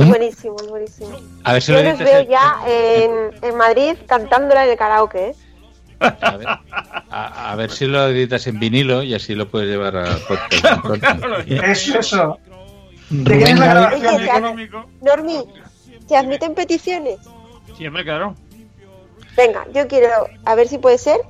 Es 0.00 0.08
buenísimo, 0.08 0.56
es 0.60 0.68
buenísimo. 0.68 1.10
A 1.44 1.52
ver 1.54 1.62
si 1.62 1.72
Yo 1.72 1.82
lo 1.82 1.90
los 1.90 1.98
veo 1.98 2.18
en- 2.20 2.28
ya 2.28 2.56
en, 2.66 3.10
en 3.42 3.56
Madrid 3.56 3.96
cantándola 4.06 4.64
en 4.64 4.70
el 4.70 4.76
karaoke, 4.76 5.28
¿eh? 5.28 5.34
A 6.20 6.36
ver, 6.36 6.48
a- 6.48 7.52
a 7.52 7.56
ver 7.56 7.70
si 7.70 7.86
lo 7.86 8.08
editas 8.08 8.46
en 8.48 8.58
vinilo 8.58 9.02
y 9.02 9.14
así 9.14 9.34
lo 9.34 9.48
puedes 9.48 9.68
llevar 9.68 9.96
al 9.96 10.18
podcast. 10.20 11.46
Eso, 11.48 11.98
eso. 11.98 12.38
¿De 13.10 13.34
Rubén 13.34 13.44
quién 13.44 13.52
es 13.54 13.58
la 13.60 13.66
grabación? 13.74 14.44
Oye, 14.44 14.70
Normi, 15.02 15.44
¿se 16.08 16.16
admiten 16.16 16.54
peticiones? 16.54 17.18
Siempre, 17.76 18.02
claro. 18.04 18.34
Venga, 19.36 19.64
yo 19.72 19.86
quiero, 19.86 20.08
a 20.44 20.54
ver 20.54 20.66
si 20.68 20.78
puede 20.78 20.98
ser, 20.98 21.20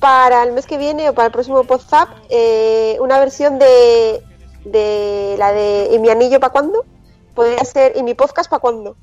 para 0.00 0.42
el 0.44 0.52
mes 0.52 0.66
que 0.66 0.78
viene 0.78 1.08
o 1.08 1.14
para 1.14 1.26
el 1.26 1.32
próximo 1.32 1.60
WhatsApp, 1.62 2.08
eh, 2.30 2.96
una 3.00 3.18
versión 3.18 3.58
de, 3.58 4.22
de 4.64 5.34
la 5.38 5.52
de 5.52 5.88
¿Y 5.92 5.98
mi 5.98 6.10
anillo 6.10 6.38
para 6.40 6.52
cuándo? 6.52 6.84
Podría 7.34 7.64
ser 7.64 7.92
¿Y 7.96 8.02
mi 8.02 8.14
podcast 8.14 8.48
para 8.50 8.60
cuándo? 8.60 8.96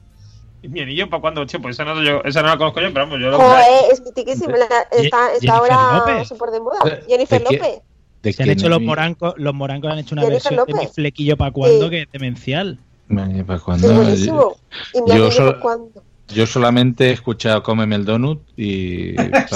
¿Y 0.63 0.67
mi 0.67 0.79
anillo 0.81 1.09
para 1.09 1.21
cuándo? 1.21 1.45
Che, 1.45 1.59
pues 1.59 1.75
esa 1.75 1.85
no, 1.85 2.01
yo, 2.03 2.21
esa 2.23 2.41
no 2.41 2.49
la 2.49 2.57
conozco 2.57 2.79
yo, 2.81 2.93
pero 2.93 3.05
vamos, 3.05 3.19
yo 3.19 3.29
lo 3.31 3.37
Joder, 3.39 3.65
es 3.91 4.01
mitiquísima. 4.01 4.55
Está, 4.91 5.33
está 5.33 5.57
ahora 5.57 6.23
súper 6.25 6.51
de 6.51 6.59
moda. 6.59 6.79
Jennifer. 7.07 7.41
López. 7.41 7.81
¿De 8.21 8.33
Se 8.33 8.43
han 8.43 8.49
hecho 8.51 8.69
los 8.69 8.79
morancos, 8.81 9.33
los 9.37 9.53
morancos 9.55 9.91
han 9.91 9.97
hecho 9.97 10.13
una 10.13 10.21
Jennifer 10.21 10.51
versión 10.55 10.67
de 10.77 10.85
mi 10.85 10.87
flequillo 10.87 11.35
para 11.37 11.51
cuando 11.51 11.85
Sí. 11.85 11.89
que 11.89 12.01
es 12.03 12.11
demencial. 12.11 12.77
Me- 13.07 13.43
¿para 13.43 13.57
Es 13.57 13.63
cuándo? 13.63 13.93
buenísimo. 13.93 14.55
Y 14.93 15.01
mi 15.01 15.15
Yo 15.17 15.29
para 15.35 15.59
cuándo. 15.59 16.03
Solamente 16.45 17.09
he 17.09 17.11
escuchado 17.11 17.61
Cómeme 17.63 17.95
el 17.95 18.05
Donut 18.05 18.41
y. 18.55 19.15
Para, 19.15 19.47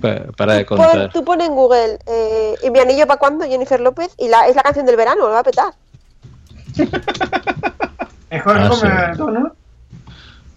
pa- 0.00 0.32
para 0.36 0.54
de 0.54 0.64
Pon- 0.64 0.78
contar. 0.78 1.12
tú 1.12 1.24
pones 1.24 1.48
en 1.48 1.54
Google 1.54 1.98
eh, 2.06 2.54
¿y 2.62 2.70
mi 2.70 2.78
anillo 2.78 3.06
para 3.06 3.18
cuándo? 3.18 3.44
Jennifer 3.44 3.80
López 3.80 4.14
y 4.18 4.28
la, 4.28 4.46
es 4.48 4.56
la 4.56 4.62
canción 4.62 4.86
del 4.86 4.96
verano, 4.96 5.22
lo 5.26 5.30
va 5.30 5.40
a 5.40 5.42
petar. 5.42 5.74
Mejor 8.30 8.56
Ah, 8.58 8.68
que 8.68 8.74
sí. 8.74 8.80
comer 8.80 9.10
el 9.10 9.16
donut. 9.16 9.52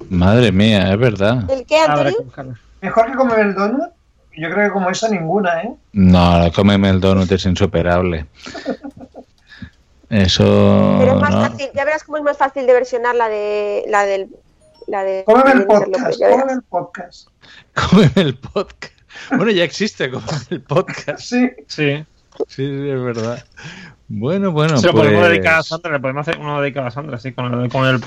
Madre 0.10 0.52
mía, 0.52 0.91
es 0.94 0.99
verdad. 0.99 1.49
¿El 1.49 1.65
qué? 1.65 1.77
Mejor 2.81 3.06
que 3.07 3.14
comer 3.18 3.40
el 3.40 3.56
donut. 3.56 3.90
Yo 4.35 4.49
creo 4.52 4.68
que 4.68 4.72
como 4.73 4.90
esa 4.90 5.10
ninguna, 5.10 5.61
¿eh? 5.61 5.73
No, 5.94 6.52
Cómeme 6.56 6.90
el 6.90 6.99
Donut 6.99 7.31
es 7.31 7.45
insuperable. 7.45 8.26
Eso. 10.10 10.98
Pero 10.99 11.14
es 11.15 11.22
más 11.22 11.31
no. 11.31 11.41
fácil, 11.41 11.69
ya 11.73 11.85
verás 11.85 12.03
cómo 12.03 12.18
es 12.18 12.23
más 12.23 12.38
fácil 12.38 12.65
de 12.65 12.73
versionar 12.73 13.15
la 13.15 13.30
de 13.30 13.84
la 13.88 14.06
del 14.06 14.30
la 14.88 15.03
de 15.03 15.23
Cómeme 15.26 15.52
el 15.52 15.65
podcast. 15.65 16.19
Cómeme 16.19 16.53
el 16.53 16.61
podcast. 16.64 17.27
Cómeme 17.76 18.11
el 18.15 18.38
podcast. 18.38 18.94
Bueno, 19.30 19.52
ya 19.52 19.64
existe 19.64 20.10
Cómeme 20.11 20.31
el 20.49 20.61
podcast. 20.61 21.19
Sí. 21.19 21.49
Sí. 21.68 22.06
Sí, 22.48 22.65
sí, 22.68 22.90
es 22.90 23.03
verdad. 23.03 23.44
Bueno, 24.07 24.51
bueno, 24.51 24.77
Se 24.77 24.88
lo 24.88 24.93
pues... 24.93 25.05
podemos 25.05 25.30
dedicar 25.30 25.59
a 25.59 25.63
Sandra, 25.63 25.91
le 25.93 25.99
podemos 25.99 26.27
hacer 26.27 26.39
uno 26.39 26.61
dedicado 26.61 26.88
a 26.88 26.91
Sandra, 26.91 27.19
sí, 27.19 27.31
con 27.31 27.45
el, 27.53 27.69
con 27.69 27.85
el 27.85 28.01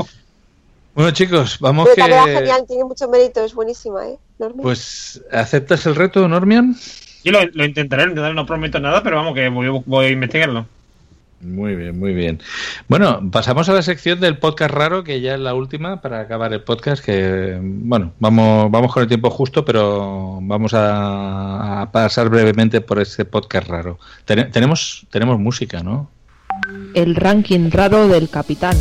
Bueno, 0.94 1.10
chicos, 1.10 1.58
vamos 1.60 1.88
Pero 1.94 2.24
que... 2.24 2.32
genial, 2.32 2.64
tiene 2.66 2.84
mucho 2.84 3.08
mérito, 3.08 3.44
es 3.44 3.54
buenísima, 3.54 4.06
¿eh? 4.06 4.18
Normi. 4.38 4.62
Pues, 4.62 5.22
¿aceptas 5.32 5.86
el 5.86 5.96
reto, 5.96 6.26
Normion? 6.28 6.76
Yo 7.24 7.32
lo, 7.32 7.40
lo 7.44 7.64
intentaré, 7.64 8.04
lo 8.04 8.10
intentaré, 8.10 8.34
no 8.34 8.46
prometo 8.46 8.78
nada, 8.78 9.02
pero 9.02 9.16
vamos, 9.16 9.34
que 9.34 9.48
voy, 9.48 9.82
voy 9.84 10.06
a 10.06 10.10
investigarlo. 10.10 10.66
Muy 11.40 11.76
bien, 11.76 11.98
muy 11.98 12.14
bien. 12.14 12.40
Bueno, 12.88 13.30
pasamos 13.30 13.68
a 13.68 13.74
la 13.74 13.82
sección 13.82 14.20
del 14.20 14.38
podcast 14.38 14.72
raro, 14.72 15.04
que 15.04 15.20
ya 15.20 15.34
es 15.34 15.40
la 15.40 15.54
última 15.54 16.00
para 16.00 16.20
acabar 16.20 16.52
el 16.52 16.62
podcast, 16.62 17.04
que, 17.04 17.58
bueno, 17.60 18.12
vamos, 18.18 18.70
vamos 18.70 18.92
con 18.92 19.02
el 19.02 19.08
tiempo 19.08 19.30
justo, 19.30 19.64
pero 19.64 20.38
vamos 20.42 20.72
a, 20.74 21.88
pasar 21.92 22.30
brevemente 22.30 22.80
por 22.80 22.98
este 23.00 23.24
podcast 23.24 23.68
raro. 23.68 23.98
Tene- 24.24 24.46
tenemos, 24.46 25.06
tenemos 25.10 25.38
música, 25.38 25.82
¿no? 25.82 26.10
El 26.94 27.14
ranking 27.14 27.70
raro 27.70 28.08
del 28.08 28.30
capitán. 28.30 28.76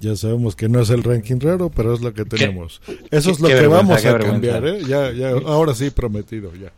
Ya 0.00 0.16
sabemos 0.16 0.56
que 0.56 0.68
no 0.68 0.80
es 0.80 0.90
el 0.90 1.02
ranking 1.02 1.38
raro, 1.40 1.70
pero 1.70 1.92
es 1.92 2.00
lo 2.00 2.14
que 2.14 2.24
tenemos. 2.24 2.80
Eso 3.10 3.30
es 3.30 3.40
lo 3.40 3.48
que 3.48 3.66
vamos 3.66 4.04
a 4.04 4.18
cambiar, 4.18 4.66
¿eh? 4.66 4.80
Ya, 4.86 5.12
ya, 5.12 5.30
ahora 5.30 5.74
sí, 5.74 5.90
prometido, 5.90 6.52
ya. 6.54 6.72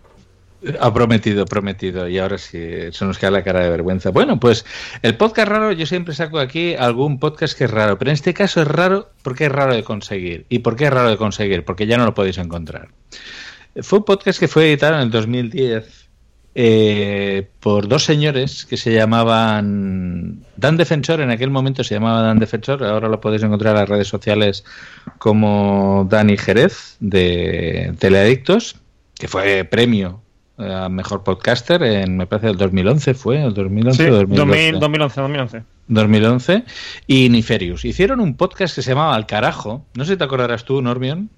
Ha 0.80 0.92
prometido, 0.92 1.44
prometido. 1.44 2.08
Y 2.08 2.18
ahora 2.18 2.38
sí, 2.38 2.58
se 2.90 3.04
nos 3.04 3.18
queda 3.18 3.30
la 3.30 3.44
cara 3.44 3.60
de 3.60 3.70
vergüenza. 3.70 4.10
Bueno, 4.10 4.38
pues 4.38 4.64
el 5.02 5.16
podcast 5.16 5.48
raro, 5.48 5.72
yo 5.72 5.86
siempre 5.86 6.14
saco 6.14 6.38
aquí 6.38 6.74
algún 6.74 7.18
podcast 7.18 7.56
que 7.56 7.64
es 7.64 7.70
raro, 7.70 7.98
pero 7.98 8.10
en 8.10 8.14
este 8.14 8.34
caso 8.34 8.62
es 8.62 8.68
raro 8.68 9.10
porque 9.22 9.46
es 9.46 9.52
raro 9.52 9.74
de 9.74 9.84
conseguir. 9.84 10.46
¿Y 10.48 10.60
por 10.60 10.76
qué 10.76 10.84
es 10.84 10.90
raro 10.92 11.10
de 11.10 11.16
conseguir? 11.16 11.64
Porque 11.64 11.86
ya 11.86 11.98
no 11.98 12.04
lo 12.04 12.14
podéis 12.14 12.38
encontrar. 12.38 12.88
Fue 13.80 14.00
un 14.00 14.04
podcast 14.04 14.38
que 14.38 14.48
fue 14.48 14.68
editado 14.68 14.96
en 14.96 15.02
el 15.02 15.10
2010 15.10 16.01
eh, 16.54 17.48
por 17.60 17.88
dos 17.88 18.04
señores 18.04 18.66
que 18.66 18.76
se 18.76 18.92
llamaban 18.92 20.44
Dan 20.56 20.76
Defensor, 20.76 21.20
en 21.20 21.30
aquel 21.30 21.50
momento 21.50 21.82
se 21.84 21.94
llamaba 21.94 22.22
Dan 22.22 22.38
Defensor, 22.38 22.84
ahora 22.84 23.08
lo 23.08 23.20
podéis 23.20 23.42
encontrar 23.42 23.74
en 23.74 23.80
las 23.80 23.88
redes 23.88 24.08
sociales 24.08 24.64
como 25.18 26.06
Dani 26.10 26.36
Jerez 26.36 26.96
de 27.00 27.94
Teleadictos, 27.98 28.76
que 29.14 29.28
fue 29.28 29.64
premio 29.64 30.20
a 30.58 30.88
mejor 30.88 31.24
podcaster 31.24 31.82
en, 31.82 32.16
me 32.16 32.26
parece, 32.26 32.48
el 32.48 32.56
2011 32.58 33.14
fue, 33.14 33.42
el 33.42 33.54
2011 33.54 34.04
Sí, 34.04 34.10
o 34.10 34.14
2012. 34.16 34.72
2000, 34.72 34.80
2011, 34.80 35.20
2011. 35.20 35.62
2011 35.88 36.64
y 37.06 37.28
Niferius. 37.30 37.84
Hicieron 37.84 38.20
un 38.20 38.36
podcast 38.36 38.74
que 38.74 38.82
se 38.82 38.90
llamaba 38.90 39.14
Al 39.14 39.26
Carajo. 39.26 39.84
No 39.94 40.04
sé 40.04 40.12
si 40.12 40.18
te 40.18 40.24
acordarás 40.24 40.64
tú, 40.64 40.80
Normion. 40.82 41.30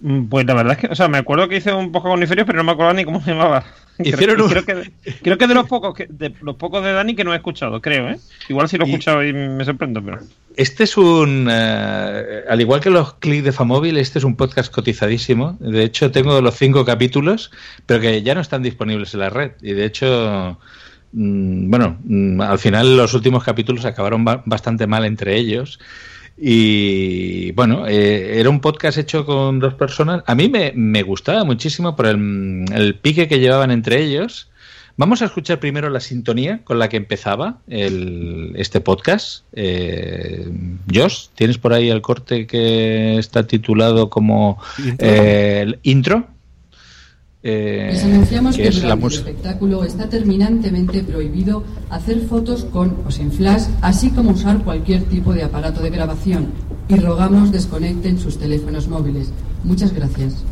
Mm, 0.00 0.26
Pues 0.28 0.46
la 0.46 0.54
verdad 0.54 0.72
es 0.74 0.78
que, 0.78 0.86
o 0.86 0.94
sea, 0.94 1.08
me 1.08 1.18
acuerdo 1.18 1.48
que 1.48 1.56
hice 1.56 1.72
un 1.72 1.92
poco 1.92 2.08
con 2.10 2.20
Niferios, 2.20 2.46
pero 2.46 2.58
no 2.58 2.64
me 2.64 2.72
acuerdo 2.72 2.94
ni 2.94 3.04
cómo 3.04 3.20
se 3.20 3.32
llamaba. 3.32 3.64
Hicieron 4.04 4.36
creo, 4.36 4.46
un- 4.46 4.50
creo 4.52 4.64
que, 4.64 4.90
creo 5.22 5.38
que 5.38 5.46
de 5.46 5.54
los 5.54 5.66
pocos 5.66 5.94
que, 5.94 6.06
de 6.08 6.32
los 6.42 6.56
pocos 6.56 6.84
de 6.84 6.92
Dani 6.92 7.14
que 7.14 7.24
no 7.24 7.32
he 7.32 7.36
escuchado, 7.36 7.80
creo, 7.80 8.08
¿eh? 8.10 8.18
Igual 8.48 8.68
sí 8.68 8.76
lo 8.78 8.84
he 8.84 8.88
escuchado 8.88 9.24
y 9.24 9.32
me 9.32 9.64
sorprendo, 9.64 10.02
pero. 10.04 10.18
Este 10.56 10.84
es 10.84 10.96
un, 10.96 11.48
eh, 11.50 12.42
al 12.48 12.60
igual 12.60 12.80
que 12.80 12.88
los 12.90 13.14
clics 13.14 13.44
de 13.44 13.52
Famóvil, 13.52 13.96
este 13.98 14.18
es 14.18 14.24
un 14.24 14.36
podcast 14.36 14.72
cotizadísimo. 14.72 15.56
De 15.60 15.82
hecho, 15.84 16.10
tengo 16.10 16.40
los 16.40 16.54
cinco 16.56 16.84
capítulos, 16.84 17.50
pero 17.84 18.00
que 18.00 18.22
ya 18.22 18.34
no 18.34 18.40
están 18.40 18.62
disponibles 18.62 19.12
en 19.14 19.20
la 19.20 19.28
red. 19.30 19.52
Y 19.60 19.72
de 19.74 19.84
hecho, 19.84 20.58
mm, 21.12 21.70
bueno, 21.70 21.98
mm, 22.04 22.40
al 22.40 22.58
final 22.58 22.96
los 22.96 23.12
últimos 23.12 23.44
capítulos 23.44 23.84
acabaron 23.84 24.24
ba- 24.24 24.42
bastante 24.46 24.86
mal 24.86 25.04
entre 25.04 25.36
ellos. 25.36 25.78
Y 26.38 27.52
bueno, 27.52 27.86
eh, 27.86 28.38
era 28.40 28.50
un 28.50 28.60
podcast 28.60 28.98
hecho 28.98 29.24
con 29.24 29.58
dos 29.58 29.74
personas. 29.74 30.22
A 30.26 30.34
mí 30.34 30.48
me, 30.48 30.72
me 30.74 31.02
gustaba 31.02 31.44
muchísimo 31.44 31.96
por 31.96 32.06
el, 32.06 32.64
el 32.72 32.94
pique 32.96 33.28
que 33.28 33.40
llevaban 33.40 33.70
entre 33.70 34.02
ellos. 34.02 34.50
Vamos 34.98 35.20
a 35.20 35.26
escuchar 35.26 35.60
primero 35.60 35.90
la 35.90 36.00
sintonía 36.00 36.60
con 36.64 36.78
la 36.78 36.88
que 36.88 36.96
empezaba 36.96 37.58
el, 37.68 38.52
este 38.56 38.80
podcast. 38.80 39.44
Eh, 39.52 40.48
Josh, 40.92 41.26
¿tienes 41.34 41.58
por 41.58 41.74
ahí 41.74 41.90
el 41.90 42.00
corte 42.00 42.46
que 42.46 43.18
está 43.18 43.46
titulado 43.46 44.08
como 44.08 44.58
eh, 44.98 45.60
el 45.62 45.78
intro? 45.82 46.28
Eh, 47.48 47.90
Les 47.92 48.02
anunciamos 48.02 48.56
que 48.56 48.62
que 48.62 48.68
es 48.70 48.82
la 48.82 48.96
durante 48.96 49.06
el 49.06 49.12
espectáculo 49.12 49.84
está 49.84 50.08
terminantemente 50.08 51.04
prohibido 51.04 51.62
hacer 51.90 52.22
fotos 52.22 52.64
con 52.64 52.96
o 53.06 53.10
sin 53.12 53.30
flash, 53.30 53.66
así 53.82 54.10
como 54.10 54.32
usar 54.32 54.64
cualquier 54.64 55.04
tipo 55.04 55.32
de 55.32 55.44
aparato 55.44 55.80
de 55.80 55.90
grabación. 55.90 56.48
Y 56.88 56.96
rogamos 56.96 57.52
desconecten 57.52 58.18
sus 58.18 58.36
teléfonos 58.36 58.88
móviles. 58.88 59.28
Muchas 59.62 59.92
gracias. 59.92 60.42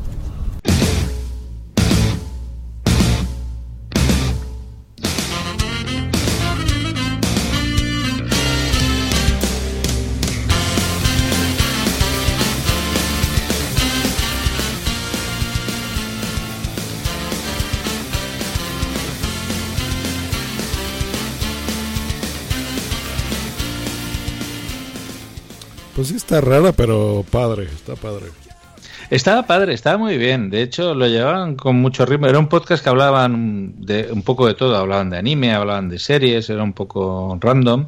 Pues 25.95 26.09
sí 26.09 26.17
está 26.17 26.41
rara, 26.41 26.73
pero 26.73 27.25
padre, 27.31 27.65
está 27.65 27.95
padre. 27.95 28.27
Estaba 29.11 29.45
padre, 29.47 29.75
estaba 29.75 29.99
muy 29.99 30.17
bien. 30.17 30.51
De 30.51 30.63
hecho, 30.63 30.95
lo 30.95 31.07
llevaban 31.07 31.57
con 31.57 31.77
mucho 31.77 32.07
ritmo. 32.07 32.27
Era 32.27 32.39
un 32.39 32.49
podcast 32.49 32.83
que 32.83 32.89
hablaban 32.91 33.75
de 33.79 34.09
un 34.11 34.23
poco 34.23 34.47
de 34.47 34.55
todo. 34.55 34.77
Hablaban 34.77 35.11
de 35.11 35.19
anime, 35.19 35.53
hablaban 35.53 35.89
de 35.89 35.99
series, 35.99 36.49
era 36.51 36.63
un 36.63 36.73
poco 36.73 37.39
random. 37.41 37.87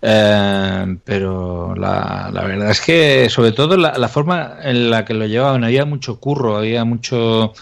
Eh, 0.00 0.96
pero 1.04 1.74
la, 1.74 2.30
la 2.32 2.44
verdad 2.44 2.70
es 2.70 2.80
que, 2.80 3.28
sobre 3.28 3.52
todo, 3.52 3.76
la, 3.76 3.98
la 3.98 4.08
forma 4.08 4.56
en 4.62 4.90
la 4.90 5.04
que 5.04 5.14
lo 5.14 5.26
llevaban, 5.26 5.64
había 5.64 5.84
mucho 5.84 6.20
curro, 6.20 6.56
había 6.56 6.84
mucho. 6.84 7.52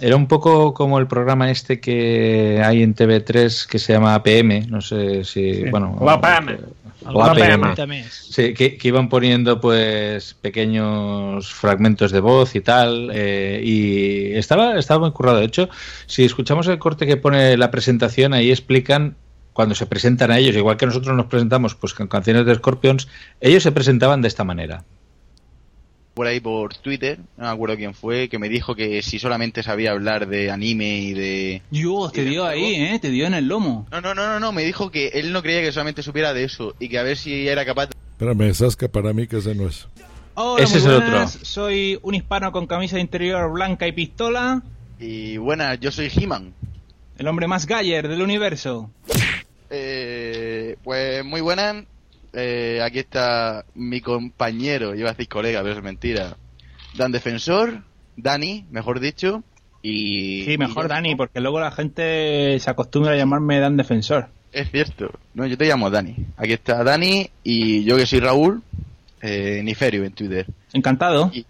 Era 0.00 0.16
un 0.16 0.26
poco 0.26 0.72
como 0.74 0.98
el 0.98 1.06
programa 1.06 1.50
este 1.50 1.80
que 1.80 2.62
hay 2.64 2.82
en 2.82 2.94
TV3 2.94 3.66
que 3.66 3.78
se 3.78 3.92
llama 3.92 4.14
APM. 4.14 4.68
No 4.68 4.80
sé 4.80 5.24
si. 5.24 5.64
Bueno, 5.70 5.98
La 6.04 6.20
PM. 6.20 6.54
o 6.54 6.81
APM. 7.06 7.74
PM. 7.74 8.04
Sí, 8.10 8.54
que, 8.54 8.76
que 8.76 8.88
iban 8.88 9.08
poniendo 9.08 9.60
pues 9.60 10.34
pequeños 10.34 11.52
fragmentos 11.52 12.10
de 12.12 12.20
voz 12.20 12.54
y 12.54 12.60
tal. 12.60 13.10
eh, 13.12 13.60
y 13.62 14.32
estaba, 14.36 14.78
estaba 14.78 15.00
muy 15.00 15.12
currado. 15.12 15.38
De 15.38 15.44
hecho, 15.44 15.68
si 16.06 16.24
escuchamos 16.24 16.66
el 16.68 16.78
corte 16.78 17.06
que 17.06 17.16
pone 17.16 17.56
la 17.56 17.70
presentación, 17.70 18.32
ahí 18.34 18.50
explican 18.50 19.16
cuando 19.52 19.74
se 19.74 19.86
presentan 19.86 20.30
a 20.30 20.38
ellos, 20.38 20.56
igual 20.56 20.76
que 20.76 20.86
nosotros 20.86 21.14
nos 21.16 21.26
presentamos 21.26 21.74
pues 21.74 21.94
con 21.94 22.08
canciones 22.08 22.46
de 22.46 22.54
Scorpions, 22.54 23.08
ellos 23.40 23.62
se 23.62 23.72
presentaban 23.72 24.22
de 24.22 24.28
esta 24.28 24.44
manera. 24.44 24.84
Por 26.14 26.26
ahí 26.26 26.40
por 26.40 26.74
Twitter, 26.74 27.18
no 27.36 27.44
me 27.44 27.50
acuerdo 27.50 27.76
quién 27.76 27.94
fue, 27.94 28.28
que 28.28 28.38
me 28.38 28.48
dijo 28.48 28.74
que 28.74 29.02
si 29.02 29.18
solamente 29.18 29.62
sabía 29.62 29.92
hablar 29.92 30.28
de 30.28 30.50
anime 30.50 30.98
y 30.98 31.14
de... 31.14 31.62
Dios, 31.70 32.12
te 32.12 32.24
dio 32.24 32.44
ahí, 32.44 32.74
¿eh? 32.74 32.98
Te 33.00 33.10
dio 33.10 33.26
en 33.26 33.34
el 33.34 33.48
lomo. 33.48 33.86
No, 33.90 34.00
no, 34.00 34.14
no, 34.14 34.26
no, 34.26 34.40
no, 34.40 34.52
me 34.52 34.64
dijo 34.64 34.90
que 34.90 35.08
él 35.14 35.32
no 35.32 35.42
creía 35.42 35.62
que 35.62 35.72
solamente 35.72 36.02
supiera 36.02 36.34
de 36.34 36.44
eso 36.44 36.74
y 36.78 36.88
que 36.88 36.98
a 36.98 37.02
ver 37.02 37.16
si 37.16 37.48
era 37.48 37.64
capaz 37.64 37.86
de... 37.86 37.94
Espérame, 38.12 38.52
Sasca 38.54 38.88
para 38.88 39.12
mí 39.12 39.26
que 39.26 39.38
ese 39.38 39.54
no 39.54 39.66
es. 39.66 39.88
Hola, 40.34 40.64
Ese 40.64 40.78
es 40.78 40.84
el 40.84 41.00
buenas. 41.00 41.38
Soy 41.42 41.98
un 42.02 42.14
hispano 42.14 42.52
con 42.52 42.66
camisa 42.66 42.96
de 42.96 43.02
interior 43.02 43.50
blanca 43.52 43.86
y 43.86 43.92
pistola. 43.92 44.62
Y 44.98 45.36
buenas, 45.36 45.80
yo 45.80 45.90
soy 45.90 46.10
He-Man. 46.14 46.54
El 47.18 47.28
hombre 47.28 47.46
más 47.48 47.66
galler 47.66 48.08
del 48.08 48.22
universo. 48.22 48.90
Eh, 49.68 50.76
pues 50.84 51.24
muy 51.24 51.40
buenas. 51.40 51.84
Eh, 52.32 52.80
aquí 52.82 53.00
está 53.00 53.64
mi 53.74 54.00
compañero, 54.00 54.94
iba 54.94 55.10
a 55.10 55.12
decir 55.12 55.28
colega, 55.28 55.62
pero 55.62 55.76
es 55.76 55.82
mentira. 55.82 56.36
Dan 56.94 57.12
Defensor, 57.12 57.82
Dani, 58.16 58.66
mejor 58.70 59.00
dicho. 59.00 59.42
Y. 59.82 60.44
Sí, 60.44 60.58
mejor 60.58 60.88
Dani, 60.88 61.14
porque 61.16 61.40
luego 61.40 61.60
la 61.60 61.72
gente 61.72 62.58
se 62.58 62.70
acostumbra 62.70 63.12
a 63.12 63.16
llamarme 63.16 63.58
Dan 63.58 63.76
Defensor. 63.76 64.28
Es 64.52 64.70
cierto. 64.70 65.10
No, 65.34 65.46
yo 65.46 65.56
te 65.56 65.66
llamo 65.66 65.90
Dani. 65.90 66.14
Aquí 66.36 66.52
está 66.52 66.84
Dani 66.84 67.28
y 67.42 67.84
yo 67.84 67.96
que 67.96 68.06
soy 68.06 68.20
Raúl, 68.20 68.62
eh, 69.20 69.60
Niferio 69.64 70.04
en 70.04 70.12
Twitter. 70.12 70.46
Encantado. 70.72 71.30
Y, 71.34 71.44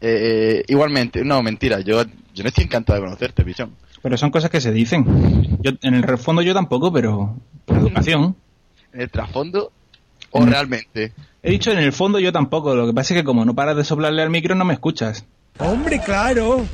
eh, 0.00 0.64
igualmente, 0.68 1.24
no, 1.24 1.42
mentira, 1.42 1.80
yo, 1.80 2.02
yo 2.34 2.42
no 2.42 2.48
estoy 2.48 2.64
encantado 2.64 2.98
de 2.98 3.04
conocerte, 3.06 3.44
pichón. 3.44 3.74
Pero 4.02 4.16
son 4.18 4.30
cosas 4.30 4.50
que 4.50 4.60
se 4.60 4.70
dicen. 4.70 5.58
Yo, 5.62 5.72
en 5.80 5.94
el 5.94 6.18
fondo 6.18 6.42
yo 6.42 6.52
tampoco, 6.52 6.92
pero 6.92 7.36
por 7.64 7.78
educación. 7.78 8.36
¿En 8.92 9.00
el 9.00 9.10
trasfondo 9.10 9.72
o 10.34 10.40
Mm. 10.42 10.48
realmente? 10.50 11.12
He 11.42 11.50
dicho 11.50 11.70
en 11.72 11.78
el 11.78 11.92
fondo 11.92 12.18
yo 12.18 12.32
tampoco. 12.32 12.74
Lo 12.74 12.86
que 12.86 12.92
pasa 12.92 13.14
es 13.14 13.20
que 13.20 13.24
como 13.24 13.44
no 13.44 13.54
paras 13.54 13.76
de 13.76 13.84
soplarle 13.84 14.22
al 14.22 14.30
micro 14.30 14.54
no 14.54 14.64
me 14.64 14.74
escuchas. 14.74 15.24
Hombre, 15.58 16.00
claro. 16.04 16.64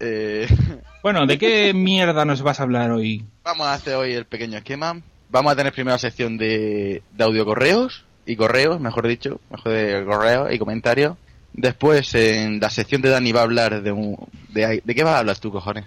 Eh, 0.00 0.46
Bueno, 1.02 1.24
¿de 1.26 1.38
qué 1.38 1.72
mierda 1.72 2.24
nos 2.24 2.42
vas 2.42 2.58
a 2.58 2.64
hablar 2.64 2.90
hoy? 2.90 3.24
vamos 3.44 3.66
a 3.68 3.74
hacer 3.74 3.94
hoy 3.94 4.12
el 4.12 4.24
pequeño 4.24 4.58
esquema. 4.58 5.00
Vamos 5.30 5.52
a 5.52 5.56
tener 5.56 5.72
primero 5.72 5.94
la 5.94 5.98
sección 6.00 6.36
de, 6.36 7.00
de 7.12 7.24
audio 7.24 7.44
correos 7.44 8.04
y 8.26 8.34
correos, 8.34 8.80
mejor 8.80 9.06
dicho, 9.06 9.40
mejor 9.50 9.72
de 9.72 10.04
correos 10.04 10.52
y 10.52 10.58
comentarios. 10.58 11.16
Después, 11.52 12.12
en 12.16 12.58
la 12.58 12.70
sección 12.70 13.02
de 13.02 13.10
Dani 13.10 13.30
va 13.32 13.40
a 13.40 13.44
hablar 13.44 13.82
de 13.82 13.92
un... 13.92 14.16
¿De, 14.50 14.82
de 14.84 14.94
qué 14.96 15.04
vas 15.04 15.14
a 15.14 15.18
hablar 15.20 15.38
tú, 15.38 15.52
cojones? 15.52 15.84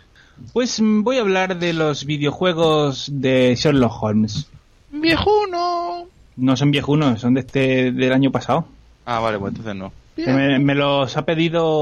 Pues 0.54 0.80
mm, 0.82 1.04
voy 1.04 1.18
a 1.18 1.22
hablar 1.22 1.60
de 1.60 1.74
los 1.74 2.06
videojuegos 2.06 3.10
de 3.12 3.56
Sherlock 3.56 4.02
Holmes. 4.02 4.48
¡Viejuno! 4.90 6.08
No 6.40 6.56
son 6.58 6.72
viejunos, 6.72 7.22
son 7.22 7.34
de 7.34 7.42
este 7.42 7.92
del 7.92 8.14
año 8.14 8.32
pasado. 8.32 8.68
Ah, 9.06 9.20
vale, 9.20 9.38
pues 9.40 9.52
entonces 9.52 9.76
no. 9.76 9.92
Me, 10.18 10.60
me 10.60 10.76
los 10.76 11.16
ha 11.16 11.26
pedido 11.26 11.82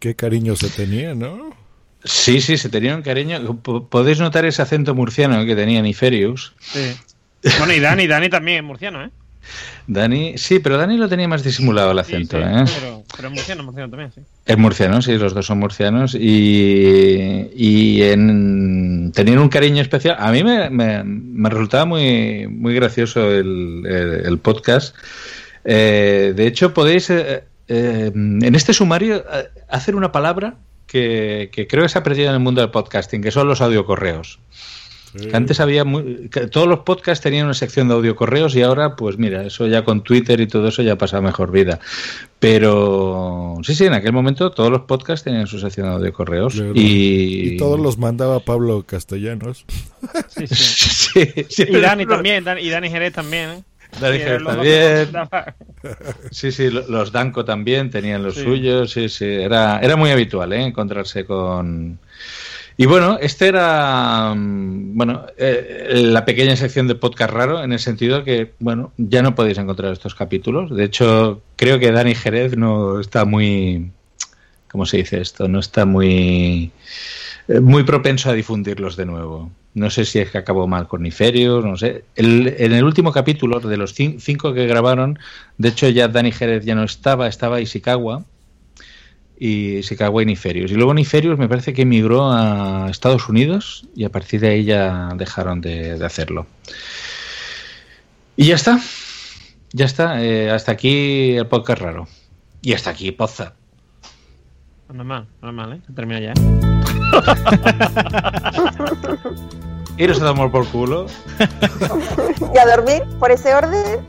Qué 0.00 0.16
cariño 0.16 0.56
se 0.56 0.70
tenía, 0.70 1.14
¿no? 1.14 1.50
Sí, 2.02 2.40
sí, 2.40 2.56
se 2.56 2.70
tenía 2.70 2.96
un 2.96 3.02
cariño. 3.02 3.56
Podéis 3.60 4.18
notar 4.18 4.46
ese 4.46 4.62
acento 4.62 4.94
murciano 4.94 5.44
que 5.44 5.54
tenía 5.54 5.82
Niferius. 5.82 6.54
Sí. 6.58 6.96
Bueno, 7.58 7.74
y 7.74 7.80
Dani, 7.80 8.06
Dani 8.06 8.30
también 8.30 8.58
es 8.58 8.64
murciano, 8.64 9.04
¿eh? 9.04 9.10
Dani, 9.86 10.38
sí, 10.38 10.58
pero 10.60 10.76
Dani 10.76 10.96
lo 10.96 11.08
tenía 11.08 11.26
más 11.28 11.42
disimulado 11.42 11.90
el 11.92 11.98
acento, 11.98 12.36
Sí, 12.36 12.42
¿eh? 12.44 12.64
pero, 12.80 13.02
pero 13.16 13.28
es 13.28 13.34
murciano, 13.34 13.62
murciano 13.64 13.90
también, 13.90 14.12
sí. 14.14 14.20
Es 14.46 14.56
murciano, 14.58 15.02
sí, 15.02 15.16
los 15.16 15.34
dos 15.34 15.46
son 15.46 15.58
murcianos 15.58 16.14
y, 16.14 17.48
y 17.54 18.02
en, 18.02 19.12
tenían 19.14 19.38
un 19.38 19.48
cariño 19.48 19.82
especial. 19.82 20.16
A 20.18 20.30
mí 20.32 20.44
me, 20.44 20.70
me- 20.70 21.02
me 21.04 21.48
resultaba 21.50 21.84
muy, 21.84 22.46
muy 22.48 22.74
gracioso 22.74 23.30
el, 23.30 23.82
el- 23.86 24.26
el 24.26 24.38
podcast. 24.38 24.94
Eh, 25.64 26.32
de 26.36 26.46
hecho, 26.46 26.72
podéis 26.72 27.10
eh, 27.10 27.44
eh, 27.68 28.10
en 28.14 28.54
este 28.54 28.72
sumario 28.72 29.16
eh, 29.32 29.48
hacer 29.68 29.94
una 29.96 30.12
palabra 30.12 30.54
que, 30.86 31.50
que 31.52 31.66
creo 31.66 31.82
que 31.84 31.88
se 31.88 31.98
ha 31.98 32.02
perdido 32.02 32.28
en 32.28 32.34
el 32.34 32.40
mundo 32.40 32.60
del 32.60 32.70
podcasting, 32.70 33.22
que 33.22 33.30
son 33.30 33.46
los 33.48 33.60
audiocorreos. 33.60 34.38
Antes 35.32 35.58
había 35.58 35.84
muy- 35.84 36.28
todos 36.52 36.68
los 36.68 36.80
podcasts 36.80 37.22
tenían 37.22 37.46
una 37.46 37.54
sección 37.54 37.88
de 37.88 37.94
audiocorreos 37.94 38.54
y 38.54 38.62
ahora, 38.62 38.94
pues 38.94 39.18
mira, 39.18 39.44
eso 39.44 39.66
ya 39.66 39.84
con 39.84 40.02
Twitter 40.04 40.40
y 40.40 40.46
todo 40.46 40.68
eso 40.68 40.82
ya 40.82 40.96
pasa 40.96 41.20
mejor 41.20 41.50
vida. 41.50 41.80
Pero 42.38 43.58
sí, 43.62 43.74
sí, 43.74 43.84
en 43.86 43.92
aquel 43.94 44.12
momento 44.12 44.50
todos 44.50 44.70
los 44.70 44.82
podcasts 44.82 45.24
tenían 45.24 45.46
su 45.46 45.58
sección 45.58 45.86
de 45.88 45.92
audiocorreos 45.94 46.54
y, 46.74 47.52
Y 47.54 47.56
todos 47.56 47.78
los 47.78 47.98
mandaba 47.98 48.40
Pablo 48.40 48.84
Castellanos. 48.86 49.64
Sí, 50.28 50.46
sí. 50.46 50.54
Sí, 50.56 51.46
sí, 51.48 51.64
y 51.68 51.76
Dani 51.80 52.06
también, 52.06 52.42
Dan- 52.44 52.58
y 52.58 52.68
Dani 52.70 52.88
Jerez 52.90 53.12
también, 53.12 53.50
¿eh? 53.50 53.62
Dani 54.00 54.16
Sí, 54.18 54.22
Jerez 54.22 54.42
también. 54.44 55.08
Sí, 56.30 56.52
sí, 56.52 56.70
lo- 56.70 56.86
los 56.88 57.10
Danco 57.12 57.44
también 57.44 57.90
tenían 57.90 58.22
los 58.22 58.34
Sí. 58.36 58.42
suyos, 58.44 58.90
sí, 58.92 59.08
sí, 59.08 59.24
era, 59.24 59.80
era 59.80 59.96
muy 59.96 60.10
habitual 60.10 60.52
¿eh? 60.52 60.62
encontrarse 60.64 61.24
con... 61.24 61.98
Y 62.80 62.86
bueno, 62.86 63.18
este 63.20 63.48
era, 63.48 64.32
mm, 64.34 64.96
bueno, 64.96 65.26
eh, 65.36 65.90
la 65.92 66.24
pequeña 66.24 66.56
sección 66.56 66.88
de 66.88 66.94
podcast 66.94 67.30
raro 67.30 67.62
en 67.62 67.74
el 67.74 67.78
sentido 67.78 68.24
que, 68.24 68.52
bueno, 68.58 68.94
ya 68.96 69.20
no 69.20 69.34
podéis 69.34 69.58
encontrar 69.58 69.92
estos 69.92 70.14
capítulos. 70.14 70.74
De 70.74 70.84
hecho, 70.84 71.42
creo 71.56 71.78
que 71.78 71.92
Dani 71.92 72.14
Jerez 72.14 72.56
no 72.56 72.98
está 72.98 73.26
muy, 73.26 73.90
¿cómo 74.70 74.86
se 74.86 74.96
dice 74.96 75.20
esto? 75.20 75.46
No 75.46 75.58
está 75.60 75.84
muy, 75.84 76.70
eh, 77.48 77.60
muy 77.60 77.82
propenso 77.84 78.30
a 78.30 78.32
difundirlos 78.32 78.96
de 78.96 79.04
nuevo. 79.04 79.50
No 79.74 79.90
sé 79.90 80.06
si 80.06 80.18
es 80.18 80.30
que 80.30 80.38
acabó 80.38 80.66
mal 80.66 80.88
con 80.88 81.02
Niferius, 81.02 81.62
no 81.62 81.76
sé. 81.76 82.04
En 82.16 82.72
el 82.72 82.84
último 82.84 83.12
capítulo, 83.12 83.60
de 83.60 83.76
los 83.76 83.94
cin- 83.94 84.20
cinco 84.20 84.54
que 84.54 84.66
grabaron, 84.66 85.18
de 85.58 85.68
hecho 85.68 85.86
ya 85.90 86.08
Dani 86.08 86.32
Jerez 86.32 86.64
ya 86.64 86.74
no 86.76 86.84
estaba, 86.84 87.28
estaba 87.28 87.60
Ishikawa. 87.60 88.24
Y 89.42 89.78
Ishikawa 89.78 90.22
y 90.22 90.26
Niferius. 90.26 90.70
Y 90.70 90.74
luego 90.74 90.92
Niferius 90.92 91.38
me 91.38 91.48
parece 91.48 91.72
que 91.72 91.82
emigró 91.82 92.30
a 92.30 92.88
Estados 92.90 93.26
Unidos 93.26 93.86
y 93.96 94.04
a 94.04 94.10
partir 94.10 94.38
de 94.40 94.48
ahí 94.50 94.64
ya 94.64 95.08
dejaron 95.16 95.62
de, 95.62 95.98
de 95.98 96.04
hacerlo. 96.06 96.46
Y 98.36 98.44
ya 98.44 98.54
está. 98.56 98.78
Ya 99.72 99.86
está. 99.86 100.22
eh, 100.22 100.50
hasta 100.50 100.72
aquí 100.72 101.36
el 101.36 101.46
podcast 101.46 101.80
raro. 101.80 102.06
Y 102.60 102.74
hasta 102.74 102.90
aquí 102.90 103.12
Poza. 103.12 103.54
No 104.92 105.02
es 105.02 105.06
mal, 105.08 105.26
no 105.40 105.48
es 105.48 105.54
mal, 105.54 105.72
¿eh? 105.72 105.80
Se 105.86 105.92
termina 105.94 106.20
ya. 106.20 106.34
Iros 109.96 110.20
a 110.20 110.26
tomar 110.26 110.50
por 110.50 110.66
culo. 110.68 111.06
Y 112.54 112.58
a 112.58 112.66
dormir 112.76 113.02
por 113.18 113.30
ese 113.30 113.54
orden. 113.54 114.00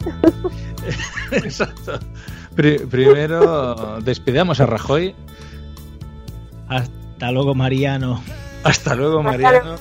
Exacto. 1.31 1.99
Pri- 2.61 2.77
primero 2.85 3.97
despidamos 4.01 4.59
a 4.59 4.67
Rajoy. 4.67 5.15
Hasta 6.69 7.31
luego, 7.31 7.55
Mariano. 7.55 8.21
Hasta 8.63 8.93
luego, 8.93 9.23
Mariano. 9.23 9.77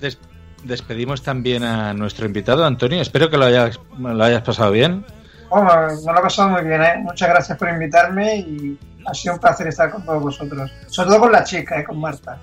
Des- 0.00 0.18
despedimos 0.62 1.22
también 1.22 1.64
a 1.64 1.92
nuestro 1.94 2.26
invitado, 2.26 2.64
Antonio. 2.64 3.00
Espero 3.02 3.28
que 3.28 3.36
lo 3.36 3.46
hayas, 3.46 3.80
lo 3.98 4.22
hayas 4.22 4.42
pasado 4.42 4.70
bien. 4.70 5.04
Vamos, 5.50 6.04
me 6.04 6.12
lo 6.12 6.18
he 6.20 6.22
pasado 6.22 6.48
muy 6.50 6.62
bien, 6.62 6.80
¿eh? 6.82 6.94
Muchas 7.02 7.28
gracias 7.28 7.58
por 7.58 7.68
invitarme 7.68 8.36
y 8.36 8.78
ha 9.04 9.12
sido 9.14 9.34
un 9.34 9.40
placer 9.40 9.66
estar 9.66 9.90
con 9.90 10.04
todos 10.04 10.22
vosotros. 10.22 10.70
Sobre 10.86 11.08
todo 11.10 11.20
con 11.20 11.32
la 11.32 11.42
chica, 11.42 11.80
¿eh? 11.80 11.84
Con 11.84 11.98
Marta. 12.00 12.38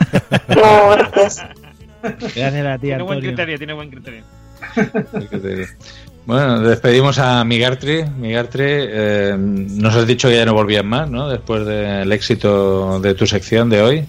Gracias 0.48 1.44
a 2.02 2.78
ti, 2.78 2.86
Tiene 2.86 3.02
buen 3.02 3.20
criterio, 3.20 3.58
tiene 3.58 3.72
buen 3.72 3.90
criterio. 3.90 4.24
Bueno, 6.26 6.60
despedimos 6.60 7.18
a 7.18 7.42
Migartri. 7.44 8.04
Migartri, 8.04 8.64
eh, 8.66 9.34
nos 9.38 9.96
has 9.96 10.06
dicho 10.06 10.28
que 10.28 10.36
ya 10.36 10.44
no 10.44 10.54
volvías 10.54 10.84
más, 10.84 11.10
¿no? 11.10 11.28
Después 11.28 11.66
del 11.66 12.12
éxito 12.12 13.00
de 13.00 13.14
tu 13.14 13.26
sección 13.26 13.70
de 13.70 13.82
hoy. 13.82 14.04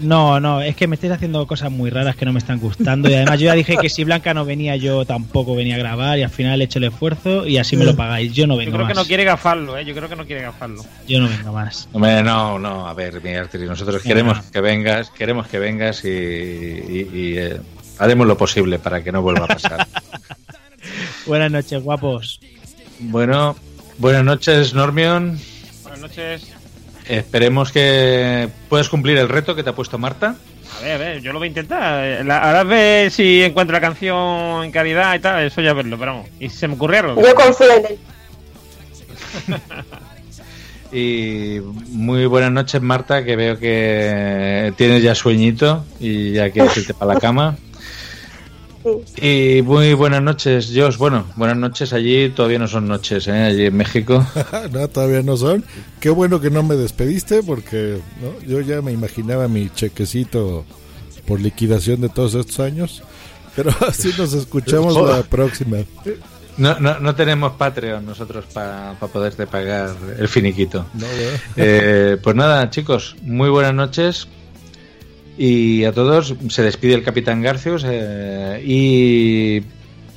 No, 0.00 0.40
no, 0.40 0.60
es 0.60 0.74
que 0.74 0.88
me 0.88 0.96
estáis 0.96 1.12
haciendo 1.12 1.46
cosas 1.46 1.70
muy 1.70 1.88
raras 1.88 2.16
que 2.16 2.24
no 2.24 2.32
me 2.32 2.40
están 2.40 2.58
gustando. 2.58 3.08
Y 3.08 3.14
además 3.14 3.38
yo 3.38 3.46
ya 3.46 3.54
dije 3.54 3.76
que 3.80 3.88
si 3.88 4.02
Blanca 4.02 4.34
no 4.34 4.44
venía, 4.44 4.74
yo 4.74 5.04
tampoco 5.04 5.54
venía 5.54 5.76
a 5.76 5.78
grabar 5.78 6.18
y 6.18 6.22
al 6.24 6.30
final 6.30 6.60
he 6.60 6.64
hecho 6.64 6.78
el 6.80 6.84
esfuerzo 6.86 7.46
y 7.46 7.58
así 7.58 7.76
me 7.76 7.84
lo 7.84 7.94
pagáis. 7.94 8.32
Yo 8.32 8.46
no 8.48 8.54
Yo 8.54 8.58
vengo 8.58 8.72
creo 8.72 8.84
más. 8.86 8.92
que 8.94 8.98
no 9.00 9.04
quiere 9.04 9.22
gafarlo, 9.24 9.78
¿eh? 9.78 9.84
Yo 9.84 9.94
creo 9.94 10.08
que 10.08 10.16
no 10.16 10.26
quiere 10.26 10.42
gafarlo. 10.42 10.84
Yo 11.06 11.20
no 11.20 11.28
vengo 11.28 11.52
más. 11.52 11.88
Hombre, 11.92 12.20
no, 12.22 12.58
no, 12.58 12.88
a 12.88 12.94
ver, 12.94 13.22
Migartri, 13.22 13.64
nosotros 13.66 14.02
queremos 14.02 14.40
que 14.46 14.60
vengas, 14.60 15.10
queremos 15.10 15.46
que 15.46 15.58
vengas 15.60 16.04
y, 16.04 16.08
y- 16.08 17.10
y, 17.12 17.38
eh, 17.38 17.60
haremos 17.98 18.26
lo 18.26 18.36
posible 18.36 18.80
para 18.80 19.04
que 19.04 19.12
no 19.12 19.22
vuelva 19.22 19.44
a 19.44 19.48
pasar. 19.48 19.86
Buenas 21.26 21.52
noches, 21.52 21.80
guapos. 21.82 22.40
bueno, 22.98 23.54
buenas 23.98 24.24
noches, 24.24 24.74
Normion. 24.74 25.38
Buenas 25.84 26.00
noches. 26.00 26.52
Esperemos 27.08 27.72
que 27.72 28.48
puedas 28.68 28.88
cumplir 28.88 29.18
el 29.18 29.28
reto 29.28 29.54
que 29.54 29.62
te 29.62 29.70
ha 29.70 29.74
puesto 29.74 29.98
Marta. 29.98 30.36
A 30.78 30.82
ver, 30.82 30.92
a 30.92 30.98
ver, 30.98 31.20
yo 31.20 31.32
lo 31.32 31.38
voy 31.38 31.46
a 31.46 31.48
intentar. 31.48 32.24
La, 32.24 32.38
ahora 32.38 32.64
ver 32.64 33.10
si 33.10 33.42
encuentro 33.42 33.74
la 33.74 33.80
canción 33.80 34.64
en 34.64 34.72
calidad 34.72 35.14
y 35.14 35.18
tal, 35.18 35.44
eso 35.44 35.60
ya 35.60 35.72
verlo, 35.72 35.98
pero 35.98 36.12
vamos. 36.12 36.30
Y 36.40 36.48
si 36.48 36.56
se 36.56 36.68
me 36.68 36.74
ocurre 36.74 36.98
algo. 36.98 37.22
Yo 37.22 37.34
confío 37.34 37.72
en 37.72 37.86
él. 37.86 37.98
Y 40.92 41.58
muy 41.88 42.26
buenas 42.26 42.52
noches, 42.52 42.82
Marta, 42.82 43.24
que 43.24 43.34
veo 43.34 43.58
que 43.58 44.74
tienes 44.76 45.02
ya 45.02 45.14
sueñito 45.14 45.86
y 45.98 46.32
ya 46.32 46.50
quieres 46.50 46.76
irte 46.76 46.92
para 46.92 47.14
la 47.14 47.20
cama. 47.20 47.56
Y 49.20 49.62
muy 49.62 49.94
buenas 49.94 50.22
noches, 50.22 50.72
Josh. 50.74 50.96
Bueno, 50.96 51.26
buenas 51.36 51.56
noches 51.56 51.92
allí, 51.92 52.30
todavía 52.30 52.58
no 52.58 52.66
son 52.66 52.88
noches, 52.88 53.28
¿eh? 53.28 53.32
allí 53.32 53.66
en 53.66 53.76
México. 53.76 54.26
no, 54.72 54.88
todavía 54.88 55.22
no 55.22 55.36
son. 55.36 55.64
Qué 56.00 56.10
bueno 56.10 56.40
que 56.40 56.50
no 56.50 56.62
me 56.62 56.74
despediste 56.74 57.42
porque 57.42 58.00
¿no? 58.20 58.46
yo 58.46 58.60
ya 58.60 58.82
me 58.82 58.92
imaginaba 58.92 59.46
mi 59.48 59.70
chequecito 59.70 60.64
por 61.26 61.40
liquidación 61.40 62.00
de 62.00 62.08
todos 62.08 62.34
estos 62.34 62.60
años. 62.60 63.02
Pero 63.54 63.70
así 63.88 64.12
nos 64.18 64.32
escuchamos 64.32 64.94
la 64.96 65.22
próxima. 65.22 65.78
No, 66.56 66.78
no, 66.80 66.98
no 66.98 67.14
tenemos 67.14 67.52
Patreon 67.52 68.04
nosotros 68.04 68.44
para 68.52 68.94
poderte 68.94 69.46
pagar 69.46 69.90
el 70.18 70.28
finiquito. 70.28 70.86
No. 70.94 71.06
Eh, 71.56 72.18
pues 72.22 72.36
nada, 72.36 72.68
chicos, 72.70 73.16
muy 73.22 73.48
buenas 73.48 73.74
noches. 73.74 74.28
Y 75.38 75.84
a 75.84 75.92
todos 75.92 76.34
se 76.48 76.62
despide 76.62 76.94
el 76.94 77.02
Capitán 77.02 77.42
Garcios 77.42 77.84
eh, 77.86 78.62
y 78.64 79.62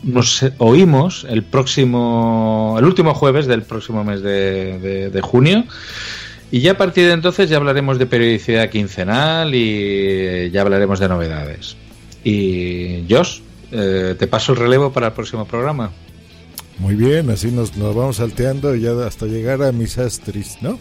nos 0.04 0.46
oímos 0.58 1.26
el 1.30 1.44
próximo, 1.44 2.76
el 2.78 2.86
último 2.86 3.14
jueves 3.14 3.48
del 3.48 3.64
próximo 3.64 4.04
mes 4.04 4.22
de 4.22 5.20
junio. 5.24 5.66
Y 6.52 6.62
ya 6.62 6.72
a 6.72 6.78
partir 6.78 7.08
de 7.08 7.14
entonces 7.14 7.50
ya 7.50 7.58
hablaremos 7.58 7.98
de 7.98 8.06
periodicidad 8.06 8.70
quincenal 8.70 9.54
y 9.54 10.50
ya 10.52 10.62
hablaremos 10.62 11.00
de 11.00 11.10
novedades. 11.10 11.76
Y 12.24 13.04
Josh, 13.10 13.40
eh, 13.72 14.16
te 14.18 14.28
paso 14.28 14.54
el 14.54 14.60
relevo 14.60 14.92
para 14.94 15.08
el 15.08 15.14
próximo 15.14 15.46
programa. 15.46 15.92
Muy 16.78 16.96
bien, 16.96 17.30
así 17.30 17.52
nos, 17.52 17.76
nos 17.78 17.96
vamos 17.96 18.18
salteando 18.18 18.76
ya 18.76 18.92
hasta 19.06 19.26
llegar 19.26 19.64
a 19.64 19.72
mis 19.72 19.98
astris, 19.98 20.58
¿no? 20.62 20.80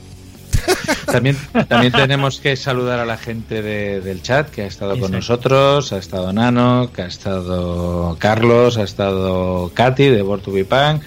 También, 1.07 1.37
también 1.69 1.93
tenemos 1.93 2.41
que 2.41 2.57
saludar 2.57 2.99
a 2.99 3.05
la 3.07 3.17
gente 3.17 3.63
de- 3.63 4.01
del 4.01 4.21
chat 4.23 4.51
que 4.51 4.63
ha 4.63 4.67
estado 4.67 4.99
con 4.99 5.13
nosotros. 5.13 5.93
Ha 5.93 5.99
estado 5.99 6.33
Nano, 6.33 6.91
que 6.95 7.03
ha 7.03 7.07
estado 7.07 8.17
Carlos, 8.19 8.77
ha 8.79 8.83
estado 8.83 9.71
Katy 9.75 10.09
de 10.09 10.23
Born 10.23 10.43
to 10.43 10.51
Be 10.53 10.65
Punk, 10.65 11.03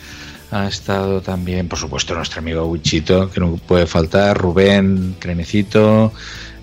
ha 0.51 0.67
estado 0.67 1.21
también, 1.21 1.67
por 1.67 1.77
supuesto, 1.77 2.15
nuestro 2.15 2.39
amigo 2.39 2.65
Wichito, 2.67 3.29
que 3.29 3.39
no 3.41 3.55
puede 3.57 3.85
faltar, 3.85 4.37
Rubén, 4.37 5.15
Crenecito, 5.19 6.13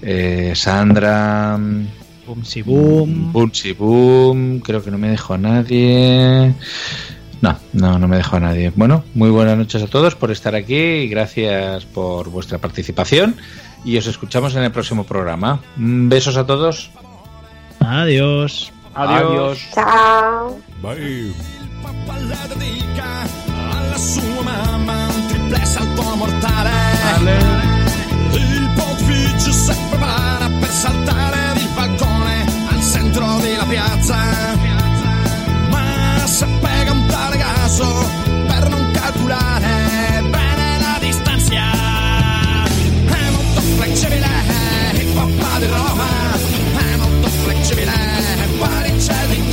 eh, 0.00 0.52
Sandra, 0.54 1.58
Boom, 2.26 2.42
si 2.46 2.62
boom. 2.62 3.32
Boom, 3.32 3.52
si 3.52 3.72
boom, 3.72 4.60
creo 4.60 4.82
que 4.82 4.90
no 4.90 4.96
me 4.96 5.10
dejó 5.10 5.36
nadie. 5.36 6.54
No, 7.44 7.58
no, 7.74 7.98
no 7.98 8.08
me 8.08 8.16
dejó 8.16 8.40
nadie. 8.40 8.72
Bueno, 8.74 9.04
muy 9.12 9.28
buenas 9.28 9.58
noches 9.58 9.82
a 9.82 9.86
todos 9.86 10.14
por 10.14 10.30
estar 10.30 10.54
aquí 10.54 10.74
y 10.74 11.08
gracias 11.08 11.84
por 11.84 12.30
vuestra 12.30 12.56
participación. 12.56 13.36
Y 13.84 13.98
os 13.98 14.06
escuchamos 14.06 14.56
en 14.56 14.62
el 14.62 14.72
próximo 14.72 15.04
programa. 15.04 15.60
Besos 15.76 16.38
a 16.38 16.46
todos. 16.46 16.90
Adiós. 17.80 18.72
Adiós. 18.94 19.58
Ciao. 19.74 20.58
Bye. 20.80 21.34
Il 28.32 28.70
pontificio 28.74 29.52
si 29.52 29.74
prepara 29.90 30.48
per 30.60 30.70
saltare 30.70 31.52
di 31.54 31.68
balcone 31.74 32.46
al 32.70 32.80
centro 32.80 33.36
della 33.42 33.64
piazza. 33.64 34.16
Ma 35.68 36.26
se 36.26 36.46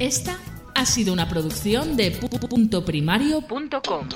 Esta 0.00 0.38
ha 0.74 0.86
sido 0.86 1.12
una 1.12 1.28
producción 1.28 1.96
de 1.96 2.18
pu- 2.18 2.30
pu- 2.30 2.48
punto 2.48 2.84
primario.com. 2.84 4.08